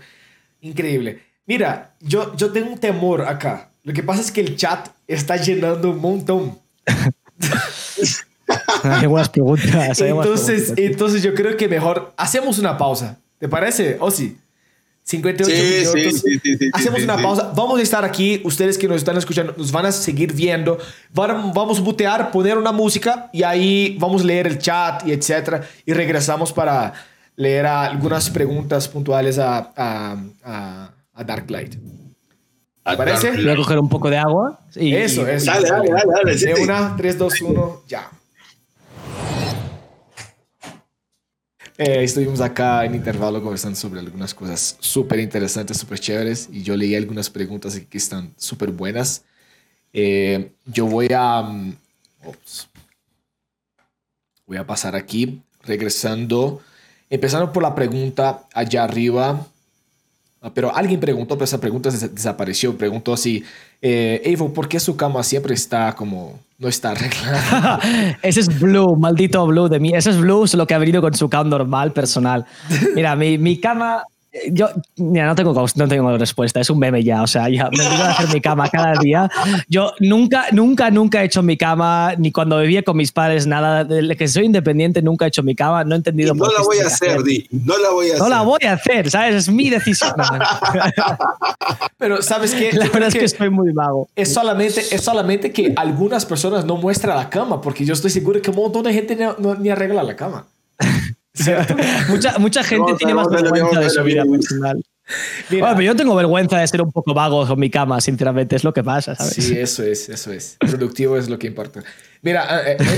increíble. 0.61 1.23
Mira, 1.47 1.95
yo, 2.01 2.35
yo 2.37 2.51
tengo 2.51 2.71
un 2.71 2.79
temor 2.79 3.23
acá. 3.23 3.71
Lo 3.87 3.93
que 3.93 4.03
pasa 4.03 4.21
es 4.21 4.33
que 4.33 4.41
el 4.41 4.57
chat 4.57 4.89
está 5.07 5.37
llenando 5.37 5.93
un 5.93 6.01
montón. 6.01 6.59
hay 8.83 9.07
buenas 9.07 9.29
preguntas. 9.29 10.01
Hay 10.03 10.09
entonces, 10.11 10.73
preguntas. 10.73 10.85
entonces 10.85 11.23
yo 11.23 11.35
creo 11.35 11.57
que 11.57 11.69
mejor 11.69 12.13
hacemos 12.17 12.59
una 12.59 12.77
pausa. 12.77 13.21
¿Te 13.39 13.49
parece? 13.49 13.97
¿O 14.01 14.11
sí? 14.11 14.39
58 15.05 15.55
sí, 15.55 15.63
minutos. 15.63 16.21
Sí, 16.21 16.41
sí, 16.43 16.59
sí, 16.59 16.71
hacemos 16.73 17.01
una 17.05 17.17
pausa. 17.17 17.53
Vamos 17.55 17.79
a 17.79 17.83
estar 17.83 18.05
aquí. 18.05 18.41
Ustedes 18.43 18.77
que 18.77 18.89
nos 18.89 18.97
están 18.97 19.19
escuchando 19.19 19.55
nos 19.57 19.71
van 19.71 19.87
a 19.87 19.93
seguir 19.93 20.33
viendo. 20.33 20.79
Van, 21.15 21.53
vamos 21.53 21.79
a 21.79 21.83
butear, 21.83 22.33
poner 22.33 22.59
una 22.59 22.73
música 22.73 23.31
y 23.33 23.45
ahí 23.45 23.97
vamos 24.01 24.23
a 24.23 24.25
leer 24.25 24.49
el 24.49 24.59
chat 24.59 25.07
y 25.07 25.13
etcétera. 25.13 25.63
Y 25.85 25.93
regresamos 25.93 26.53
para 26.53 26.93
leer 27.37 27.67
algunas 27.67 28.31
preguntas 28.31 28.89
puntuales 28.89 29.39
a, 29.39 29.73
a, 29.77 30.17
a, 30.43 30.91
a 31.15 31.23
Darklight. 31.23 31.77
¿Te 32.89 32.97
parece? 32.97 33.33
Voy 33.33 33.51
a 33.51 33.57
coger 33.57 33.79
un 33.79 33.89
poco 33.89 34.09
de 34.09 34.17
agua. 34.17 34.61
Y, 34.77 34.95
eso, 34.95 35.27
eso. 35.27 35.47
Dale, 35.47 35.69
dale, 35.69 35.91
dale. 35.91 36.13
dale 36.13 36.37
de 36.37 36.55
una, 36.63 36.95
3, 36.97 37.19
2, 37.19 37.41
1, 37.43 37.83
ya. 37.89 38.11
Eh, 41.79 42.05
estuvimos 42.05 42.41
acá 42.41 42.85
en 42.85 42.95
intervalo 42.95 43.43
conversando 43.43 43.77
sobre 43.77 44.01
algunas 44.01 44.33
cosas 44.33 44.77
súper 44.81 45.19
interesantes, 45.19 45.77
súper 45.77 45.99
chéveres. 45.99 46.49
Y 46.51 46.63
yo 46.63 46.77
leí 46.77 46.95
algunas 46.95 47.29
preguntas 47.29 47.75
aquí 47.75 47.87
que 47.87 47.99
están 47.99 48.33
súper 48.37 48.71
buenas. 48.71 49.25
Eh, 49.93 50.53
yo 50.65 50.87
voy 50.87 51.09
a. 51.13 51.41
Um, 51.41 51.75
ops, 52.25 52.69
voy 54.47 54.59
a 54.59 54.67
pasar 54.67 54.95
aquí, 54.95 55.43
regresando. 55.65 56.63
Empezando 57.11 57.53
por 57.53 57.63
la 57.63 57.75
pregunta 57.75 58.47
allá 58.55 58.85
arriba. 58.85 59.47
Pero 60.55 60.75
alguien 60.75 61.01
preguntó, 61.01 61.35
pero 61.35 61.45
esa 61.45 61.61
pregunta 61.61 61.91
des 61.91 62.15
desapareció. 62.15 62.77
Preguntó 62.77 63.13
así, 63.13 63.43
eh, 63.83 64.21
Evo, 64.25 64.53
¿por 64.53 64.69
qué 64.69 64.81
su 64.81 64.97
cama 64.97 65.23
siempre 65.23 65.55
está 65.55 65.95
como, 65.95 66.39
no 66.59 66.69
está 66.69 66.91
arreglada? 66.91 67.81
Ese 68.23 68.41
es 68.41 68.61
Blue, 68.61 68.97
maldito 68.99 69.47
Blue 69.47 69.69
de 69.69 69.81
mí. 69.81 69.93
Ese 69.95 70.11
es 70.11 70.19
Blue, 70.19 70.45
lo 70.55 70.67
que 70.67 70.75
ha 70.75 70.79
venido 70.79 71.01
con 71.01 71.15
su 71.15 71.29
cama 71.29 71.51
normal, 71.51 71.93
personal. 71.93 72.45
Mira, 72.95 73.17
mi, 73.17 73.39
mi 73.39 73.59
cama, 73.61 74.05
yo 74.51 74.69
mira, 74.97 75.27
no 75.27 75.35
tengo, 75.35 75.67
no 75.75 75.89
tengo 75.89 76.19
respuesta, 76.19 76.61
es 76.61 76.71
un 76.71 76.79
meme 76.79 77.03
ya, 77.03 77.23
o 77.23 77.27
sea, 77.27 77.49
ya 77.49 77.69
me 77.71 77.87
obligo 77.87 78.03
a 78.03 78.11
hacer 78.11 78.29
mi 78.33 78.41
cama 78.41 78.69
cada 78.69 78.95
día. 79.01 79.31
Yo 79.69 79.93
nunca, 80.01 80.47
nunca, 80.53 80.91
nunca 80.91 81.23
he 81.23 81.27
hecho 81.27 81.43
mi 81.43 81.57
cama, 81.57 82.15
ni 82.19 82.33
cuando 82.33 82.61
vivía 82.61 82.83
con 82.83 82.97
mis 82.97 83.13
padres, 83.13 83.47
nada, 83.47 83.85
desde 83.85 84.17
que 84.17 84.29
soy 84.29 84.45
independiente 84.45 85.03
nunca 85.03 85.25
he 85.25 85.29
hecho 85.29 85.43
mi 85.43 85.55
cama, 85.55 85.85
no 85.85 85.95
he 85.95 85.99
entendido 85.99 86.35
y 86.35 86.39
no 86.39 86.47
la 86.47 86.63
voy 86.63 86.79
a 86.79 86.87
hacer, 86.87 87.11
hacer, 87.11 87.23
Di, 87.23 87.47
no 87.51 87.77
la 87.79 87.91
voy 87.91 88.07
a 88.07 88.09
no 88.09 88.15
hacer. 88.15 88.23
No 88.23 88.29
la 88.29 88.43
voy 88.43 88.61
a 88.65 88.73
hacer, 88.73 89.11
¿sabes? 89.11 89.35
Es 89.35 89.49
mi 89.49 89.71
decisión. 89.71 90.13
Pero, 91.99 92.23
¿sabes 92.23 92.55
qué? 92.55 92.73
La 92.73 92.89
verdad 92.89 93.09
es 93.09 93.15
que 93.15 93.25
estoy 93.25 93.51
muy 93.51 93.73
vago. 93.73 94.09
Es 94.17 94.33
solamente, 94.33 94.81
es 94.91 95.03
solamente 95.03 95.53
que 95.53 95.73
algunas 95.77 96.27
personas 96.27 96.65
no 96.65 96.77
muestran 96.77 97.17
la 97.17 97.31
cama, 97.31 97.61
porque 97.61 97.85
yo 97.85 97.95
estoy 97.95 98.11
seguro 98.11 98.41
que 98.43 98.51
un 98.51 98.57
montón 98.57 98.85
de 98.85 98.93
gente 98.93 99.17
no, 99.17 99.37
no, 99.39 99.55
ni 99.55 99.71
arregla 99.71 100.03
la 100.03 100.17
cama. 100.17 100.47
mucha, 102.09 102.39
mucha 102.39 102.65
gente 102.65 102.95
tiene 102.95 103.15
más 103.15 103.29
vergüenza 103.29 103.81
de 103.81 103.91
su 103.91 104.03
vida 104.03 104.25
personal. 104.25 104.83
Mira, 105.51 105.63
bueno, 105.63 105.77
pero 105.77 105.87
yo 105.93 105.97
tengo 105.97 106.15
vergüenza 106.15 106.59
de 106.59 106.67
ser 106.67 106.83
un 106.83 106.91
poco 106.91 107.15
vago 107.15 107.47
con 107.47 107.59
mi 107.59 107.71
cama, 107.71 108.01
sinceramente, 108.01 108.57
es 108.57 108.65
lo 108.65 108.73
que 108.73 108.83
pasa, 108.83 109.15
¿sabes? 109.15 109.35
Sí, 109.35 109.57
eso 109.57 109.83
es, 109.85 110.09
eso 110.09 110.33
es. 110.33 110.57
Productivo 110.59 111.17
es 111.17 111.29
lo 111.29 111.39
que 111.39 111.47
importa. 111.47 111.83
Mira, 112.23 112.45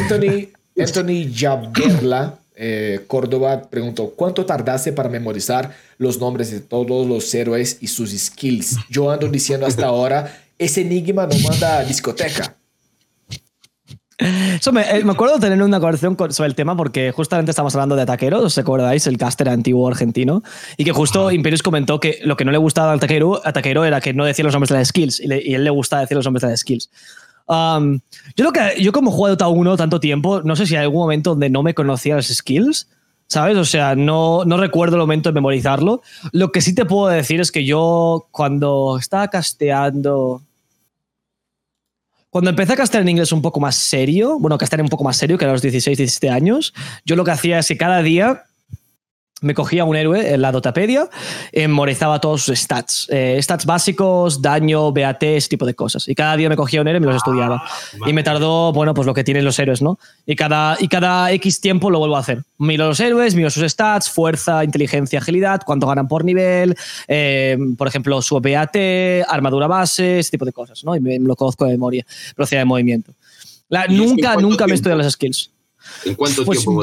Anthony, 0.00 0.48
Anthony 0.78 1.30
Jaberla, 1.34 2.38
eh, 2.56 3.04
Córdoba, 3.06 3.62
preguntó, 3.70 4.10
¿cuánto 4.16 4.46
tardaste 4.46 4.92
para 4.92 5.08
memorizar 5.08 5.74
los 5.98 6.18
nombres 6.18 6.50
de 6.50 6.60
todos 6.60 7.06
los 7.06 7.34
héroes 7.34 7.78
y 7.80 7.88
sus 7.88 8.10
skills? 8.10 8.76
Yo 8.88 9.10
ando 9.10 9.28
diciendo 9.28 9.66
hasta 9.66 9.86
ahora, 9.86 10.42
ese 10.58 10.80
enigma 10.80 11.26
no 11.26 11.38
manda 11.48 11.78
a 11.78 11.84
discoteca. 11.84 12.57
Eso 14.18 14.72
me, 14.72 14.82
eh, 14.82 15.04
me, 15.04 15.12
acuerdo 15.12 15.36
de 15.36 15.40
tener 15.40 15.62
una 15.62 15.78
conversación 15.78 16.16
con, 16.16 16.32
sobre 16.32 16.48
el 16.48 16.56
tema 16.56 16.76
porque 16.76 17.12
justamente 17.12 17.52
estamos 17.52 17.72
hablando 17.76 17.94
de 17.94 18.04
Taquero, 18.04 18.40
¿os 18.40 18.58
acordáis? 18.58 19.06
El 19.06 19.16
caster 19.16 19.48
antiguo 19.48 19.86
argentino. 19.86 20.42
Y 20.76 20.84
que 20.84 20.90
justo 20.90 21.30
Imperius 21.30 21.62
comentó 21.62 22.00
que 22.00 22.18
lo 22.24 22.36
que 22.36 22.44
no 22.44 22.50
le 22.50 22.58
gustaba 22.58 22.92
al 22.92 22.98
Taquero, 22.98 23.40
a 23.46 23.52
Taquero 23.52 23.84
era 23.84 24.00
que 24.00 24.14
no 24.14 24.24
decía 24.24 24.44
los 24.44 24.54
nombres 24.54 24.70
de 24.70 24.74
las 24.74 24.88
skills 24.88 25.20
y, 25.20 25.28
le, 25.28 25.40
y 25.42 25.54
él 25.54 25.62
le 25.62 25.70
gustaba 25.70 26.02
decir 26.02 26.16
los 26.16 26.26
nombres 26.26 26.42
de 26.42 26.48
las 26.48 26.60
skills. 26.60 26.90
Um, 27.46 28.00
yo, 28.36 28.44
lo 28.44 28.52
que, 28.52 28.82
yo 28.82 28.90
como 28.90 29.10
he 29.10 29.14
jugado 29.14 29.36
Dota 29.36 29.48
1 29.48 29.76
tanto 29.76 30.00
tiempo, 30.00 30.42
no 30.42 30.56
sé 30.56 30.66
si 30.66 30.74
hay 30.74 30.82
algún 30.82 31.00
momento 31.00 31.30
donde 31.30 31.48
no 31.48 31.62
me 31.62 31.74
conocía 31.74 32.16
las 32.16 32.26
skills, 32.26 32.88
¿sabes? 33.28 33.56
O 33.56 33.64
sea, 33.64 33.94
no, 33.94 34.44
no 34.44 34.56
recuerdo 34.56 34.96
el 34.96 35.00
momento 35.00 35.28
de 35.28 35.34
memorizarlo. 35.34 36.02
Lo 36.32 36.50
que 36.50 36.60
sí 36.60 36.74
te 36.74 36.84
puedo 36.84 37.06
decir 37.06 37.40
es 37.40 37.52
que 37.52 37.64
yo 37.64 38.26
cuando 38.32 38.98
estaba 38.98 39.28
casteando... 39.28 40.42
Cuando 42.30 42.50
empecé 42.50 42.74
a 42.74 42.76
castear 42.76 43.02
en 43.02 43.08
inglés 43.08 43.32
un 43.32 43.40
poco 43.40 43.58
más 43.58 43.74
serio, 43.74 44.38
bueno, 44.38 44.58
castear 44.58 44.82
un 44.82 44.88
poco 44.88 45.02
más 45.02 45.16
serio 45.16 45.38
que 45.38 45.46
a 45.46 45.48
los 45.48 45.62
16, 45.62 45.96
17 45.96 46.28
años, 46.28 46.74
yo 47.06 47.16
lo 47.16 47.24
que 47.24 47.30
hacía 47.30 47.58
es 47.58 47.68
que 47.68 47.78
cada 47.78 48.02
día 48.02 48.44
me 49.40 49.54
cogía 49.54 49.84
un 49.84 49.96
héroe 49.96 50.34
en 50.34 50.42
la 50.42 50.52
Dotapedia, 50.52 51.08
memorizaba 51.52 52.20
todos 52.20 52.42
sus 52.42 52.58
stats. 52.58 53.06
Eh, 53.10 53.38
stats 53.40 53.66
básicos, 53.66 54.42
daño, 54.42 54.92
BAT, 54.92 55.22
ese 55.22 55.48
tipo 55.48 55.66
de 55.66 55.74
cosas. 55.74 56.08
Y 56.08 56.14
cada 56.14 56.36
día 56.36 56.48
me 56.48 56.56
cogía 56.56 56.80
un 56.80 56.88
héroe 56.88 56.98
y 56.98 57.00
me 57.00 57.06
los 57.06 57.16
estudiaba. 57.16 57.62
Ah, 57.64 58.08
y 58.08 58.12
me 58.12 58.22
tardó, 58.22 58.72
bueno, 58.72 58.94
pues 58.94 59.06
lo 59.06 59.14
que 59.14 59.24
tienen 59.24 59.44
los 59.44 59.58
héroes, 59.58 59.82
¿no? 59.82 59.98
Y 60.26 60.36
cada, 60.36 60.76
y 60.80 60.88
cada 60.88 61.30
X 61.32 61.60
tiempo 61.60 61.90
lo 61.90 61.98
vuelvo 61.98 62.16
a 62.16 62.20
hacer. 62.20 62.44
Miro 62.58 62.88
los 62.88 63.00
héroes, 63.00 63.34
miro 63.34 63.50
sus 63.50 63.70
stats, 63.70 64.10
fuerza, 64.10 64.64
inteligencia, 64.64 65.18
agilidad, 65.20 65.62
cuánto 65.64 65.86
ganan 65.86 66.08
por 66.08 66.24
nivel, 66.24 66.76
eh, 67.06 67.56
por 67.76 67.86
ejemplo, 67.86 68.20
su 68.22 68.40
BAT, 68.40 68.76
armadura 69.28 69.66
base, 69.66 70.20
ese 70.20 70.32
tipo 70.32 70.44
de 70.44 70.52
cosas, 70.52 70.82
¿no? 70.84 70.96
Y 70.96 71.00
me, 71.00 71.18
me 71.18 71.28
lo 71.28 71.36
conozco 71.36 71.64
de 71.64 71.72
memoria, 71.72 72.04
velocidad 72.36 72.62
de 72.62 72.64
movimiento. 72.64 73.12
La, 73.68 73.86
nunca, 73.86 74.36
nunca 74.36 74.66
me 74.66 74.74
estudié 74.74 74.96
las 74.96 75.12
skills. 75.12 75.50
¿En 76.04 76.14
cuánto 76.14 76.44
pues, 76.44 76.60
tiempo 76.60 76.82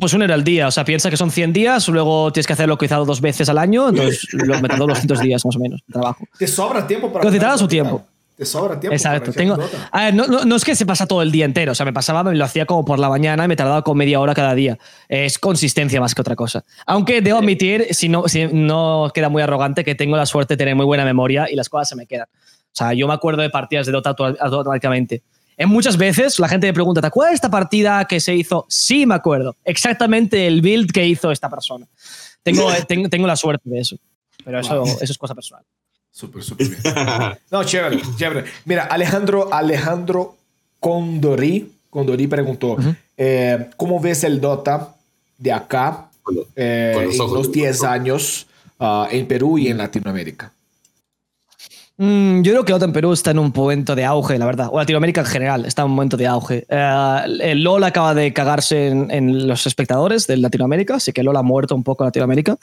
pues 0.00 0.12
un 0.14 0.22
era 0.22 0.34
al 0.34 0.42
día, 0.42 0.66
o 0.66 0.70
sea, 0.70 0.84
piensa 0.84 1.10
que 1.10 1.16
son 1.16 1.30
100 1.30 1.52
días, 1.52 1.88
luego 1.88 2.32
tienes 2.32 2.46
que 2.46 2.54
hacerlo 2.54 2.76
quizá 2.76 2.96
dos 2.96 3.20
veces 3.20 3.48
al 3.48 3.58
año, 3.58 3.88
entonces 3.90 4.26
me 4.32 4.68
tardó 4.68 4.86
200 4.86 5.20
días 5.20 5.44
más 5.44 5.56
o 5.56 5.58
menos 5.60 5.80
de 5.86 5.92
trabajo. 5.92 6.24
Te 6.38 6.48
sobra 6.48 6.86
tiempo 6.86 7.12
para... 7.12 7.24
Necesitaba 7.24 7.58
su 7.58 7.68
tiempo. 7.68 8.04
Te 8.36 8.46
sobra 8.46 8.80
tiempo. 8.80 8.94
Exacto. 8.94 9.32
Tengo, 9.32 9.58
a 9.92 10.04
ver, 10.04 10.14
no, 10.14 10.26
no, 10.26 10.46
no, 10.46 10.56
es 10.56 10.64
que 10.64 10.74
se 10.74 10.86
pasa 10.86 11.06
todo 11.06 11.20
el 11.20 11.30
día 11.30 11.44
entero, 11.44 11.72
o 11.72 11.74
sea, 11.74 11.84
me 11.84 11.92
pasaba, 11.92 12.24
me 12.24 12.34
lo 12.34 12.44
hacía 12.44 12.64
como 12.64 12.86
por 12.86 12.98
la 12.98 13.10
mañana 13.10 13.44
y 13.44 13.48
me 13.48 13.54
tardaba 13.54 13.82
como 13.82 13.96
media 13.96 14.18
hora 14.18 14.34
cada 14.34 14.54
día. 14.54 14.78
Es 15.08 15.38
consistencia 15.38 16.00
más 16.00 16.14
que 16.14 16.22
otra 16.22 16.34
cosa. 16.34 16.64
Aunque 16.86 17.20
debo 17.20 17.38
admitir, 17.38 17.88
si 17.90 18.08
no, 18.08 18.28
si 18.28 18.46
no 18.46 19.10
queda 19.12 19.28
muy 19.28 19.42
arrogante, 19.42 19.84
que 19.84 19.94
tengo 19.94 20.16
la 20.16 20.24
suerte 20.24 20.54
de 20.54 20.58
tener 20.58 20.74
muy 20.74 20.86
buena 20.86 21.04
memoria 21.04 21.48
y 21.50 21.54
las 21.54 21.68
cosas 21.68 21.90
se 21.90 21.96
me 21.96 22.06
quedan. 22.06 22.28
O 22.32 22.72
sea, 22.72 22.94
yo 22.94 23.06
me 23.06 23.12
acuerdo 23.12 23.42
de 23.42 23.50
partidas 23.50 23.84
de 23.84 23.92
Dota 23.92 24.14
automáticamente. 24.40 25.22
En 25.60 25.68
muchas 25.68 25.98
veces 25.98 26.38
la 26.38 26.48
gente 26.48 26.66
me 26.66 26.72
pregunta, 26.72 27.02
¿te 27.02 27.08
acuerdas 27.08 27.32
de 27.32 27.34
esta 27.34 27.50
partida 27.50 28.06
que 28.06 28.18
se 28.18 28.34
hizo? 28.34 28.64
Sí, 28.66 29.04
me 29.04 29.14
acuerdo. 29.14 29.54
Exactamente 29.62 30.46
el 30.46 30.62
build 30.62 30.90
que 30.90 31.06
hizo 31.06 31.30
esta 31.30 31.50
persona. 31.50 31.86
Tengo, 32.42 32.66
tengo, 32.88 33.10
tengo 33.10 33.26
la 33.26 33.36
suerte 33.36 33.68
de 33.68 33.80
eso. 33.80 33.98
Pero 34.42 34.60
eso, 34.60 34.84
eso 34.84 35.04
es 35.04 35.18
cosa 35.18 35.34
personal. 35.34 35.62
Súper, 36.10 36.42
súper 36.42 36.66
bien. 36.66 36.80
No, 37.50 37.62
chévere, 37.62 38.00
chévere. 38.16 38.44
Mira, 38.64 38.84
Alejandro, 38.84 39.52
Alejandro 39.52 40.38
Condori, 40.78 41.70
Condori 41.90 42.26
preguntó, 42.26 42.68
uh 42.68 42.78
-huh. 42.78 42.96
eh, 43.18 43.70
¿cómo 43.76 44.00
ves 44.00 44.24
el 44.24 44.40
Dota 44.40 44.94
de 45.36 45.52
acá 45.52 46.08
eh, 46.56 46.92
con 46.94 47.04
los 47.04 47.14
en 47.16 47.20
ojos 47.20 47.36
los 47.36 47.52
10 47.52 47.84
años 47.84 48.46
uh, 48.78 49.04
en 49.10 49.26
Perú 49.26 49.58
y 49.58 49.68
en 49.68 49.76
Latinoamérica? 49.76 50.54
Mm, 52.02 52.40
yo 52.40 52.52
creo 52.52 52.64
que 52.64 52.72
Dota 52.72 52.86
en 52.86 52.94
Perú 52.94 53.12
está 53.12 53.32
en 53.32 53.38
un 53.38 53.52
momento 53.54 53.94
de 53.94 54.06
auge, 54.06 54.38
la 54.38 54.46
verdad. 54.46 54.70
O 54.72 54.78
Latinoamérica 54.78 55.20
en 55.20 55.26
general 55.26 55.66
está 55.66 55.82
en 55.82 55.88
un 55.88 55.96
momento 55.96 56.16
de 56.16 56.26
auge. 56.26 56.66
Uh, 56.70 57.30
el 57.42 57.62
LOL 57.62 57.84
acaba 57.84 58.14
de 58.14 58.32
cagarse 58.32 58.88
en, 58.88 59.10
en, 59.10 59.46
los 59.46 59.66
espectadores 59.66 60.26
de 60.26 60.38
Latinoamérica, 60.38 60.94
así 60.94 61.12
que 61.12 61.22
LOL 61.22 61.36
ha 61.36 61.42
muerto 61.42 61.74
un 61.74 61.84
poco 61.84 62.02
en 62.02 62.06
Latinoamérica 62.06 62.56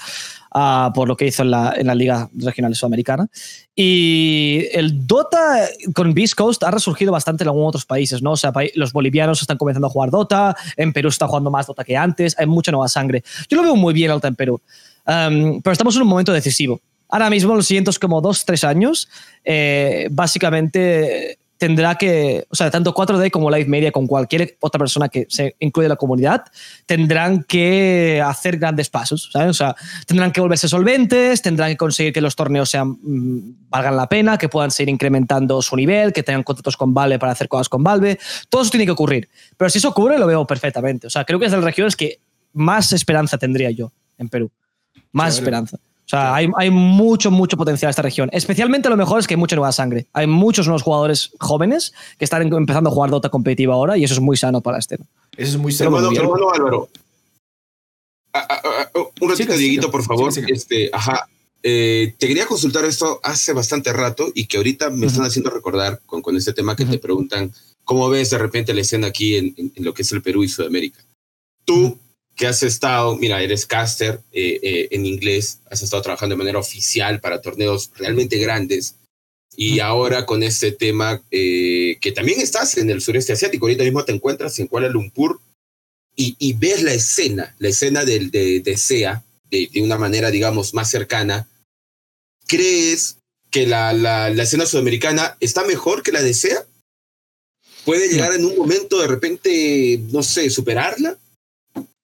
uh, 0.56 0.92
por 0.92 1.08
lo 1.08 1.16
que 1.16 1.28
hizo 1.28 1.44
en 1.44 1.52
la, 1.52 1.72
en 1.78 1.86
la 1.86 1.94
Liga 1.94 2.28
Regional 2.34 2.74
Sudamericana. 2.74 3.28
Y 3.76 4.66
el 4.72 5.06
Dota 5.06 5.68
con 5.94 6.16
Beast 6.16 6.34
Coast 6.34 6.64
ha 6.64 6.72
resurgido 6.72 7.12
bastante 7.12 7.44
en 7.44 7.50
algunos 7.50 7.70
otros 7.70 7.86
países, 7.86 8.24
¿no? 8.24 8.32
O 8.32 8.38
sea, 8.38 8.52
los 8.74 8.92
bolivianos 8.92 9.40
están 9.40 9.58
comenzando 9.60 9.86
a 9.86 9.92
jugar 9.92 10.10
Dota, 10.10 10.58
en 10.76 10.94
Perú 10.94 11.10
está 11.10 11.28
jugando 11.28 11.52
más 11.52 11.68
Dota 11.68 11.84
que 11.84 11.96
antes, 11.96 12.36
hay 12.40 12.48
mucha 12.48 12.72
nueva 12.72 12.88
sangre. 12.88 13.24
Yo 13.48 13.58
lo 13.58 13.62
veo 13.62 13.76
muy 13.76 13.94
bien 13.94 14.10
Dota 14.10 14.30
en 14.30 14.36
Perú. 14.36 14.60
Um, 15.06 15.62
pero 15.62 15.72
estamos 15.72 15.96
en 15.96 16.02
un 16.02 16.08
momento 16.08 16.34
decisivo. 16.34 16.82
Ahora 17.10 17.30
mismo, 17.30 17.56
los 17.56 17.68
siguientes 17.68 18.00
como 18.00 18.22
dos, 18.22 18.46
tres 18.46 18.64
años, 18.64 19.08
eh, 19.44 20.08
básicamente 20.12 21.38
tendrá 21.58 21.96
que, 21.96 22.46
o 22.50 22.56
sea, 22.56 22.70
tanto 22.70 22.94
4D 22.94 23.32
como 23.32 23.50
Live 23.50 23.68
Media, 23.68 23.92
con 23.92 24.08
cualquier 24.08 24.58
otra 24.60 24.80
persona 24.80 25.10
que 25.10 25.26
se 25.30 25.56
incluya 25.60 25.88
en 25.88 25.90
la 25.90 25.96
comunidad, 25.96 26.46
tendrán 26.86 27.44
que 27.44 28.22
hacer 28.24 28.58
grandes 28.58 28.90
pasos, 28.90 29.30
¿sabes? 29.32 29.50
O 29.50 29.54
sea, 29.54 29.76
tendrán 30.06 30.32
que 30.32 30.42
volverse 30.42 30.68
solventes, 30.68 31.42
tendrán 31.42 31.70
que 31.70 31.78
conseguir 31.78 32.14
que 32.14 32.22
los 32.22 32.36
torneos 32.36 32.70
sean, 32.70 32.98
mm, 33.02 33.70
valgan 33.70 33.98
la 33.98 34.08
pena, 34.08 34.38
que 34.38 34.50
puedan 34.50 34.72
seguir 34.72 34.90
incrementando 34.90 35.62
su 35.62 35.76
nivel, 35.76 36.14
que 36.14 36.24
tengan 36.24 36.44
contratos 36.44 36.78
con 36.78 36.94
Valve 36.94 37.20
para 37.20 37.32
hacer 37.32 37.48
cosas 37.48 37.70
con 37.70 37.84
Valve. 37.84 38.20
Todo 38.50 38.62
eso 38.62 38.72
tiene 38.72 38.86
que 38.86 38.92
ocurrir. 38.92 39.30
Pero 39.58 39.70
si 39.70 39.80
eso 39.80 39.90
ocurre, 39.90 40.20
lo 40.20 40.28
veo 40.28 40.46
perfectamente. 40.46 41.08
O 41.08 41.10
sea, 41.10 41.26
creo 41.26 41.40
que 41.40 41.46
es 41.46 41.52
de 41.52 41.58
las 41.58 41.66
regiones 41.66 41.96
que 41.96 42.20
más 42.54 42.92
esperanza 42.92 43.38
tendría 43.38 43.72
yo 43.72 43.92
en 44.18 44.30
Perú. 44.30 44.52
Más 45.12 45.36
esperanza. 45.36 45.80
O 46.08 46.10
sea, 46.10 46.36
hay, 46.36 46.48
hay, 46.56 46.70
mucho, 46.72 47.30
mucho 47.32 47.58
potencial 47.58 47.90
en 47.90 47.90
esta 47.90 48.02
región. 48.02 48.30
Especialmente 48.32 48.88
lo 48.88 48.96
mejor 48.96 49.20
es 49.20 49.28
que 49.28 49.34
hay 49.34 49.40
mucha 49.40 49.58
nueva 49.58 49.74
sangre. 49.74 50.08
Hay 50.14 50.26
muchos 50.26 50.66
nuevos 50.66 50.82
jugadores 50.82 51.32
jóvenes 51.38 51.92
que 52.18 52.24
están 52.24 52.44
empezando 52.44 52.90
a 52.90 52.94
jugar 52.94 53.10
Dota 53.10 53.28
competitiva 53.28 53.74
ahora 53.74 53.98
y 53.98 54.06
eso 54.06 54.14
es 54.14 54.22
muy 54.22 54.38
sano 54.38 54.62
para 54.62 54.78
este. 54.78 54.96
Eso 55.36 55.52
es 55.52 55.58
muy 55.58 55.74
sano. 55.74 55.98
Hermano, 55.98 56.18
hermano 56.18 56.50
Álvaro. 56.54 56.90
un 59.20 59.30
ratito, 59.30 59.52
sí, 59.52 59.60
Dieguito, 59.60 59.92
por 59.92 60.02
favor. 60.02 60.32
Sí, 60.32 60.44
este, 60.48 60.90
ajá. 60.94 61.28
Eh, 61.62 62.16
te 62.18 62.28
quería 62.30 62.46
consultar 62.46 62.86
esto 62.86 63.20
hace 63.22 63.52
bastante 63.52 63.92
rato 63.92 64.32
y 64.34 64.46
que 64.46 64.56
ahorita 64.56 64.90
me 64.90 64.96
uh 64.96 65.00
-huh. 65.02 65.08
están 65.08 65.26
haciendo 65.26 65.50
recordar 65.50 66.00
con, 66.06 66.22
con 66.22 66.38
este 66.38 66.54
tema 66.54 66.78
que 66.78 66.84
uh 66.84 66.88
-huh. 66.88 66.92
te 66.92 67.00
preguntan 67.00 67.52
cómo 67.84 68.08
ves 68.08 68.30
de 68.30 68.38
repente 68.38 68.74
la 68.74 68.80
escena 68.80 69.08
aquí 69.08 69.36
en, 69.36 69.54
en, 69.58 69.74
en 69.76 69.84
lo 69.84 69.94
que 69.94 70.04
es 70.04 70.12
el 70.14 70.22
Perú 70.22 70.46
y 70.46 70.48
Sudamérica. 70.48 71.04
Tú, 71.66 71.76
uh 71.76 71.90
-huh 71.90 71.98
que 72.38 72.46
has 72.46 72.62
estado, 72.62 73.18
mira, 73.18 73.42
eres 73.42 73.66
caster 73.66 74.22
eh, 74.32 74.60
eh, 74.62 74.88
en 74.92 75.08
inglés, 75.08 75.60
has 75.72 75.82
estado 75.82 76.04
trabajando 76.04 76.36
de 76.36 76.38
manera 76.38 76.60
oficial 76.60 77.20
para 77.20 77.42
torneos 77.42 77.92
realmente 77.98 78.38
grandes 78.38 78.96
y 79.56 79.80
ahora 79.80 80.28
con 80.28 80.44
este 80.44 80.72
tema 80.72 81.24
eh, 81.32 81.98
que 82.00 82.12
también 82.12 82.40
estás 82.40 82.78
en 82.78 82.92
el 82.92 83.02
sureste 83.02 83.34
asiático, 83.34 83.66
ahorita 83.66 83.84
mismo 83.84 84.06
te 84.06 84.12
encuentras 84.12 84.60
en 84.60 84.68
Kuala 84.68 84.88
Lumpur 84.88 85.42
y, 86.16 86.36
y 86.38 86.54
ves 86.54 86.84
la 86.84 86.94
escena, 86.94 87.56
la 87.58 87.70
escena 87.70 88.06
del, 88.06 88.30
de, 88.30 88.60
de 88.60 88.78
SEA 88.78 89.24
de, 89.50 89.68
de, 89.74 89.82
una 89.82 89.98
manera, 89.98 90.30
digamos, 90.30 90.76
más 90.76 90.92
cercana, 90.92 91.50
¿crees 92.46 93.18
que 93.50 93.66
la, 93.66 93.94
la, 93.94 94.30
la 94.30 94.44
escena 94.44 94.68
sudamericana 94.68 95.38
está 95.40 95.66
mejor 95.66 96.04
que 96.04 96.12
la 96.12 96.22
de 96.22 96.36
SEA? 96.36 96.68
¿Puede 97.84 98.10
llegar 98.10 98.34
en 98.34 98.46
un 98.46 98.56
momento 98.56 99.00
de 99.00 99.08
repente, 99.08 100.00
no 100.12 100.22
sé, 100.22 100.52
superarla? 100.52 101.18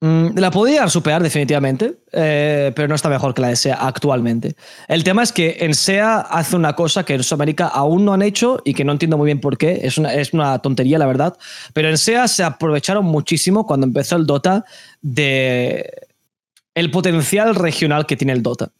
Mm, 0.03 0.37
la 0.37 0.51
podría 0.51 0.89
superar 0.89 1.23
definitivamente, 1.23 1.99
eh, 2.11 2.73
pero 2.75 2.89
no 2.89 2.95
está 2.95 3.07
mejor 3.07 3.33
que 3.33 3.41
la 3.41 3.47
de 3.47 3.55
SEA 3.55 3.75
actualmente. 3.75 4.53
El 4.89 5.01
tema 5.01 5.23
es 5.23 5.31
que 5.31 5.55
en 5.61 5.73
SEA 5.73 6.19
hace 6.19 6.57
una 6.57 6.73
cosa 6.73 7.05
que 7.05 7.13
en 7.13 7.23
Sudamérica 7.23 7.67
aún 7.67 8.03
no 8.03 8.11
han 8.11 8.21
hecho 8.21 8.61
y 8.65 8.73
que 8.73 8.83
no 8.83 8.91
entiendo 8.91 9.17
muy 9.17 9.27
bien 9.27 9.39
por 9.39 9.57
qué, 9.57 9.79
es 9.83 9.97
una, 9.97 10.13
es 10.13 10.33
una 10.33 10.59
tontería 10.59 10.97
la 10.97 11.05
verdad, 11.05 11.37
pero 11.71 11.87
en 11.87 11.97
SEA 11.97 12.27
se 12.27 12.43
aprovecharon 12.43 13.05
muchísimo 13.05 13.65
cuando 13.65 13.87
empezó 13.87 14.17
el 14.17 14.25
Dota 14.25 14.65
de 15.01 15.89
el 16.75 16.91
potencial 16.91 17.55
regional 17.55 18.05
que 18.05 18.17
tiene 18.17 18.33
el 18.33 18.43
Dota, 18.43 18.73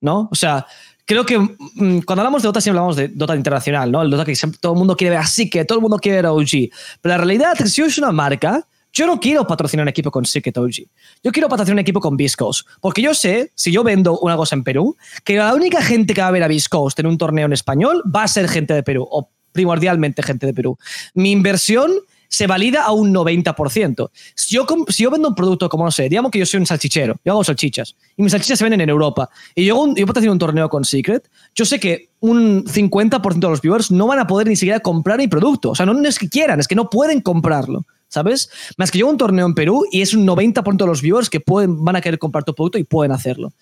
¿no? 0.00 0.28
O 0.30 0.36
sea, 0.36 0.64
creo 1.06 1.26
que 1.26 1.40
mmm, 1.40 2.02
cuando 2.06 2.20
hablamos 2.20 2.42
de 2.42 2.46
Dota 2.46 2.60
siempre 2.60 2.78
hablamos 2.78 2.94
de 2.94 3.08
Dota 3.08 3.34
internacional, 3.34 3.90
¿no? 3.90 4.00
El 4.00 4.10
Dota 4.10 4.24
que 4.24 4.36
siempre, 4.36 4.60
todo 4.62 4.74
el 4.74 4.78
mundo 4.78 4.96
quiere 4.96 5.16
ver 5.16 5.24
así, 5.24 5.50
que 5.50 5.64
todo 5.64 5.78
el 5.78 5.82
mundo 5.82 5.98
quiere 5.98 6.18
ver 6.18 6.26
OG, 6.26 6.70
pero 7.02 7.16
la 7.16 7.18
realidad 7.18 7.54
es 7.54 7.58
que 7.58 7.68
si 7.68 7.82
es 7.82 7.98
una 7.98 8.12
marca 8.12 8.64
yo 8.98 9.06
no 9.06 9.20
quiero 9.20 9.46
patrocinar 9.46 9.84
un 9.84 9.88
equipo 9.88 10.10
con 10.10 10.24
Secret 10.24 10.58
OG. 10.58 10.88
Yo 11.22 11.30
quiero 11.30 11.48
patrocinar 11.48 11.76
un 11.76 11.78
equipo 11.78 12.00
con 12.00 12.16
Viscos. 12.16 12.66
Porque 12.80 13.00
yo 13.00 13.14
sé, 13.14 13.52
si 13.54 13.70
yo 13.70 13.84
vendo 13.84 14.18
una 14.18 14.36
cosa 14.36 14.56
en 14.56 14.64
Perú, 14.64 14.96
que 15.22 15.36
la 15.36 15.54
única 15.54 15.80
gente 15.82 16.14
que 16.14 16.20
va 16.20 16.26
a 16.26 16.32
ver 16.32 16.42
a 16.42 16.48
Viscos 16.48 16.94
en 16.98 17.06
un 17.06 17.16
torneo 17.16 17.46
en 17.46 17.52
español 17.52 18.02
va 18.12 18.24
a 18.24 18.28
ser 18.28 18.48
gente 18.48 18.74
de 18.74 18.82
Perú, 18.82 19.06
o 19.08 19.30
primordialmente 19.52 20.20
gente 20.24 20.46
de 20.46 20.52
Perú. 20.52 20.78
Mi 21.14 21.30
inversión 21.30 21.92
se 22.28 22.48
valida 22.48 22.82
a 22.82 22.90
un 22.90 23.14
90%. 23.14 24.10
Si 24.34 24.56
yo, 24.56 24.66
si 24.88 25.04
yo 25.04 25.10
vendo 25.12 25.28
un 25.28 25.34
producto 25.36 25.68
como, 25.68 25.84
no 25.84 25.92
sé, 25.92 26.08
digamos 26.08 26.32
que 26.32 26.40
yo 26.40 26.44
soy 26.44 26.58
un 26.58 26.66
salchichero, 26.66 27.20
yo 27.24 27.32
hago 27.32 27.44
salchichas, 27.44 27.94
y 28.16 28.22
mis 28.22 28.32
salchichas 28.32 28.58
se 28.58 28.64
venden 28.64 28.80
en 28.80 28.90
Europa, 28.90 29.30
y 29.54 29.64
yo, 29.64 29.94
yo 29.94 30.06
patrocino 30.06 30.32
un 30.32 30.38
torneo 30.38 30.68
con 30.68 30.84
Secret, 30.84 31.30
yo 31.54 31.64
sé 31.64 31.80
que 31.80 32.10
un 32.20 32.64
50% 32.64 33.38
de 33.38 33.48
los 33.48 33.62
viewers 33.62 33.90
no 33.90 34.08
van 34.08 34.18
a 34.18 34.26
poder 34.26 34.48
ni 34.48 34.56
siquiera 34.56 34.80
comprar 34.80 35.18
mi 35.18 35.28
producto. 35.28 35.70
O 35.70 35.74
sea, 35.74 35.86
no, 35.86 35.94
no 35.94 36.08
es 36.08 36.18
que 36.18 36.28
quieran, 36.28 36.60
es 36.60 36.68
que 36.68 36.74
no 36.74 36.90
pueden 36.90 37.20
comprarlo. 37.20 37.86
¿Sabes? 38.08 38.50
Más 38.76 38.90
que 38.90 38.98
yo 38.98 39.08
un 39.08 39.18
torneo 39.18 39.46
en 39.46 39.54
Perú 39.54 39.84
y 39.90 40.02
es 40.02 40.14
un 40.14 40.26
90% 40.26 40.76
de 40.76 40.86
los 40.86 41.02
viewers 41.02 41.30
que 41.30 41.40
pueden, 41.40 41.84
van 41.84 41.96
a 41.96 42.00
querer 42.00 42.18
comprar 42.18 42.44
tu 42.44 42.54
producto 42.54 42.78
y 42.78 42.84
pueden 42.84 43.12
hacerlo. 43.12 43.52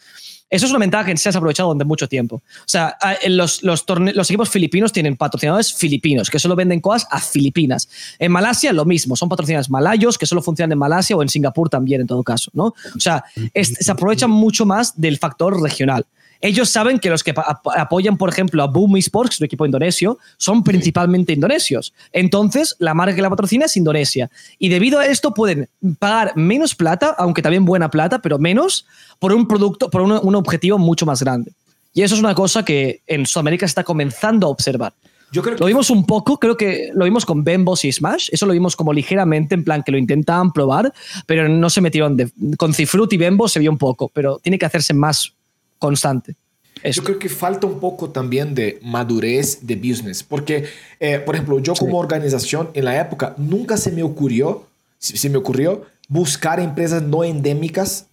Eso 0.48 0.66
es 0.66 0.70
una 0.70 0.78
ventaja 0.78 1.04
que 1.04 1.16
se 1.16 1.28
ha 1.28 1.32
aprovechado 1.32 1.70
durante 1.70 1.84
mucho 1.84 2.08
tiempo. 2.08 2.36
O 2.36 2.66
sea, 2.66 2.96
los, 3.26 3.64
los, 3.64 3.84
los, 3.88 4.30
equipos 4.30 4.48
filipinos 4.48 4.92
tienen 4.92 5.16
patrocinadores 5.16 5.74
filipinos 5.74 6.30
que 6.30 6.38
solo 6.38 6.54
venden 6.54 6.80
cosas 6.80 7.08
a 7.10 7.18
Filipinas. 7.18 7.88
En 8.20 8.30
Malasia 8.30 8.72
lo 8.72 8.84
mismo, 8.84 9.16
son 9.16 9.28
patrocinadores 9.28 9.70
malayos 9.70 10.16
que 10.16 10.24
solo 10.24 10.42
funcionan 10.42 10.72
en 10.72 10.78
Malasia 10.78 11.16
o 11.16 11.22
en 11.22 11.28
Singapur 11.28 11.68
también 11.68 12.02
en 12.02 12.06
todo 12.06 12.22
caso, 12.22 12.52
¿no? 12.54 12.66
O 12.66 13.00
sea, 13.00 13.24
es, 13.54 13.74
se 13.80 13.90
aprovechan 13.90 14.30
mucho 14.30 14.64
más 14.64 15.00
del 15.00 15.18
factor 15.18 15.60
regional. 15.60 16.06
Ellos 16.40 16.68
saben 16.68 16.98
que 16.98 17.10
los 17.10 17.24
que 17.24 17.34
apoyan, 17.76 18.16
por 18.16 18.28
ejemplo, 18.28 18.62
a 18.62 18.66
Boom 18.66 18.96
Esports, 18.96 19.40
un 19.40 19.46
equipo 19.46 19.66
indonesio, 19.66 20.18
son 20.36 20.62
principalmente 20.62 21.32
indonesios. 21.32 21.92
Entonces, 22.12 22.76
la 22.78 22.94
marca 22.94 23.14
que 23.14 23.22
la 23.22 23.30
patrocina 23.30 23.66
es 23.66 23.76
Indonesia. 23.76 24.30
Y 24.58 24.68
debido 24.68 24.98
a 24.98 25.06
esto 25.06 25.34
pueden 25.34 25.68
pagar 25.98 26.36
menos 26.36 26.74
plata, 26.74 27.14
aunque 27.18 27.42
también 27.42 27.64
buena 27.64 27.90
plata, 27.90 28.20
pero 28.20 28.38
menos, 28.38 28.86
por 29.18 29.32
un 29.32 29.48
producto, 29.48 29.90
por 29.90 30.02
un, 30.02 30.12
un 30.12 30.34
objetivo 30.34 30.78
mucho 30.78 31.06
más 31.06 31.22
grande. 31.22 31.52
Y 31.94 32.02
eso 32.02 32.14
es 32.14 32.20
una 32.20 32.34
cosa 32.34 32.64
que 32.64 33.00
en 33.06 33.24
Sudamérica 33.24 33.66
se 33.66 33.70
está 33.70 33.84
comenzando 33.84 34.46
a 34.46 34.50
observar. 34.50 34.92
Yo 35.32 35.42
creo 35.42 35.56
que 35.56 35.60
lo 35.60 35.66
vimos 35.66 35.90
un 35.90 36.06
poco, 36.06 36.38
creo 36.38 36.56
que 36.56 36.90
lo 36.94 37.04
vimos 37.04 37.26
con 37.26 37.42
Bembos 37.42 37.84
y 37.84 37.92
Smash, 37.92 38.28
eso 38.30 38.46
lo 38.46 38.52
vimos 38.52 38.76
como 38.76 38.92
ligeramente, 38.92 39.54
en 39.54 39.64
plan 39.64 39.82
que 39.82 39.90
lo 39.92 39.98
intentaban 39.98 40.52
probar, 40.52 40.92
pero 41.26 41.48
no 41.48 41.68
se 41.68 41.80
metieron 41.80 42.16
de, 42.16 42.30
con 42.56 42.72
Cifrut 42.72 43.12
y 43.12 43.16
Bembo 43.16 43.48
se 43.48 43.58
vio 43.58 43.70
un 43.70 43.78
poco, 43.78 44.08
pero 44.12 44.38
tiene 44.38 44.58
que 44.58 44.66
hacerse 44.66 44.94
más 44.94 45.32
constante. 45.78 46.34
Esto. 46.82 47.00
Yo 47.00 47.04
creo 47.04 47.18
que 47.18 47.28
falta 47.28 47.66
un 47.66 47.80
poco 47.80 48.10
también 48.10 48.54
de 48.54 48.78
madurez 48.82 49.66
de 49.66 49.76
business, 49.76 50.22
porque, 50.22 50.66
eh, 51.00 51.18
por 51.18 51.34
ejemplo, 51.34 51.58
yo 51.58 51.74
como 51.74 51.92
sí. 51.92 51.96
organización 51.96 52.70
en 52.74 52.84
la 52.84 53.00
época 53.00 53.34
nunca 53.38 53.76
se 53.76 53.90
me 53.92 54.02
ocurrió, 54.02 54.66
se 54.98 55.30
me 55.30 55.38
ocurrió 55.38 55.86
buscar 56.08 56.60
empresas 56.60 57.02
no 57.02 57.24
endémicas 57.24 58.06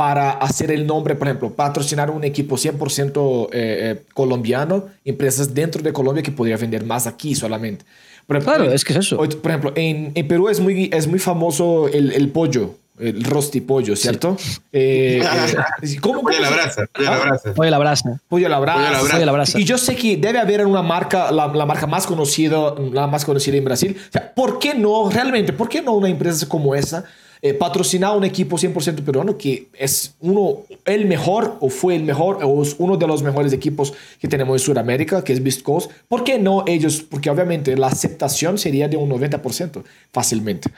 para 0.00 0.30
hacer 0.30 0.70
el 0.70 0.86
nombre, 0.86 1.14
por 1.14 1.28
ejemplo, 1.28 1.52
patrocinar 1.52 2.10
un 2.10 2.24
equipo 2.24 2.56
100% 2.56 3.48
eh, 3.48 3.48
eh, 3.52 4.02
colombiano, 4.14 4.86
empresas 5.04 5.52
dentro 5.52 5.82
de 5.82 5.92
Colombia 5.92 6.22
que 6.22 6.32
podría 6.32 6.56
vender 6.56 6.86
más 6.86 7.06
aquí 7.06 7.34
solamente. 7.34 7.84
Por 8.26 8.36
ejemplo, 8.36 8.54
claro, 8.54 8.72
es 8.72 8.82
que 8.82 8.94
es 8.94 9.00
eso. 9.00 9.18
Por 9.18 9.50
ejemplo, 9.50 9.72
en, 9.74 10.12
en 10.14 10.26
Perú 10.26 10.48
es 10.48 10.58
muy, 10.58 10.88
es 10.90 11.06
muy 11.06 11.18
famoso 11.18 11.88
el, 11.88 12.12
el 12.12 12.30
pollo, 12.30 12.76
el 13.00 13.24
rosti 13.24 13.60
pollo, 13.60 13.96
¿cierto? 13.96 14.36
Sí. 14.38 14.60
Eh, 14.72 15.20
eh, 15.20 15.96
¿cómo, 16.00 16.22
pollo 16.22 16.38
a 16.38 16.42
la 16.42 16.50
brasa. 16.50 16.86
Pollo 16.86 17.08
a 17.10 17.70
la 17.70 17.78
brasa. 17.78 18.20
Pollo 18.28 18.46
a 18.46 18.50
la 18.50 18.58
brasa. 18.60 19.00
Pollo 19.00 19.22
a 19.22 19.26
la 19.26 19.32
brasa. 19.32 19.58
Y 19.58 19.64
yo 19.64 19.78
sé 19.78 19.96
que 19.96 20.16
debe 20.16 20.38
haber 20.38 20.64
una 20.64 20.82
marca, 20.82 21.32
la, 21.32 21.48
la, 21.48 21.66
marca 21.66 21.88
más 21.88 22.06
conocida, 22.06 22.74
la 22.92 23.08
más 23.08 23.24
conocida 23.24 23.56
en 23.56 23.64
Brasil. 23.64 23.96
O 23.98 24.12
sea, 24.12 24.32
¿por 24.32 24.60
qué 24.60 24.74
no, 24.74 25.10
realmente, 25.10 25.52
por 25.52 25.68
qué 25.68 25.82
no 25.82 25.92
una 25.92 26.08
empresa 26.08 26.48
como 26.48 26.74
esa 26.76 27.04
eh, 27.42 27.54
patrocinar 27.54 28.14
un 28.18 28.24
equipo 28.24 28.58
100% 28.58 29.02
peruano 29.02 29.38
que 29.38 29.68
es 29.72 30.14
uno, 30.20 30.58
el 30.84 31.06
mejor 31.06 31.56
o 31.60 31.70
fue 31.70 31.96
el 31.96 32.04
mejor 32.04 32.44
o 32.44 32.62
es 32.62 32.76
uno 32.78 32.98
de 32.98 33.06
los 33.06 33.22
mejores 33.22 33.54
equipos 33.54 33.94
que 34.20 34.28
tenemos 34.28 34.60
en 34.60 34.66
Sudamérica, 34.66 35.24
que 35.24 35.32
es 35.32 35.42
Beast 35.42 35.62
Coast? 35.62 35.90
¿Por 36.06 36.22
qué 36.22 36.38
no 36.38 36.64
ellos? 36.66 37.00
Porque 37.00 37.30
obviamente 37.30 37.74
la 37.78 37.86
aceptación 37.86 38.58
sería 38.58 38.88
de 38.88 38.98
un 38.98 39.08
90% 39.08 39.82
fácilmente 40.12 40.70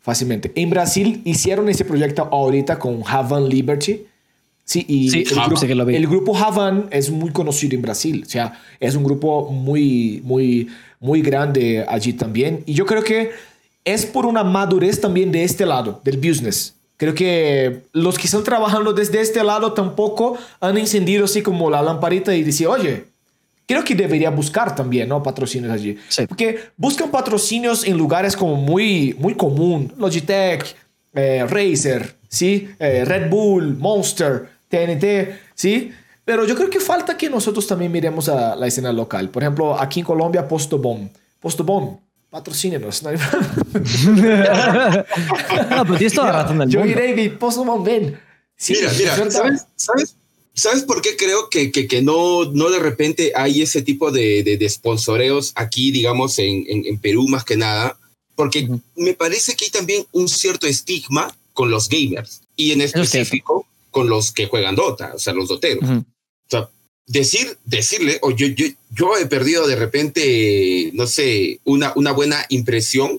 fácilmente. 0.00 0.52
En 0.54 0.70
Brasil 0.70 1.20
hicieron 1.24 1.68
ese 1.68 1.84
proyecto 1.84 2.28
ahorita 2.30 2.78
con 2.78 3.02
Havan 3.06 3.48
Liberty. 3.48 4.06
Sí, 4.64 4.84
y 4.86 5.10
sí, 5.10 5.24
el, 5.30 5.38
ah, 5.38 5.46
grupo, 5.46 5.66
que 5.66 5.74
lo 5.74 5.88
el 5.88 6.06
grupo 6.06 6.36
Havan 6.36 6.86
es 6.90 7.10
muy 7.10 7.30
conocido 7.30 7.74
en 7.74 7.82
Brasil. 7.82 8.22
O 8.24 8.28
sea, 8.28 8.60
es 8.78 8.94
un 8.94 9.02
grupo 9.02 9.50
muy, 9.50 10.20
muy, 10.24 10.68
muy 11.00 11.22
grande 11.22 11.84
allí 11.88 12.12
también. 12.12 12.62
Y 12.66 12.74
yo 12.74 12.86
creo 12.86 13.02
que 13.02 13.30
es 13.84 14.06
por 14.06 14.26
una 14.26 14.44
madurez 14.44 15.00
también 15.00 15.32
de 15.32 15.42
este 15.42 15.66
lado, 15.66 16.00
del 16.04 16.18
business. 16.18 16.74
Creo 16.96 17.14
que 17.14 17.80
los 17.92 18.18
que 18.18 18.26
están 18.26 18.44
trabajando 18.44 18.92
desde 18.92 19.20
este 19.20 19.42
lado 19.42 19.72
tampoco 19.72 20.36
han 20.60 20.76
encendido 20.76 21.24
así 21.24 21.42
como 21.42 21.70
la 21.70 21.82
lamparita 21.82 22.36
y 22.36 22.42
decir, 22.44 22.66
oye, 22.66 23.04
creo 23.70 23.84
que 23.84 23.94
debería 23.94 24.30
buscar 24.30 24.74
también, 24.74 25.08
¿no? 25.08 25.22
Patrocinios 25.22 25.70
allí. 25.72 25.96
Sí. 26.08 26.26
Porque 26.26 26.58
buscan 26.76 27.08
patrocinios 27.08 27.86
en 27.86 27.96
lugares 27.96 28.34
como 28.34 28.56
muy, 28.56 29.14
muy 29.16 29.34
común. 29.36 29.94
Logitech, 29.96 30.74
eh, 31.14 31.46
Razer, 31.48 32.16
¿sí? 32.28 32.68
Eh, 32.80 33.04
Red 33.04 33.30
Bull, 33.30 33.76
Monster, 33.76 34.48
TNT, 34.68 35.04
¿sí? 35.54 35.92
Pero 36.24 36.44
yo 36.44 36.56
creo 36.56 36.68
que 36.68 36.80
falta 36.80 37.16
que 37.16 37.30
nosotros 37.30 37.64
también 37.64 37.92
miremos 37.92 38.28
a 38.28 38.56
la 38.56 38.66
escena 38.66 38.92
local. 38.92 39.28
Por 39.28 39.44
ejemplo, 39.44 39.80
aquí 39.80 40.00
en 40.00 40.06
Colombia, 40.06 40.48
Postobón. 40.48 41.08
Postobón, 41.38 42.00
patrocínenos. 42.28 43.04
¿no? 43.04 43.12
no, 43.12 43.18
pero 45.84 45.94
tienes 45.96 46.12
toda 46.12 46.32
la 46.32 46.42
razón 46.42 46.58
del 46.58 46.70
yo 46.70 46.80
mundo. 46.80 46.92
iré 46.92 47.22
y 47.22 47.28
Postobón, 47.28 47.84
ven. 47.84 48.18
Sí, 48.56 48.74
mira, 48.74 49.14
mira, 49.14 49.30
¿sabes? 49.30 49.64
¿sabes? 49.76 50.16
¿Sabes 50.60 50.82
por 50.82 51.00
qué 51.00 51.16
creo 51.16 51.48
que, 51.48 51.72
que, 51.72 52.02
no, 52.02 52.44
no 52.52 52.68
de 52.68 52.78
repente 52.78 53.32
hay 53.34 53.62
ese 53.62 53.80
tipo 53.80 54.10
de, 54.10 54.42
de, 54.42 54.68
sponsoreos 54.68 55.52
aquí, 55.54 55.90
digamos, 55.90 56.38
en, 56.38 56.66
en, 56.68 56.98
Perú 56.98 57.28
más 57.28 57.44
que 57.44 57.56
nada? 57.56 57.98
Porque 58.34 58.68
me 58.94 59.14
parece 59.14 59.56
que 59.56 59.64
hay 59.64 59.70
también 59.70 60.04
un 60.12 60.28
cierto 60.28 60.66
estigma 60.66 61.34
con 61.54 61.70
los 61.70 61.88
gamers 61.88 62.42
y 62.56 62.72
en 62.72 62.82
específico 62.82 63.66
con 63.90 64.10
los 64.10 64.32
que 64.32 64.48
juegan 64.48 64.76
Dota, 64.76 65.12
o 65.14 65.18
sea, 65.18 65.32
los 65.32 65.48
doteros. 65.48 65.82
O 65.88 66.04
sea, 66.46 66.68
decir, 67.06 67.56
decirle, 67.64 68.18
o 68.20 68.30
yo, 68.30 68.48
yo, 68.48 68.66
yo 68.94 69.16
he 69.16 69.24
perdido 69.24 69.66
de 69.66 69.76
repente, 69.76 70.90
no 70.92 71.06
sé, 71.06 71.60
una, 71.64 71.94
una 71.96 72.12
buena 72.12 72.44
impresión 72.50 73.18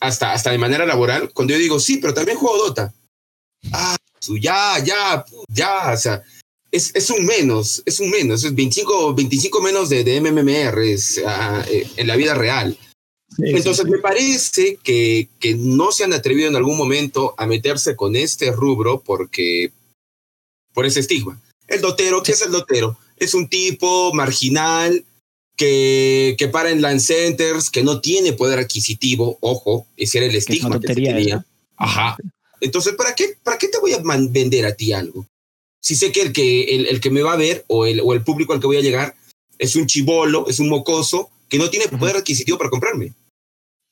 hasta, 0.00 0.32
hasta 0.32 0.50
de 0.50 0.58
manera 0.58 0.84
laboral 0.84 1.30
cuando 1.32 1.54
yo 1.54 1.60
digo, 1.60 1.78
sí, 1.78 1.98
pero 1.98 2.12
también 2.12 2.38
juego 2.38 2.58
Dota. 2.58 2.92
Ah, 3.70 3.96
ya, 4.40 4.82
ya, 4.84 5.24
ya, 5.48 5.92
o 5.92 5.96
sea, 5.96 6.22
es, 6.76 6.92
es, 6.94 7.10
un 7.10 7.24
menos, 7.24 7.82
es 7.86 8.00
un 8.00 8.10
menos, 8.10 8.44
es 8.44 8.54
25, 8.54 9.14
25 9.14 9.60
menos 9.62 9.88
de, 9.88 10.04
de 10.04 10.20
MMR 10.20 10.80
ah, 11.26 11.64
eh, 11.68 11.88
en 11.96 12.06
la 12.06 12.16
vida 12.16 12.34
real. 12.34 12.78
Entonces 13.38 13.84
me 13.86 13.98
parece 13.98 14.78
que, 14.82 15.28
que 15.40 15.54
no 15.54 15.92
se 15.92 16.04
han 16.04 16.12
atrevido 16.12 16.48
en 16.48 16.56
algún 16.56 16.78
momento 16.78 17.34
a 17.36 17.46
meterse 17.46 17.96
con 17.96 18.16
este 18.16 18.52
rubro 18.52 19.02
porque 19.04 19.72
por 20.72 20.86
ese 20.86 21.00
estigma. 21.00 21.40
El 21.66 21.80
dotero, 21.80 22.22
¿qué 22.22 22.32
es 22.32 22.42
el 22.42 22.52
dotero? 22.52 22.96
Es 23.16 23.34
un 23.34 23.48
tipo 23.48 24.14
marginal 24.14 25.04
que, 25.56 26.36
que 26.38 26.48
para 26.48 26.70
en 26.70 26.82
land 26.82 27.00
centers, 27.00 27.70
que 27.70 27.82
no 27.82 28.00
tiene 28.00 28.32
poder 28.32 28.58
adquisitivo, 28.58 29.38
ojo, 29.40 29.86
ese 29.96 30.18
era 30.18 30.26
el 30.28 30.36
estigma 30.36 30.78
que, 30.78 30.88
se 30.88 30.94
tenía. 30.94 31.44
Ajá. 31.76 32.16
Entonces, 32.60 32.94
¿para 32.94 33.14
qué, 33.14 33.36
¿para 33.42 33.58
qué 33.58 33.68
te 33.68 33.78
voy 33.78 33.92
a 33.92 34.02
vender 34.02 34.66
a 34.66 34.74
ti 34.74 34.92
algo? 34.92 35.26
Si 35.86 35.94
sé 35.94 36.10
que 36.10 36.20
el 36.20 36.32
que, 36.32 36.64
el, 36.64 36.86
el 36.86 37.00
que 37.00 37.10
me 37.10 37.22
va 37.22 37.34
a 37.34 37.36
ver 37.36 37.64
o 37.68 37.86
el, 37.86 38.00
o 38.00 38.12
el 38.12 38.24
público 38.24 38.52
al 38.52 38.58
que 38.58 38.66
voy 38.66 38.76
a 38.76 38.80
llegar 38.80 39.14
es 39.56 39.76
un 39.76 39.86
chivolo, 39.86 40.48
es 40.48 40.58
un 40.58 40.68
mocoso, 40.68 41.30
que 41.48 41.58
no 41.58 41.70
tiene 41.70 41.86
poder 41.86 42.16
adquisitivo 42.16 42.58
para 42.58 42.70
comprarme. 42.70 43.14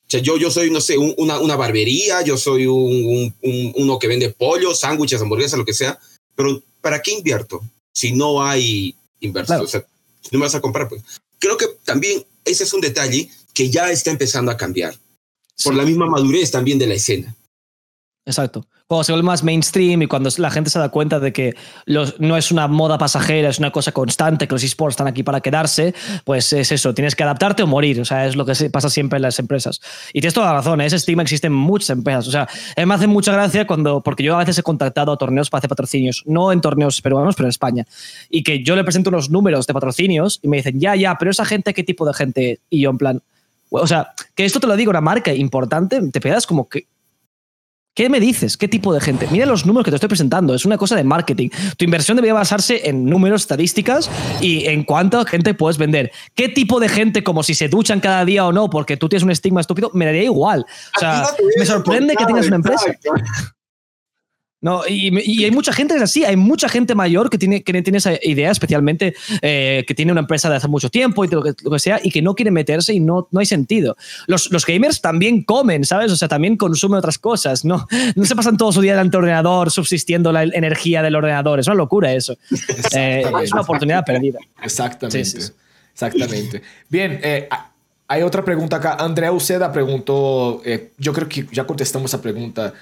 O 0.05 0.09
sea, 0.09 0.19
yo, 0.19 0.37
yo 0.37 0.51
soy, 0.51 0.73
no 0.73 0.81
sé, 0.81 0.99
una, 0.99 1.39
una 1.39 1.55
barbería, 1.55 2.23
yo 2.23 2.37
soy 2.37 2.67
un, 2.67 3.33
un, 3.41 3.73
uno 3.77 4.01
que 4.01 4.09
vende 4.09 4.31
pollo, 4.31 4.75
sándwiches, 4.75 5.21
hamburguesas, 5.21 5.57
lo 5.57 5.65
que 5.65 5.73
sea, 5.73 5.97
pero 6.35 6.61
¿para 6.81 7.01
qué 7.01 7.13
invierto 7.13 7.63
si 7.93 8.11
no 8.11 8.43
hay 8.43 8.97
inversión? 9.21 9.61
O 9.61 9.69
sea, 9.69 9.87
si 10.21 10.31
no 10.33 10.41
me 10.41 10.47
vas 10.47 10.57
a 10.57 10.61
comprar, 10.61 10.89
pues. 10.89 11.01
Creo 11.39 11.57
que 11.57 11.67
también 11.85 12.27
ese 12.45 12.65
es 12.65 12.73
un 12.73 12.81
detalle 12.81 13.31
que 13.53 13.71
ya 13.71 13.93
está 13.93 14.11
empezando 14.11 14.51
a 14.51 14.57
cambiar 14.57 14.99
por 15.63 15.77
la 15.77 15.85
misma 15.85 16.07
madurez 16.07 16.51
también 16.51 16.77
de 16.81 16.89
la 16.89 16.95
escena. 16.95 17.37
Exacto. 18.27 18.67
Cuando 18.87 19.05
se 19.05 19.13
vuelve 19.13 19.27
más 19.27 19.45
mainstream 19.45 20.03
y 20.03 20.07
cuando 20.07 20.31
la 20.39 20.51
gente 20.51 20.71
se 20.71 20.79
da 20.79 20.89
cuenta 20.89 21.21
de 21.21 21.33
que 21.33 21.55
los, 21.85 22.19
no 22.21 22.39
es 22.39 22.51
una 22.51 22.69
moda 22.69 22.97
pasajera, 22.97 23.51
es 23.51 23.59
una 23.59 23.71
cosa 23.71 23.93
constante, 23.93 24.49
que 24.49 24.55
los 24.55 24.63
esports 24.63 24.95
están 24.95 25.07
aquí 25.07 25.23
para 25.23 25.41
quedarse, 25.41 25.95
pues 26.25 26.51
es 26.55 26.73
eso, 26.73 26.95
tienes 26.95 27.15
que 27.15 27.23
adaptarte 27.23 27.63
o 27.63 27.67
morir. 27.67 28.01
O 28.01 28.05
sea, 28.07 28.27
es 28.27 28.35
lo 28.35 28.47
que 28.47 28.71
pasa 28.71 28.89
siempre 28.89 29.19
en 29.19 29.23
las 29.23 29.39
empresas. 29.39 29.81
Y 30.15 30.21
tienes 30.21 30.33
toda 30.33 30.47
la 30.47 30.53
razón, 30.55 30.81
¿eh? 30.81 30.87
ese 30.87 30.97
estigma 30.97 31.23
existe 31.23 31.49
en 31.49 31.53
muchas 31.53 31.91
empresas. 31.91 32.27
O 32.29 32.31
sea, 32.31 32.49
me 32.83 32.95
hace 32.95 33.07
mucha 33.07 33.33
gracia 33.33 33.67
cuando, 33.67 34.03
porque 34.03 34.23
yo 34.23 34.35
a 34.35 34.39
veces 34.39 34.59
he 34.59 34.63
contactado 34.63 35.13
a 35.13 35.19
torneos 35.19 35.51
para 35.51 35.59
hacer 35.59 35.69
patrocinios, 35.69 36.23
no 36.25 36.51
en 36.51 36.63
torneos 36.63 37.03
peruanos, 37.03 37.35
pero 37.37 37.47
en 37.47 37.51
España. 37.51 37.87
Y 38.31 38.43
que 38.43 38.63
yo 38.63 38.75
le 38.75 38.85
presento 38.85 39.11
unos 39.11 39.29
números 39.29 39.67
de 39.67 39.75
patrocinios 39.75 40.41
y 40.43 40.49
me 40.49 40.59
dicen, 40.59 40.81
ya, 40.81 40.97
ya, 40.97 41.17
pero 41.19 41.31
esa 41.31 41.45
gente, 41.45 41.75
¿qué 41.75 41.85
tipo 41.85 42.07
de 42.07 42.15
gente? 42.15 42.61
Y 42.71 42.81
yo 42.81 42.91
en 42.91 42.99
plan, 42.99 43.23
o 43.69 43.87
sea, 43.87 44.13
que 44.35 44.45
esto 44.45 44.61
te 44.61 44.67
lo 44.67 44.77
digo, 44.77 44.91
una 44.91 45.01
marca 45.01 45.35
importante, 45.35 46.01
te 46.11 46.21
pegas 46.21 46.47
como 46.47 46.69
que 46.69 46.87
¿Qué 47.95 48.11
me 48.11 48.19
dices? 48.19 48.57
¿Qué 48.57 48.67
tipo 48.67 48.93
de 48.93 49.01
gente? 49.01 49.29
Mira 49.31 49.47
los 49.47 49.67
números 49.67 49.85
que 49.85 49.93
te 49.93 49.97
estoy 49.97 50.09
presentando. 50.09 50.53
Es 50.53 50.65
una 50.65 50.77
cosa 50.77 50.97
de 50.97 51.05
marketing. 51.05 51.51
Tu 51.77 51.85
inversión 51.85 52.17
debería 52.17 52.35
basarse 52.35 52.89
en 52.89 53.05
números, 53.05 53.43
estadísticas 53.43 54.11
y 54.41 54.67
en 54.67 54.83
cuánta 54.83 55.25
gente 55.25 55.55
puedes 55.55 55.79
vender. 55.79 56.11
¿Qué 56.35 56.49
tipo 56.49 56.81
de 56.81 56.89
gente, 56.89 57.23
como 57.23 57.45
si 57.45 57.55
se 57.55 57.69
duchan 57.69 58.01
cada 58.01 58.25
día 58.25 58.47
o 58.47 58.53
no, 58.53 58.69
porque 58.69 58.97
tú 58.97 59.09
tienes 59.09 59.23
un 59.23 59.31
estigma 59.31 59.61
estúpido, 59.61 59.93
me 59.95 60.07
daría 60.07 60.25
igual. 60.25 60.67
O 60.97 60.99
sea, 60.99 61.25
me 61.57 61.65
sorprende 61.65 62.17
que 62.17 62.27
tengas 62.27 62.49
una 62.49 62.57
empresa. 62.57 62.87
No, 64.65 64.81
y, 64.89 65.45
hay 65.45 65.51
mucha 65.51 65.75
gente 65.75 65.93
que 65.93 65.99
es 65.99 66.05
así, 66.05 66.25
hay 66.25 66.37
mucha 66.37 66.71
gente 66.71 66.95
mayor 66.95 67.29
que 67.29 67.37
tiene, 67.37 67.63
que 67.63 67.83
tiene 67.83 67.99
esa 67.99 68.13
idea, 68.23 68.51
especialmente 68.51 69.15
eh, 69.43 69.85
que 69.87 69.95
tiene 69.95 70.11
una 70.11 70.23
empresa 70.23 70.49
de 70.49 70.57
hace 70.57 70.69
mucho 70.69 70.89
tiempo 70.89 71.23
y 71.23 71.29
lo 71.29 71.43
que, 71.43 71.79
sea, 71.79 72.01
y 72.03 72.11
que 72.11 72.23
no 72.23 72.35
quiere 72.35 72.51
meterse 72.51 72.95
y 72.95 72.99
no, 72.99 73.29
no 73.31 73.41
hay 73.41 73.45
sentido. 73.45 73.95
Los, 74.27 74.51
los, 74.51 74.65
gamers 74.65 75.03
también 75.03 75.43
comen, 75.43 75.85
¿sabes? 75.85 76.11
O 76.13 76.17
sea, 76.17 76.29
también 76.29 76.57
consumen 76.57 76.97
otras 76.97 77.19
cosas, 77.19 77.67
¿no? 77.67 77.87
No 78.17 78.25
se 78.25 78.35
pasan 78.35 78.57
todo 78.57 78.73
su 78.73 78.81
día 78.81 78.93
delante 78.93 79.19
del 79.19 79.25
ordenador 79.25 79.71
subsistiendo 79.71 80.33
la 80.33 80.45
energía 80.45 81.03
del 81.03 81.15
ordenador, 81.15 81.61
es 81.61 81.67
una 81.67 81.77
locura 81.77 82.15
eso. 82.15 82.35
Eh, 82.97 83.25
es 83.43 83.53
una 83.53 83.63
oportunidad 83.63 84.05
perdida. 84.05 84.39
Exactamente. 84.63 85.39
Exactamente. 85.93 86.63
Bien, 86.89 87.21
eh, 87.23 87.49
hay 88.09 88.23
otra 88.23 88.45
pregunta 88.45 88.77
acá. 88.77 88.97
Andrea 88.99 89.33
Uceda 89.33 89.73
preguntó, 89.73 90.63
yo 90.97 91.13
creo 91.13 91.29
que 91.29 91.47
ya 91.53 91.67
contestamos 91.67 92.11
esa 92.11 92.23
pregunta. 92.23 92.73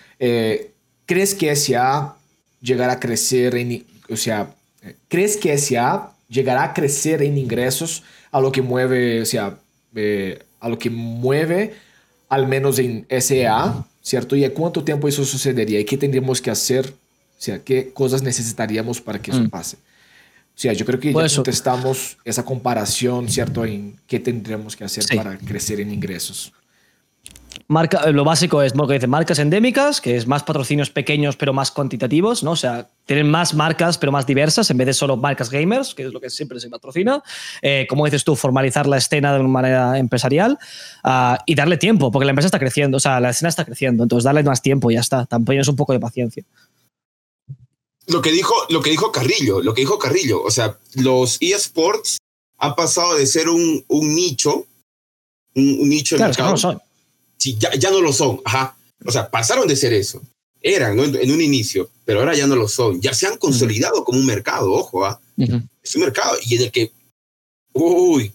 ¿Crees 1.07 1.35
que 1.35 1.55
SA 1.55 2.16
llegará 2.61 2.95
a 2.95 3.01
crecer 3.01 3.55
en, 3.57 3.85
o 4.09 4.16
sea, 4.16 4.55
crees 5.09 5.37
que 5.37 5.57
SA 5.59 6.12
llegará 6.29 6.65
a 6.65 6.74
crecer 6.74 7.23
en 7.23 7.37
ingresos 7.37 8.03
a 8.31 8.41
lo 8.41 8.51
que 8.51 8.62
mueve, 8.62 9.20
o 9.20 9.27
sea, 9.27 9.59
eh, 9.95 10.43
a 10.61 10.69
lo 10.69 10.79
que 10.79 10.91
mueve 10.91 11.74
al 12.29 12.47
menos 12.47 12.79
en 12.79 13.07
SA, 13.11 13.85
¿cierto? 14.01 14.37
¿Y 14.37 14.45
a 14.45 14.55
cuánto 14.55 14.83
tiempo 14.83 15.07
eso 15.07 15.24
sucedería? 15.24 15.79
¿Y 15.79 15.85
qué 15.85 15.99
tendríamos 15.99 16.41
que 16.41 16.51
hacer? 16.51 16.87
O 16.89 17.43
sea, 17.43 17.59
¿qué 17.59 17.93
cosas 17.93 18.23
necesitaríamos 18.23 19.01
para 19.01 19.20
que 19.20 19.33
eso 19.33 19.41
mm. 19.41 19.51
pase? 19.51 19.77
O 19.77 20.59
sea, 20.59 20.73
yo 20.73 20.87
creo 20.87 20.99
que 20.99 21.09
ya 21.09 21.12
pues 21.12 21.35
contestamos 21.35 22.16
esa 22.24 22.45
comparación, 22.45 23.29
¿cierto? 23.29 23.65
En 23.65 23.99
qué 24.07 24.19
tendríamos 24.19 24.77
que 24.77 24.85
hacer 24.85 25.05
para 25.15 25.37
crecer 25.37 25.81
en 25.81 25.93
ingresos. 25.93 26.53
Marca, 27.69 28.03
eh, 28.05 28.12
lo 28.12 28.24
básico 28.24 28.62
es 28.62 28.74
lo 28.74 28.87
que 28.87 28.95
dice, 28.95 29.07
marcas 29.07 29.39
endémicas, 29.39 30.01
que 30.01 30.16
es 30.16 30.27
más 30.27 30.43
patrocinios 30.43 30.91
pequeños 30.91 31.37
pero 31.37 31.53
más 31.53 31.70
cuantitativos, 31.70 32.43
¿no? 32.43 32.53
O 32.53 32.57
sea, 32.57 32.91
tienen 33.07 33.31
más 33.31 33.55
marcas 33.55 33.99
pero 33.99 34.12
más 34.12 34.27
diversas 34.27 34.70
en 34.70 34.77
vez 34.77 34.87
de 34.87 34.95
solo 34.95 35.16
marcas 35.16 35.51
gamers, 35.51 35.95
que 35.95 36.05
es 36.05 36.12
lo 36.12 36.20
que 36.20 36.31
siempre 36.31 36.61
se 36.61 36.69
patrocina. 36.69 37.23
Eh, 37.62 37.87
como 37.89 38.05
dices 38.05 38.24
tú, 38.24 38.37
formalizar 38.37 38.87
la 38.87 38.99
escena 38.99 39.33
de 39.33 39.41
una 39.41 39.49
manera 39.49 39.99
empresarial 39.99 40.59
ah, 41.05 41.39
y 41.47 41.55
darle 41.55 41.77
tiempo, 41.79 42.11
porque 42.11 42.24
la 42.24 42.31
empresa 42.31 42.47
está 42.47 42.59
creciendo, 42.59 42.97
o 42.97 43.01
sea, 43.01 43.20
la 43.20 43.31
escena 43.31 43.49
está 43.49 43.65
creciendo, 43.65 44.03
entonces 44.03 44.24
darle 44.24 44.43
más 44.43 44.62
tiempo 44.62 44.91
y 44.91 44.95
ya 44.95 45.01
está. 45.01 45.27
Tampoco 45.27 45.59
es 45.59 45.69
un 45.69 45.77
poco 45.77 45.93
de 45.93 46.01
paciencia. 46.01 46.45
Lo 48.07 48.20
que 48.20 48.33
dijo, 48.33 48.55
lo 48.69 48.83
que 48.83 48.91
dijo 48.91 49.12
Carrillo, 49.12 49.62
lo 49.62 49.74
que 49.74 49.83
dijo 49.83 49.99
Carrillo, 49.99 50.43
o 50.43 50.51
sea, 50.51 50.77
los 50.95 51.39
eSports 51.41 52.19
han 52.59 52.74
pasado 52.74 53.16
de 53.16 53.27
ser 53.27 53.49
un, 53.49 53.85
un 53.89 54.15
nicho, 54.15 54.66
un, 55.55 55.89
nicho 55.89 56.16
claro, 56.16 56.31
mercado. 56.31 56.55
Es 56.55 56.61
que 56.61 56.66
no 56.66 56.91
ya, 57.59 57.74
ya 57.74 57.90
no 57.90 58.01
lo 58.01 58.12
son. 58.12 58.40
Ajá. 58.44 58.77
O 59.05 59.10
sea, 59.10 59.31
pasaron 59.31 59.66
de 59.69 59.77
ser 59.77 59.93
eso. 59.93 60.23
Eran 60.60 60.98
en, 60.98 61.31
un 61.31 61.40
inicio, 61.40 61.90
pero 62.05 62.20
ahora 62.20 62.35
ya 62.35 62.47
no 62.47 62.55
lo 62.55 62.69
son. 62.69 63.01
Ya 63.01 63.12
se 63.14 63.27
han 63.27 63.36
consolidado 63.36 64.05
como 64.05 64.19
un 64.19 64.27
mercado, 64.27 64.73
ojo, 64.73 65.05
¿ah? 65.05 65.20
Es 65.82 65.97
un 65.97 66.02
mercado 66.02 66.36
y 66.47 66.55
en 66.55 66.62
el 66.62 66.70
que, 66.70 66.93
uy, 67.73 68.32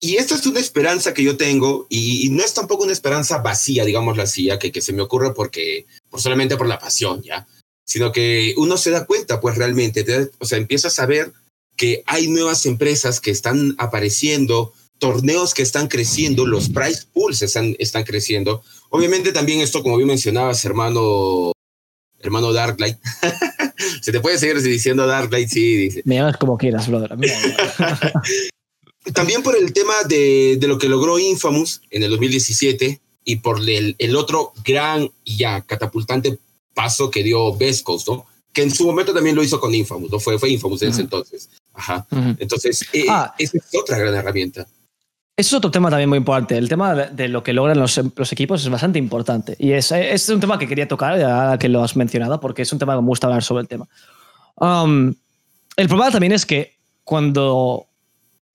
y 0.00 0.16
esta 0.16 0.34
es 0.34 0.46
una 0.46 0.60
esperanza 0.60 1.12
que 1.12 1.22
yo 1.22 1.36
tengo 1.36 1.86
y, 1.90 2.28
no 2.30 2.42
es 2.42 2.54
tampoco 2.54 2.84
una 2.84 2.92
esperanza 2.92 3.38
vacía, 3.38 3.84
digámoslo 3.84 4.22
así, 4.22 4.48
que, 4.58 4.72
que 4.72 4.80
se 4.80 4.92
me 4.92 5.02
ocurre 5.02 5.34
porque, 5.34 5.86
por 6.10 6.20
solamente 6.20 6.56
por 6.56 6.66
la 6.66 6.78
pasión, 6.78 7.22
¿ya? 7.22 7.46
Sino 7.86 8.12
que 8.12 8.54
uno 8.56 8.78
se 8.78 8.90
da 8.90 9.04
cuenta, 9.04 9.40
pues 9.40 9.56
realmente, 9.56 10.30
o 10.38 10.46
sea, 10.46 10.56
empieza 10.56 10.88
a 10.88 10.92
saber 10.92 11.32
que 11.76 12.02
hay 12.06 12.28
nuevas 12.28 12.64
empresas 12.66 13.20
que 13.20 13.30
están 13.30 13.74
apareciendo, 13.78 14.72
torneos 15.02 15.52
que 15.52 15.62
están 15.62 15.88
creciendo, 15.88 16.46
los 16.46 16.68
price 16.68 17.06
pools 17.12 17.42
están, 17.42 17.74
están 17.80 18.04
creciendo. 18.04 18.62
Obviamente 18.88 19.32
también 19.32 19.60
esto, 19.60 19.82
como 19.82 19.96
bien 19.96 20.06
mencionabas, 20.06 20.64
hermano, 20.64 21.50
hermano 22.20 22.52
Darklight. 22.52 22.98
Se 24.00 24.12
te 24.12 24.20
puede 24.20 24.38
seguir 24.38 24.62
diciendo 24.62 25.04
Darklight, 25.04 25.48
sí. 25.48 25.76
Dice. 25.76 26.02
Me 26.04 26.14
llamas 26.14 26.36
como 26.36 26.56
quieras, 26.56 26.86
brother. 26.86 27.16
también 29.12 29.42
por 29.42 29.56
el 29.56 29.72
tema 29.72 29.94
de, 30.06 30.56
de, 30.60 30.68
lo 30.68 30.78
que 30.78 30.88
logró 30.88 31.18
Infamous 31.18 31.82
en 31.90 32.04
el 32.04 32.10
2017 32.10 33.00
y 33.24 33.36
por 33.36 33.58
el, 33.58 33.96
el 33.98 34.14
otro 34.14 34.52
gran 34.64 35.10
y 35.24 35.36
ya 35.36 35.62
catapultante 35.62 36.38
paso 36.74 37.10
que 37.10 37.24
dio 37.24 37.56
Vescos, 37.56 38.06
¿no? 38.06 38.24
Que 38.52 38.62
en 38.62 38.70
su 38.70 38.86
momento 38.86 39.12
también 39.12 39.34
lo 39.34 39.42
hizo 39.42 39.58
con 39.58 39.74
Infamous, 39.74 40.12
¿no? 40.12 40.20
Fue, 40.20 40.38
fue 40.38 40.50
Infamous 40.50 40.82
en 40.82 40.90
ese 40.90 41.00
entonces. 41.00 41.50
Ajá. 41.74 42.06
Entonces, 42.38 42.86
eh, 42.92 43.06
ah. 43.08 43.34
esa 43.36 43.58
es 43.58 43.64
otra 43.74 43.98
gran 43.98 44.14
herramienta. 44.14 44.64
Eso 45.34 45.48
es 45.48 45.58
otro 45.58 45.70
tema 45.70 45.88
también 45.88 46.08
muy 46.08 46.18
importante. 46.18 46.58
El 46.58 46.68
tema 46.68 46.94
de, 46.94 47.28
lo 47.28 47.42
que 47.42 47.52
logran 47.52 47.78
los, 47.78 47.98
equipos 48.32 48.62
es 48.62 48.68
bastante 48.68 48.98
importante. 48.98 49.56
Y 49.58 49.72
es, 49.72 49.90
un 50.28 50.40
tema 50.40 50.58
que 50.58 50.68
quería 50.68 50.86
tocar, 50.86 51.18
ya 51.18 51.56
que 51.58 51.68
lo 51.68 51.82
has 51.82 51.96
mencionado, 51.96 52.38
porque 52.38 52.62
es 52.62 52.72
un 52.72 52.78
tema 52.78 52.94
que 52.94 53.00
me 53.00 53.08
gusta 53.08 53.28
hablar 53.28 53.42
sobre 53.42 53.62
el 53.62 53.68
tema. 53.68 53.88
Um, 54.56 55.14
el 55.76 55.88
problema 55.88 56.10
también 56.10 56.32
es 56.32 56.44
que 56.44 56.76
cuando 57.04 57.86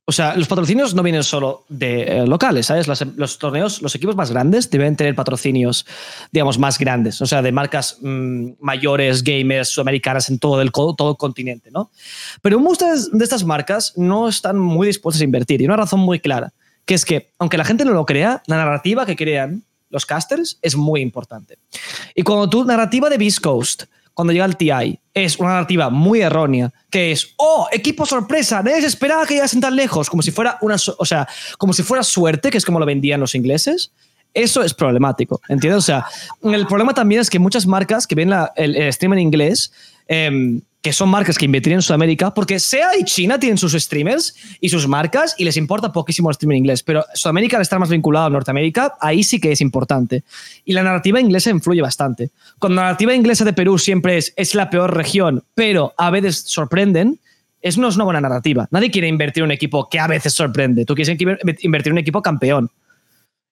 o 0.09 0.13
sea, 0.13 0.37
los 0.37 0.47
patrocinios 0.47 0.95
no 0.95 1.03
vienen 1.03 1.21
solo 1.21 1.65
de 1.67 2.03
eh, 2.03 2.27
locales, 2.27 2.67
¿sabes? 2.67 2.87
los 2.87 3.39
torneos, 3.39 3.81
los 3.81 3.93
equipos 3.93 4.15
más 4.15 4.31
grandes 4.31 4.69
deben 4.69 4.95
tener 4.95 5.13
patrocinios, 5.15 5.85
digamos, 6.31 6.57
más 6.57 6.79
grandes, 6.79 7.21
o 7.21 7.25
sea, 7.25 7.41
de 7.41 7.51
marcas 7.51 7.97
mm, 7.99 8.51
mayores, 8.61 9.21
gamers, 9.21 9.67
sudamericanas 9.67 10.29
en 10.29 10.39
todo 10.39 10.61
el, 10.61 10.71
todo 10.71 11.09
el 11.11 11.17
continente, 11.17 11.71
¿no? 11.71 11.91
Pero 12.41 12.57
muchas 12.57 13.11
de 13.11 13.21
estas 13.21 13.43
marcas 13.43 13.97
no 13.97 14.29
están 14.29 14.57
muy 14.57 14.87
dispuestas 14.87 15.19
a 15.19 15.25
invertir 15.25 15.61
y 15.61 15.65
una 15.65 15.75
razón 15.75 15.99
muy 15.99 16.21
clara, 16.21 16.53
que 16.87 16.95
es 16.95 17.05
que, 17.05 17.33
aunque 17.37 17.57
la 17.57 17.65
gente 17.65 17.85
no 17.85 17.91
lo 17.91 18.05
crea, 18.05 18.41
la 18.47 18.55
narrativa 18.55 19.05
que 19.05 19.15
crean 19.15 19.63
los 19.89 20.05
casters 20.05 20.57
es 20.63 20.75
muy 20.75 21.01
importante. 21.01 21.59
Y 22.15 22.23
cuando 22.23 22.49
tu 22.49 22.65
narrativa 22.65 23.09
de 23.09 23.19
Beast 23.19 23.39
Coast 23.39 23.83
cuando 24.17 24.33
llega 24.33 24.45
el 24.45 24.57
TI 24.57 24.99
es 25.13 25.37
una 25.37 25.49
narrativa 25.49 25.91
muy 25.91 26.21
errónea, 26.21 26.73
que 26.89 27.11
es, 27.11 27.35
oh, 27.37 27.67
equipo 27.71 28.03
sorpresa, 28.03 28.63
nadie 28.63 28.81
se 28.81 28.87
esperaba 28.87 29.27
que 29.27 29.35
llegasen 29.35 29.61
tan 29.61 29.75
lejos, 29.75 30.09
como 30.09 30.23
si 30.23 30.31
fuera 30.31 30.57
una, 30.61 30.75
o 30.97 31.05
sea, 31.05 31.27
como 31.59 31.71
si 31.71 31.83
fuera 31.83 32.01
suerte, 32.01 32.49
que 32.49 32.57
es 32.57 32.65
como 32.65 32.79
lo 32.79 32.87
vendían 32.87 33.19
los 33.19 33.35
ingleses. 33.35 33.91
Eso 34.33 34.63
es 34.63 34.73
problemático, 34.73 35.39
¿entiendes? 35.47 35.77
O 35.77 35.85
sea, 35.85 36.05
el 36.41 36.65
problema 36.65 36.95
también 36.95 37.21
es 37.21 37.29
que 37.29 37.37
muchas 37.37 37.67
marcas 37.67 38.07
que 38.07 38.15
ven 38.15 38.33
el, 38.55 38.75
el, 38.75 38.91
stream 38.91 39.13
en 39.13 39.19
inglés 39.19 39.71
eh, 40.07 40.59
que 40.87 40.93
son 40.93 41.09
marcas 41.09 41.37
que 41.37 41.43
invertirían 41.43 41.79
en 41.79 41.81
Sudamérica, 41.81 42.33
porque 42.33 42.59
SEA 42.59 42.97
y 42.97 43.03
China 43.03 43.37
tienen 43.37 43.57
sus 43.57 43.73
streamers 43.73 44.35
y 44.61 44.69
sus 44.69 44.87
marcas 44.87 45.35
y 45.37 45.43
les 45.43 45.57
importa 45.57 45.91
poquísimo 45.91 46.29
el 46.29 46.31
streaming 46.31 46.59
inglés, 46.59 46.81
pero 46.81 47.03
Sudamérica 47.13 47.57
al 47.57 47.63
estar 47.63 47.77
más 47.77 47.89
vinculado 47.89 48.27
a 48.27 48.29
Norteamérica, 48.29 48.93
ahí 49.01 49.21
sí 49.23 49.39
que 49.41 49.51
es 49.51 49.59
importante. 49.59 50.23
Y 50.63 50.71
la 50.71 50.83
narrativa 50.83 51.19
inglesa 51.19 51.49
influye 51.49 51.81
bastante. 51.81 52.29
Cuando 52.57 52.77
la 52.77 52.83
narrativa 52.83 53.13
inglesa 53.13 53.43
de 53.43 53.51
Perú 53.51 53.77
siempre 53.77 54.17
es, 54.17 54.33
es 54.37 54.55
la 54.55 54.69
peor 54.69 54.95
región, 54.95 55.43
pero 55.55 55.93
a 55.97 56.09
veces 56.09 56.43
sorprenden, 56.45 57.19
eso 57.61 57.81
no 57.81 57.89
es 57.89 57.95
una 57.95 58.05
buena 58.05 58.21
narrativa. 58.21 58.67
Nadie 58.71 58.89
quiere 58.89 59.09
invertir 59.09 59.43
un 59.43 59.51
equipo 59.51 59.89
que 59.89 59.99
a 59.99 60.07
veces 60.07 60.33
sorprende. 60.33 60.85
Tú 60.85 60.95
quieres 60.95 61.17
invertir 61.63 61.91
un 61.91 61.97
equipo 61.97 62.21
campeón. 62.21 62.71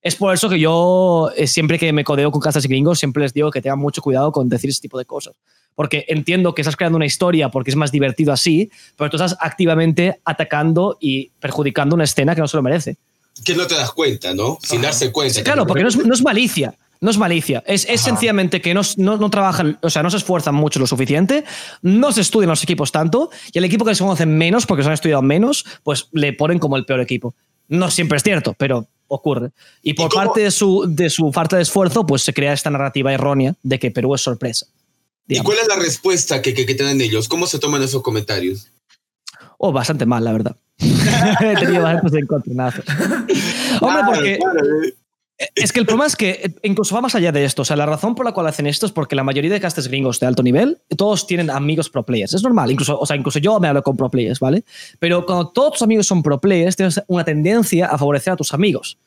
Es 0.02 0.16
por 0.16 0.34
eso 0.34 0.50
que 0.50 0.60
yo, 0.60 1.32
eh, 1.36 1.48
siempre 1.48 1.80
que 1.80 1.92
me 1.92 2.04
codeo 2.04 2.32
con 2.32 2.42
casas 2.42 2.64
y 2.66 2.68
gringos, 2.68 3.00
siempre 3.00 3.24
les 3.24 3.34
digo 3.34 3.50
que 3.52 3.62
tengan 3.62 3.80
mucho 3.80 4.02
cuidado 4.02 4.32
con 4.32 4.50
decir 4.50 4.70
ese 4.70 4.82
tipo 4.82 4.98
de 4.98 5.06
cosas 5.06 5.36
porque 5.76 6.06
entiendo 6.08 6.56
que 6.56 6.62
estás 6.62 6.76
creando 6.76 6.96
una 6.96 7.06
historia 7.06 7.50
porque 7.50 7.70
es 7.70 7.76
más 7.76 7.92
divertido 7.92 8.34
así, 8.34 8.72
pero 8.98 9.10
tú 9.10 9.18
estás 9.18 9.38
activamente 9.40 10.20
atacando 10.24 10.98
y 11.00 11.30
perjudicando 11.40 11.96
una 11.96 12.06
escena 12.06 12.34
que 12.34 12.42
no 12.42 12.48
se 12.48 12.58
lo 12.58 12.64
merece. 12.64 12.98
Que 13.44 13.54
no 13.54 13.68
te 13.68 13.76
das 13.76 13.92
cuenta, 13.92 14.34
¿no? 14.34 14.58
Sin 14.64 14.82
darse 14.82 15.12
cuenta. 15.12 15.44
claro, 15.44 15.68
porque 15.68 15.84
no 15.84 15.90
es, 15.90 16.24
malicia. 16.24 16.74
No 17.02 17.12
es 17.12 17.18
malicia, 17.18 17.62
es, 17.68 17.86
es 17.90 18.00
sencillamente 18.00 18.62
que 18.62 18.74
no, 18.74 18.82
no, 18.96 19.30
trabajan, 19.30 19.78
o 19.82 19.90
sea, 19.90 20.02
no 20.02 20.10
se 20.10 20.16
esfuerzan 20.16 20.56
mucho 20.56 20.80
lo 20.80 20.88
suficiente, 20.88 21.44
no 21.82 22.14
se 22.14 22.22
estudian 22.22 22.50
los 22.50 22.64
equipos 22.64 22.94
tanto, 22.94 23.30
y 23.52 23.58
el 23.58 23.66
equipo 23.66 23.84
que 23.84 23.94
se 23.94 24.02
conoce 24.02 24.26
menos, 24.26 24.66
porque 24.66 24.82
se 24.82 24.88
han 24.88 24.94
estudiado 24.94 25.22
menos, 25.22 25.66
pues 25.84 26.08
le 26.14 26.32
ponen 26.32 26.58
como 26.58 26.78
el 26.78 26.86
peor 26.86 27.02
equipo. 27.02 27.36
No 27.68 27.92
siempre 27.92 28.16
es 28.16 28.24
cierto, 28.24 28.56
pero 28.58 28.88
ocurre. 29.08 29.52
Y 29.82 29.94
por 29.94 30.14
parte 30.14 30.42
de 30.42 30.52
su, 30.52 30.86
de 30.88 31.10
su 31.10 31.32
falta 31.32 31.56
de 31.56 31.64
esfuerzo, 31.64 32.06
pues 32.06 32.22
se 32.22 32.34
crea 32.34 32.54
esta 32.54 32.70
narrativa 32.70 33.14
errónea 33.14 33.56
de 33.64 33.80
que 33.80 33.92
Perú 33.92 34.16
es 34.16 34.22
sorpresa. 34.22 34.68
¿Y 35.28 35.40
cuál 35.40 35.58
es 35.60 35.68
la 35.68 35.76
respuesta 35.76 36.42
que, 36.42 36.54
que, 36.54 36.66
tienen 36.66 37.02
ellos? 37.02 37.28
¿Cómo 37.28 37.48
se 37.48 37.58
toman 37.58 37.82
esos 37.82 38.04
comentarios? 38.04 38.68
Oh, 39.58 39.72
bastante 39.72 40.06
mal, 40.06 40.24
la 40.24 40.34
verdad. 40.34 40.56
He 40.78 41.56
tenido 41.56 41.82
bastantes 41.82 42.22
encontronazos. 42.22 42.86
Hombre, 43.82 44.04
porque... 44.06 44.40
Es 45.38 45.74
que 45.74 45.82
el 45.82 45.86
problema 45.86 46.06
es 46.06 46.16
que 46.16 46.56
incluso 46.64 46.96
va 46.96 47.02
más 47.02 47.16
allá 47.16 47.32
de 47.32 47.44
esto. 47.44 47.64
O 47.64 47.66
sea, 47.66 47.76
la 47.76 47.86
razón 47.86 48.16
por 48.16 48.26
la 48.26 48.32
cual 48.32 48.48
hacen 48.48 48.68
esto 48.68 48.86
es 48.86 48.94
porque 48.94 49.16
la 49.16 49.24
mayoría 49.24 49.52
de 49.52 49.60
casters 49.60 49.90
gringos 49.90 50.20
de 50.20 50.28
alto 50.28 50.44
nivel, 50.44 50.80
todos 50.96 51.28
tienen 51.28 51.50
amigos 51.50 51.90
pro 51.90 52.06
players. 52.06 52.34
Es 52.34 52.44
normal. 52.44 52.72
Incluso, 52.72 52.98
o 52.98 53.06
sea, 53.06 53.18
incluso 53.18 53.40
yo 53.40 53.60
me 53.60 53.68
hablo 53.68 53.84
con 53.84 53.98
pro 53.98 54.10
players, 54.10 54.40
¿vale? 54.40 54.64
Pero 55.00 55.26
cuando 55.26 55.50
todos 55.50 55.74
tus 55.74 55.82
amigos 55.82 56.08
son 56.08 56.24
pro 56.24 56.40
players, 56.40 56.78
tienes 56.78 57.04
una 57.08 57.26
tendencia 57.26 57.88
a 57.88 57.98
favorecer 57.98 58.34
a 58.34 58.36
tus 58.38 58.54
amigos. 58.54 58.98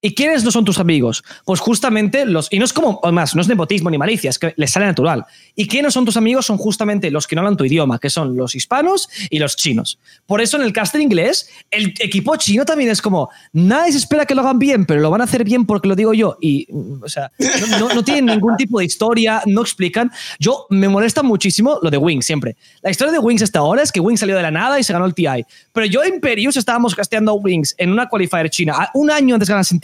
¿Y 0.00 0.14
quiénes 0.14 0.44
no 0.44 0.52
son 0.52 0.64
tus 0.64 0.78
amigos? 0.78 1.24
Pues 1.44 1.58
justamente 1.58 2.24
los. 2.24 2.46
Y 2.52 2.60
no 2.60 2.64
es 2.64 2.72
como. 2.72 3.00
Además, 3.02 3.34
no 3.34 3.42
es 3.42 3.48
nepotismo 3.48 3.90
ni 3.90 3.98
malicia, 3.98 4.30
es 4.30 4.38
que 4.38 4.54
les 4.56 4.70
sale 4.70 4.86
natural. 4.86 5.24
¿Y 5.56 5.66
quiénes 5.66 5.92
son 5.92 6.04
tus 6.04 6.16
amigos? 6.16 6.46
Son 6.46 6.56
justamente 6.56 7.10
los 7.10 7.26
que 7.26 7.34
no 7.34 7.40
hablan 7.40 7.56
tu 7.56 7.64
idioma, 7.64 7.98
que 7.98 8.08
son 8.08 8.36
los 8.36 8.54
hispanos 8.54 9.08
y 9.28 9.40
los 9.40 9.56
chinos. 9.56 9.98
Por 10.24 10.40
eso 10.40 10.56
en 10.56 10.62
el 10.62 10.72
caster 10.72 11.00
inglés, 11.00 11.50
el 11.72 11.94
equipo 11.98 12.36
chino 12.36 12.64
también 12.64 12.90
es 12.90 13.02
como. 13.02 13.28
Nadie 13.52 13.90
se 13.90 13.98
espera 13.98 14.24
que 14.24 14.36
lo 14.36 14.42
hagan 14.42 14.60
bien, 14.60 14.86
pero 14.86 15.00
lo 15.00 15.10
van 15.10 15.20
a 15.20 15.24
hacer 15.24 15.42
bien 15.42 15.66
porque 15.66 15.88
lo 15.88 15.96
digo 15.96 16.14
yo. 16.14 16.36
Y, 16.40 16.68
mm, 16.70 17.02
o 17.02 17.08
sea, 17.08 17.32
no, 17.80 17.92
no 17.92 18.04
tienen 18.04 18.26
ningún 18.26 18.56
tipo 18.56 18.78
de 18.78 18.84
historia, 18.84 19.42
no 19.46 19.62
explican. 19.62 20.12
Yo 20.38 20.66
me 20.70 20.88
molesta 20.88 21.24
muchísimo 21.24 21.80
lo 21.82 21.90
de 21.90 21.96
Wings 21.96 22.24
siempre. 22.24 22.56
La 22.82 22.90
historia 22.90 23.12
de 23.12 23.18
Wings 23.18 23.42
hasta 23.42 23.58
ahora 23.58 23.82
es 23.82 23.90
que 23.90 23.98
Wings 23.98 24.20
salió 24.20 24.36
de 24.36 24.42
la 24.42 24.52
nada 24.52 24.78
y 24.78 24.84
se 24.84 24.92
ganó 24.92 25.06
el 25.06 25.14
TI. 25.14 25.44
Pero 25.72 25.86
yo 25.86 26.04
en 26.04 26.14
Imperius 26.14 26.56
estábamos 26.56 26.94
casteando 26.94 27.32
a 27.32 27.34
Wings 27.34 27.74
en 27.78 27.90
una 27.90 28.08
qualifier 28.08 28.48
china 28.48 28.90
un 28.94 29.10
año 29.10 29.34
antes 29.34 29.48
de 29.48 29.54
ganar 29.54 29.66
en 29.68 29.80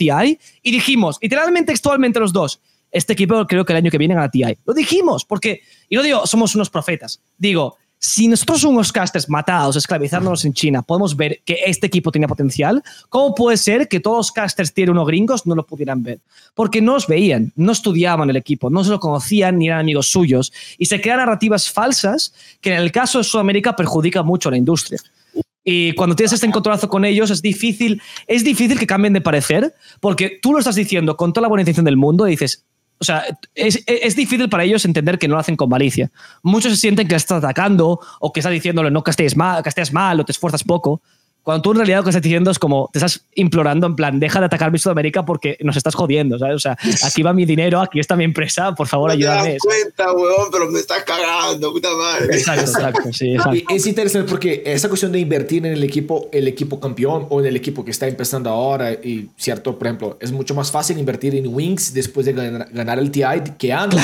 Y 0.61 0.71
dijimos, 0.71 1.17
literalmente 1.21 1.71
textualmente 1.71 2.19
los 2.19 2.33
dos, 2.33 2.61
este 2.91 3.13
equipo 3.13 3.45
creo 3.45 3.65
que 3.65 3.73
el 3.73 3.77
año 3.77 3.91
que 3.91 3.97
viene 3.97 4.15
gana 4.15 4.29
TI. 4.29 4.57
Lo 4.65 4.73
dijimos, 4.73 5.25
porque, 5.25 5.61
y 5.89 5.95
no 5.95 6.03
digo, 6.03 6.25
somos 6.25 6.55
unos 6.55 6.69
profetas, 6.69 7.21
digo, 7.37 7.77
si 7.97 8.27
nosotros 8.27 8.61
somos 8.61 8.91
casters 8.91 9.29
matados, 9.29 9.75
esclavizándonos 9.75 10.45
en 10.45 10.53
China, 10.53 10.81
podemos 10.81 11.15
ver 11.15 11.41
que 11.43 11.59
este 11.65 11.87
equipo 11.87 12.11
tiene 12.11 12.27
potencial, 12.27 12.83
¿cómo 13.09 13.33
puede 13.33 13.57
ser 13.57 13.87
que 13.87 13.99
todos 13.99 14.17
los 14.17 14.31
casters 14.31 14.73
tienen 14.73 14.91
unos 14.91 15.07
gringos 15.07 15.47
no 15.47 15.55
lo 15.55 15.65
pudieran 15.65 16.03
ver? 16.03 16.19
Porque 16.53 16.81
no 16.81 16.95
os 16.95 17.07
veían, 17.07 17.51
no 17.55 17.71
estudiaban 17.71 18.29
el 18.29 18.35
equipo, 18.35 18.69
no 18.69 18.83
se 18.83 18.91
lo 18.91 18.99
conocían 18.99 19.57
ni 19.57 19.67
eran 19.67 19.79
amigos 19.79 20.09
suyos 20.09 20.53
y 20.77 20.85
se 20.85 21.01
crean 21.01 21.17
narrativas 21.17 21.71
falsas 21.71 22.33
que 22.61 22.73
en 22.73 22.79
el 22.79 22.91
caso 22.91 23.17
de 23.17 23.23
Sudamérica 23.23 23.75
perjudica 23.75 24.23
mucho 24.23 24.49
a 24.49 24.51
la 24.51 24.57
industria. 24.57 24.99
Y 25.67 25.93
cuando 25.95 26.15
tienes 26.15 26.31
este 26.31 26.45
encontronazo 26.45 26.87
con 26.87 27.03
ellos 27.05 27.31
es 27.31 27.41
difícil, 27.41 27.99
es 28.27 28.43
difícil 28.43 28.77
que 28.77 28.85
cambien 28.85 29.13
de 29.13 29.21
parecer, 29.21 29.73
porque 29.99 30.37
tú 30.39 30.53
lo 30.53 30.59
estás 30.59 30.75
diciendo 30.75 31.17
con 31.17 31.33
toda 31.33 31.41
la 31.41 31.47
buena 31.47 31.63
intención 31.63 31.85
del 31.85 31.97
mundo 31.97 32.27
y 32.27 32.31
dices, 32.31 32.65
o 32.99 33.03
sea, 33.03 33.23
es, 33.55 33.83
es, 33.87 34.15
difícil 34.15 34.47
para 34.47 34.63
ellos 34.63 34.85
entender 34.85 35.17
que 35.17 35.27
no 35.27 35.33
lo 35.33 35.39
hacen 35.39 35.57
con 35.57 35.67
malicia. 35.67 36.11
Muchos 36.43 36.71
se 36.71 36.77
sienten 36.77 37.07
que 37.07 37.15
estás 37.15 37.43
atacando 37.43 37.99
o 38.19 38.31
que 38.31 38.39
estás 38.39 38.53
diciéndole 38.53 38.91
no 38.91 39.03
castees 39.03 39.35
mal, 39.35 39.63
casteas 39.63 39.91
mal 39.91 40.19
o 40.19 40.23
te 40.23 40.31
esfuerzas 40.31 40.63
poco. 40.63 41.01
Cuando 41.45 41.61
tú 41.61 41.71
en 41.73 41.77
realidad 41.77 41.99
lo 41.99 42.05
que 42.05 42.09
estás 42.09 42.23
diciendo 42.23 42.49
es 42.49 42.57
como, 42.57 42.89
te 42.91 42.97
estás 42.97 43.21
implorando 43.35 43.85
en 43.85 43.95
plan, 43.95 44.19
deja 44.19 44.39
de 44.39 44.47
atacar 44.47 44.71
mi 44.71 44.79
Sudamérica 44.79 45.25
porque 45.25 45.59
nos 45.61 45.77
estás 45.77 45.93
jodiendo, 45.93 46.39
¿sabes? 46.39 46.55
O 46.55 46.59
sea, 46.59 46.75
aquí 47.03 47.21
va 47.21 47.33
mi 47.33 47.45
dinero, 47.45 47.79
aquí 47.81 47.99
está 47.99 48.15
mi 48.15 48.23
empresa, 48.23 48.73
por 48.73 48.87
favor, 48.87 49.11
ayúdame. 49.11 49.51
Me 49.51 49.57
cuenta, 49.59 50.11
weón, 50.11 50.49
pero 50.51 50.71
me 50.71 50.79
estás 50.79 51.03
cagando, 51.03 51.71
puta 51.71 51.89
madre. 51.95 52.35
Exacto, 52.35 52.71
exacto, 52.71 53.13
sí, 53.13 53.35
Es 53.69 53.85
interesante 53.85 54.27
porque 54.27 54.63
esa 54.65 54.87
cuestión 54.89 55.11
de 55.11 55.19
invertir 55.19 55.63
en 55.67 55.73
el 55.73 55.83
equipo, 55.83 56.29
el 56.31 56.47
equipo 56.47 56.79
campeón 56.79 57.27
o 57.29 57.39
en 57.41 57.45
el 57.45 57.55
equipo 57.55 57.85
que 57.85 57.91
está 57.91 58.07
empezando 58.07 58.49
ahora, 58.49 58.93
y 58.93 59.29
cierto, 59.37 59.77
por 59.77 59.85
ejemplo, 59.85 60.17
es 60.19 60.31
mucho 60.31 60.55
más 60.55 60.71
fácil 60.71 60.97
invertir 60.97 61.35
en 61.35 61.45
Wings 61.45 61.93
después 61.93 62.25
de 62.25 62.33
ganar, 62.33 62.97
el 62.97 63.11
TI 63.11 63.51
que 63.59 63.71
antes, 63.71 64.01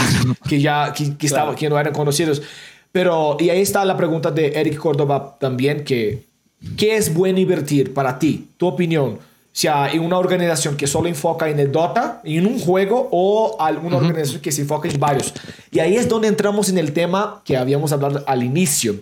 que 0.47 0.61
ya 0.61 0.93
que, 0.93 1.25
estaba, 1.25 1.55
que 1.55 1.67
no 1.67 1.79
eran 1.79 1.91
conocidos. 1.91 2.43
Pero, 2.91 3.37
y 3.39 3.49
ahí 3.49 3.61
está 3.61 3.83
la 3.83 3.97
pregunta 3.97 4.29
de 4.29 4.49
Eric 4.49 4.77
Córdoba 4.77 5.37
también, 5.39 5.83
que 5.83 6.29
¿Qué 6.77 6.95
es 6.95 7.13
bueno 7.13 7.39
invertir 7.39 7.93
para 7.93 8.19
ti? 8.19 8.49
Tu 8.57 8.67
opinión. 8.67 9.19
Sea, 9.53 9.91
en 9.91 10.01
una 10.01 10.17
organización 10.17 10.77
que 10.77 10.87
solo 10.87 11.09
enfoca 11.09 11.49
en 11.49 11.59
el 11.59 11.71
Dota, 11.71 12.21
en 12.23 12.47
un 12.47 12.57
juego, 12.57 13.09
o 13.11 13.57
alguna 13.59 13.97
organización 13.97 14.41
que 14.41 14.51
se 14.51 14.61
enfoca 14.61 14.87
en 14.87 14.97
varios. 14.97 15.33
Y 15.71 15.79
ahí 15.79 15.97
es 15.97 16.07
donde 16.07 16.29
entramos 16.29 16.69
en 16.69 16.77
el 16.77 16.93
tema 16.93 17.41
que 17.43 17.57
habíamos 17.57 17.91
hablado 17.91 18.23
al 18.27 18.43
inicio. 18.43 18.95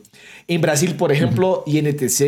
En 0.47 0.61
Brasil, 0.61 0.95
por 0.95 1.11
ejemplo, 1.11 1.63
INTZ 1.67 2.21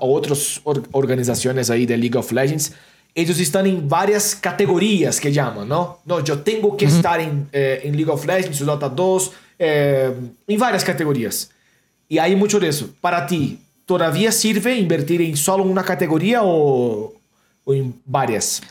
o 0.00 0.14
otras 0.14 0.60
organizaciones 0.92 1.70
ahí 1.70 1.86
de 1.86 1.96
League 1.96 2.18
of 2.18 2.30
Legends, 2.32 2.74
ellos 3.14 3.40
están 3.40 3.66
en 3.66 3.88
varias 3.88 4.34
categorías 4.34 5.18
que 5.18 5.32
llaman, 5.32 5.66
¿no? 5.66 5.98
No, 6.04 6.22
yo 6.22 6.40
tengo 6.40 6.76
que 6.76 6.84
estar 6.84 7.18
en, 7.18 7.48
eh, 7.52 7.80
en, 7.84 7.96
League 7.96 8.10
of 8.10 8.24
Legends, 8.26 8.64
Dota 8.64 8.88
2, 8.88 9.32
eh, 9.58 10.14
en 10.46 10.58
varias 10.58 10.84
categorías. 10.84 11.50
Y 12.08 12.18
hay 12.18 12.36
mucho 12.36 12.60
de 12.60 12.68
eso. 12.68 12.90
Para 13.00 13.26
ti, 13.26 13.58
¿todavía 13.88 14.30
sirve 14.32 14.76
invertir 14.76 15.22
en 15.22 15.34
solo 15.36 15.64
una 15.64 15.82
categoría 15.82 16.40
o, 16.44 17.14
en 17.66 17.94
varias? 18.04 18.62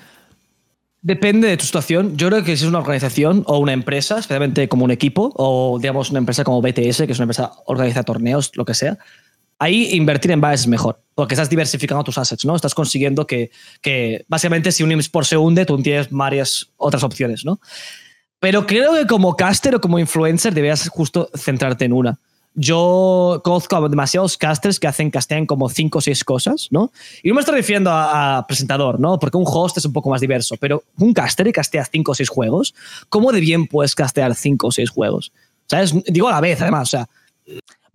Depende 1.02 1.48
de 1.48 1.58
tu 1.58 1.66
situación. 1.66 2.16
Yo 2.16 2.28
creo 2.28 2.44
que 2.44 2.56
si 2.56 2.64
es 2.64 2.70
una 2.70 2.78
organización 2.78 3.44
o 3.48 3.58
una 3.58 3.74
empresa, 3.74 4.20
especialmente 4.20 4.70
como 4.70 4.86
un 4.86 4.92
equipo, 4.92 5.34
o 5.36 5.80
digamos 5.82 6.12
una 6.12 6.20
empresa 6.20 6.44
como 6.44 6.62
BTS, 6.62 6.98
que 7.08 7.12
es 7.12 7.18
una 7.18 7.24
empresa 7.24 7.52
que 7.52 7.62
organiza 7.66 8.04
torneos, 8.04 8.52
lo 8.54 8.64
que 8.64 8.76
sea, 8.76 9.00
ahí 9.58 9.90
invertir 9.96 10.30
en 10.30 10.40
varias 10.40 10.62
es 10.62 10.68
mejor, 10.68 11.02
porque 11.16 11.34
estás 11.34 11.50
diversificando 11.50 12.04
tus 12.04 12.20
assets, 12.20 12.46
¿no? 12.46 12.56
Estás 12.56 12.76
consiguiendo 12.76 13.26
que, 13.26 13.50
básicamente 14.28 14.72
si 14.72 14.84
un 14.84 14.92
import 14.92 15.26
se 15.26 15.38
hunde, 15.38 15.66
tú 15.66 15.82
tienes 15.82 16.10
varias 16.12 16.70
otras 16.78 17.04
opciones, 17.04 17.44
¿no? 17.44 17.60
Pero 18.40 18.68
creo 18.68 18.94
que 18.94 19.08
como 19.08 19.36
caster 19.36 19.74
o 19.74 19.82
como 19.82 19.98
influencer 19.98 20.54
deberías 20.54 20.88
justo 20.90 21.28
centrarte 21.36 21.86
en 21.86 21.94
una 21.94 22.20
yo 22.60 23.40
conozco 23.44 23.88
demasiados 23.88 24.36
casters 24.36 24.80
que 24.80 24.88
hacen 24.88 25.12
castean 25.12 25.46
como 25.46 25.70
cinco 25.70 26.00
o 26.00 26.02
seis 26.02 26.24
cosas, 26.24 26.70
¿no? 26.72 26.92
Y 27.22 27.30
no 27.30 27.36
me 27.36 27.42
estoy 27.42 27.56
refiriendo 27.56 27.92
a, 27.94 28.44
presentador, 28.48 29.00
¿no? 29.00 29.20
Porque 29.20 29.38
un 29.38 29.46
host 29.46 29.78
es 29.78 29.86
un 29.86 29.94
poco 29.94 30.10
más 30.10 30.22
diverso, 30.22 30.56
pero 30.60 30.84
un 30.98 31.14
caster 31.14 31.48
y 31.48 31.52
castea 31.52 31.86
cinco 31.86 32.14
o 32.14 32.16
seis 32.16 32.30
juegos, 32.30 32.74
¿cómo 33.10 33.32
de 33.32 33.42
bien 33.42 33.68
puedes 33.68 33.94
castear 33.94 34.34
cinco 34.34 34.68
o 34.68 34.72
seis 34.72 34.90
juegos? 34.90 35.32
¿Sabes? 35.68 35.94
Digo 36.08 36.30
a 36.30 36.32
la 36.32 36.42
vez, 36.42 36.60
además, 36.60 36.88
o 36.88 36.98
sea, 36.98 37.08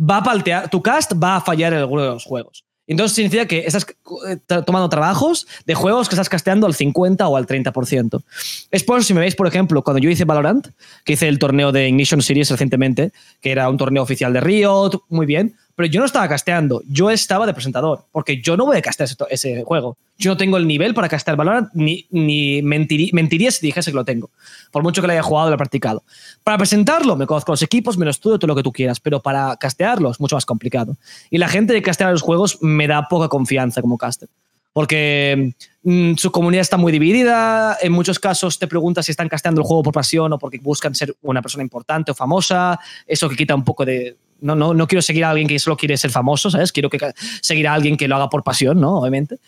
va 0.01 0.18
a 0.18 0.22
paltear, 0.22 0.70
tu 0.70 0.80
cast 0.80 1.12
va 1.20 1.36
a 1.36 1.40
fallar 1.40 1.72
en 1.72 1.80
alguno 1.80 2.02
de 2.02 2.09
los 2.09 2.24
juegos. 2.24 2.64
Entonces 2.93 3.16
significa 3.16 3.47
que 3.47 3.60
estás 3.66 3.86
eh, 4.28 4.36
tomando 4.66 4.89
trabajos 4.89 5.47
de 5.66 5.74
juegos 5.74 6.09
que 6.09 6.14
estás 6.14 6.28
casteando 6.28 6.66
al 6.66 6.74
50 6.74 7.27
o 7.27 7.36
al 7.36 7.47
30%. 7.47 8.23
Es 8.70 8.85
por 8.85 9.02
si 9.02 9.14
me 9.14 9.20
veis, 9.20 9.35
por 9.35 9.47
ejemplo, 9.47 9.82
cuando 9.82 9.98
yo 9.98 10.10
hice 10.10 10.24
Valorant, 10.24 10.69
que 11.05 11.14
hice 11.14 11.27
el 11.27 11.39
torneo 11.39 11.73
de 11.73 11.89
Ignition 11.89 12.20
Series 12.20 12.51
recientemente, 12.51 13.12
que 13.40 13.51
era 13.51 13.69
un 13.70 13.78
torneo 13.78 14.02
oficial 14.02 14.32
de 14.32 14.40
Riot, 14.40 15.05
muy 15.09 15.24
bien, 15.24 15.56
pero 15.82 15.90
yo 15.90 15.98
no 15.98 16.06
estaba 16.06 16.28
casteando, 16.28 16.80
yo 16.86 17.10
estaba 17.10 17.44
de 17.44 17.52
presentador, 17.54 18.04
porque 18.12 18.40
yo 18.40 18.56
no 18.56 18.66
voy 18.66 18.76
a 18.76 18.82
castear 18.82 19.09
ese, 19.30 19.64
juego. 19.64 19.96
Yo 20.16 20.30
no 20.30 20.36
tengo 20.36 20.56
el 20.56 20.64
nivel 20.64 20.94
para 20.94 21.09
castear 21.09 21.36
Valorant, 21.36 21.70
ni, 21.74 22.06
ni 22.10 22.62
mentiría 22.62 23.50
si 23.50 23.66
dijese 23.66 23.90
que 23.90 23.96
lo 23.96 24.04
tengo, 24.04 24.30
por 24.70 24.84
mucho 24.84 25.00
que 25.00 25.09
lo 25.09 25.12
haya 25.12 25.24
jugado 25.24 25.48
y 25.48 25.50
lo 25.50 25.54
haya 25.54 25.59
practicado. 25.59 26.04
Para 26.44 26.56
presentarlo, 26.56 27.16
me 27.16 27.26
conozco 27.26 27.50
los 27.50 27.62
equipos, 27.62 27.98
me 27.98 28.04
lo 28.04 28.12
estudio, 28.12 28.38
todo 28.38 28.46
lo 28.46 28.54
que 28.54 28.62
tú 28.62 28.70
quieras, 28.70 29.00
pero 29.00 29.20
para 29.20 29.56
castearlo 29.56 30.12
es 30.12 30.20
mucho 30.20 30.36
más 30.36 30.46
complicado. 30.46 30.96
Y 31.30 31.38
la 31.38 31.48
gente 31.48 31.72
de 31.72 31.82
castear 31.82 32.12
los 32.12 32.22
juegos 32.22 32.62
me 32.62 32.86
da 32.86 33.09
poca 33.09 33.26
confianza 33.26 33.80
como 33.80 33.98
caster 33.98 34.28
porque 34.72 35.54
mm, 35.82 36.14
su 36.14 36.30
comunidad 36.30 36.62
está 36.62 36.76
muy 36.76 36.92
dividida. 36.92 37.76
En 37.80 37.92
muchos 37.92 38.18
casos 38.18 38.59
te 38.59 38.66
preguntas 38.66 39.06
si 39.06 39.12
están 39.12 39.28
casteando 39.28 39.60
el 39.60 39.66
juego 39.66 39.82
por 39.82 39.92
pasión 39.92 40.32
o 40.32 40.38
porque 40.38 40.59
buscan 40.59 40.94
ser 40.94 41.14
una 41.22 41.42
persona 41.42 41.62
importante 41.62 42.12
o 42.12 42.14
famosa. 42.14 42.78
Eso 43.06 43.28
que 43.28 43.36
quita 43.36 43.54
un 43.54 43.64
poco 43.64 43.84
de. 43.84 44.16
No, 44.43 44.55
no, 44.55 44.74
no 44.74 44.86
quiero 44.86 45.02
seguir 45.02 45.24
a 45.24 45.31
alguien 45.31 45.48
que 45.48 45.59
solo 45.59 45.77
quiere 45.77 45.97
ser 45.97 46.10
famoso, 46.10 46.51
¿sabes? 46.51 46.73
Quiero 46.73 46.90
que, 46.90 46.98
seguir 47.40 47.69
a 47.69 47.74
alguien 47.74 47.97
que 47.97 48.09
lo 48.09 48.16
haga 48.16 48.28
por 48.28 48.43
pasión, 48.43 48.81
¿no? 48.81 48.98
Obviamente. 48.98 49.39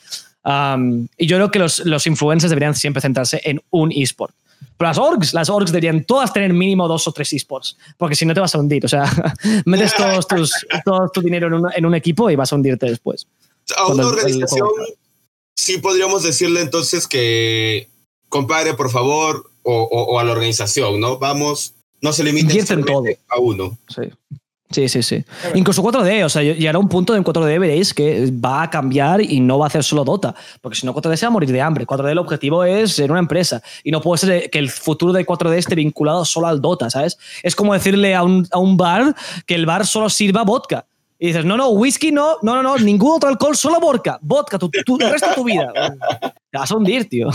y 1.18 1.26
yo 1.26 1.36
creo 1.36 1.50
que 1.50 1.58
los, 1.58 1.80
los 1.84 2.06
influencers 2.06 2.50
deberían 2.50 2.74
siempre 2.74 3.00
centrarse 3.02 3.40
en 3.44 3.60
un 3.70 3.92
eSport. 3.92 4.34
Pero 4.76 4.88
las 4.88 4.98
orgs, 4.98 5.34
las 5.34 5.50
orgs 5.50 5.70
deberían 5.70 6.04
todas 6.04 6.32
tener 6.32 6.52
mínimo 6.52 6.88
dos 6.88 7.06
o 7.06 7.12
tres 7.12 7.32
esports, 7.32 7.76
porque 7.98 8.16
si 8.16 8.24
no 8.24 8.34
te 8.34 8.40
vas 8.40 8.54
a 8.54 8.58
hundir. 8.58 8.84
O 8.84 8.88
sea, 8.88 9.04
metes 9.66 9.94
todos 9.94 10.26
tus, 10.26 10.52
todo 10.84 11.08
tu 11.10 11.20
dinero 11.20 11.48
en 11.48 11.54
un, 11.54 11.70
en 11.74 11.86
un, 11.86 11.94
equipo 11.94 12.30
y 12.30 12.36
vas 12.36 12.52
a 12.52 12.56
hundirte 12.56 12.86
después. 12.86 13.26
A 13.76 13.86
una 13.86 14.06
organización 14.06 14.68
sí 15.54 15.78
podríamos 15.78 16.22
decirle 16.22 16.60
entonces 16.60 17.08
que, 17.08 17.88
compadre, 18.28 18.74
por 18.74 18.90
favor, 18.90 19.50
o, 19.62 20.20
a 20.20 20.24
la 20.24 20.32
organización, 20.32 21.00
¿no? 21.00 21.18
Vamos, 21.18 21.72
no 22.02 22.12
se 22.12 22.22
limiten 22.22 22.84
a 23.28 23.38
uno. 23.38 23.78
Sí. 23.88 24.02
Sí, 24.74 24.88
sí, 24.88 25.04
sí. 25.04 25.24
Incluso 25.54 25.84
4D, 25.84 26.24
o 26.24 26.28
sea, 26.28 26.42
llegará 26.42 26.80
un 26.80 26.88
punto 26.88 27.14
en 27.14 27.22
4D 27.22 27.60
veréis 27.60 27.94
que 27.94 28.28
va 28.32 28.64
a 28.64 28.70
cambiar 28.70 29.20
y 29.20 29.38
no 29.38 29.56
va 29.56 29.66
a 29.66 29.68
hacer 29.68 29.84
solo 29.84 30.02
Dota, 30.02 30.34
porque 30.60 30.76
si 30.76 30.84
no 30.84 30.92
4D 30.92 31.14
se 31.14 31.26
va 31.26 31.28
a 31.28 31.30
morir 31.30 31.52
de 31.52 31.60
hambre. 31.60 31.86
4D 31.86 32.10
el 32.10 32.18
objetivo 32.18 32.64
es 32.64 32.90
ser 32.90 33.12
una 33.12 33.20
empresa 33.20 33.62
y 33.84 33.92
no 33.92 34.00
puede 34.00 34.18
ser 34.18 34.50
que 34.50 34.58
el 34.58 34.68
futuro 34.68 35.12
de 35.12 35.24
4D 35.24 35.54
esté 35.58 35.76
vinculado 35.76 36.24
solo 36.24 36.48
al 36.48 36.60
Dota, 36.60 36.90
¿sabes? 36.90 37.18
Es 37.44 37.54
como 37.54 37.72
decirle 37.72 38.16
a 38.16 38.24
un, 38.24 38.48
a 38.50 38.58
un 38.58 38.76
bar 38.76 39.14
que 39.46 39.54
el 39.54 39.64
bar 39.64 39.86
solo 39.86 40.10
sirva 40.10 40.42
vodka. 40.42 40.86
Y 41.20 41.28
dices, 41.28 41.44
no, 41.44 41.56
no, 41.56 41.68
whisky 41.68 42.10
no, 42.10 42.38
no, 42.42 42.56
no, 42.56 42.64
no, 42.64 42.76
ningún 42.78 43.12
otro 43.12 43.28
alcohol, 43.28 43.56
solo 43.56 43.78
vodka, 43.78 44.18
vodka, 44.22 44.58
tu, 44.58 44.68
el 44.74 45.08
resto 45.08 45.28
de 45.28 45.34
tu 45.36 45.44
vida. 45.44 45.72
Te 46.50 46.58
vas 46.58 46.68
a 46.68 46.76
hundir, 46.76 47.08
tío. 47.08 47.28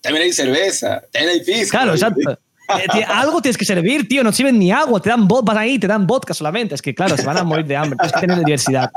También 0.00 0.22
hay 0.22 0.32
cerveza, 0.32 1.02
también 1.10 1.30
hay 1.30 1.44
pisco. 1.44 1.76
Claro, 1.76 1.94
exacto. 1.94 2.38
Eh, 2.78 3.04
algo 3.04 3.40
tienes 3.40 3.56
que 3.56 3.64
servir, 3.64 4.08
tío. 4.08 4.22
No 4.22 4.32
sirven 4.32 4.58
ni 4.58 4.70
agua, 4.70 5.00
te 5.00 5.10
dan 5.10 5.26
vas 5.28 5.56
ahí, 5.56 5.78
te 5.78 5.86
dan 5.86 6.06
vodka 6.06 6.34
solamente. 6.34 6.74
Es 6.74 6.82
que, 6.82 6.94
claro, 6.94 7.16
se 7.16 7.24
van 7.24 7.38
a 7.38 7.44
morir 7.44 7.66
de 7.66 7.76
hambre. 7.76 7.96
Tienes 7.98 8.12
que 8.12 8.20
tener 8.20 8.38
diversidad. 8.38 8.90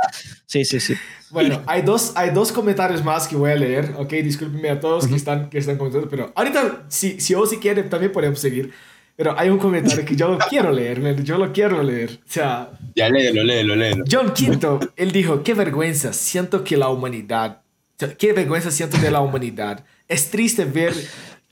Sí, 0.45 0.65
sí, 0.65 0.79
sí. 0.79 0.95
Bueno, 1.29 1.61
hay 1.65 1.81
dos, 1.81 2.13
hay 2.15 2.29
dos 2.29 2.51
comentarios 2.51 3.03
más 3.03 3.27
que 3.27 3.35
voy 3.35 3.51
a 3.51 3.55
leer. 3.55 3.93
Ok, 3.97 4.11
discúlpenme 4.13 4.69
a 4.69 4.79
todos 4.79 5.07
que, 5.07 5.15
están, 5.15 5.49
que 5.49 5.57
están 5.57 5.77
comentando, 5.77 6.09
pero 6.09 6.31
ahorita, 6.35 6.85
si, 6.87 7.19
si 7.19 7.33
o 7.33 7.45
si 7.45 7.57
quieren, 7.57 7.89
también 7.89 8.11
podemos 8.11 8.39
seguir. 8.39 8.71
Pero 9.15 9.37
hay 9.37 9.49
un 9.49 9.57
comentario 9.57 10.03
que 10.03 10.15
yo 10.15 10.27
lo 10.27 10.37
quiero 10.37 10.71
leer, 10.71 11.23
yo 11.23 11.37
lo 11.37 11.53
quiero 11.53 11.81
leer. 11.81 12.19
O 12.27 12.31
sea. 12.31 12.69
Ya 12.95 13.09
léelo, 13.09 13.43
léelo, 13.43 13.75
léelo. 13.75 14.03
John 14.11 14.33
Quinto, 14.33 14.79
él 14.97 15.11
dijo: 15.11 15.41
Qué 15.41 15.53
vergüenza, 15.53 16.11
siento 16.11 16.63
que 16.63 16.75
la 16.75 16.89
humanidad. 16.89 17.61
Qué 18.17 18.33
vergüenza 18.33 18.71
siento 18.71 18.97
de 18.97 19.09
la 19.09 19.21
humanidad. 19.21 19.85
Es 20.07 20.29
triste 20.29 20.65
ver 20.65 20.93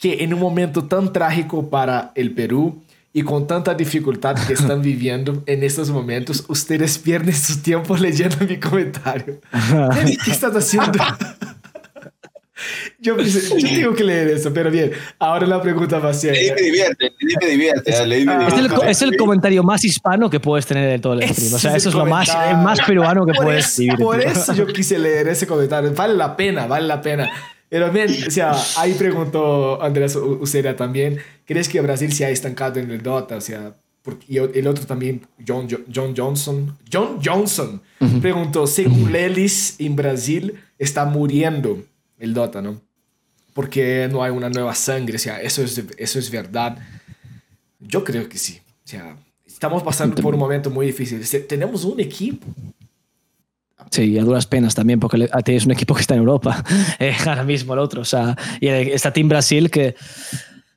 que 0.04 0.22
en 0.22 0.34
un 0.34 0.40
momento 0.42 0.84
tan 0.84 1.14
trágico 1.14 1.70
para 1.70 2.12
el 2.16 2.34
Perú 2.34 2.84
y 3.14 3.22
con 3.22 3.48
tanta 3.48 3.74
dificultad 3.74 4.36
que 4.36 4.52
están 4.52 4.82
viviendo 4.92 5.44
en 5.46 5.64
estos 5.64 5.92
momentos, 5.92 6.44
ustedes 6.50 6.98
pierden 6.98 7.34
su 7.34 7.62
tiempo 7.62 7.96
leyendo 8.08 8.36
mi 8.46 8.60
comentario. 8.60 9.40
¿Qué 10.26 10.32
estás 10.32 10.54
haciendo? 10.54 11.00
Yo, 13.00 13.18
yo, 13.18 13.58
tengo 13.58 13.96
que 13.96 14.04
leer 14.04 14.28
eso, 14.28 14.54
pero 14.54 14.70
bien, 14.70 14.92
ahora 15.20 15.48
la 15.48 15.62
pregunta 15.62 16.00
va 16.00 16.10
a 16.10 16.14
ser... 16.14 16.34
Leí 16.34 16.52
me 16.52 16.62
divierte, 16.62 17.14
leí 17.22 17.38
me 17.40 17.52
divierte. 17.52 17.92
Es, 18.90 19.02
el, 19.02 19.16
comentario 19.16 19.64
más 19.64 19.86
hispano 19.86 20.30
que 20.30 20.42
puedes 20.42 20.66
tener 20.66 20.90
de 20.90 21.00
todo 21.00 21.14
el 21.14 21.30
stream. 21.30 21.54
O 21.54 21.60
sea, 21.60 21.78
eso 21.78 21.88
es 21.88 21.96
lo 21.96 22.06
más, 22.06 22.28
más 22.58 22.82
peruano 22.82 23.26
que 23.26 23.34
puedes 23.34 23.68
escribir. 23.68 24.00
Por 24.00 24.20
eso 24.20 24.54
yo 24.54 24.68
quise 24.68 25.00
leer 25.00 25.30
ese 25.30 25.48
comentario. 25.48 25.94
Vale 25.94 26.14
la 26.14 26.36
pena, 26.36 26.68
vale 26.68 26.88
la 26.88 27.02
pena. 27.02 27.32
Pero 27.74 27.92
bien, 27.92 28.08
o 28.28 28.30
sea, 28.30 28.56
ahí 28.78 28.94
preguntó 28.94 29.82
Andrés 29.82 30.16
Ucera 30.16 30.76
también, 30.76 31.18
¿crees 31.44 31.68
que 31.68 31.82
Brasil 31.82 32.14
se 32.14 32.24
ha 32.24 32.30
estancado 32.30 32.80
en 32.80 32.92
el 32.92 33.02
Dota? 33.02 33.38
O 33.38 33.42
sea, 33.42 33.76
y 34.28 34.38
el 34.38 34.68
otro 34.68 34.86
también, 34.86 35.26
John, 35.48 35.68
John 35.92 36.14
Johnson, 36.16 36.78
John 36.92 37.20
Johnson, 37.26 37.82
preguntó, 38.22 38.68
según 38.68 39.12
Lelis, 39.12 39.78
en 39.80 39.96
Brasil 39.96 40.54
está 40.78 41.06
muriendo 41.06 41.84
el 42.20 42.36
Dota, 42.36 42.62
¿no? 42.62 42.80
Porque 43.56 44.08
no 44.12 44.22
hay 44.22 44.30
una 44.30 44.52
nueva 44.52 44.76
sangre, 44.76 45.16
o 45.16 45.20
sea, 45.20 45.42
eso 45.42 45.64
es, 45.64 45.84
eso 45.98 46.20
es 46.20 46.30
verdad. 46.30 46.78
Yo 47.80 48.04
creo 48.04 48.30
que 48.30 48.38
sí. 48.38 48.62
O 48.86 48.88
sea, 48.88 49.18
estamos 49.48 49.82
pasando 49.82 50.22
por 50.22 50.36
un 50.36 50.40
momento 50.40 50.70
muy 50.70 50.86
difícil. 50.86 51.28
Tenemos 51.48 51.86
un 51.86 52.00
equipo. 52.00 52.46
Sí, 53.94 54.18
a 54.18 54.24
duras 54.24 54.48
penas 54.48 54.74
también, 54.74 55.00
porque 55.00 55.30
es 55.46 55.66
un 55.68 55.72
equipo 55.72 55.94
que 55.94 56.02
está 56.02 56.16
en 56.16 56.22
Europa, 56.22 56.64
eh, 57.00 57.14
ahora 57.28 57.44
mismo 57.44 57.74
el 57.74 57.80
otro. 57.80 58.02
O 58.02 58.06
sea, 58.06 58.36
y 58.60 58.68
está 58.68 59.14
Team 59.14 59.30
Brasil 59.30 59.70
que... 59.70 59.96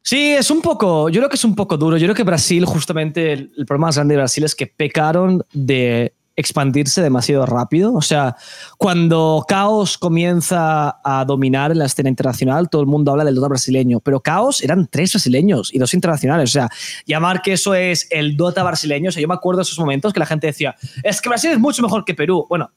Sí, 0.02 0.32
es 0.32 0.50
un 0.50 0.60
poco, 0.60 1.08
yo 1.08 1.20
creo 1.20 1.30
que 1.30 1.36
es 1.36 1.44
un 1.44 1.54
poco 1.54 1.78
duro. 1.78 1.96
Yo 1.96 2.04
creo 2.04 2.14
que 2.14 2.24
Brasil, 2.24 2.66
justamente, 2.66 3.32
el 3.32 3.64
problema 3.66 3.86
más 3.86 3.96
grande 3.96 4.12
de 4.12 4.18
Brasil 4.18 4.44
es 4.44 4.54
que 4.54 4.66
pecaron 4.66 5.42
de 5.54 6.12
expandirse 6.36 7.00
demasiado 7.00 7.46
rápido. 7.46 7.94
O 7.94 8.02
sea, 8.02 8.36
cuando 8.76 9.46
Caos 9.48 9.96
comienza 9.96 11.00
a 11.02 11.24
dominar 11.24 11.72
en 11.72 11.78
la 11.78 11.86
escena 11.86 12.10
internacional, 12.10 12.68
todo 12.68 12.82
el 12.82 12.86
mundo 12.86 13.12
habla 13.12 13.24
del 13.24 13.34
Dota 13.34 13.48
brasileño, 13.48 14.00
pero 14.00 14.20
Caos 14.20 14.62
eran 14.62 14.88
tres 14.88 15.12
brasileños 15.12 15.72
y 15.72 15.78
dos 15.78 15.94
internacionales. 15.94 16.50
O 16.50 16.52
sea, 16.52 16.68
llamar 17.06 17.40
que 17.40 17.54
eso 17.54 17.74
es 17.74 18.08
el 18.10 18.36
Dota 18.36 18.62
brasileño, 18.62 19.08
o 19.08 19.12
sea, 19.12 19.22
yo 19.22 19.28
me 19.28 19.34
acuerdo 19.34 19.60
de 19.60 19.62
esos 19.62 19.78
momentos 19.78 20.12
que 20.12 20.20
la 20.20 20.26
gente 20.26 20.46
decía, 20.46 20.76
es 21.02 21.22
que 21.22 21.30
Brasil 21.30 21.50
es 21.50 21.58
mucho 21.58 21.82
mejor 21.82 22.04
que 22.04 22.12
Perú. 22.14 22.44
Bueno, 22.50 22.70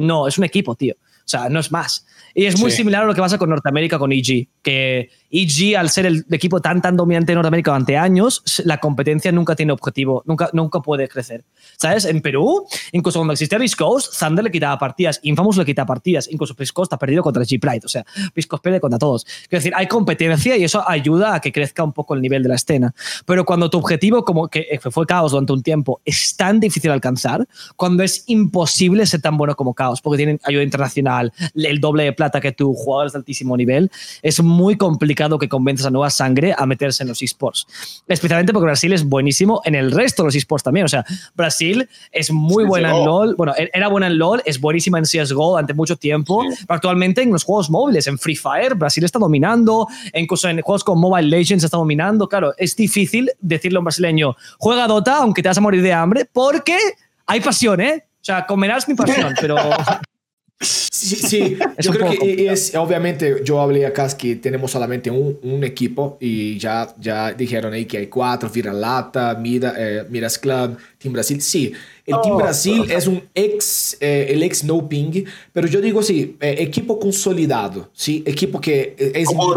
no, 0.00 0.26
es 0.26 0.38
un 0.38 0.44
equipo, 0.44 0.74
tío. 0.74 0.94
O 1.34 1.38
sea, 1.38 1.48
no 1.48 1.60
es 1.60 1.70
más. 1.70 2.04
Y 2.34 2.46
es 2.46 2.58
muy 2.58 2.70
similar 2.70 3.02
a 3.02 3.06
lo 3.06 3.14
que 3.14 3.20
pasa 3.20 3.38
con 3.38 3.50
Norteamérica, 3.50 3.98
con 3.98 4.12
EG, 4.12 4.48
que 4.62 5.10
EG, 5.30 5.76
al 5.76 5.90
ser 5.90 6.06
el 6.06 6.24
equipo 6.30 6.60
tan, 6.60 6.82
tan 6.82 6.96
dominante 6.96 7.32
en 7.32 7.36
Norteamérica 7.36 7.70
durante 7.70 7.96
años, 7.96 8.42
la 8.64 8.78
competencia 8.78 9.30
nunca 9.32 9.54
tiene 9.54 9.72
objetivo, 9.72 10.22
nunca, 10.26 10.50
nunca 10.52 10.80
puede 10.80 11.08
crecer. 11.08 11.44
¿Sabes? 11.76 12.04
En 12.04 12.20
Perú, 12.20 12.66
incluso 12.92 13.18
cuando 13.18 13.32
existía 13.32 13.58
Viscos, 13.58 14.16
Thunder 14.18 14.44
le 14.44 14.50
quitaba 14.50 14.78
partidas, 14.78 15.20
Infamous 15.22 15.56
le 15.56 15.64
quitaba 15.64 15.86
partidas, 15.86 16.28
incluso 16.30 16.54
Viscos 16.54 16.86
está 16.86 16.98
perdido 16.98 17.22
contra 17.22 17.42
G-Pride, 17.42 17.82
o 17.84 17.88
sea, 17.88 18.04
Viscos 18.34 18.60
pierde 18.60 18.80
contra 18.80 18.98
todos. 18.98 19.24
Quiero 19.24 19.60
decir, 19.60 19.72
hay 19.76 19.86
competencia 19.86 20.56
y 20.56 20.64
eso 20.64 20.88
ayuda 20.88 21.34
a 21.34 21.40
que 21.40 21.52
crezca 21.52 21.84
un 21.84 21.92
poco 21.92 22.14
el 22.14 22.22
nivel 22.22 22.42
de 22.42 22.48
la 22.48 22.56
escena. 22.56 22.94
Pero 23.24 23.44
cuando 23.44 23.70
tu 23.70 23.78
objetivo, 23.78 24.24
como 24.24 24.48
que 24.48 24.80
fue 24.90 25.06
Caos 25.06 25.32
durante 25.32 25.52
un 25.52 25.62
tiempo, 25.62 26.00
es 26.04 26.36
tan 26.36 26.60
difícil 26.60 26.90
alcanzar, 26.90 27.46
cuando 27.76 28.02
es 28.02 28.24
imposible 28.26 29.06
ser 29.06 29.20
tan 29.20 29.36
bueno 29.36 29.54
como 29.54 29.74
Caos, 29.74 30.00
porque 30.00 30.16
tienen 30.16 30.40
ayuda 30.44 30.62
internacional, 30.62 31.19
el 31.54 31.80
doble 31.80 32.04
de 32.04 32.12
plata 32.12 32.40
que 32.40 32.52
tú, 32.52 32.74
jugadores 32.74 33.12
de 33.12 33.18
altísimo 33.18 33.56
nivel, 33.56 33.90
es 34.22 34.42
muy 34.42 34.76
complicado 34.76 35.38
que 35.38 35.48
convenzas 35.48 35.86
a 35.86 35.90
nueva 35.90 36.10
sangre 36.10 36.54
a 36.56 36.66
meterse 36.66 37.02
en 37.02 37.08
los 37.08 37.22
esports. 37.22 37.66
Especialmente 38.06 38.52
porque 38.52 38.66
Brasil 38.66 38.92
es 38.92 39.04
buenísimo 39.04 39.60
en 39.64 39.74
el 39.74 39.92
resto 39.92 40.22
de 40.22 40.28
los 40.28 40.34
esports 40.34 40.64
también. 40.64 40.86
O 40.86 40.88
sea, 40.88 41.04
Brasil 41.34 41.88
es 42.12 42.30
muy 42.30 42.64
buena 42.64 42.90
en 42.90 43.04
LOL. 43.04 43.34
Bueno, 43.36 43.54
e-, 43.56 43.70
era 43.72 43.88
buena 43.88 44.06
en 44.06 44.18
LOL, 44.18 44.42
es 44.44 44.60
buenísima 44.60 44.98
en 44.98 45.04
CSGO 45.04 45.50
durante 45.50 45.74
mucho 45.74 45.96
tiempo. 45.96 46.42
Pero 46.42 46.74
actualmente 46.74 47.22
en 47.22 47.30
los 47.32 47.44
juegos 47.44 47.70
móviles, 47.70 48.06
en 48.06 48.18
Free 48.18 48.36
Fire, 48.36 48.74
Brasil 48.74 49.04
está 49.04 49.18
dominando. 49.18 49.86
Incluso 50.14 50.48
en 50.48 50.60
juegos 50.60 50.84
como 50.84 51.08
Mobile 51.08 51.28
Legends 51.28 51.64
está 51.64 51.76
dominando. 51.76 52.28
Claro, 52.28 52.54
es 52.56 52.76
difícil 52.76 53.30
decirle 53.40 53.76
a 53.76 53.80
un 53.80 53.84
brasileño, 53.84 54.36
juega 54.58 54.86
Dota 54.86 55.18
aunque 55.18 55.42
te 55.42 55.48
vas 55.48 55.58
a 55.58 55.60
morir 55.60 55.82
de 55.82 55.92
hambre, 55.92 56.24
porque 56.30 56.76
hay 57.26 57.40
pasión, 57.40 57.80
¿eh? 57.80 58.04
O 58.20 58.24
sea, 58.24 58.46
comerás 58.46 58.88
mi 58.88 58.94
pasión, 58.94 59.34
pero 59.40 59.56
Sí, 60.60 61.16
sí. 61.16 61.58
yo 61.78 61.92
creo 61.92 62.10
que 62.10 62.52
es, 62.52 62.74
obviamente, 62.74 63.40
yo 63.42 63.60
hablé 63.60 63.86
acá 63.86 64.06
que 64.16 64.36
tenemos 64.36 64.70
solamente 64.70 65.10
un, 65.10 65.38
un, 65.42 65.64
equipo 65.64 66.18
y 66.20 66.58
ya, 66.58 66.94
ya 66.98 67.32
dijeron 67.32 67.72
ahí 67.72 67.86
que 67.86 67.96
hay 67.96 68.06
cuatro, 68.08 68.50
Vira 68.50 68.72
Lata, 68.72 69.34
Mira, 69.40 69.72
eh, 69.78 70.04
Miras 70.10 70.38
Club, 70.38 70.76
Team 70.98 71.14
Brasil. 71.14 71.40
Sí, 71.40 71.72
El 72.10 72.20
Team 72.22 72.36
Brasil 72.36 72.90
es 72.90 73.06
un 73.06 73.22
ex, 73.34 73.96
eh, 74.00 74.28
el 74.30 74.42
ex 74.42 74.64
no 74.64 74.88
ping, 74.88 75.24
pero 75.52 75.66
yo 75.66 75.80
digo 75.80 76.02
sí, 76.02 76.36
eh, 76.40 76.56
equipo 76.58 76.98
consolidado, 76.98 77.90
¿sí? 77.92 78.22
Equipo 78.26 78.60
que 78.60 78.94
eh, 78.98 79.12
es 79.14 79.26
Como 79.26 79.54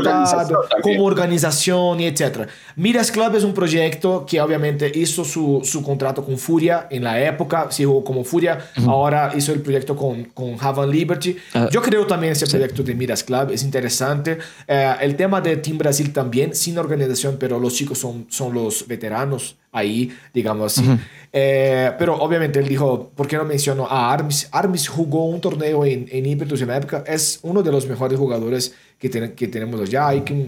como 0.82 1.06
organización 1.06 2.00
y 2.00 2.08
etc. 2.08 2.48
Miras 2.76 3.12
Club 3.12 3.36
es 3.36 3.44
un 3.44 3.54
proyecto 3.54 4.26
que 4.26 4.42
obviamente 4.42 4.92
hizo 4.94 5.24
su, 5.24 5.62
su 5.64 5.84
contrato 5.84 6.24
con 6.24 6.38
Furia 6.38 6.88
en 6.90 7.04
la 7.04 7.24
época, 7.24 7.68
sí 7.70 7.84
jugó 7.84 8.04
como 8.04 8.24
Furia, 8.24 8.60
ahora 8.88 9.34
hizo 9.36 9.52
el 9.52 9.62
proyecto 9.62 9.96
con, 9.96 10.26
con 10.26 10.56
Havan 10.60 10.90
Liberty. 10.90 11.36
Ah, 11.54 11.70
yo 11.72 11.82
creo 11.82 12.06
también 12.06 12.34
ese 12.34 12.48
proyecto 12.48 12.84
de 12.84 12.96
Miras 12.96 13.24
Club 13.24 13.52
es 13.52 13.64
interesante. 13.64 14.38
Eh, 14.68 14.96
el 15.02 15.16
tema 15.16 15.42
de 15.42 15.58
Team 15.58 15.78
Brasil 15.78 16.12
también, 16.12 16.56
sin 16.56 16.78
organización, 16.78 17.38
pero 17.40 17.60
los 17.60 17.74
chicos 17.74 17.98
son, 17.98 18.28
son 18.30 18.54
los 18.54 18.88
veteranos 18.88 19.56
ahí, 19.74 20.10
digamos 20.34 20.78
así. 20.78 20.88
Eh, 21.34 21.92
pero 22.00 22.16
obviamente 22.22 22.60
él 22.60 22.68
dijo, 22.68 23.10
¿por 23.16 23.28
qué 23.28 23.36
no 23.38 23.44
menciono 23.44 23.86
a 23.90 24.14
Armis? 24.14 24.48
Armis 24.52 24.88
jugó 24.88 25.26
un 25.26 25.42
torneo 25.42 25.84
en, 25.84 26.08
en 26.12 26.26
Impetus 26.26 26.62
en 26.62 26.68
la 26.70 26.78
época, 26.78 27.04
es 27.06 27.40
uno 27.42 27.62
de 27.64 27.72
los 27.72 27.86
mejores 27.88 28.18
jugadores 28.18 28.74
que, 29.00 29.10
ten- 29.10 29.34
que 29.36 29.48
tenemos 29.48 29.82
allá. 29.82 30.08
Hay, 30.10 30.22
que, 30.22 30.46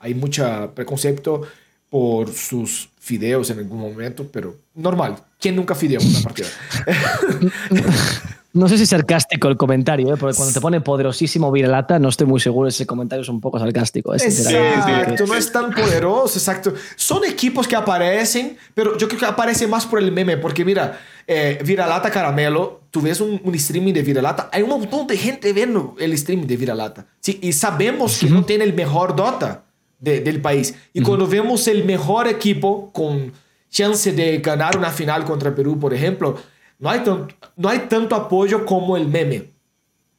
hay 0.00 0.14
mucha 0.14 0.70
preconcepto 0.74 1.42
por 1.88 2.32
sus 2.32 2.90
fideos 2.98 3.48
en 3.50 3.60
algún 3.60 3.78
momento, 3.78 4.26
pero 4.30 4.56
normal. 4.74 5.16
¿Quién 5.40 5.54
nunca 5.54 5.74
fideó 5.76 6.00
una 6.00 6.20
partida? 6.20 6.48
No 8.54 8.68
sé 8.68 8.76
si 8.76 8.84
es 8.84 8.88
sarcástico 8.88 9.48
el 9.48 9.56
comentario, 9.56 10.14
¿eh? 10.14 10.16
porque 10.16 10.36
cuando 10.36 10.54
te 10.54 10.60
pone 10.60 10.80
poderosísimo 10.80 11.50
Viralata, 11.50 11.98
no 11.98 12.08
estoy 12.08 12.26
muy 12.26 12.38
seguro. 12.40 12.68
Ese 12.68 12.86
comentario 12.86 13.22
es 13.22 13.28
un 13.28 13.40
poco 13.40 13.58
sarcástico. 13.58 14.14
¿eh? 14.14 14.18
sinceramente. 14.20 14.78
Exacto, 15.00 15.26
no 15.26 15.34
es 15.34 15.50
tan 15.52 15.70
poderoso, 15.72 16.38
exacto. 16.38 16.72
Son 16.96 17.24
equipos 17.24 17.66
que 17.68 17.76
aparecen, 17.76 18.56
pero 18.72 18.96
yo 18.96 19.08
creo 19.08 19.18
que 19.20 19.26
aparece 19.26 19.66
más 19.66 19.84
por 19.86 19.98
el 19.98 20.12
meme, 20.12 20.36
porque 20.36 20.64
mira, 20.64 20.98
eh, 21.26 21.58
Viralata 21.64 22.10
Caramelo, 22.10 22.82
tú 22.90 23.00
ves 23.00 23.20
un, 23.20 23.40
un 23.42 23.54
streaming 23.56 23.92
de 23.92 24.02
Viralata, 24.02 24.48
hay 24.52 24.62
un 24.62 24.68
montón 24.70 25.06
de 25.08 25.16
gente 25.16 25.52
viendo 25.52 25.96
el 25.98 26.12
streaming 26.12 26.46
de 26.46 26.56
Viralata, 26.56 27.06
¿sí? 27.20 27.40
Y 27.42 27.52
sabemos 27.52 28.18
que 28.18 28.30
no 28.30 28.44
tiene 28.44 28.62
el 28.64 28.72
mejor 28.74 29.16
Dota 29.16 29.64
de- 29.98 30.20
del 30.20 30.40
país. 30.40 30.74
Y 30.92 31.02
cuando 31.02 31.26
vemos 31.26 31.66
el 31.66 31.84
mejor 31.84 32.28
equipo 32.28 32.92
con 32.92 33.32
chance 33.68 34.12
de 34.12 34.38
ganar 34.38 34.78
una 34.78 34.90
final 34.92 35.24
contra 35.24 35.52
Perú, 35.52 35.76
por 35.80 35.92
ejemplo, 35.92 36.36
no 36.78 36.90
hay, 36.90 37.00
tan- 37.00 37.28
no 37.56 37.68
hay 37.68 37.80
tanto 37.88 38.14
apoyo 38.16 38.64
como 38.66 38.96
el 38.96 39.08
meme. 39.08 39.52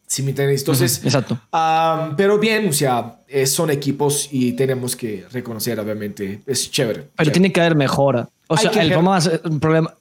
Si 0.07 0.21
me 0.21 0.29
entiendes? 0.29 0.61
Entonces, 0.61 1.01
Exacto. 1.03 1.39
Pero 2.15 2.37
bien, 2.37 2.69
o 2.69 2.73
sea, 2.73 3.21
son 3.47 3.71
equipos 3.71 4.29
y 4.31 4.53
tenemos 4.53 4.95
que 4.95 5.25
reconocer, 5.31 5.79
obviamente, 5.79 6.41
es 6.45 6.69
chévere. 6.69 6.99
Pero 7.01 7.11
chévere. 7.17 7.31
tiene 7.31 7.51
que 7.51 7.59
haber 7.61 7.75
mejora. 7.75 8.29
O 8.47 8.53
Hay 8.55 8.61
sea, 8.61 8.69
el 8.69 8.77
problema, 8.91 9.01
más, 9.01 9.25
el, 9.25 9.59
problema, 9.59 9.93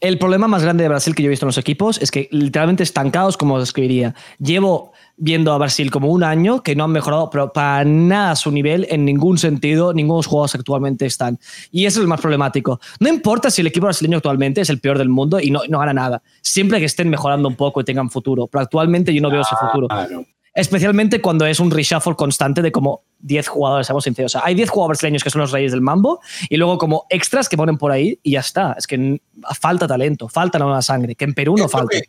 el 0.00 0.18
problema 0.18 0.46
más 0.46 0.62
grande 0.62 0.84
de 0.84 0.88
Brasil 0.88 1.12
que 1.14 1.24
yo 1.24 1.26
he 1.26 1.30
visto 1.30 1.44
en 1.44 1.48
los 1.48 1.58
equipos 1.58 1.98
es 2.00 2.12
que 2.12 2.28
literalmente 2.30 2.84
estancados, 2.84 3.36
como 3.36 3.54
os 3.54 3.64
escribiría. 3.64 4.14
Llevo 4.38 4.92
viendo 5.18 5.52
a 5.52 5.58
Brasil 5.58 5.90
como 5.90 6.08
un 6.08 6.22
año 6.22 6.62
que 6.62 6.76
no 6.76 6.84
han 6.84 6.92
mejorado 6.92 7.28
pero 7.30 7.52
para 7.52 7.84
nada 7.84 8.36
su 8.36 8.50
nivel 8.50 8.86
en 8.88 9.04
ningún 9.04 9.36
sentido. 9.36 9.92
Ningunos 9.92 10.26
jugadores 10.26 10.54
actualmente 10.54 11.06
están. 11.06 11.38
Y 11.70 11.86
eso 11.86 11.98
es 12.00 12.02
el 12.02 12.08
más 12.08 12.20
problemático. 12.20 12.80
No 13.00 13.08
importa 13.08 13.50
si 13.50 13.60
el 13.60 13.66
equipo 13.66 13.86
brasileño 13.86 14.16
actualmente 14.18 14.60
es 14.60 14.70
el 14.70 14.80
peor 14.80 14.96
del 14.98 15.08
mundo 15.08 15.40
y 15.40 15.50
no, 15.50 15.60
no 15.68 15.78
gana 15.80 15.92
nada. 15.92 16.22
Siempre 16.40 16.78
que 16.78 16.86
estén 16.86 17.08
mejorando 17.10 17.48
un 17.48 17.56
poco 17.56 17.80
y 17.80 17.84
tengan 17.84 18.10
futuro. 18.10 18.46
Pero 18.46 18.62
actualmente 18.62 19.12
yo 19.12 19.20
no 19.20 19.30
veo 19.30 19.42
ese 19.42 19.56
futuro. 19.56 19.88
Claro. 19.88 20.24
Especialmente 20.54 21.20
cuando 21.20 21.46
es 21.46 21.60
un 21.60 21.70
reshuffle 21.70 22.16
constante 22.16 22.62
de 22.62 22.72
como 22.72 23.02
10 23.20 23.46
jugadores, 23.48 23.86
seamos 23.86 24.02
sinceros. 24.04 24.34
O 24.34 24.38
sea, 24.38 24.46
hay 24.46 24.54
10 24.56 24.70
jugadores 24.70 24.98
brasileños 24.98 25.22
que 25.22 25.30
son 25.30 25.40
los 25.40 25.52
reyes 25.52 25.70
del 25.70 25.80
mambo 25.80 26.20
y 26.48 26.56
luego 26.56 26.78
como 26.78 27.06
extras 27.10 27.48
que 27.48 27.56
ponen 27.56 27.76
por 27.78 27.92
ahí 27.92 28.18
y 28.22 28.32
ya 28.32 28.40
está. 28.40 28.74
Es 28.76 28.86
que 28.86 29.20
falta 29.60 29.86
talento, 29.86 30.28
falta 30.28 30.58
nueva 30.58 30.82
sangre, 30.82 31.14
que 31.14 31.24
en 31.24 31.34
Perú 31.34 31.54
no 31.56 31.68
falta. 31.68 31.98
que- 31.98 32.08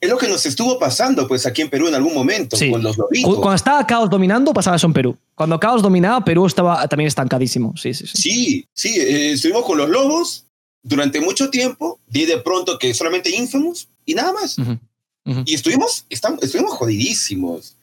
Es 0.00 0.10
lo 0.10 0.18
que 0.18 0.28
nos 0.28 0.44
estuvo 0.44 0.78
pasando, 0.78 1.26
pues, 1.26 1.46
aquí 1.46 1.62
en 1.62 1.70
Perú 1.70 1.88
en 1.88 1.94
algún 1.94 2.14
momento, 2.14 2.56
Sí. 2.56 2.70
con 2.70 2.82
los 2.82 2.96
lobitos. 2.98 3.34
Cuando 3.36 3.54
estaba 3.54 3.86
Caos 3.86 4.10
dominando, 4.10 4.52
pasaba 4.52 4.76
eso 4.76 4.86
en 4.86 4.92
Perú. 4.92 5.16
Cuando 5.34 5.58
Caos 5.58 5.82
dominaba, 5.82 6.24
Perú 6.24 6.46
estaba 6.46 6.86
también 6.88 7.08
estancadísimo. 7.08 7.74
Sí, 7.76 7.94
sí, 7.94 8.06
sí. 8.06 8.16
Sí, 8.22 8.68
sí, 8.74 8.88
eh, 9.00 9.32
estuvimos 9.32 9.64
con 9.64 9.78
los 9.78 9.88
lobos 9.88 10.44
durante 10.82 11.20
mucho 11.20 11.50
tiempo, 11.50 11.98
y 12.12 12.26
de 12.26 12.38
pronto 12.38 12.78
que 12.78 12.92
solamente 12.94 13.34
Infamous 13.34 13.88
y 14.04 14.14
nada 14.14 14.32
más. 14.32 14.56
Y 15.44 15.54
estuvimos, 15.54 16.04
estamos, 16.10 16.42
estuvimos 16.42 16.72
jodidísimos. 16.74 17.76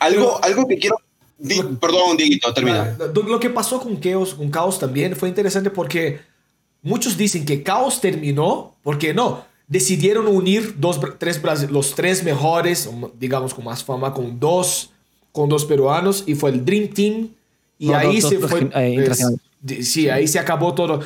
Algo, 0.00 0.42
algo 0.42 0.66
que 0.66 0.78
quiero... 0.78 0.96
di- 1.38 1.62
perdón, 1.80 2.16
Dieguito, 2.16 2.52
termina. 2.52 2.96
Ah, 3.00 3.04
Lo 3.14 3.38
que 3.38 3.50
pasó 3.50 3.80
con 3.80 4.00
Chaos, 4.00 4.34
con 4.34 4.50
Chaos 4.50 4.78
también 4.78 5.14
fue 5.14 5.28
interesante 5.28 5.70
porque 5.70 6.20
muchos 6.82 7.16
dicen 7.16 7.44
que 7.44 7.62
Chaos 7.62 8.00
terminó 8.00 8.74
porque 8.82 9.14
no, 9.14 9.44
decidieron 9.72 10.26
unir 10.26 10.74
dos, 10.78 11.00
tres, 11.18 11.40
los 11.70 11.94
tres 11.94 12.22
mejores, 12.22 12.88
digamos 13.18 13.54
con 13.54 13.64
más 13.64 13.82
fama, 13.82 14.12
con 14.12 14.38
dos, 14.38 14.90
con 15.32 15.48
dos 15.48 15.64
peruanos 15.64 16.24
y 16.26 16.34
fue 16.34 16.50
el 16.50 16.62
Dream 16.62 16.88
Team 16.88 17.28
y 17.78 17.88
No, 17.88 17.96
ahí 17.96 18.20
dos- 18.20 18.30
se 18.30 18.36
dos 18.36 18.50
fue... 18.50 18.70
eh, 18.74 19.04
pues, 19.64 19.88
sí, 19.88 20.10
ahí 20.10 20.28
se 20.28 20.38
acabó 20.38 20.74
todo. 20.74 21.00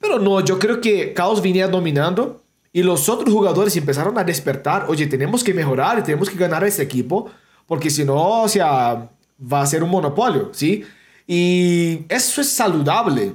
Pero 0.00 0.18
no, 0.18 0.40
yo 0.40 0.58
creo 0.58 0.80
que 0.80 1.12
Chaos 1.14 1.42
venía 1.42 1.68
dominando 1.68 2.42
y 2.72 2.82
los 2.82 3.08
otros 3.10 3.32
jugadores 3.32 3.76
empezaron 3.76 4.16
a 4.18 4.24
despertar, 4.24 4.86
oye, 4.88 5.06
tenemos 5.06 5.44
que 5.44 5.52
mejorar 5.52 5.98
y 5.98 6.02
tenemos 6.02 6.30
que 6.30 6.36
ganar 6.38 6.64
a 6.64 6.68
este 6.68 6.82
equipo 6.82 7.30
porque 7.66 7.90
si 7.90 8.02
no, 8.04 8.42
o 8.42 8.48
sea, 8.48 9.10
va 9.52 9.60
a 9.60 9.66
ser 9.66 9.82
un 9.82 9.90
monopolio, 9.90 10.50
¿sí? 10.54 10.84
Y 11.26 12.00
eso 12.08 12.40
es 12.40 12.48
saludable, 12.48 13.32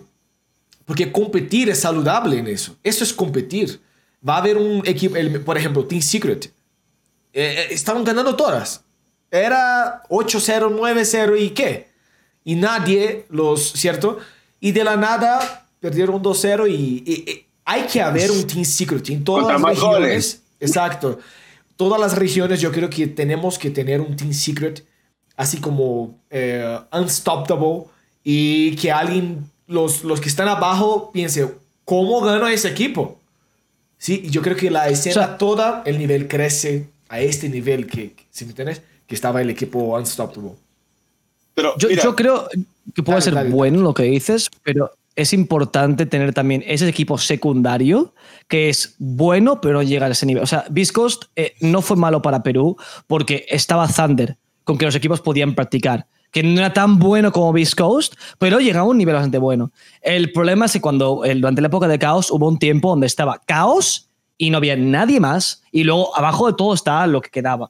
porque 0.86 1.12
competir 1.12 1.70
es 1.70 1.80
saludable 1.82 2.38
en 2.40 2.48
eso. 2.48 2.76
Eso 2.84 3.04
es 3.04 3.14
competir. 3.14 3.80
Va 4.28 4.36
a 4.36 4.38
haber 4.38 4.58
un 4.58 4.82
equipo, 4.86 5.16
el- 5.16 5.42
por 5.42 5.58
ejemplo, 5.58 5.86
Team 5.86 6.02
Secret. 6.02 6.52
eh, 7.34 7.56
eh, 7.60 7.68
estaban 7.74 8.04
ganando 8.04 8.36
todas. 8.36 8.84
Era 9.32 10.04
8-0, 10.10 10.70
9-0 10.70 11.38
y 11.38 11.52
qué. 11.52 11.88
Y 12.44 12.56
nadie 12.56 13.26
los, 13.30 13.72
¿cierto? 13.72 14.18
Y 14.60 14.74
de 14.74 14.84
la 14.84 14.98
nada 14.98 15.66
perdieron 15.80 16.22
2-0 16.22 16.68
y, 16.68 16.74
y- 17.06 17.32
y 17.32 17.46
hay 17.64 17.84
que 17.84 18.02
haber 18.02 18.30
un 18.32 18.46
Team 18.46 18.66
Secret 18.66 19.10
en 19.10 19.24
todas 19.24 19.44
Contra 19.46 19.60
las 19.60 19.70
regiones. 19.78 20.02
goles. 20.02 20.42
Exacto. 20.60 21.20
Todas 21.78 22.00
las 22.02 22.18
regiones 22.18 22.60
yo 22.60 22.72
creo 22.72 22.90
que 22.90 23.08
tenemos 23.08 23.58
que 23.58 23.70
tener 23.70 24.02
un 24.02 24.16
Team 24.18 24.34
Secret 24.34 24.86
así 25.38 25.58
como 25.62 26.20
eh, 26.30 26.80
unstoppable 26.92 27.86
y 28.26 28.76
que 28.76 28.92
alguien, 28.92 29.50
los, 29.68 30.04
los 30.04 30.20
que 30.20 30.28
están 30.28 30.50
abajo 30.50 31.12
piense, 31.14 31.50
¿cómo 31.86 32.20
gano 32.20 32.48
ese 32.50 32.68
equipo? 32.68 33.21
Sí, 34.04 34.24
y 34.26 34.30
yo 34.32 34.42
creo 34.42 34.56
que 34.58 34.72
la 34.72 34.90
escena 34.90 35.12
O 35.12 35.26
sea- 35.28 35.38
toda, 35.38 35.84
el 35.86 36.00
nivel 36.00 36.28
crece 36.28 36.88
a 37.08 37.20
este 37.20 37.48
nivel 37.50 37.86
que, 37.86 38.16
¿sí 38.32 38.46
me 38.46 38.50
entiendes? 38.52 38.82
Que 39.06 39.14
estaba 39.14 39.44
el 39.44 39.50
equipo 39.52 39.96
unstoppable. 39.96 40.54
Pero 41.54 41.78
Yo, 41.78 41.88
mira, 41.88 42.04
yo 42.04 42.16
creo 42.16 42.48
que 42.96 43.04
puede 43.04 43.18
Dale, 43.20 43.22
ser 43.26 43.34
dale. 43.36 43.50
bueno 43.52 43.82
lo 43.82 43.94
que 43.94 44.02
dices, 44.04 44.50
pero 44.64 44.90
es 45.16 45.34
importante 45.34 46.08
tener 46.08 46.34
también 46.34 46.64
ese 46.66 46.90
equipo 46.90 47.20
secundario 47.20 48.16
que 48.48 48.70
es 48.70 48.96
bueno, 48.98 49.62
pero 49.62 49.76
no 49.76 49.84
llega 49.84 50.08
a 50.08 50.10
ese 50.10 50.26
nivel. 50.26 50.42
O 50.42 50.48
sea, 50.48 50.66
Beast 50.72 50.94
Coast 50.94 51.26
eh, 51.36 51.54
no 51.62 51.84
fue 51.84 51.96
malo 51.96 52.24
para 52.24 52.42
Perú 52.42 52.78
porque 53.06 53.46
estaba 53.50 53.88
Thunder, 53.88 54.36
con 54.64 54.80
que 54.80 54.86
los 54.86 54.96
equipos 54.96 55.22
podían 55.22 55.54
practicar. 55.54 56.08
Que 56.32 56.44
no 56.44 56.60
era 56.60 56.74
tan 56.74 56.98
bueno 56.98 57.32
como 57.32 57.54
Beast 57.54 57.76
Coast, 57.76 58.16
pero 58.40 58.60
llegaba 58.60 58.86
a 58.86 58.90
un 58.90 58.98
nivel 58.98 59.16
bastante 59.16 59.38
bueno. 59.38 59.72
El 60.02 60.32
problema 60.32 60.66
es 60.66 60.74
que 60.74 60.82
cuando 60.82 61.24
durante 61.24 61.62
la 61.62 61.68
época 61.68 61.88
de 61.88 62.00
Caos 62.00 62.32
hubo 62.32 62.48
un 62.48 62.58
tiempo 62.58 62.90
donde 62.90 63.08
estaba 63.08 63.42
Caos 63.46 64.10
y 64.38 64.50
no 64.50 64.58
había 64.58 64.76
nadie 64.76 65.20
más, 65.20 65.62
y 65.72 65.84
luego 65.84 66.18
abajo 66.18 66.48
de 66.48 66.54
todo 66.54 66.74
estaba 66.74 67.06
lo 67.06 67.22
que 67.22 67.30
quedaba. 67.30 67.70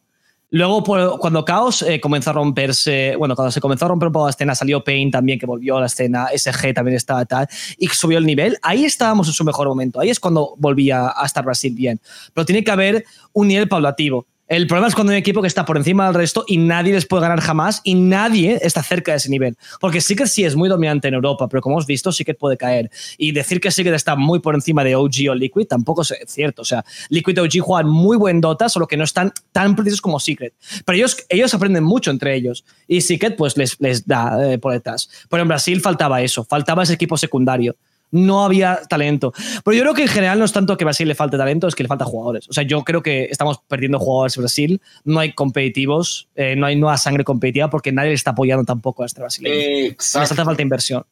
Luego, 0.53 0.83
cuando 1.17 1.45
Chaos 1.45 1.81
eh, 1.81 2.01
comenzó 2.01 2.31
a 2.31 2.33
romperse, 2.33 3.15
bueno, 3.15 3.37
cuando 3.37 3.51
se 3.51 3.61
comenzó 3.61 3.85
a 3.85 3.87
romper 3.87 4.07
un 4.07 4.13
poco 4.13 4.25
la 4.25 4.31
escena, 4.31 4.53
salió 4.53 4.83
Pain 4.83 5.09
también, 5.09 5.39
que 5.39 5.45
volvió 5.45 5.77
a 5.77 5.79
la 5.79 5.85
escena, 5.85 6.27
SG 6.35 6.73
también 6.73 6.97
estaba 6.97 7.23
tal, 7.23 7.47
y 7.77 7.87
subió 7.87 8.17
el 8.17 8.25
nivel, 8.25 8.57
ahí 8.61 8.83
estábamos 8.83 9.27
en 9.29 9.33
su 9.33 9.45
mejor 9.45 9.69
momento. 9.69 10.01
Ahí 10.01 10.09
es 10.09 10.19
cuando 10.19 10.53
volvía 10.57 11.13
a 11.15 11.25
estar 11.25 11.45
Brasil 11.45 11.73
bien. 11.73 12.01
Pero 12.33 12.45
tiene 12.45 12.65
que 12.65 12.71
haber 12.71 13.05
un 13.31 13.47
nivel 13.47 13.69
paulativo. 13.69 14.27
El 14.51 14.67
problema 14.67 14.89
es 14.89 14.95
cuando 14.95 15.11
hay 15.11 15.15
un 15.15 15.21
equipo 15.21 15.41
que 15.41 15.47
está 15.47 15.63
por 15.63 15.77
encima 15.77 16.03
del 16.07 16.13
resto 16.13 16.43
y 16.45 16.57
nadie 16.57 16.91
les 16.91 17.05
puede 17.05 17.21
ganar 17.21 17.39
jamás 17.39 17.79
y 17.85 17.95
nadie 17.95 18.59
está 18.61 18.83
cerca 18.83 19.13
de 19.13 19.17
ese 19.17 19.29
nivel. 19.29 19.55
Porque 19.79 20.01
Secret 20.01 20.27
sí 20.27 20.43
es 20.43 20.57
muy 20.57 20.67
dominante 20.67 21.07
en 21.07 21.13
Europa, 21.13 21.47
pero 21.47 21.61
como 21.61 21.75
hemos 21.75 21.85
visto, 21.85 22.11
Secret 22.11 22.37
puede 22.37 22.57
caer. 22.57 22.91
Y 23.17 23.31
decir 23.31 23.61
que 23.61 23.71
Secret 23.71 23.95
está 23.95 24.17
muy 24.17 24.39
por 24.39 24.53
encima 24.53 24.83
de 24.83 24.93
OG 24.93 25.29
o 25.29 25.35
Liquid 25.35 25.67
tampoco 25.67 26.01
es 26.01 26.13
cierto. 26.27 26.63
O 26.63 26.65
sea, 26.65 26.83
Liquid 27.07 27.37
y 27.37 27.39
OG 27.39 27.65
juegan 27.65 27.89
muy 27.89 28.17
buen 28.17 28.41
Dota, 28.41 28.67
solo 28.67 28.87
que 28.87 28.97
no 28.97 29.05
están 29.05 29.31
tan 29.53 29.73
precisos 29.73 30.01
como 30.01 30.19
Secret. 30.19 30.53
Pero 30.83 30.97
ellos, 30.97 31.15
ellos 31.29 31.53
aprenden 31.53 31.85
mucho 31.85 32.11
entre 32.11 32.35
ellos. 32.35 32.65
Y 32.89 32.99
Secret 32.99 33.37
pues 33.37 33.55
les, 33.55 33.79
les 33.79 34.05
da 34.05 34.51
eh, 34.51 34.57
por 34.57 34.73
detrás. 34.73 35.09
Pero 35.29 35.43
en 35.43 35.47
Brasil 35.47 35.79
faltaba 35.79 36.21
eso, 36.21 36.43
faltaba 36.43 36.83
ese 36.83 36.91
equipo 36.91 37.15
secundario 37.15 37.77
no 38.11 38.43
había 38.45 38.81
talento. 38.89 39.33
Pero 39.63 39.75
yo 39.77 39.81
creo 39.83 39.93
que 39.93 40.01
en 40.03 40.07
general 40.07 40.37
no 40.39 40.45
es 40.45 40.51
tanto 40.51 40.77
que 40.77 40.85
Brasil 40.85 41.07
le 41.07 41.15
falte 41.15 41.37
talento, 41.37 41.67
es 41.67 41.75
que 41.75 41.83
le 41.83 41.87
falta 41.89 42.05
jugadores. 42.05 42.47
O 42.49 42.53
sea, 42.53 42.63
yo 42.63 42.83
creo 42.83 43.01
que 43.01 43.25
estamos 43.25 43.59
perdiendo 43.67 43.99
jugadores 43.99 44.35
en 44.37 44.41
Brasil, 44.43 44.81
no 45.05 45.19
hay 45.19 45.33
competitivos, 45.33 46.27
eh, 46.35 46.55
no 46.55 46.65
hay 46.65 46.75
nueva 46.75 46.97
sangre 46.97 47.23
competitiva 47.23 47.69
porque 47.69 47.91
nadie 47.91 48.09
le 48.09 48.15
está 48.15 48.31
apoyando 48.31 48.65
tampoco 48.65 49.03
a 49.03 49.05
este 49.05 49.21
brasileño. 49.21 49.55
eh, 49.55 49.95
Les 49.97 50.15
hace 50.15 50.19
exacto. 50.19 50.45
falta 50.45 50.61
inversión. 50.61 51.05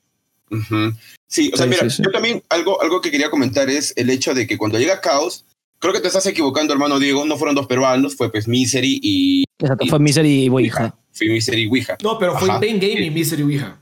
Ujú. 0.51 0.93
Sí, 1.27 1.51
o 1.53 1.57
sea, 1.57 1.65
Sí, 1.65 1.69
mira, 1.69 1.89
sí, 1.89 1.97
sí. 1.97 2.03
yo 2.03 2.11
también 2.11 2.41
algo, 2.49 2.81
algo 2.81 3.01
que 3.01 3.11
quería 3.11 3.30
comentar 3.30 3.69
es 3.69 3.93
el 3.95 4.09
hecho 4.09 4.34
de 4.34 4.47
que 4.47 4.57
cuando 4.57 4.80
llega 4.80 4.99
Caos, 4.99 5.45
creo 5.77 5.93
que 5.93 5.99
te 6.01 6.07
estás 6.07 6.26
equivocando, 6.26 6.73
hermano 6.73 6.97
Diego. 6.99 7.23
No 7.26 7.38
fueron 7.38 7.55
dos 7.55 7.67
peruanos, 7.67 8.15
fue 8.15 8.31
pues 8.31 8.47
Misery 8.47 8.99
y. 9.01 9.43
Exacto, 9.59 9.85
fue 9.88 9.99
Misery 9.99 10.45
y 10.45 10.49
Ouija. 10.49 10.95
Fue 11.11 11.27
Misery 11.30 11.61
y 11.63 11.67
Ouija. 11.67 11.97
No, 12.03 12.17
pero 12.17 12.35
fue 12.38 12.49
Ajá. 12.49 12.59
Pain 12.59 12.80
Game 12.80 12.99
y 13.05 13.11
Misery 13.11 13.43
Ouija. 13.43 13.80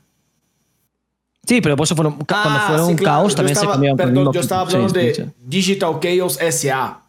Sí, 1.48 1.60
pero 1.62 1.76
por 1.76 1.84
eso 1.84 1.96
fueron, 1.96 2.12
cuando 2.14 2.58
Ah, 2.58 2.64
fueron 2.68 2.88
sí, 2.90 2.96
claro. 2.96 3.18
caos 3.20 3.32
Yo 3.32 3.36
también 3.36 3.56
estaba- 3.56 3.72
se 3.74 3.86
el 3.86 3.96
Perdón, 3.96 4.32
yo 4.34 4.40
estaba 4.40 4.70
sí, 4.70 4.76
hablando 4.76 4.94
sí, 5.00 5.06
de 5.06 5.14
sí. 5.14 5.24
Digital 5.46 5.98
Chaos 6.00 6.38
S.A. 6.40 7.00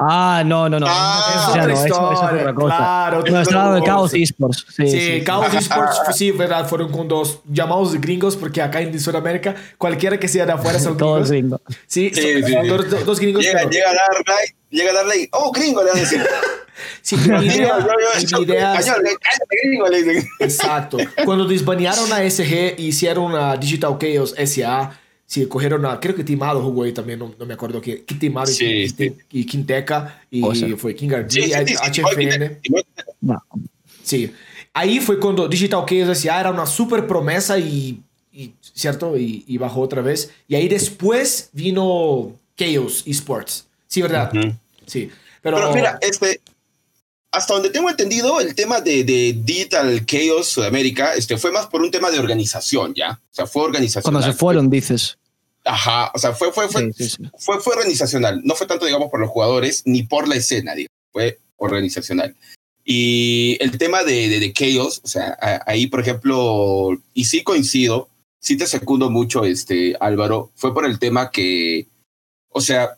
Ah, 0.00 0.42
no, 0.46 0.68
no, 0.68 0.78
no. 0.78 0.86
Ah, 0.88 1.32
no, 1.34 1.40
es 1.40 1.48
otra 1.48 1.66
no, 1.66 1.72
eso- 1.72 1.86
eso 1.86 2.12
es 2.12 2.12
historia, 2.20 2.40
otra 2.42 2.54
cosa. 2.54 2.76
claro, 2.76 3.16
No, 3.18 3.40
estaba 3.40 3.62
hablando 3.64 3.80
de 3.80 3.86
Chaos 3.90 4.10
cosa. 4.10 4.16
Esports. 4.22 4.66
Sí, 4.68 4.86
Sí, 4.90 5.00
sí. 5.00 5.24
Chaos 5.24 5.54
Esports, 5.54 6.00
sí, 6.14 6.30
verdad, 6.30 6.68
fueron 6.68 6.92
con 6.92 7.08
dos 7.08 7.40
llamados 7.50 8.00
gringos, 8.00 8.36
porque 8.36 8.62
acá 8.62 8.80
en 8.80 9.00
Sudamérica, 9.00 9.56
cualquiera 9.76 10.16
que 10.20 10.28
sea 10.28 10.46
de 10.46 10.52
afuera 10.52 10.78
son 10.78 10.96
gringos. 10.98 11.30
gringo. 11.30 11.60
Sí, 11.88 12.10
Sí, 12.14 12.20
son, 12.20 12.42
sí, 12.44 12.52
sí. 12.62 12.68
Dos, 12.68 13.06
dos 13.06 13.18
gringos. 13.18 13.42
Llega, 13.42 13.58
pero- 13.60 13.70
llega 13.70 13.90
a 13.90 13.94
dar 13.94 14.08
like, 14.26 14.54
llega 14.70 14.90
a 14.90 14.94
dar 14.94 15.06
like. 15.06 15.28
Oh, 15.32 15.50
gringo, 15.50 15.82
le 15.82 15.88
van 15.90 15.96
a 15.96 16.00
decir. 16.00 16.24
Sí, 17.02 17.16
mi 17.16 17.24
idea, 17.46 17.78
mi 17.78 17.84
es-. 20.18 20.26
Exacto. 20.40 20.98
Cuando 21.24 21.44
desbanearon 21.46 22.12
a 22.12 22.28
SG 22.28 22.74
y 22.78 22.86
hicieron 22.88 23.34
a 23.34 23.56
Digital 23.56 23.96
Chaos 23.98 24.34
SA, 24.36 24.98
sí, 25.26 25.46
cogieron 25.46 25.84
a, 25.86 25.98
creo 26.00 26.14
que 26.14 26.24
Timado 26.24 26.60
jugó 26.62 26.84
ahí 26.84 26.92
también, 26.92 27.18
no, 27.18 27.34
no 27.38 27.46
me 27.46 27.54
acuerdo 27.54 27.80
qué, 27.80 27.96
Timado 28.18 28.50
y- 28.50 28.54
Sí, 28.54 28.64
y, 28.66 28.88
sí. 28.88 29.16
y 29.32 29.44
Quinteca 29.46 30.22
y 30.30 30.42
O 30.42 30.54
sea. 30.54 30.68
fue 30.76 30.94
King 30.94 31.10
RG, 31.10 31.30
Sí, 31.30 31.52
HFN. 31.52 32.58
No. 33.20 33.42
Sí. 34.02 34.32
Ahí 34.72 35.00
fue 35.00 35.18
cuando 35.18 35.48
Digital 35.48 35.84
Chaos 35.86 36.18
SA 36.18 36.40
era 36.40 36.50
una 36.50 36.66
super 36.66 37.06
promesa 37.06 37.58
y, 37.58 38.00
y- 38.32 38.52
¿cierto? 38.60 39.16
Y, 39.18 39.44
y 39.46 39.58
bajó 39.58 39.80
otra 39.80 40.02
vez. 40.02 40.30
Y 40.46 40.54
ahí 40.54 40.68
después 40.68 41.50
vino 41.52 42.32
Chaos 42.56 43.02
Esports. 43.06 43.66
Sí, 43.86 44.02
¿verdad? 44.02 44.30
Ujú. 44.34 44.52
Sí. 44.86 45.10
Pero, 45.42 45.56
Pero 45.58 45.72
mira, 45.74 45.98
este, 46.00 46.40
hasta 47.38 47.54
donde 47.54 47.70
tengo 47.70 47.88
entendido, 47.88 48.40
el 48.40 48.54
tema 48.54 48.80
de, 48.80 49.02
de 49.04 49.34
Digital 49.44 50.04
Chaos 50.06 50.48
Sudamérica 50.48 51.14
este, 51.14 51.36
fue 51.38 51.50
más 51.52 51.66
por 51.66 51.80
un 51.82 51.90
tema 51.90 52.10
de 52.10 52.18
organización, 52.18 52.94
¿ya? 52.94 53.12
O 53.12 53.34
sea, 53.34 53.46
fue 53.46 53.62
organizacional. 53.62 54.20
Cuando 54.20 54.32
se 54.32 54.38
fueron, 54.38 54.68
dices. 54.70 55.16
Ajá, 55.64 56.10
o 56.14 56.18
sea, 56.18 56.32
fue, 56.34 56.52
fue, 56.52 56.68
fue, 56.68 56.92
Sí, 56.92 57.04
sí, 57.04 57.10
sí. 57.10 57.30
fue, 57.38 57.60
fue 57.60 57.74
organizacional. 57.74 58.40
No 58.44 58.54
fue 58.54 58.66
tanto, 58.66 58.86
digamos, 58.86 59.10
por 59.10 59.20
los 59.20 59.30
jugadores 59.30 59.82
ni 59.86 60.02
por 60.02 60.28
la 60.28 60.36
escena, 60.36 60.74
digo. 60.74 60.88
Fue 61.12 61.38
organizacional. 61.56 62.36
Y 62.84 63.58
el 63.60 63.76
tema 63.76 64.02
de, 64.02 64.28
de, 64.28 64.40
de 64.40 64.52
Chaos, 64.52 65.00
o 65.04 65.08
sea, 65.08 65.36
a- 65.40 65.62
ahí, 65.66 65.86
por 65.88 66.00
ejemplo, 66.00 66.90
y 67.12 67.24
sí 67.26 67.42
coincido, 67.42 68.08
sí 68.40 68.56
te 68.56 68.66
secundo 68.66 69.10
mucho, 69.10 69.44
este, 69.44 69.94
Álvaro, 70.00 70.50
fue 70.54 70.72
por 70.72 70.86
el 70.86 70.98
tema 70.98 71.30
que, 71.30 71.86
o 72.48 72.60
sea, 72.62 72.96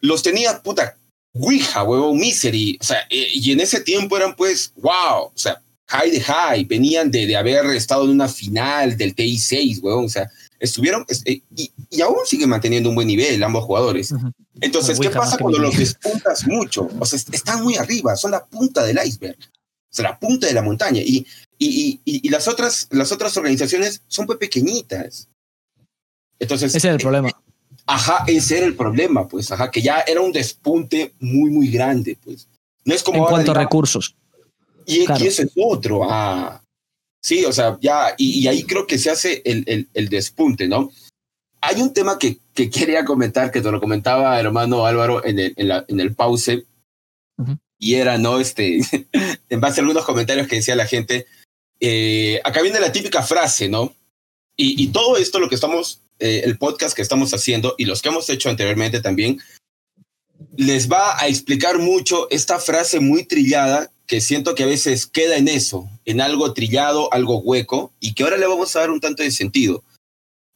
los 0.00 0.22
tenía, 0.24 0.62
puta, 0.62 0.96
Ouija, 1.34 1.82
huevón, 1.82 2.16
Misery, 2.18 2.78
o 2.80 2.84
sea, 2.84 2.98
eh, 3.10 3.26
y 3.34 3.50
en 3.52 3.60
ese 3.60 3.80
tiempo 3.80 4.16
eran 4.16 4.36
pues, 4.36 4.72
wow, 4.76 5.24
o 5.26 5.32
sea, 5.34 5.60
high 5.88 6.10
de 6.10 6.20
high, 6.20 6.64
venían 6.64 7.10
de, 7.10 7.26
de 7.26 7.36
haber 7.36 7.66
estado 7.66 8.04
en 8.04 8.10
una 8.10 8.28
final 8.28 8.96
del 8.96 9.14
TI6, 9.16 9.80
huevón, 9.82 10.04
o 10.04 10.08
sea, 10.08 10.30
estuvieron, 10.60 11.04
es- 11.08 11.22
eh, 11.26 11.42
y, 11.56 11.72
y 11.90 12.00
aún 12.02 12.18
siguen 12.24 12.48
manteniendo 12.50 12.88
un 12.88 12.94
buen 12.94 13.08
nivel 13.08 13.42
ambos 13.42 13.64
jugadores. 13.64 14.12
Entonces, 14.60 14.98
¿qué 15.00 15.10
pasa 15.10 15.36
cuando 15.38 15.58
los 15.58 15.76
despuntas 15.76 16.46
mucho? 16.46 16.88
O 17.00 17.04
sea, 17.04 17.16
est- 17.16 17.34
están 17.34 17.62
muy 17.64 17.74
arriba, 17.76 18.14
son 18.16 18.30
la 18.30 18.44
punta 18.46 18.84
del 18.84 18.98
iceberg, 19.04 19.36
o 19.40 19.94
sea, 19.96 20.04
la 20.10 20.18
punta 20.18 20.46
de 20.46 20.52
la 20.52 20.62
montaña, 20.62 21.00
y, 21.04 21.26
y, 21.58 22.00
y, 22.04 22.28
las, 22.28 22.46
otras, 22.46 22.86
las 22.92 23.10
otras 23.10 23.36
organizaciones 23.36 24.02
son 24.06 24.26
muy 24.26 24.36
pequeñitas. 24.36 25.28
Entonces, 26.38 26.74
Ese 26.74 26.88
es 26.88 26.94
el 26.94 27.00
problema. 27.00 27.30
Ajá, 27.86 28.24
ese 28.26 28.58
era 28.58 28.66
el 28.66 28.76
problema, 28.76 29.28
pues, 29.28 29.50
ajá, 29.52 29.70
que 29.70 29.82
ya 29.82 30.00
era 30.06 30.20
un 30.20 30.32
despunte 30.32 31.12
muy, 31.20 31.50
muy 31.50 31.68
grande, 31.68 32.16
pues. 32.24 32.48
No 32.84 32.94
es 32.94 33.02
como 33.02 33.18
En 33.18 33.24
cuanto 33.26 33.50
a 33.52 33.54
recursos. 33.54 34.14
y, 34.86 35.04
claro. 35.06 35.24
y 35.24 35.28
ese 35.28 35.42
es 35.44 35.52
otro, 35.56 36.00
ah. 36.08 36.62
Sí, 37.22 37.44
o 37.44 37.52
sea, 37.52 37.78
ya, 37.80 38.14
y, 38.18 38.40
y 38.40 38.48
ahí 38.48 38.64
creo 38.64 38.86
que 38.86 38.98
se 38.98 39.10
hace 39.10 39.40
el, 39.46 39.64
el, 39.66 39.88
el 39.94 40.08
despunte, 40.10 40.68
¿no? 40.68 40.90
Hay 41.62 41.80
un 41.80 41.92
tema 41.94 42.18
que, 42.18 42.38
que 42.52 42.68
quería 42.68 43.04
comentar, 43.06 43.50
que 43.50 43.62
te 43.62 43.70
lo 43.70 43.80
comentaba 43.80 44.38
hermano 44.38 44.84
Álvaro 44.84 45.24
en 45.24 45.38
el, 45.38 45.54
en 45.56 45.68
la- 45.68 45.84
en 45.88 46.00
el 46.00 46.14
pause, 46.14 46.64
Ujú. 47.38 47.56
y 47.78 47.94
era, 47.94 48.18
¿no? 48.18 48.38
Este, 48.40 48.80
en 49.48 49.60
base 49.60 49.80
a 49.80 49.82
algunos 49.82 50.04
comentarios 50.04 50.46
que 50.48 50.56
decía 50.56 50.76
la 50.76 50.86
gente, 50.86 51.26
eh, 51.80 52.40
acá 52.44 52.60
viene 52.60 52.78
la 52.80 52.92
típica 52.92 53.22
frase, 53.22 53.68
¿no? 53.70 53.94
Y, 54.56 54.82
y 54.82 54.88
todo 54.88 55.16
esto, 55.16 55.40
lo 55.40 55.48
que 55.48 55.54
estamos, 55.54 56.02
eh, 56.18 56.42
el 56.44 56.58
podcast 56.58 56.94
que 56.94 57.02
estamos 57.02 57.32
haciendo 57.34 57.74
y 57.78 57.84
los 57.84 58.02
que 58.02 58.08
hemos 58.08 58.28
hecho 58.28 58.48
anteriormente 58.48 59.00
también, 59.00 59.40
les 60.56 60.90
va 60.90 61.20
a 61.20 61.28
explicar 61.28 61.78
mucho 61.78 62.28
esta 62.30 62.58
frase 62.58 63.00
muy 63.00 63.24
trillada 63.24 63.90
que 64.06 64.20
siento 64.20 64.54
que 64.54 64.62
a 64.62 64.66
veces 64.66 65.06
queda 65.06 65.36
en 65.36 65.48
eso, 65.48 65.88
en 66.04 66.20
algo 66.20 66.52
trillado, 66.52 67.12
algo 67.12 67.38
hueco, 67.38 67.92
y 68.00 68.14
que 68.14 68.22
ahora 68.22 68.36
le 68.36 68.46
vamos 68.46 68.74
a 68.76 68.80
dar 68.80 68.90
un 68.90 69.00
tanto 69.00 69.22
de 69.22 69.30
sentido. 69.30 69.82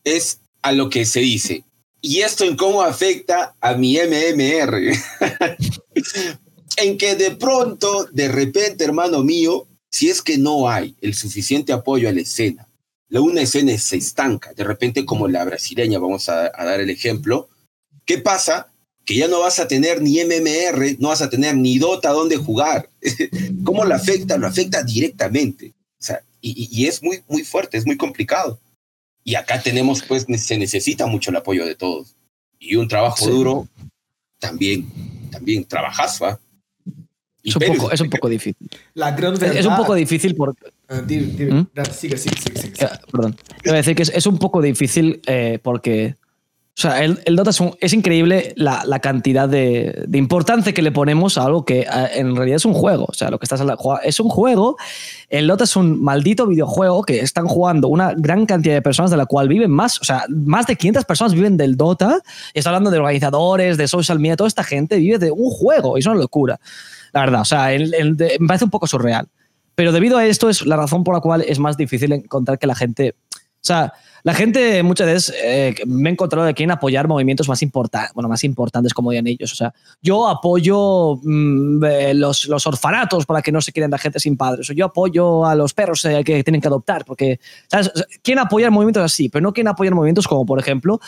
Es 0.05 0.41
a 0.63 0.73
lo 0.73 0.91
que 0.91 1.07
se 1.07 1.21
dice. 1.21 1.65
Y 2.01 2.21
esto 2.21 2.45
en 2.45 2.57
cómo 2.57 2.83
afecta 2.83 3.55
a 3.61 3.75
mi 3.75 3.97
MMR. 3.97 4.93
en 6.77 6.99
que 6.99 7.17
de 7.17 7.33
pronto, 7.33 8.07
de 8.13 8.29
repente, 8.29 8.85
hermano 8.85 9.25
mío, 9.25 9.67
si 9.91 10.11
es 10.11 10.23
que 10.23 10.39
no 10.39 10.69
hay 10.69 10.95
el 11.01 11.15
suficiente 11.15 11.73
apoyo 11.73 12.09
a 12.09 12.13
la 12.13 12.21
escena, 12.21 12.68
la 13.09 13.21
una 13.21 13.43
escena 13.43 13.77
se 13.79 13.97
estanca, 13.97 14.53
de 14.55 14.65
repente 14.65 15.05
como 15.05 15.29
la 15.29 15.45
brasileña, 15.45 15.99
vamos 15.99 16.29
a, 16.29 16.51
a 16.55 16.65
dar 16.65 16.81
el 16.81 16.91
ejemplo, 16.91 17.49
¿qué 18.05 18.19
pasa? 18.19 18.69
Que 19.05 19.17
ya 19.17 19.29
no 19.29 19.41
vas 19.41 19.59
a 19.59 19.67
tener 19.69 20.03
ni 20.03 20.23
MMR, 20.23 20.97
no 20.99 21.09
vas 21.09 21.23
a 21.23 21.31
tener 21.31 21.57
ni 21.57 21.79
Dota 21.79 22.11
donde 22.11 22.37
jugar. 22.37 22.91
¿Cómo 23.65 23.85
lo 23.87 23.95
afecta? 23.95 24.37
Lo 24.37 24.47
afecta 24.47 24.83
directamente. 24.83 25.73
O 25.99 26.03
sea, 26.03 26.23
y, 26.43 26.87
es 26.87 27.03
muy, 27.03 27.23
muy 27.29 27.43
fuerte, 27.43 27.79
es 27.79 27.87
muy 27.87 27.97
complicado. 27.97 28.61
Y 29.25 29.35
acá 29.35 29.61
tenemos, 29.63 30.03
pues, 30.03 30.27
se 30.39 30.59
necesita 30.59 31.07
mucho 31.07 31.31
el 31.31 31.37
apoyo 31.37 31.65
de 31.67 31.75
todos. 31.75 32.15
Y 32.59 32.77
un 32.77 32.87
trabajo 32.89 33.25
Sí. 33.25 33.31
duro, 33.31 33.67
también, 34.39 34.87
también 35.31 35.65
trabajazo, 35.65 36.27
¿ah? 36.27 36.39
Y 37.43 37.51
Es 37.51 37.57
un, 37.57 37.77
poco, 37.77 37.91
es 37.93 38.01
un 38.01 38.11
poco 38.11 38.29
difícil. 38.29 38.69
la 38.95 39.13
gran 39.13 39.35
Es- 39.35 39.41
verdad... 39.41 39.57
Es 39.57 39.67
un 39.67 39.77
poco 39.77 39.95
difícil 39.95 40.35
porque. 40.35 40.67
Dime. 41.07 41.53
¿Mm? 41.55 41.67
Da, 41.75 41.85
Sigue, 41.85 42.17
sigue, 42.17 42.37
sigue, 42.41 42.61
sigue. 42.61 42.89
Perdón. 43.13 43.37
A 43.69 43.73
decir 43.73 43.95
que 43.95 44.03
es, 44.03 44.09
es 44.15 44.27
un 44.27 44.39
poco 44.39 44.61
difícil 44.63 45.21
eh, 45.27 45.59
porque. 45.63 46.17
O 46.77 46.81
sea, 46.81 47.03
el, 47.03 47.19
el 47.25 47.35
Dota 47.35 47.51
es, 47.51 47.61
un- 47.61 47.75
es 47.81 47.93
increíble 47.93 48.53
la, 48.55 48.85
la 48.85 49.01
cantidad 49.01 49.49
de, 49.49 50.05
de 50.07 50.17
importancia 50.17 50.73
que 50.73 50.81
le 50.81 50.93
ponemos 50.93 51.37
a 51.37 51.43
algo 51.45 51.65
que 51.65 51.81
eh, 51.81 51.87
en 52.15 52.37
realidad 52.37 52.55
es 52.55 52.65
un 52.65 52.73
juego. 52.73 53.07
O 53.09 53.15
sea, 53.15 53.31
lo 53.31 53.41
que 53.41 53.47
estás 53.47 53.61
habla- 53.61 53.77
jua- 53.77 53.99
es 54.05 54.21
un 54.21 54.29
juego. 54.29 54.77
El 55.29 55.49
Dota 55.49 55.65
es 55.65 55.75
un 55.75 56.01
maldito 56.01 56.47
videojuego 56.47 57.03
que 57.03 57.19
están 57.19 57.49
jugando 57.49 57.89
una 57.89 58.15
gran 58.17 58.47
cantidad 58.47 58.75
de 58.75 58.83
personas 58.83 59.11
de 59.11 59.17
la 59.17 59.27
cual 59.27 59.49
viven 59.49 59.73
más. 59.73 60.01
O 60.01 60.05
sea, 60.05 60.23
más 60.29 60.67
de 60.69 60.77
500 60.77 61.05
personas 61.05 61.35
viven 61.35 61.57
del 61.57 61.77
Dota. 61.77 62.21
Y 62.55 62.61
está 62.61 62.71
hablando 62.71 62.93
de 62.93 62.99
organizadores, 62.99 63.77
de 63.77 63.89
social 63.89 64.21
media. 64.21 64.37
Toda 64.37 64.47
esta 64.47 64.63
gente 64.63 64.99
vive 64.99 65.19
de 65.19 65.33
un 65.33 65.51
juego. 65.51 65.97
Y 65.99 66.01
es 66.01 66.07
una 66.07 66.15
locura. 66.15 66.61
La 67.13 67.21
verdad. 67.23 67.41
O 67.41 67.45
sea, 67.45 67.73
el- 67.73 67.93
el 67.93 68.17
de- 68.17 68.37
me 68.39 68.47
parece 68.47 68.65
un 68.67 68.71
poco 68.71 68.87
surreal. 68.87 69.27
Pero 69.79 69.93
debido 69.93 70.19
a 70.19 70.27
esto 70.27 70.49
es 70.49 70.67
la 70.67 70.75
razón 70.75 71.05
por 71.05 71.15
la 71.15 71.21
cual 71.21 71.41
es 71.43 71.61
más 71.61 71.77
difícil 71.77 72.11
encontrar 72.11 72.59
que 72.59 72.67
la 72.67 72.75
gente... 72.75 73.15
O 73.31 73.61
sea, 73.61 73.93
la 74.29 74.35
gente 74.35 74.83
muchas 74.83 75.07
veces 75.07 75.35
eh, 75.43 75.75
me 75.87 76.11
he 76.11 76.13
encontrado 76.13 76.47
que 76.49 76.53
quieren 76.53 76.71
apoyar 76.71 77.09
movimientos 77.09 77.49
más 77.49 77.63
importantes, 77.63 78.13
bueno, 78.13 78.29
más 78.29 78.45
importantes 78.45 78.93
como 78.93 79.11
digan 79.11 79.27
ellos. 79.27 79.51
O 79.55 79.57
sea, 79.57 79.73
yo 80.03 80.29
apoyo 80.29 81.19
mm, 81.23 81.83
eh, 81.83 82.13
los, 82.13 82.45
los 82.45 82.67
orfanatos 82.67 83.25
para 83.25 83.41
que 83.41 83.51
no 83.51 83.63
se 83.63 83.73
queden 83.73 83.91
la 83.91 83.97
gente 83.97 84.21
sin 84.21 84.37
padres. 84.37 84.69
O 84.69 84.75
yo 84.75 84.85
apoyo 84.85 85.47
a 85.47 85.55
los 85.55 85.73
perros 85.73 86.05
eh, 86.05 86.23
que 86.25 86.45
tienen 86.45 86.61
que 86.61 86.69
adoptar. 86.69 87.07
Porque, 87.07 87.41
¿sabes? 87.69 87.91
Quieren 88.21 88.45
apoyar 88.45 88.71
movimientos 88.71 89.03
así, 89.03 89.31
pero 89.31 89.43
no 89.43 89.55
quieren 89.55 89.69
apoyar 89.69 89.95
movimientos 89.95 90.29
como, 90.29 90.45
por 90.45 90.59
ejemplo, 90.59 91.01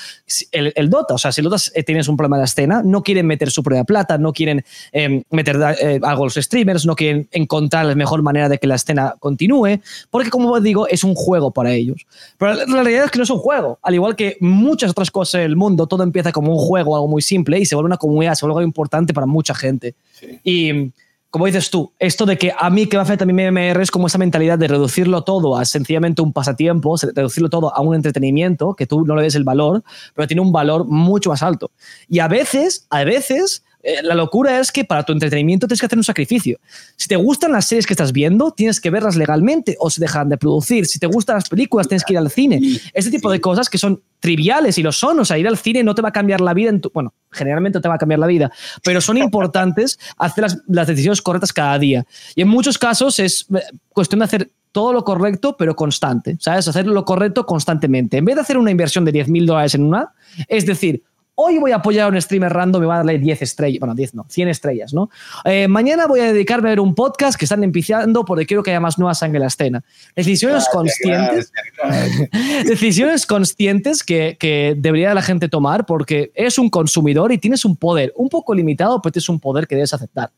el, 0.51 0.72
el 0.74 0.88
Dota. 0.88 1.12
O 1.12 1.18
sea, 1.18 1.30
si 1.30 1.42
el 1.42 1.44
Dota 1.44 1.62
eh, 1.74 1.82
tienes 1.82 2.09
un 2.09 2.16
problema 2.16 2.36
en 2.36 2.40
la 2.40 2.47
escena, 2.47 2.80
no 2.82 3.02
quieren 3.02 3.26
meter 3.26 3.51
su 3.51 3.62
propia 3.62 3.84
plata, 3.84 4.16
no 4.16 4.32
quieren 4.32 4.64
eh, 4.92 5.24
meter 5.28 5.62
algo 6.02 6.22
a 6.22 6.24
los 6.24 6.36
streamers, 6.36 6.86
no 6.86 6.97
quieren 6.97 7.28
encontrar 7.32 7.84
la 7.84 7.94
mejor 7.94 8.22
manera 8.22 8.48
de 8.48 8.56
que 8.56 8.66
la 8.66 8.76
escena 8.76 9.16
continúe, 9.18 9.82
porque 10.09 10.30
como 10.30 10.59
digo, 10.59 10.88
es 10.88 11.05
un 11.05 11.14
juego 11.14 11.51
para 11.51 11.72
ellos. 11.72 12.06
Pero 12.38 12.55
la 12.55 12.64
realidad 12.64 13.10
es 13.11 13.12
que 13.12 13.19
no 13.19 13.24
es 13.24 13.31
un 13.31 13.39
juego. 13.39 13.78
Al 13.82 13.95
igual 13.95 14.15
que 14.15 14.37
muchas 14.41 14.91
otras 14.91 15.11
cosas 15.11 15.41
del 15.43 15.57
mundo, 15.57 15.87
todo 15.87 16.05
empieza 16.05 16.31
como 16.32 16.53
un 16.53 16.59
juego, 16.59 16.95
algo 16.95 17.09
muy 17.09 17.23
simple, 17.23 17.59
y 17.59 17.66
se 17.66 17.74
vuelve 17.74 17.89
una 17.89 17.97
comunidad, 17.97 18.35
se 18.35 18.47
vuelve 18.47 18.61
algo 18.61 18.69
importante 18.69 19.12
para 19.12 19.27
mucha 19.27 19.55
gente. 19.55 19.95
Sí. 20.12 20.41
Y 20.45 20.93
como 21.31 21.47
dices 21.47 21.70
tú, 21.70 21.93
esto 21.99 22.27
de 22.27 22.37
que 22.37 22.53
a 22.57 22.70
mí 22.70 22.87
que 22.87 22.97
me 22.97 23.03
afecta 23.03 23.24
a 23.24 23.27
mi 23.27 23.32
MMR 23.32 23.81
es 23.81 23.91
como 23.91 24.09
esa 24.09 24.19
mentalidad 24.19 24.59
de 24.59 24.66
reducirlo 24.66 25.23
todo 25.23 25.57
a 25.57 25.65
sencillamente 25.65 26.23
un 26.23 26.32
pasatiempo, 26.32 26.97
reducirlo 27.15 27.49
todo 27.49 27.74
a 27.74 27.81
un 27.81 27.95
entretenimiento, 27.95 28.74
que 28.74 28.87
tú 28.87 29.05
no 29.05 29.15
le 29.15 29.23
des 29.23 29.37
el 29.37 29.45
valor, 29.45 29.85
pero 30.15 30.27
tiene 30.27 30.41
un 30.41 30.51
valor 30.51 30.87
mucho 30.87 31.31
más 31.31 31.43
alto. 31.43 31.70
Y 32.09 32.19
a 32.19 32.27
veces, 32.27 32.87
a 32.91 33.05
veces, 33.05 33.65
Eh, 33.82 34.02
la 34.02 34.15
locura 34.15 34.61
es 34.61 34.70
que 34.70 34.85
para 34.85 35.02
tu 35.05 35.12
entretenimiento 35.12 35.66
tienes 35.66 35.81
que 35.81 35.86
hacer 35.86 35.98
un 35.98 36.05
sacrificio. 36.05 36.59
Si 36.97 37.09
te 37.09 37.16
gustan 37.16 37.52
las 37.52 37.66
series 37.66 37.86
que 37.86 37.94
estás 37.94 38.12
viendo, 38.12 38.51
tienes 38.51 38.81
que 38.81 38.90
verlas 38.90 39.16
legalmente 39.16 39.77
o 39.81 39.90
se 39.90 40.01
dejan 40.01 40.28
de 40.28 40.36
producir. 40.36 40.86
Si 40.86 40.98
te 40.98 41.07
gustan 41.07 41.36
las 41.36 41.48
películas, 41.48 41.89
tienes 41.89 42.05
que 42.05 42.12
ir 42.12 42.19
al 42.19 42.31
cine. 42.31 42.61
Este 42.93 43.11
tipo 43.11 43.31
de 43.31 43.40
cosas 43.40 43.70
que 43.70 43.78
son 43.78 44.02
triviales 44.20 44.77
y 44.78 44.82
lo 44.82 44.93
son. 44.93 45.20
O 45.20 45.24
sea, 45.24 45.39
ir 45.39 45.48
al 45.48 45.57
cine 45.57 45.82
no 45.82 45.94
te 45.94 46.02
va 46.02 46.11
a 46.11 46.12
cambiar 46.12 46.40
la 46.40 46.52
vida 46.52 46.70
en 46.70 46.81
tu. 46.81 46.90
Bueno, 46.93 47.15
generalmente 47.31 47.81
te 47.81 47.89
va 47.89 47.94
a 47.94 47.98
cambiar 47.98 48.20
la 48.20 48.27
vida, 48.27 48.52
pero 48.85 49.01
son 49.01 49.16
importantes 49.16 49.98
hacer 50.19 50.43
las, 50.43 50.59
las 50.66 50.86
decisiones 50.86 51.23
correctas 51.23 51.52
cada 51.52 51.78
día. 51.78 52.07
Y 52.35 52.43
en 52.43 52.48
muchos 52.48 52.78
casos 52.78 53.19
es 53.19 53.47
eh, 53.55 53.61
cuestión 53.93 54.19
de 54.19 54.24
hacer 54.24 54.51
todo 54.73 54.93
lo 54.93 55.05
correcto, 55.05 55.57
pero 55.57 55.74
constante, 55.74 56.36
¿sabes? 56.39 56.69
Hacer 56.69 56.86
lo 56.86 57.05
correcto 57.05 57.44
constantemente. 57.44 58.19
En 58.19 58.24
vez 58.24 58.36
de 58.36 58.43
hacer 58.43 58.57
una 58.57 58.70
inversión 58.70 59.05
de 59.05 59.12
10.000 59.12 59.47
dólares 59.47 59.74
en 59.74 59.85
una, 59.85 60.12
es 60.48 60.65
decir, 60.65 61.02
hoy 61.43 61.59
voy 61.59 61.73
a 61.73 61.77
apoyar 61.77 62.07
a 62.07 62.09
un 62.09 62.21
streamer 62.21 62.53
random, 62.53 62.83
me 62.83 62.87
va 62.87 62.95
a 62.95 62.97
darle 62.99 63.19
10 63.19 63.43
estrellas, 63.43 63.81
bueno, 63.81 63.95
10 63.95 64.15
no, 64.15 64.27
100 64.29 64.49
estrellas, 64.49 64.93
¿no? 64.93 65.09
Eh, 65.45 65.69
mañana 65.69 66.07
voy 66.07 66.21
a 66.21 66.33
dedicarme 66.33 66.69
a 66.69 66.73
ver 66.73 66.81
un 66.81 66.95
podcast 66.95 67.39
que 67.39 67.47
están 67.47 67.65
empiciando 67.65 68.25
porque 68.27 68.45
quiero 68.45 68.62
que 68.62 68.71
haya 68.71 68.81
más 68.81 68.99
nueva 68.99 69.15
sangre 69.15 69.39
en 69.39 69.43
la 69.43 69.49
escena. 69.49 69.83
Decisiones 70.15 70.69
conscientes, 70.71 71.53
decisiones 72.67 73.25
conscientes 73.27 74.03
que, 74.03 74.37
que, 74.39 74.75
debería 74.77 75.15
la 75.15 75.23
gente 75.23 75.49
tomar 75.49 75.87
porque 75.87 76.31
eres 76.35 76.59
un 76.59 76.69
consumidor 76.69 77.33
y 77.33 77.39
tienes 77.39 77.65
un 77.65 77.77
poder 77.77 78.12
un 78.17 78.29
poco 78.29 78.55
limitado, 78.55 79.01
pero 79.01 79.12
tienes 79.12 79.29
un 79.31 79.41
poder 79.41 79.67
que 79.67 79.77
debes 79.77 79.95
aceptar. 79.95 80.31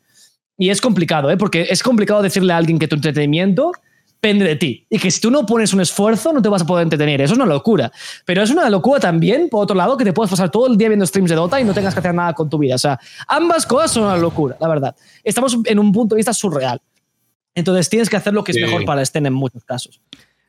Y 0.56 0.70
es 0.70 0.80
complicado, 0.80 1.30
¿eh? 1.30 1.36
Porque 1.36 1.66
es 1.70 1.82
complicado 1.82 2.22
decirle 2.22 2.52
a 2.52 2.58
alguien 2.58 2.78
que 2.78 2.86
tu 2.86 2.94
entretenimiento 2.94 3.72
depende 4.22 4.44
de 4.44 4.54
ti. 4.54 4.86
Y 4.88 5.00
que 5.00 5.10
si 5.10 5.20
tú 5.20 5.32
no 5.32 5.44
pones 5.44 5.72
un 5.72 5.80
esfuerzo, 5.80 6.32
no 6.32 6.40
te 6.40 6.48
vas 6.48 6.62
a 6.62 6.64
poder 6.64 6.84
entretener. 6.84 7.20
Eso 7.20 7.32
es 7.32 7.38
una 7.38 7.46
locura. 7.46 7.90
Pero 8.24 8.42
es 8.42 8.50
una 8.50 8.70
locura 8.70 9.00
también, 9.00 9.48
por 9.48 9.64
otro 9.64 9.74
lado, 9.74 9.96
que 9.96 10.04
te 10.04 10.12
puedes 10.12 10.30
pasar 10.30 10.48
todo 10.48 10.68
el 10.68 10.76
día 10.76 10.88
viendo 10.88 11.04
streams 11.04 11.28
de 11.28 11.34
Dota 11.34 11.60
y 11.60 11.64
no 11.64 11.74
tengas 11.74 11.92
que 11.92 11.98
hacer 11.98 12.14
nada 12.14 12.32
con 12.32 12.48
tu 12.48 12.56
vida. 12.58 12.76
O 12.76 12.78
sea, 12.78 13.00
ambas 13.26 13.66
cosas 13.66 13.90
son 13.90 14.04
una 14.04 14.16
locura, 14.16 14.56
la 14.60 14.68
verdad. 14.68 14.96
Estamos 15.24 15.58
en 15.64 15.78
un 15.80 15.90
punto 15.90 16.14
de 16.14 16.20
vista 16.20 16.32
surreal. 16.32 16.80
Entonces 17.52 17.88
tienes 17.88 18.08
que 18.08 18.16
hacer 18.16 18.32
lo 18.32 18.44
que 18.44 18.52
es 18.52 18.60
mejor 18.60 18.84
para 18.84 19.04
Sten 19.04 19.26
en 19.26 19.32
muchos 19.32 19.64
casos. 19.64 20.00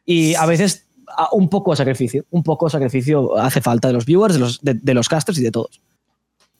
Y 0.05 0.35
a 0.35 0.45
veces 0.45 0.85
un 1.31 1.49
poco 1.49 1.71
de 1.71 1.77
sacrificio. 1.77 2.25
Un 2.29 2.43
poco 2.43 2.67
de 2.67 2.71
sacrificio 2.71 3.35
hace 3.37 3.59
falta 3.59 3.87
de 3.87 3.95
los 3.95 4.05
viewers, 4.05 4.35
de 4.35 4.39
los, 4.39 4.61
de, 4.61 4.75
de 4.75 4.93
los 4.93 5.09
casters 5.09 5.39
y 5.39 5.43
de 5.43 5.51
todos. 5.51 5.81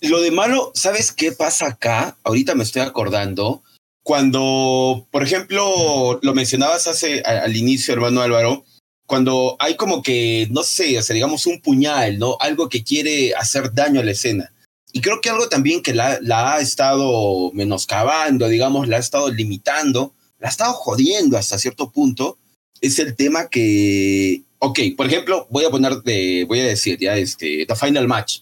Lo 0.02 0.20
de 0.20 0.32
malo, 0.32 0.72
¿sabes 0.74 1.12
qué 1.12 1.32
pasa 1.32 1.68
acá? 1.68 2.18
Ahorita 2.24 2.56
me 2.56 2.64
estoy 2.64 2.82
acordando 2.82 3.62
cuando, 4.04 5.08
por 5.12 5.24
ejemplo, 5.24 6.20
lo 6.22 6.34
mencionabas 6.34 6.88
hace 6.88 7.22
al 7.22 7.56
inicio, 7.56 7.94
hermano 7.94 8.22
Álvaro, 8.22 8.66
cuando 9.06 9.56
hay 9.60 9.76
como 9.76 10.04
que, 10.04 10.48
no 10.52 10.64
sé, 10.64 10.98
o 11.00 11.02
sea, 11.02 11.14
digamos 11.14 11.46
un 11.46 11.62
puñal, 11.62 12.20
¿no? 12.20 12.38
Algo 12.42 12.68
que 12.68 12.84
quiere 12.84 13.34
hacer 13.34 13.74
daño 13.74 14.02
a 14.02 14.04
la 14.04 14.12
escena. 14.12 14.54
Y 14.92 15.02
creo 15.02 15.22
que 15.22 15.30
algo 15.30 15.48
también 15.48 15.82
que 15.82 15.94
la, 15.94 16.20
la 16.22 16.56
ha 16.56 16.60
estado 16.60 17.52
menoscabando, 17.54 18.48
digamos, 18.48 18.88
la 18.88 18.98
ha 18.98 19.00
estado 19.00 19.32
limitando, 19.32 20.14
la 20.40 20.50
ha 20.50 20.52
estado 20.52 20.74
jodiendo 20.74 21.38
hasta 21.38 21.58
cierto 21.58 21.90
punto, 21.90 22.38
es 22.82 23.00
el 23.00 23.16
tema 23.16 23.48
que, 23.48 24.44
ok, 24.60 24.80
por 24.98 25.08
ejemplo, 25.08 25.48
voy 25.50 25.64
a 25.64 25.70
poner 25.70 26.02
de, 26.04 26.46
voy 26.48 26.60
a 26.60 26.66
decir 26.66 27.00
ya, 27.00 27.16
este, 27.16 27.66
The 27.66 27.76
Final 27.76 28.08
Match. 28.08 28.42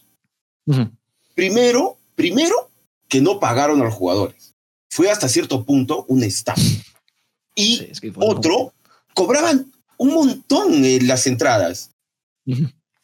Uh 0.66 0.74
-huh. 0.74 0.90
Primero, 1.34 1.96
primero, 2.16 2.70
que 3.08 3.20
no 3.20 3.38
pagaron 3.38 3.80
a 3.80 3.84
los 3.84 3.94
jugadores 3.94 4.51
fue 4.92 5.10
hasta 5.10 5.26
cierto 5.26 5.64
punto 5.64 6.04
un 6.08 6.22
estafa. 6.22 6.60
Y 7.54 7.78
sí, 7.78 7.88
es 7.90 7.98
que 7.98 8.12
otro, 8.14 8.74
cobraban 9.14 9.72
un 9.96 10.12
montón 10.12 10.84
en 10.84 11.08
las 11.08 11.26
entradas. 11.26 11.92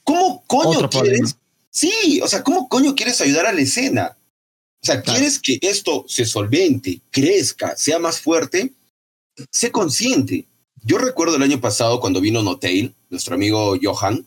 ¿Cómo 0.04 0.44
coño 0.46 0.68
Otro 0.80 0.90
quieres? 0.90 1.32
Problema. 1.32 1.38
Sí, 1.70 2.20
o 2.22 2.28
sea, 2.28 2.44
¿cómo 2.44 2.68
coño 2.68 2.94
quieres 2.94 3.22
ayudar 3.22 3.46
a 3.46 3.54
la 3.54 3.62
escena? 3.62 4.18
O 4.82 4.86
sea, 4.86 5.00
claro. 5.00 5.18
¿quieres 5.18 5.38
que 5.38 5.58
esto 5.62 6.04
se 6.06 6.26
solvente, 6.26 7.00
crezca, 7.10 7.74
sea 7.74 7.98
más 7.98 8.20
fuerte? 8.20 8.74
Sé 9.50 9.72
consciente. 9.72 10.46
Yo 10.84 10.98
recuerdo 10.98 11.36
el 11.36 11.42
año 11.42 11.58
pasado 11.58 12.00
cuando 12.00 12.20
vino 12.20 12.42
Notail, 12.42 12.94
nuestro 13.08 13.34
amigo 13.34 13.78
Johan, 13.82 14.26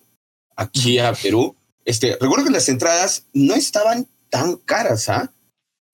aquí 0.56 0.98
a 0.98 1.14
Perú. 1.14 1.56
Este, 1.86 2.18
recuerdo 2.20 2.46
que 2.46 2.52
las 2.52 2.70
entradas 2.70 3.28
no 3.34 3.54
estaban 3.54 4.08
tan 4.32 4.56
caras, 4.56 5.10
¿ah? 5.10 5.32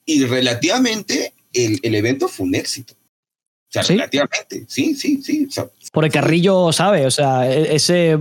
Y 0.05 0.23
relativamente 0.23 1.33
el, 1.65 1.79
el, 1.83 1.95
evento 1.95 2.27
fue 2.27 2.45
un 2.45 2.55
éxito. 2.55 2.93
O 2.93 3.71
sea, 3.71 3.83
¿Sí? 3.83 3.93
relativamente, 3.93 4.65
sí, 4.67 4.95
sí, 4.95 5.21
sí. 5.21 5.45
O 5.47 5.51
sea, 5.51 5.67
Por 5.91 6.05
el 6.05 6.11
Carrillo 6.11 6.71
sabe, 6.71 7.05
o 7.05 7.11
sea, 7.11 7.51
e, 7.51 7.75
ese. 7.75 8.17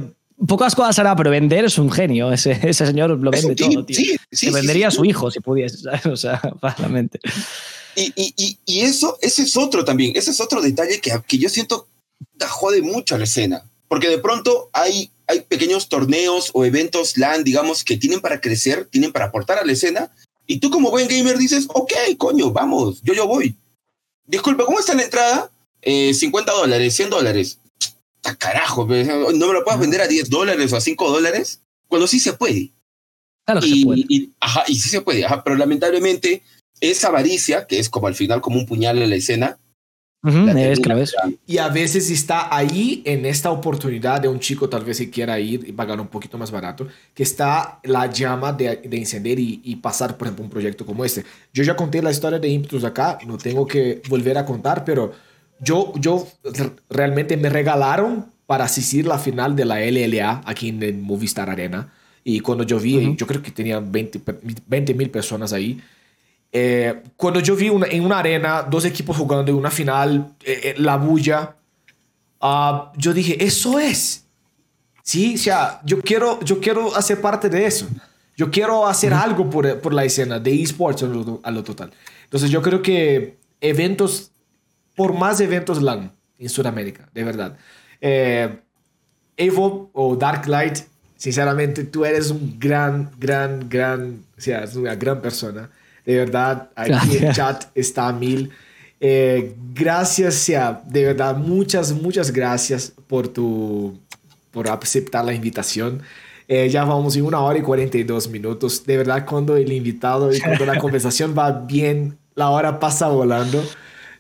Pocas 0.47 0.75
cosas 0.75 0.99
hará, 0.99 1.17
pero 1.17 1.31
vender 1.31 1.65
es 1.65 1.79
un 1.79 1.91
genio. 1.91 2.31
Ese, 2.33 2.53
ese 2.63 2.87
señor 2.87 3.11
lo 3.11 3.31
vende 3.31 3.49
un 3.49 3.57
todo, 3.57 3.87
tío. 3.87 3.97
Sí, 3.97 4.17
sí, 4.31 4.47
Se 4.47 4.53
vendería 4.53 4.89
a 4.89 4.91
su 4.91 5.05
hijo 5.07 5.31
si 5.31 5.41
pudiese, 5.41 5.79
¿sabes? 5.83 6.05
O 6.07 6.17
sea, 6.17 6.41
claramente. 6.61 7.21
Y, 7.95 8.13
y, 8.15 8.35
y, 8.37 8.59
y, 8.67 8.81
eso, 8.81 9.17
ese 9.23 9.45
es 9.45 9.57
otro 9.57 9.83
también, 9.83 10.15
ese 10.15 10.33
es 10.33 10.41
otro 10.41 10.61
detalle 10.61 11.01
que, 11.01 11.11
que 11.27 11.39
yo 11.39 11.49
siento 11.49 11.89
que 12.39 12.47
jode 12.47 12.83
mucho 12.83 13.15
a 13.15 13.19
la 13.19 13.25
escena. 13.25 13.65
Porque 13.89 14.09
de 14.09 14.19
pronto 14.19 14.69
hay, 14.73 15.11
hay 15.27 15.41
pequeños 15.41 15.89
torneos 15.89 16.51
o 16.53 16.65
eventos 16.65 17.17
LAN, 17.17 17.45
digamos, 17.45 17.85
que 17.85 17.97
tienen 17.97 18.21
para 18.21 18.41
crecer, 18.41 18.87
tienen 18.87 19.13
para 19.13 19.27
aportar 19.27 19.59
a 19.59 19.65
la 19.65 19.73
escena, 19.73 20.13
y 20.47 20.59
tú 20.59 20.71
como 20.71 20.91
buen 20.91 21.09
gamer 21.09 21.39
dices, 21.39 21.67
ok, 21.69 21.93
coño, 22.19 22.51
vamos, 22.51 23.03
yo 23.03 23.15
yo 23.15 23.27
voy. 23.27 23.57
Disculpa, 24.27 24.65
¿cómo 24.65 24.79
está 24.79 24.95
la 24.95 25.05
entrada? 25.05 25.51
Eh, 25.83 26.13
50 26.15 26.53
dólares, 26.53 26.95
100 26.95 27.11
dólares. 27.11 27.61
¡Ah, 28.25 28.35
carajo! 28.35 28.87
¿No 28.87 29.47
me 29.47 29.53
lo 29.53 29.65
puedes 29.65 29.81
vender 29.81 30.01
a 30.01 30.09
10 30.09 30.31
dólares 30.31 30.73
o 30.73 30.77
a 30.77 30.81
5 30.81 31.11
dólares? 31.11 31.63
Cuando 31.87 32.09
sí 32.09 32.19
se 32.19 32.33
puede. 32.33 32.73
Claro 33.45 33.61
que 33.61 33.69
y, 33.69 33.81
se 33.81 33.87
puede. 33.87 34.05
Y, 34.09 34.33
ajá, 34.41 34.65
y 34.67 34.75
sí 34.77 34.89
se 34.89 35.01
puede, 35.01 35.25
ajá, 35.25 35.45
pero 35.45 35.57
lamentablemente 35.57 36.43
esa 36.81 37.09
avaricia, 37.09 37.67
que 37.67 37.79
es 37.79 37.89
como 37.89 38.09
al 38.09 38.15
final 38.15 38.41
como 38.41 38.59
un 38.59 38.67
puñal 38.67 39.01
en 39.01 39.11
la 39.11 39.17
escena, 39.17 39.59
Uh 40.27 40.29
-huh, 40.29 40.59
es 40.59 40.81
que. 40.81 41.07
Y 41.47 41.59
a 41.59 41.69
veces 41.69 42.11
está 42.11 42.55
ahí 42.55 43.01
en 43.05 43.25
esta 43.27 43.51
oportunidad 43.53 44.21
de 44.21 44.27
un 44.27 44.41
chico 44.41 44.69
tal 44.69 44.85
vez 44.85 44.97
se 44.97 45.09
quiera 45.09 45.39
ir 45.39 45.65
y 45.69 45.73
pagar 45.73 46.01
un 46.01 46.09
poquito 46.09 46.37
más 46.37 46.51
barato, 46.51 46.89
que 47.15 47.23
está 47.23 47.79
la 47.85 48.11
llama 48.11 48.53
de, 48.53 48.77
de 48.77 48.97
encender 48.97 49.39
y, 49.39 49.61
y, 49.63 49.77
pasar, 49.77 50.17
por 50.17 50.27
ejemplo, 50.27 50.45
un 50.45 50.51
proyecto 50.51 50.85
como 50.85 51.05
este. 51.05 51.25
Yo 51.55 51.63
ya 51.63 51.77
conté 51.77 52.03
la 52.03 52.11
historia 52.11 52.41
de 52.41 52.49
Impetus 52.49 52.83
acá, 52.83 53.19
no 53.25 53.39
tengo 53.39 53.67
que 53.67 54.03
volver 54.09 54.37
a 54.37 54.45
contar, 54.45 54.85
pero 54.85 55.13
yo, 55.61 55.93
yo 55.97 56.27
realmente 56.91 57.37
me 57.37 57.49
regalaron 57.49 58.27
para 58.47 58.65
asistir 58.65 59.07
la 59.07 59.19
final 59.19 59.55
de 59.55 59.65
la 59.65 59.81
LLA 59.81 60.43
aquí 60.45 60.71
en 60.71 60.83
el 60.83 60.99
Movistar 60.99 61.49
Arena. 61.51 61.93
Y 62.25 62.41
cuando 62.41 62.65
yo 62.65 62.81
vi, 62.81 62.97
uh 62.97 63.01
-huh. 63.01 63.17
yo 63.17 63.27
creo 63.29 63.41
que 63.43 63.53
tenía 63.53 63.79
20 63.81 64.95
mil 64.95 65.11
personas 65.11 65.53
ahí. 65.53 65.81
Eh, 66.59 67.03
cuando 67.19 67.41
yo 67.41 67.55
vi 67.55 67.69
una, 67.69 67.87
en 67.87 68.03
una 68.03 68.19
arena 68.19 68.63
dos 68.63 68.87
equipos 68.87 69.15
jugando 69.15 69.53
en 69.53 69.59
una 69.59 69.71
final, 69.71 70.35
eh, 70.43 70.61
eh, 70.65 70.75
la 70.79 70.97
bulla, 70.97 71.55
uh, 72.41 72.97
yo 72.97 73.13
dije, 73.13 73.45
eso 73.45 73.79
es. 73.79 74.25
Sí, 75.03 75.35
o 75.35 75.39
sea, 75.39 75.83
yo 75.85 76.01
quiero, 76.01 76.41
yo 76.41 76.59
quiero 76.59 76.97
hacer 76.97 77.21
parte 77.21 77.51
de 77.51 77.67
eso. 77.67 77.87
Yo 78.39 78.51
quiero 78.51 78.87
hacer 78.87 79.13
algo 79.13 79.51
por, 79.51 79.81
por, 79.83 79.93
la 79.93 80.05
escena 80.05 80.39
de 80.39 80.63
esports 80.63 81.03
a 81.03 81.07
lo, 81.07 81.41
a 81.43 81.51
lo, 81.51 81.63
total. 81.63 81.93
Entonces 82.25 82.49
yo 82.49 82.63
creo 82.63 82.81
que 82.81 83.37
eventos, 83.61 84.31
por 84.95 85.13
más 85.13 85.39
eventos 85.41 85.83
LAN 85.83 86.11
en 86.39 86.49
Sudamérica, 86.49 87.07
de 87.13 87.23
verdad. 87.23 87.59
Eh, 88.01 88.61
Evo 89.37 89.91
o 89.93 90.17
Dark 90.17 90.49
Light, 90.49 90.79
sinceramente, 91.17 91.85
tú 91.85 92.07
eres 92.07 92.31
un 92.31 92.59
gran, 92.59 93.11
gran, 93.19 93.69
gran, 93.69 94.25
o 94.39 94.41
sea, 94.41 94.65
es 94.65 94.75
una 94.75 94.95
gran 94.95 95.21
persona. 95.21 95.69
De 96.07 96.17
verdad, 96.17 96.71
aquí 96.75 96.91
gracias. 96.91 97.23
el 97.23 97.33
chat 97.35 97.65
está 97.75 98.09
a 98.09 98.13
mil. 98.13 98.51
Eh, 99.01 99.55
gracias, 99.75 100.47
ya, 100.47 100.83
de 100.87 101.05
verdad, 101.05 101.37
muchas, 101.37 101.93
muchas 101.93 102.31
gracias 102.33 102.93
por 103.07 103.29
tu, 103.29 103.99
por 104.53 104.69
aceptar 104.69 105.25
la 105.25 105.35
invitación. 105.35 106.01
Eh, 106.49 106.69
ya 106.71 106.85
vamos 106.85 107.17
en 107.17 107.25
una 107.25 107.41
hora 107.41 107.59
y 107.59 107.63
42 107.63 108.29
minutos. 108.29 108.87
De 108.87 108.97
verdad, 108.97 109.27
cuando 109.27 109.57
el 109.57 109.73
invitado 109.73 110.33
y 110.33 110.41
cuando 110.41 110.65
la 110.65 110.79
conversación 110.81 111.35
va 111.37 111.51
bien, 111.51 112.17
la 112.35 112.51
hora 112.51 112.79
pasa 112.79 113.09
volando. 113.09 113.63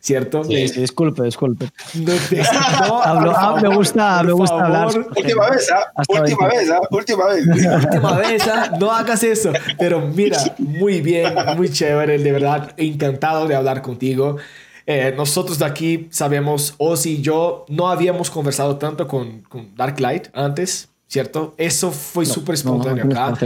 ¿Cierto? 0.07 0.45
Sí, 0.45 0.69
sí, 0.69 0.83
disculpe, 0.83 1.25
disculpe. 1.25 1.69
No 1.95 2.13
te, 2.31 2.37
no, 2.37 3.03
Hablo, 3.03 3.33
ah, 3.37 3.59
me 3.61 3.75
gusta, 3.75 4.23
me 4.23 4.31
gusta 4.31 4.57
favor. 4.57 4.77
hablar. 4.77 5.09
Última 5.17 5.51
vez, 5.51 5.73
¿ah? 5.73 5.93
Última 6.09 6.47
vez, 6.47 6.71
¿ah? 6.71 6.81
Última 6.93 7.27
vez. 7.27 7.47
Última 7.85 8.19
vez, 8.19 8.47
¿ah? 8.47 8.71
No 8.79 8.93
hagas 8.93 9.25
eso. 9.25 9.53
Pero 9.81 10.01
mira, 10.03 10.39
muy 10.59 11.01
bien, 11.01 11.35
muy 11.57 11.73
chévere, 11.73 12.19
de 12.19 12.31
verdad, 12.31 12.73
encantado 12.77 13.49
de 13.49 13.57
hablar 13.57 13.83
contigo. 13.83 14.37
Eh, 14.87 15.13
nosotros 15.17 15.59
de 15.59 15.65
aquí 15.65 16.07
sabemos, 16.13 16.77
Ozzy 16.79 17.15
y 17.15 17.23
yo 17.23 17.65
no 17.69 17.89
habíamos 17.89 18.31
conversado 18.31 18.77
tanto 18.77 19.09
con, 19.09 19.41
con 19.41 19.75
Darklight 19.75 20.29
antes, 20.35 20.89
¿cierto? 21.09 21.57
Eso 21.59 21.91
fue 21.91 22.25
no, 22.27 22.33
súper 22.33 22.55
espontáneo 22.55 23.07
no, 23.07 23.21
acá. 23.21 23.45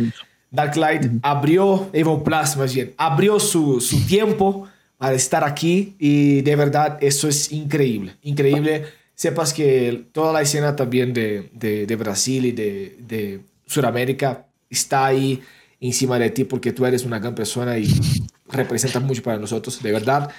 Darklight 0.50 1.04
uh 1.04 1.08
-huh. 1.08 1.20
abrió, 1.22 1.88
Evo 1.94 2.22
Plus 2.22 2.58
más 2.58 2.74
bien, 2.74 2.92
abrió 2.98 3.40
su, 3.40 3.80
su 3.80 4.04
tiempo 4.06 4.68
al 5.00 5.14
estar 5.14 5.42
aquí 5.42 5.96
y 5.98 6.42
de 6.42 6.54
verdad 6.54 6.98
eso 7.00 7.26
es 7.26 7.50
increíble, 7.50 8.12
increíble. 8.22 8.84
Sepas 9.14 9.52
que 9.52 10.04
toda 10.12 10.32
la 10.32 10.42
escena 10.42 10.76
también 10.76 11.12
de, 11.12 11.50
de, 11.52 11.96
Brasil 11.96 12.46
y 12.46 12.52
de, 12.52 12.96
de 13.00 13.40
Sudamérica 13.66 14.46
está 14.68 15.06
ahí 15.06 15.42
encima 15.80 16.18
de 16.18 16.30
ti 16.30 16.44
porque 16.44 16.72
tú 16.72 16.86
eres 16.86 17.04
una 17.04 17.18
gran 17.18 17.34
persona 17.34 17.76
y 17.78 17.88
representa 18.48 19.00
mucho 19.00 19.22
para 19.22 19.38
nosotros, 19.38 19.82
de 19.82 19.92
verdad. 19.92 20.30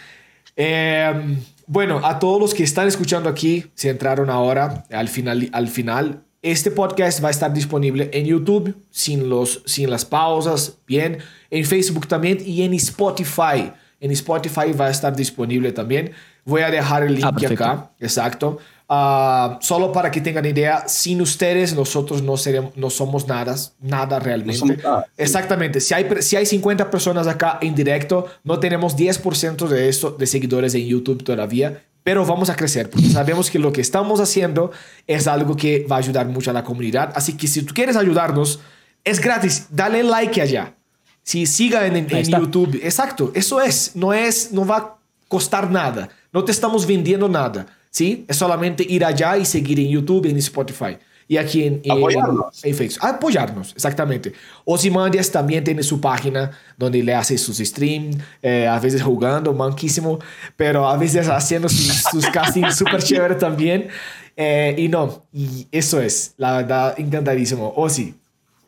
Eh, 0.55 1.37
bueno, 1.65 2.01
a 2.03 2.19
todos 2.19 2.39
los 2.39 2.53
que 2.53 2.63
están 2.63 2.87
escuchando 2.87 3.29
aquí, 3.29 3.65
se 3.73 3.89
entraron 3.89 4.29
ahora 4.29 4.85
al 4.91 5.07
final, 5.07 5.49
al 5.53 5.67
final, 5.69 6.23
este 6.41 6.71
podcast 6.71 7.23
va 7.23 7.29
a 7.29 7.31
estar 7.31 7.53
disponible 7.53 8.09
en 8.13 8.25
YouTube 8.25 8.75
sin, 8.89 9.29
los, 9.29 9.63
sin 9.65 9.89
las 9.89 10.05
pausas, 10.05 10.77
bien, 10.87 11.19
en 11.49 11.65
Facebook 11.65 12.07
también 12.07 12.39
y 12.45 12.63
en 12.63 12.73
Spotify. 12.73 13.71
En 14.01 14.11
Spotify 14.11 14.73
va 14.73 14.87
a 14.87 14.91
estar 14.91 15.15
disponible 15.15 15.71
también. 15.71 16.11
Voy 16.43 16.63
a 16.63 16.69
dejar 16.69 17.03
el 17.03 17.15
link 17.15 17.25
Ah, 17.25 17.53
acá, 17.53 17.91
exacto. 17.99 18.57
Ah, 18.89 19.57
solo 19.61 19.93
para 19.93 20.11
que 20.11 20.19
tengan 20.19 20.45
idea, 20.45 20.83
sin 20.85 21.21
ustedes 21.21 21.73
nosotros 21.73 22.21
no, 22.21 22.35
seremos, 22.35 22.75
no 22.75 22.89
somos 22.89 23.25
nada, 23.25 23.55
nada 23.79 24.19
realmente. 24.19 24.59
somos 24.59 24.83
nada, 24.83 25.05
sí. 25.05 25.11
Exactamente, 25.23 25.79
si 25.79 25.93
hay, 25.93 26.09
si 26.19 26.35
hay 26.35 26.45
50 26.45 26.91
personas 26.91 27.25
acá 27.25 27.57
en 27.61 27.73
directo, 27.73 28.25
no 28.43 28.59
tenemos 28.59 28.97
10% 28.97 29.69
de 29.69 29.87
esto 29.87 30.11
de 30.11 30.27
seguidores 30.27 30.75
en 30.75 30.85
YouTube 30.87 31.23
todavía, 31.23 31.83
pero 32.03 32.25
vamos 32.25 32.49
a 32.49 32.55
crecer 32.57 32.89
porque 32.89 33.07
sabemos 33.07 33.49
que 33.49 33.59
lo 33.59 33.71
que 33.71 33.79
estamos 33.79 34.19
haciendo 34.19 34.71
es 35.07 35.25
algo 35.25 35.55
que 35.55 35.85
va 35.89 35.95
a 35.95 35.99
ayudar 35.99 36.27
mucho 36.27 36.49
a 36.49 36.53
la 36.53 36.65
comunidad. 36.65 37.13
Así 37.15 37.37
que 37.37 37.47
si 37.47 37.61
tú 37.61 37.73
quieres 37.73 37.95
ayudarnos, 37.95 38.59
es 39.05 39.21
gratis, 39.21 39.67
dale 39.69 40.03
like 40.03 40.41
allá. 40.41 40.75
Si 41.23 41.45
siga 41.45 41.85
en, 41.85 41.95
en-. 41.95 42.07
YouTube, 42.09 42.79
exacto, 42.83 43.31
eso 43.35 43.61
es, 43.61 43.95
no 43.95 44.13
es, 44.13 44.51
no 44.51 44.65
va 44.65 44.77
a 44.77 44.95
costar 45.27 45.69
nada, 45.69 46.09
no 46.33 46.43
te 46.43 46.51
estamos 46.51 46.85
vendiendo 46.85 47.29
nada, 47.29 47.67
¿sí? 47.89 48.25
Es 48.27 48.37
solamente 48.37 48.83
ir 48.87 49.05
allá 49.05 49.37
y 49.37 49.45
seguir 49.45 49.79
en 49.79 49.89
YouTube, 49.89 50.25
en 50.25 50.37
Spotify. 50.37 50.97
Y 51.27 51.37
aquí 51.37 51.63
en, 51.63 51.79
en- 51.85 51.91
Apoyarnos. 51.91 52.65
en 52.65 52.75
Facebook. 52.75 53.05
Apoyarnos, 53.05 53.71
exactamente. 53.73 54.33
Ozymandias 54.65 55.31
también 55.31 55.63
tiene 55.63 55.81
su 55.81 56.01
página 56.01 56.51
donde 56.77 57.01
le 57.01 57.13
hace 57.15 57.37
sus 57.37 57.59
streams, 57.59 58.17
eh, 58.41 58.67
a 58.67 58.77
veces 58.79 59.01
jugando, 59.01 59.53
manquísimo, 59.53 60.19
pero 60.57 60.85
a 60.89 60.97
veces 60.97 61.29
haciendo 61.29 61.69
sus, 61.69 62.03
sus 62.11 62.25
castings 62.27 62.75
súper 62.79 63.01
chévere 63.01 63.35
también. 63.35 63.87
Eh, 64.35 64.75
y 64.77 64.89
no, 64.89 65.23
y 65.31 65.67
eso 65.71 66.01
es, 66.01 66.33
la 66.35 66.57
verdad, 66.57 66.95
encantadísimo. 66.97 67.71
Ozzy, 67.77 68.15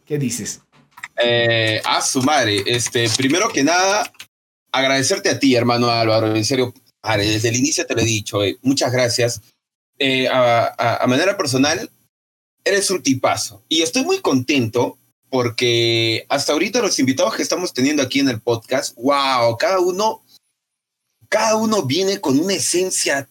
¿qué 0.06 0.18
dices? 0.18 0.62
Eh, 1.22 1.82
a 1.86 2.02
su 2.02 2.22
madre. 2.24 2.64
Este, 2.66 3.08
primero 3.18 3.50
que 3.50 3.64
nada, 3.64 4.12
agradecerte 4.72 5.30
a 5.30 5.40
ti, 5.40 5.56
hermano 5.56 5.90
Álvaro. 5.90 6.36
En 6.36 6.46
serio, 6.46 6.74
padre, 7.02 7.28
desde 7.30 7.50
el 7.50 7.56
inicio 7.58 7.86
te 7.86 7.94
lo 7.96 8.02
he 8.02 8.06
dicho. 8.06 8.44
eh, 8.44 8.58
muchas 8.62 8.92
gracias. 8.92 9.42
Eh, 10.00 10.28
a, 10.28 10.74
a- 10.78 10.98
a 11.04 11.08
manera 11.08 11.38
personal, 11.38 11.90
eres 12.66 12.90
un 12.90 13.04
tipazo. 13.04 13.64
Y 13.70 13.82
estoy 13.84 14.04
muy 14.04 14.20
contento 14.20 14.98
porque 15.30 16.26
hasta 16.30 16.54
ahorita 16.54 16.82
los 16.82 16.98
invitados 17.00 17.36
que 17.36 17.42
estamos 17.44 17.74
teniendo 17.74 18.02
aquí 18.04 18.20
en 18.20 18.30
el 18.30 18.40
podcast, 18.42 18.96
wow, 18.98 19.58
cada 19.58 19.80
uno, 19.80 20.24
cada 21.30 21.56
uno 21.58 21.84
viene 21.84 22.20
con 22.22 22.40
una 22.40 22.54
esencia 22.54 23.28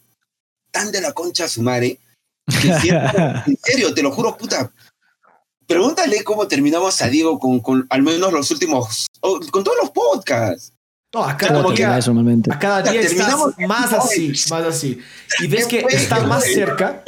tan 0.70 0.90
de 0.92 1.00
la 1.00 1.12
concha 1.12 1.44
a 1.44 1.48
su 1.48 1.62
madre. 1.62 1.98
que 2.46 2.72
siento- 2.80 3.18
en 3.46 3.56
serio, 3.62 3.92
te 3.94 4.02
lo 4.02 4.12
juro, 4.12 4.36
puta. 4.36 4.72
Pregúntale 5.66 6.22
cómo 6.24 6.46
terminamos 6.48 7.00
a 7.02 7.08
Diego 7.08 7.38
con, 7.38 7.60
con 7.60 7.86
al 7.90 8.02
menos 8.02 8.32
los 8.32 8.50
últimos, 8.50 9.06
con 9.20 9.64
todos 9.64 9.76
los 9.80 9.90
podcasts. 9.90 10.72
No, 11.14 11.24
acá 11.24 11.48
Como 11.48 11.62
como 11.62 11.74
que- 11.74 11.84
normalmente. 11.86 12.50
a 12.52 12.58
cada 12.58 12.82
día 12.82 13.00
estás 13.00 13.16
Terminamos- 13.28 13.54
más 13.68 13.92
así, 13.92 14.28
más 14.50 14.64
así. 14.64 14.98
Y 15.40 15.46
ves 15.46 15.66
que 15.66 15.84
está 15.90 16.20
más 16.24 16.44
cerca. 16.44 17.02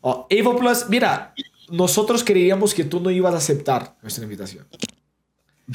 Oh, 0.00 0.26
Evo 0.28 0.56
Plus, 0.56 0.86
mira, 0.88 1.32
nosotros 1.70 2.24
creíamos 2.24 2.74
que 2.74 2.84
tú 2.84 3.00
no 3.00 3.10
ibas 3.10 3.32
a 3.34 3.38
aceptar 3.38 3.94
nuestra 4.02 4.24
invitación. 4.24 4.66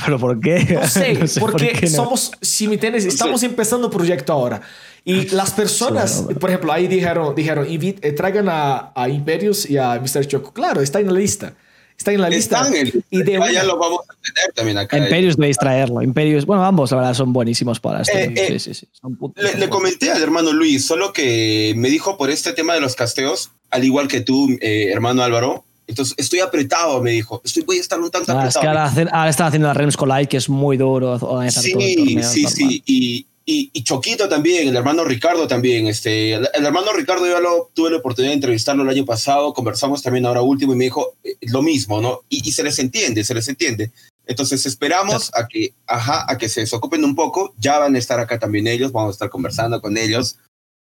¿Pero 0.06 0.20
por 0.20 0.40
qué? 0.40 0.78
No 0.80 0.88
sé, 0.88 1.14
No 1.16 1.26
sé 1.28 1.40
por 1.40 1.52
porque 1.52 1.70
qué 1.72 1.90
no. 1.90 1.96
somos, 1.96 2.32
si 2.42 2.68
me 2.68 2.76
entiendes, 2.76 3.06
estamos 3.06 3.42
empezando 3.44 3.88
el 3.88 3.94
proyecto 3.94 4.34
ahora. 4.34 4.62
Y 5.04 5.30
las 5.30 5.52
personas, 5.52 6.26
Sí, 6.28 6.34
por 6.36 6.50
ejemplo, 6.50 6.72
ahí 6.72 6.88
dijeron, 6.88 7.34
dijeron 7.34 7.66
"Invi- 7.66 7.98
eh, 8.02 8.12
traigan 8.12 8.50
a, 8.50 8.92
a 8.94 9.10
Imperius 9.10 9.68
y 9.70 9.78
a 9.78 10.00
Mr. 10.00 10.28
Choco. 10.28 10.54
Claro, 10.54 10.82
está 10.82 11.00
en 11.00 11.08
la 11.08 11.14
lista. 11.14 11.54
Está 12.00 12.14
en 12.14 12.22
la 12.22 12.30
lista. 12.30 12.62
Están 12.62 12.76
en- 12.76 13.04
y 13.12 13.24
de 13.24 13.34
ya, 13.34 13.52
ya 13.52 13.64
lo 13.66 13.78
vamos 13.78 14.00
a 14.08 14.14
tener 14.14 14.54
también 14.56 14.78
acá. 14.78 14.98
Imperius 14.98 15.36
debéis 15.36 15.58
traerlo. 15.58 16.02
Imperius, 16.02 16.46
bueno, 16.46 16.64
ambos, 16.64 16.90
la 16.92 16.98
verdad, 16.98 17.14
son 17.14 17.34
buenísimos 17.34 17.80
para 17.82 18.02
esto. 18.04 18.18
Eh, 18.18 18.34
eh, 18.38 18.46
sí, 18.48 18.60
sí, 18.60 18.74
sí. 18.74 18.88
Son 18.94 19.18
putos- 19.18 19.44
Le, 19.44 19.52
son 19.52 19.60
le 19.60 19.70
comenté 19.70 20.10
al 20.10 20.22
hermano 20.22 20.54
Luis, 20.54 20.86
solo 20.88 21.12
que 21.12 21.74
me 21.76 21.90
dijo 21.90 22.18
por 22.18 22.30
este 22.30 22.54
tema 22.54 22.74
de 22.74 22.80
los 22.80 22.96
casteos, 22.96 23.52
al 23.70 23.84
igual 23.84 24.08
que 24.08 24.22
tú, 24.22 24.48
eh, 24.62 24.88
hermano 24.94 25.24
Álvaro. 25.24 25.66
Entonces, 25.88 26.14
estoy 26.18 26.40
apretado, 26.40 27.02
me 27.02 27.12
dijo. 27.12 27.42
Estoy, 27.44 27.64
voy 27.64 27.80
a 27.80 27.82
estar 27.82 28.00
un 28.00 28.10
tanto 28.12 28.32
Ah, 28.32 28.48
es 28.48 28.56
apretado. 28.56 28.62
que 28.62 28.68
ahora, 29.02 29.12
ahora 29.18 29.30
están 29.30 29.48
haciendo 29.48 29.68
la 29.68 29.74
Rems 29.74 29.98
Collide, 29.98 30.28
que 30.28 30.38
es 30.38 30.48
muy 30.48 30.78
duro 30.78 31.14
organizar 31.20 31.64
todo 31.64 31.82
el 31.82 31.88
Sí, 31.90 31.96
torneo, 31.96 32.30
sí, 32.30 32.42
normal. 32.44 32.54
sí. 32.56 32.84
Y, 32.86 33.26
y, 33.52 33.72
y 33.74 33.84
Choquito 33.84 34.30
también, 34.30 34.68
el 34.68 34.76
hermano 34.76 35.04
Ricardo 35.04 35.48
también. 35.48 35.88
Este, 35.88 36.34
el, 36.34 36.48
el 36.54 36.66
hermano 36.68 36.94
Ricardo 36.94 37.26
yo 37.26 37.40
lo, 37.40 37.72
tuve 37.74 37.90
la 37.90 37.98
oportunidad 37.98 38.30
de 38.30 38.36
entrevistarlo 38.36 38.84
el 38.84 38.90
año 38.90 39.06
pasado, 39.06 39.56
conversamos 39.56 40.04
también 40.04 40.28
ahora 40.28 40.44
último 40.44 40.74
y 40.74 40.76
me 40.76 40.84
dijo 40.84 41.16
eh, 41.24 41.36
lo 41.42 41.64
mismo, 41.64 42.00
¿no? 42.00 42.22
Y, 42.30 42.48
y 42.48 42.52
se 42.52 42.62
les 42.62 42.78
entiende, 42.78 43.24
se 43.24 43.34
les 43.34 43.48
entiende. 43.48 43.92
Entonces 44.28 44.68
esperamos 44.68 45.32
a 45.34 45.48
que, 45.48 45.74
ajá, 45.88 46.32
a 46.32 46.38
que 46.38 46.48
se 46.48 46.62
desocupen 46.62 47.04
un 47.04 47.16
poco. 47.16 47.56
Ya 47.58 47.80
van 47.80 47.96
a 47.96 47.98
estar 47.98 48.20
acá 48.20 48.38
también 48.38 48.68
ellos, 48.68 48.92
vamos 48.92 49.10
a 49.10 49.14
estar 49.14 49.30
conversando 49.32 49.82
con 49.82 49.98
ellos. 49.98 50.38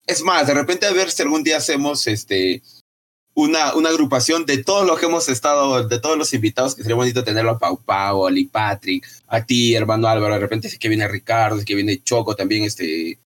Es 0.07 0.21
más, 0.23 0.47
de 0.47 0.53
repente 0.53 0.85
a 0.85 0.93
ver 0.93 1.11
si 1.11 1.23
algún 1.23 1.43
día 1.43 1.57
hacemos 1.57 2.07
este 2.07 2.63
una, 3.35 3.75
una 3.75 3.89
agrupación 3.89 4.45
de 4.47 4.63
todos 4.63 4.87
los 4.87 4.99
que 4.99 5.07
hemos 5.07 5.29
estado, 5.29 5.87
de 5.89 5.99
todos 5.99 6.19
los 6.19 6.33
invitados, 6.35 6.75
que 6.75 6.83
sería 6.83 6.97
bonito 6.97 7.25
tenerlo 7.25 7.53
a 7.53 7.59
Pau 7.59 7.81
Pau, 7.83 8.27
a 8.27 8.31
Lee 8.31 8.45
Patrick, 8.47 9.07
a 9.27 9.45
ti, 9.45 9.75
hermano 9.75 10.07
Álvaro, 10.09 10.35
de 10.35 10.41
repente 10.41 10.69
sí 10.69 10.79
que 10.79 10.89
viene 10.89 11.09
Ricardo, 11.09 11.59
sí 11.59 11.65
que 11.65 11.75
viene 11.75 12.03
Choco, 12.03 12.37
también 12.37 12.65
este 12.65 13.19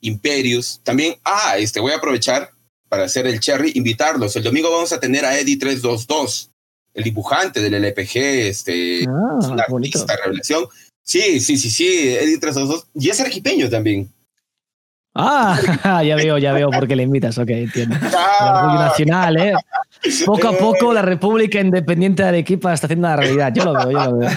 Imperius. 0.00 0.80
También, 0.84 1.16
ah, 1.24 1.56
este, 1.58 1.80
voy 1.80 1.92
a 1.92 1.96
aprovechar 1.96 2.50
para 2.88 3.04
hacer 3.04 3.26
el 3.26 3.40
cherry, 3.40 3.72
invitarlos. 3.74 4.36
El 4.36 4.44
domingo 4.44 4.70
vamos 4.70 4.92
a 4.92 5.00
tener 5.00 5.24
a 5.24 5.38
Eddie 5.38 5.56
322, 5.58 6.50
el 6.94 7.04
dibujante 7.04 7.60
del 7.60 7.74
LPG, 7.74 8.16
este, 8.48 9.00
es 9.02 9.08
Ah, 9.08 9.38
una 9.50 9.64
bonito. 9.68 9.98
artista 9.98 10.16
revelación. 10.24 10.66
Sí, 11.02 11.40
sí, 11.40 11.56
sí, 11.56 11.70
sí, 11.70 11.86
Eddie 11.86 12.38
322. 12.38 12.86
Y 12.94 13.10
es 13.10 13.20
arequipeño 13.20 13.68
también. 13.70 14.12
Ah, 15.18 16.02
ya 16.04 16.14
veo, 16.16 16.38
ya 16.38 16.52
veo 16.52 16.70
por 16.70 16.86
qué 16.86 16.94
le 16.96 17.04
invitas. 17.04 17.38
Ok, 17.38 17.48
entiendo. 17.50 17.96
El 17.96 18.04
orgullo 18.04 18.18
Ah, 18.80 18.86
nacional, 18.90 19.36
¿eh? 19.38 19.52
Poco 20.26 20.48
a 20.48 20.52
poco 20.58 20.92
la 20.92 21.02
República 21.02 21.58
Independiente 21.60 22.22
de 22.22 22.28
Arequipa 22.28 22.72
está 22.74 22.86
haciendo 22.86 23.08
la 23.08 23.16
realidad. 23.16 23.52
Yo 23.54 23.64
lo 23.64 23.72
veo, 23.74 23.90
yo 23.90 24.10
lo 24.10 24.16
veo. 24.18 24.30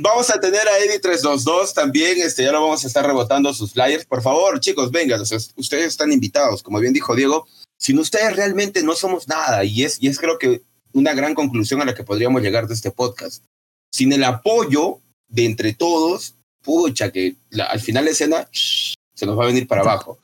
Vamos 0.00 0.30
a 0.30 0.38
tener 0.38 0.60
a 0.60 0.78
Eddie 0.78 1.00
322 1.00 1.74
también, 1.74 2.18
este, 2.20 2.44
ya 2.44 2.52
lo 2.52 2.60
vamos 2.62 2.84
a 2.84 2.86
estar 2.86 3.04
rebotando 3.04 3.52
sus 3.52 3.72
flyers. 3.72 4.04
Por 4.04 4.22
favor, 4.22 4.60
chicos, 4.60 4.92
vengan, 4.92 5.20
o 5.20 5.24
sea, 5.24 5.38
ustedes 5.56 5.86
están 5.86 6.12
invitados, 6.12 6.62
como 6.62 6.78
bien 6.78 6.92
dijo 6.92 7.16
Diego, 7.16 7.48
sin 7.76 7.98
ustedes 7.98 8.36
realmente 8.36 8.84
no 8.84 8.94
somos 8.94 9.26
nada 9.26 9.64
y 9.64 9.82
es, 9.82 10.00
y 10.00 10.06
es 10.06 10.20
creo 10.20 10.38
que 10.38 10.62
una 10.92 11.14
gran 11.14 11.34
conclusión 11.34 11.82
a 11.82 11.84
la 11.84 11.94
que 11.94 12.04
podríamos 12.04 12.42
llegar 12.42 12.68
de 12.68 12.74
este 12.74 12.92
podcast. 12.92 13.42
Sin 13.90 14.12
el 14.12 14.22
apoyo 14.22 15.00
de 15.26 15.46
entre 15.46 15.72
todos, 15.74 16.36
pucha, 16.62 17.10
que 17.10 17.34
la- 17.50 17.64
al 17.64 17.80
final 17.80 18.04
la 18.04 18.12
escena 18.12 18.48
shh, 18.52 18.87
se 19.18 19.26
nos 19.26 19.36
va 19.36 19.42
a 19.42 19.46
venir 19.48 19.66
para 19.66 19.80
abajo. 19.80 20.20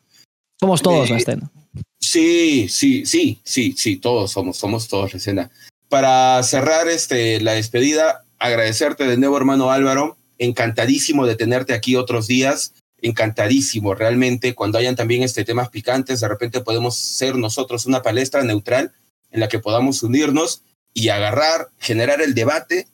Somos 0.60 0.80
todos 0.80 1.08
Eh, 1.08 1.12
la 1.14 1.18
escena. 1.18 1.50
Sí, 2.00 2.68
sí, 2.68 3.04
sí, 3.06 3.40
sí, 3.42 3.74
sí, 3.76 3.96
todos 3.96 4.30
somos, 4.30 4.56
somos 4.56 4.86
todos 4.86 5.12
la 5.12 5.16
escena. 5.16 5.50
Para 5.88 6.40
cerrar 6.44 6.86
este, 6.86 7.40
la 7.40 7.54
despedida, 7.54 8.24
agradecerte 8.38 9.04
de 9.04 9.16
nuevo, 9.16 9.36
hermano 9.36 9.72
Álvaro. 9.72 10.16
Encantadísimo 10.38 11.26
de 11.26 11.34
tenerte 11.34 11.74
aquí 11.74 11.96
otros 11.96 12.28
días. 12.28 12.72
Encantadísimo, 13.02 13.94
realmente. 13.94 14.54
Cuando 14.54 14.78
hayan 14.78 14.94
también 14.94 15.24
este, 15.24 15.44
temas 15.44 15.70
picantes, 15.70 16.20
de 16.20 16.28
repente 16.28 16.60
podemos 16.60 16.94
ser 16.96 17.34
nosotros 17.36 17.86
una 17.86 18.02
palestra 18.02 18.44
neutral 18.44 18.92
en 19.32 19.40
la 19.40 19.48
que 19.48 19.58
podamos 19.58 20.04
unirnos 20.04 20.62
y 20.92 21.08
agarrar, 21.08 21.70
generar 21.80 22.20
el 22.22 22.34
debate, 22.34 22.86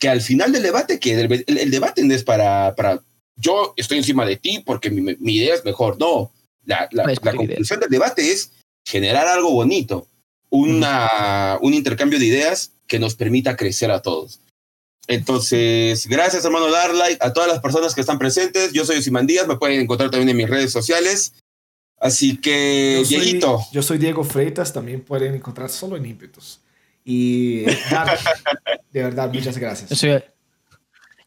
que 0.00 0.08
al 0.08 0.20
final 0.20 0.50
del 0.50 0.64
debate, 0.64 0.98
que 0.98 1.12
el, 1.20 1.32
el- 1.46 1.58
el 1.58 1.70
debate 1.70 2.02
no 2.02 2.12
es 2.12 2.24
para, 2.24 2.74
para 2.74 3.02
yo 3.36 3.74
estoy 3.76 3.98
encima 3.98 4.24
de 4.24 4.36
ti 4.36 4.62
porque 4.64 4.90
mi, 4.90 5.16
mi 5.18 5.36
idea 5.36 5.54
es 5.54 5.64
mejor. 5.64 5.98
No, 5.98 6.32
la, 6.64 6.88
la, 6.92 7.04
No 7.04 7.10
es 7.10 7.18
la 7.18 7.32
por 7.32 7.34
idea. 7.34 7.46
conclusión 7.48 7.80
del 7.80 7.90
debate 7.90 8.30
es 8.32 8.52
generar 8.86 9.26
algo 9.26 9.50
bonito, 9.50 10.06
una, 10.50 11.58
un 11.60 11.74
intercambio 11.74 12.18
de 12.18 12.26
ideas 12.26 12.72
que 12.86 12.98
nos 12.98 13.14
permita 13.14 13.56
crecer 13.56 13.90
a 13.90 14.02
todos. 14.02 14.40
Entonces, 15.06 16.06
gracias 16.06 16.44
hermano 16.44 16.70
Darlight, 16.70 17.22
a 17.22 17.32
todas 17.32 17.48
las 17.48 17.60
personas 17.60 17.94
que 17.94 18.00
están 18.00 18.18
presentes. 18.18 18.72
Yo 18.72 18.84
soy 18.84 19.02
Simán 19.02 19.26
Díaz, 19.26 19.46
me 19.46 19.56
pueden 19.56 19.80
encontrar 19.80 20.10
también 20.10 20.30
en 20.30 20.36
mis 20.36 20.48
redes 20.48 20.72
sociales. 20.72 21.34
Así 21.98 22.38
que, 22.38 22.98
Yo 23.00 23.04
soy, 23.06 23.20
Dieguito, 23.20 23.60
yo 23.72 23.82
soy 23.82 23.98
Diego 23.98 24.24
Freitas, 24.24 24.72
también 24.72 25.02
pueden 25.02 25.34
encontrar 25.34 25.70
solo 25.70 25.96
en 25.96 26.06
ímpetus. 26.06 26.60
Y 27.04 27.64
Dar, 27.90 28.18
de 28.92 29.02
verdad, 29.02 29.32
muchas 29.32 29.54
Yo 29.54 29.60
gracias. 29.60 29.98
soy, 29.98 30.22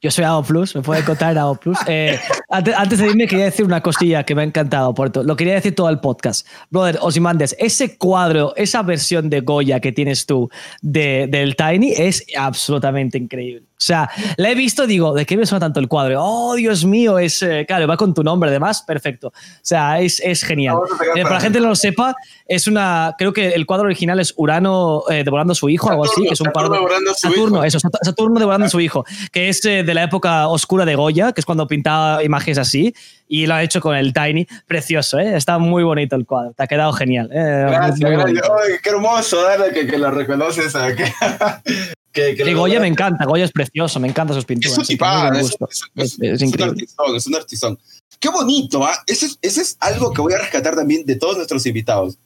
yo 0.02 0.12
soy 0.12 0.26
AO 0.26 0.44
Plus, 0.44 0.76
me 0.76 0.82
puede 0.82 1.04
contar 1.04 1.38
AO 1.38 1.56
Plus. 1.56 1.78
Eh, 1.88 2.20
antes, 2.50 2.76
antes 2.76 3.00
de 3.00 3.08
irme, 3.08 3.28
quería 3.28 3.46
decir 3.46 3.66
una 3.66 3.82
cosilla 3.82 4.24
que 4.24 4.36
me 4.36 4.42
ha 4.42 4.46
encantado, 4.46 4.94
Puerto. 4.94 5.24
Lo 5.24 5.36
quería 5.36 5.56
decir 5.56 5.74
todo 5.74 5.90
el 5.90 6.00
podcast. 6.00 6.48
Brother, 6.70 7.00
Osimandes, 7.02 7.56
ese 7.58 7.98
cuadro, 7.98 8.54
esa 8.56 8.84
versión 8.84 9.30
de 9.30 9.42
Goya 9.42 9.80
que 9.80 9.92
tienes 9.92 10.26
tú 10.26 10.50
de, 10.82 11.28
del 11.30 11.56
Tiny 11.56 11.94
es 11.94 12.26
absolutamente 12.38 13.18
increíble. 13.18 13.64
O 13.80 13.84
sea, 13.88 14.10
la 14.38 14.50
he 14.50 14.56
visto, 14.56 14.88
digo, 14.88 15.14
¿de 15.14 15.24
qué 15.28 15.38
me 15.38 15.46
suena 15.46 15.60
tanto 15.68 15.80
el 15.80 15.88
cuadro? 15.88 16.20
Oh, 16.24 16.56
Dios 16.56 16.84
mío, 16.84 17.20
es. 17.20 17.44
eh, 17.44 17.64
claro, 17.68 17.86
va 17.88 17.96
con 17.96 18.12
tu 18.12 18.24
nombre, 18.24 18.50
además, 18.50 18.82
perfecto. 18.82 19.28
O 19.28 19.34
sea, 19.62 20.00
es, 20.00 20.20
es 20.20 20.42
genial. 20.44 20.78
Eh, 21.16 21.22
para 21.22 21.36
la 21.36 21.42
gente 21.42 21.60
que 21.60 21.64
no 21.64 21.70
lo 21.70 21.76
sepa, 21.76 22.16
es 22.48 22.66
una. 22.66 23.14
Creo 23.20 23.32
que 23.34 23.50
el 23.50 23.68
cuadro 23.68 23.86
original 23.86 24.20
es 24.20 24.34
Urano 24.36 25.04
eh, 25.12 25.24
devorando 25.24 25.52
a 25.52 25.56
su 25.56 25.70
hijo, 25.70 25.92
algo 25.92 26.06
así, 26.06 26.26
Saturno, 26.26 26.28
que 26.28 26.34
es 26.34 26.42
un 26.42 26.46
Saturno 26.48 27.12
a 27.12 27.14
su 27.14 27.20
Saturno, 27.28 27.56
hijo. 27.58 27.64
eso, 27.66 27.80
Sat- 27.80 28.00
Saturno 28.02 28.40
devorando 28.40 28.66
a 28.66 28.70
su 28.70 28.80
hijo, 28.80 29.06
que 29.32 29.50
es 29.50 29.64
eh, 29.66 29.84
de 29.84 29.94
la 29.94 30.02
época 30.04 30.48
oscura 30.48 30.84
de 30.84 30.96
Goya, 30.96 31.32
que 31.34 31.42
es 31.42 31.46
cuando 31.46 31.68
pintaba 31.68 32.24
imágenes 32.24 32.58
así, 32.58 32.96
y 33.28 33.46
lo 33.46 33.54
ha 33.54 33.62
hecho 33.62 33.80
con 33.80 33.96
el 33.96 34.12
Tiny. 34.12 34.48
Precioso, 34.66 35.20
¿eh? 35.20 35.36
Está 35.38 35.60
muy 35.60 35.84
bonito 35.84 36.16
el 36.16 36.26
cuadro, 36.26 36.52
te 36.54 36.64
ha 36.64 36.68
quedado 36.68 36.94
genial. 36.94 37.30
eh, 37.32 37.66
Gracias, 37.70 38.00
gracias. 38.00 38.42
Ay, 38.44 38.74
qué 38.82 38.90
hermoso, 38.90 39.44
Dale, 39.44 39.72
que, 39.72 39.86
que 39.86 40.00
lo 40.00 40.10
reconoces. 40.10 40.74
que, 42.26 42.36
que, 42.36 42.46
lo- 42.52 42.60
Goya 42.60 42.80
me 42.80 42.88
encanta, 42.88 43.26
Goya 43.26 43.46
es 43.46 43.52
precioso, 43.52 44.00
me 44.00 44.08
encantan 44.08 44.36
sus 44.36 44.42
Es 44.44 44.48
pinturas. 44.48 44.78
un 44.78 44.86
sí, 44.86 44.94
tipán, 44.94 45.36
es, 45.36 45.42
gusto. 45.44 45.68
es- 45.70 45.82
Es- 45.96 46.14
es- 46.14 46.20
es 46.34 46.42
un 46.42 46.48
increíble. 46.48 46.72
artistón, 46.72 47.16
es 47.16 47.28
un 47.28 47.36
artistón. 47.36 47.80
Qué 48.20 48.30
bonito, 48.30 48.84
¿ah? 48.84 48.98
Ese, 49.06 49.28
es- 49.28 49.40
ese 49.42 49.62
es 49.62 49.78
algo 49.80 50.12
que 50.14 50.22
voy 50.22 50.34
a 50.34 50.38
rescatar 50.40 50.76
también 50.76 51.06
de 51.06 51.16
todos 51.16 51.36
nuestros 51.38 51.66
invitados. 51.66 52.18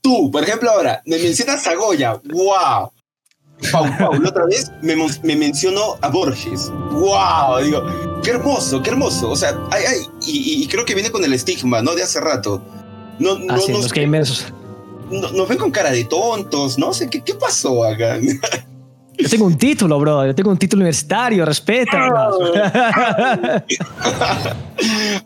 Tú, 0.00 0.30
por 0.30 0.42
ejemplo, 0.42 0.70
ahora, 0.70 1.02
me 1.06 1.18
mencionas 1.18 1.66
a 1.66 1.74
Goya, 1.74 2.20
wow. 2.24 2.90
Pau 3.72 3.86
otra 4.26 4.44
vez 4.46 4.70
me, 4.82 4.94
me 5.22 5.34
mencionó 5.34 5.96
a 6.02 6.08
Borges, 6.10 6.70
wow. 6.90 7.58
Digo, 7.62 8.20
qué 8.22 8.30
hermoso, 8.30 8.82
qué 8.82 8.90
hermoso. 8.90 9.30
O 9.30 9.36
sea, 9.36 9.58
ay, 9.70 9.82
ay, 9.88 9.96
y, 10.26 10.62
y 10.62 10.66
creo 10.68 10.84
que 10.84 10.94
viene 10.94 11.10
con 11.10 11.24
el 11.24 11.32
estigma, 11.32 11.80
¿no? 11.82 11.94
De 11.94 12.02
hace 12.02 12.20
rato. 12.20 12.62
No, 13.18 13.38
no, 13.38 13.54
Así, 13.54 13.72
no 13.72 13.78
los 13.78 13.92
gamers. 13.92 14.52
no- 15.10 15.30
nos 15.32 15.48
ven 15.48 15.56
con 15.58 15.70
cara 15.70 15.90
de 15.90 16.04
tontos, 16.04 16.78
no 16.78 16.92
sé, 16.92 17.08
¿qué, 17.08 17.22
qué 17.24 17.34
pasó 17.34 17.84
acá? 17.84 18.18
Yo 19.18 19.28
tengo 19.28 19.46
un 19.46 19.56
título, 19.56 19.98
bro. 19.98 20.26
Yo 20.26 20.34
tengo 20.34 20.50
un 20.50 20.58
título 20.58 20.80
universitario, 20.80 21.44
respeta. 21.44 21.98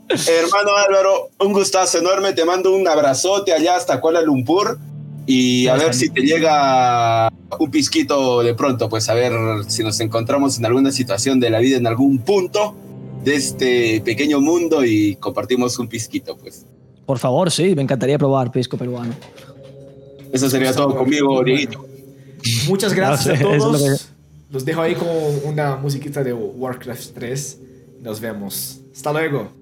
Hermano 0.08 0.70
Álvaro, 0.88 1.30
un 1.40 1.52
gustazo 1.52 1.98
enorme. 1.98 2.32
Te 2.32 2.44
mando 2.44 2.74
un 2.74 2.86
abrazote 2.86 3.52
allá 3.52 3.76
hasta 3.76 4.00
Kuala 4.00 4.22
Lumpur. 4.22 4.78
Y 5.26 5.68
a 5.68 5.74
ver 5.74 5.94
si 5.94 6.10
te 6.10 6.22
llega 6.22 7.30
un 7.58 7.70
pisquito 7.70 8.42
de 8.42 8.54
pronto, 8.54 8.88
pues 8.88 9.08
a 9.08 9.14
ver 9.14 9.32
si 9.68 9.84
nos 9.84 10.00
encontramos 10.00 10.58
en 10.58 10.66
alguna 10.66 10.90
situación 10.90 11.38
de 11.38 11.50
la 11.50 11.60
vida, 11.60 11.76
en 11.76 11.86
algún 11.86 12.18
punto 12.18 12.74
de 13.24 13.34
este 13.36 14.00
pequeño 14.00 14.40
mundo 14.40 14.84
y 14.84 15.16
compartimos 15.16 15.78
un 15.78 15.88
pisquito, 15.88 16.36
pues. 16.36 16.66
Por 17.06 17.18
favor, 17.18 17.50
sí, 17.50 17.74
me 17.74 17.82
encantaría 17.82 18.18
probar 18.18 18.50
pisco 18.50 18.76
peruano. 18.76 19.14
Eso 20.32 20.48
sería 20.48 20.72
todo 20.72 20.96
conmigo, 20.96 21.42
Dieguito. 21.44 21.89
Muchas 22.68 22.92
gracias 22.94 23.40
No 23.40 23.46
sé, 23.46 23.52
a 23.52 23.56
es 23.56 23.62
todos. 23.62 23.82
que- 23.82 24.52
Los 24.52 24.64
dejo 24.64 24.80
ahí 24.82 24.94
con 24.94 25.08
una 25.44 25.76
musiquita 25.76 26.22
de 26.24 26.32
Warcraft 26.32 27.12
3. 27.14 27.58
Nos 28.02 28.20
vemos. 28.20 28.80
Hasta 28.94 29.12
luego. 29.12 29.52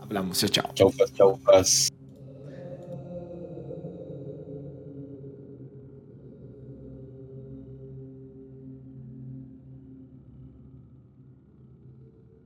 Hablamos. 0.00 0.38
Chao, 0.38 0.48
chao. 0.50 0.70
Chau, 0.74 0.92
pues, 0.96 1.12
chau, 1.14 1.38
pues. 1.44 1.88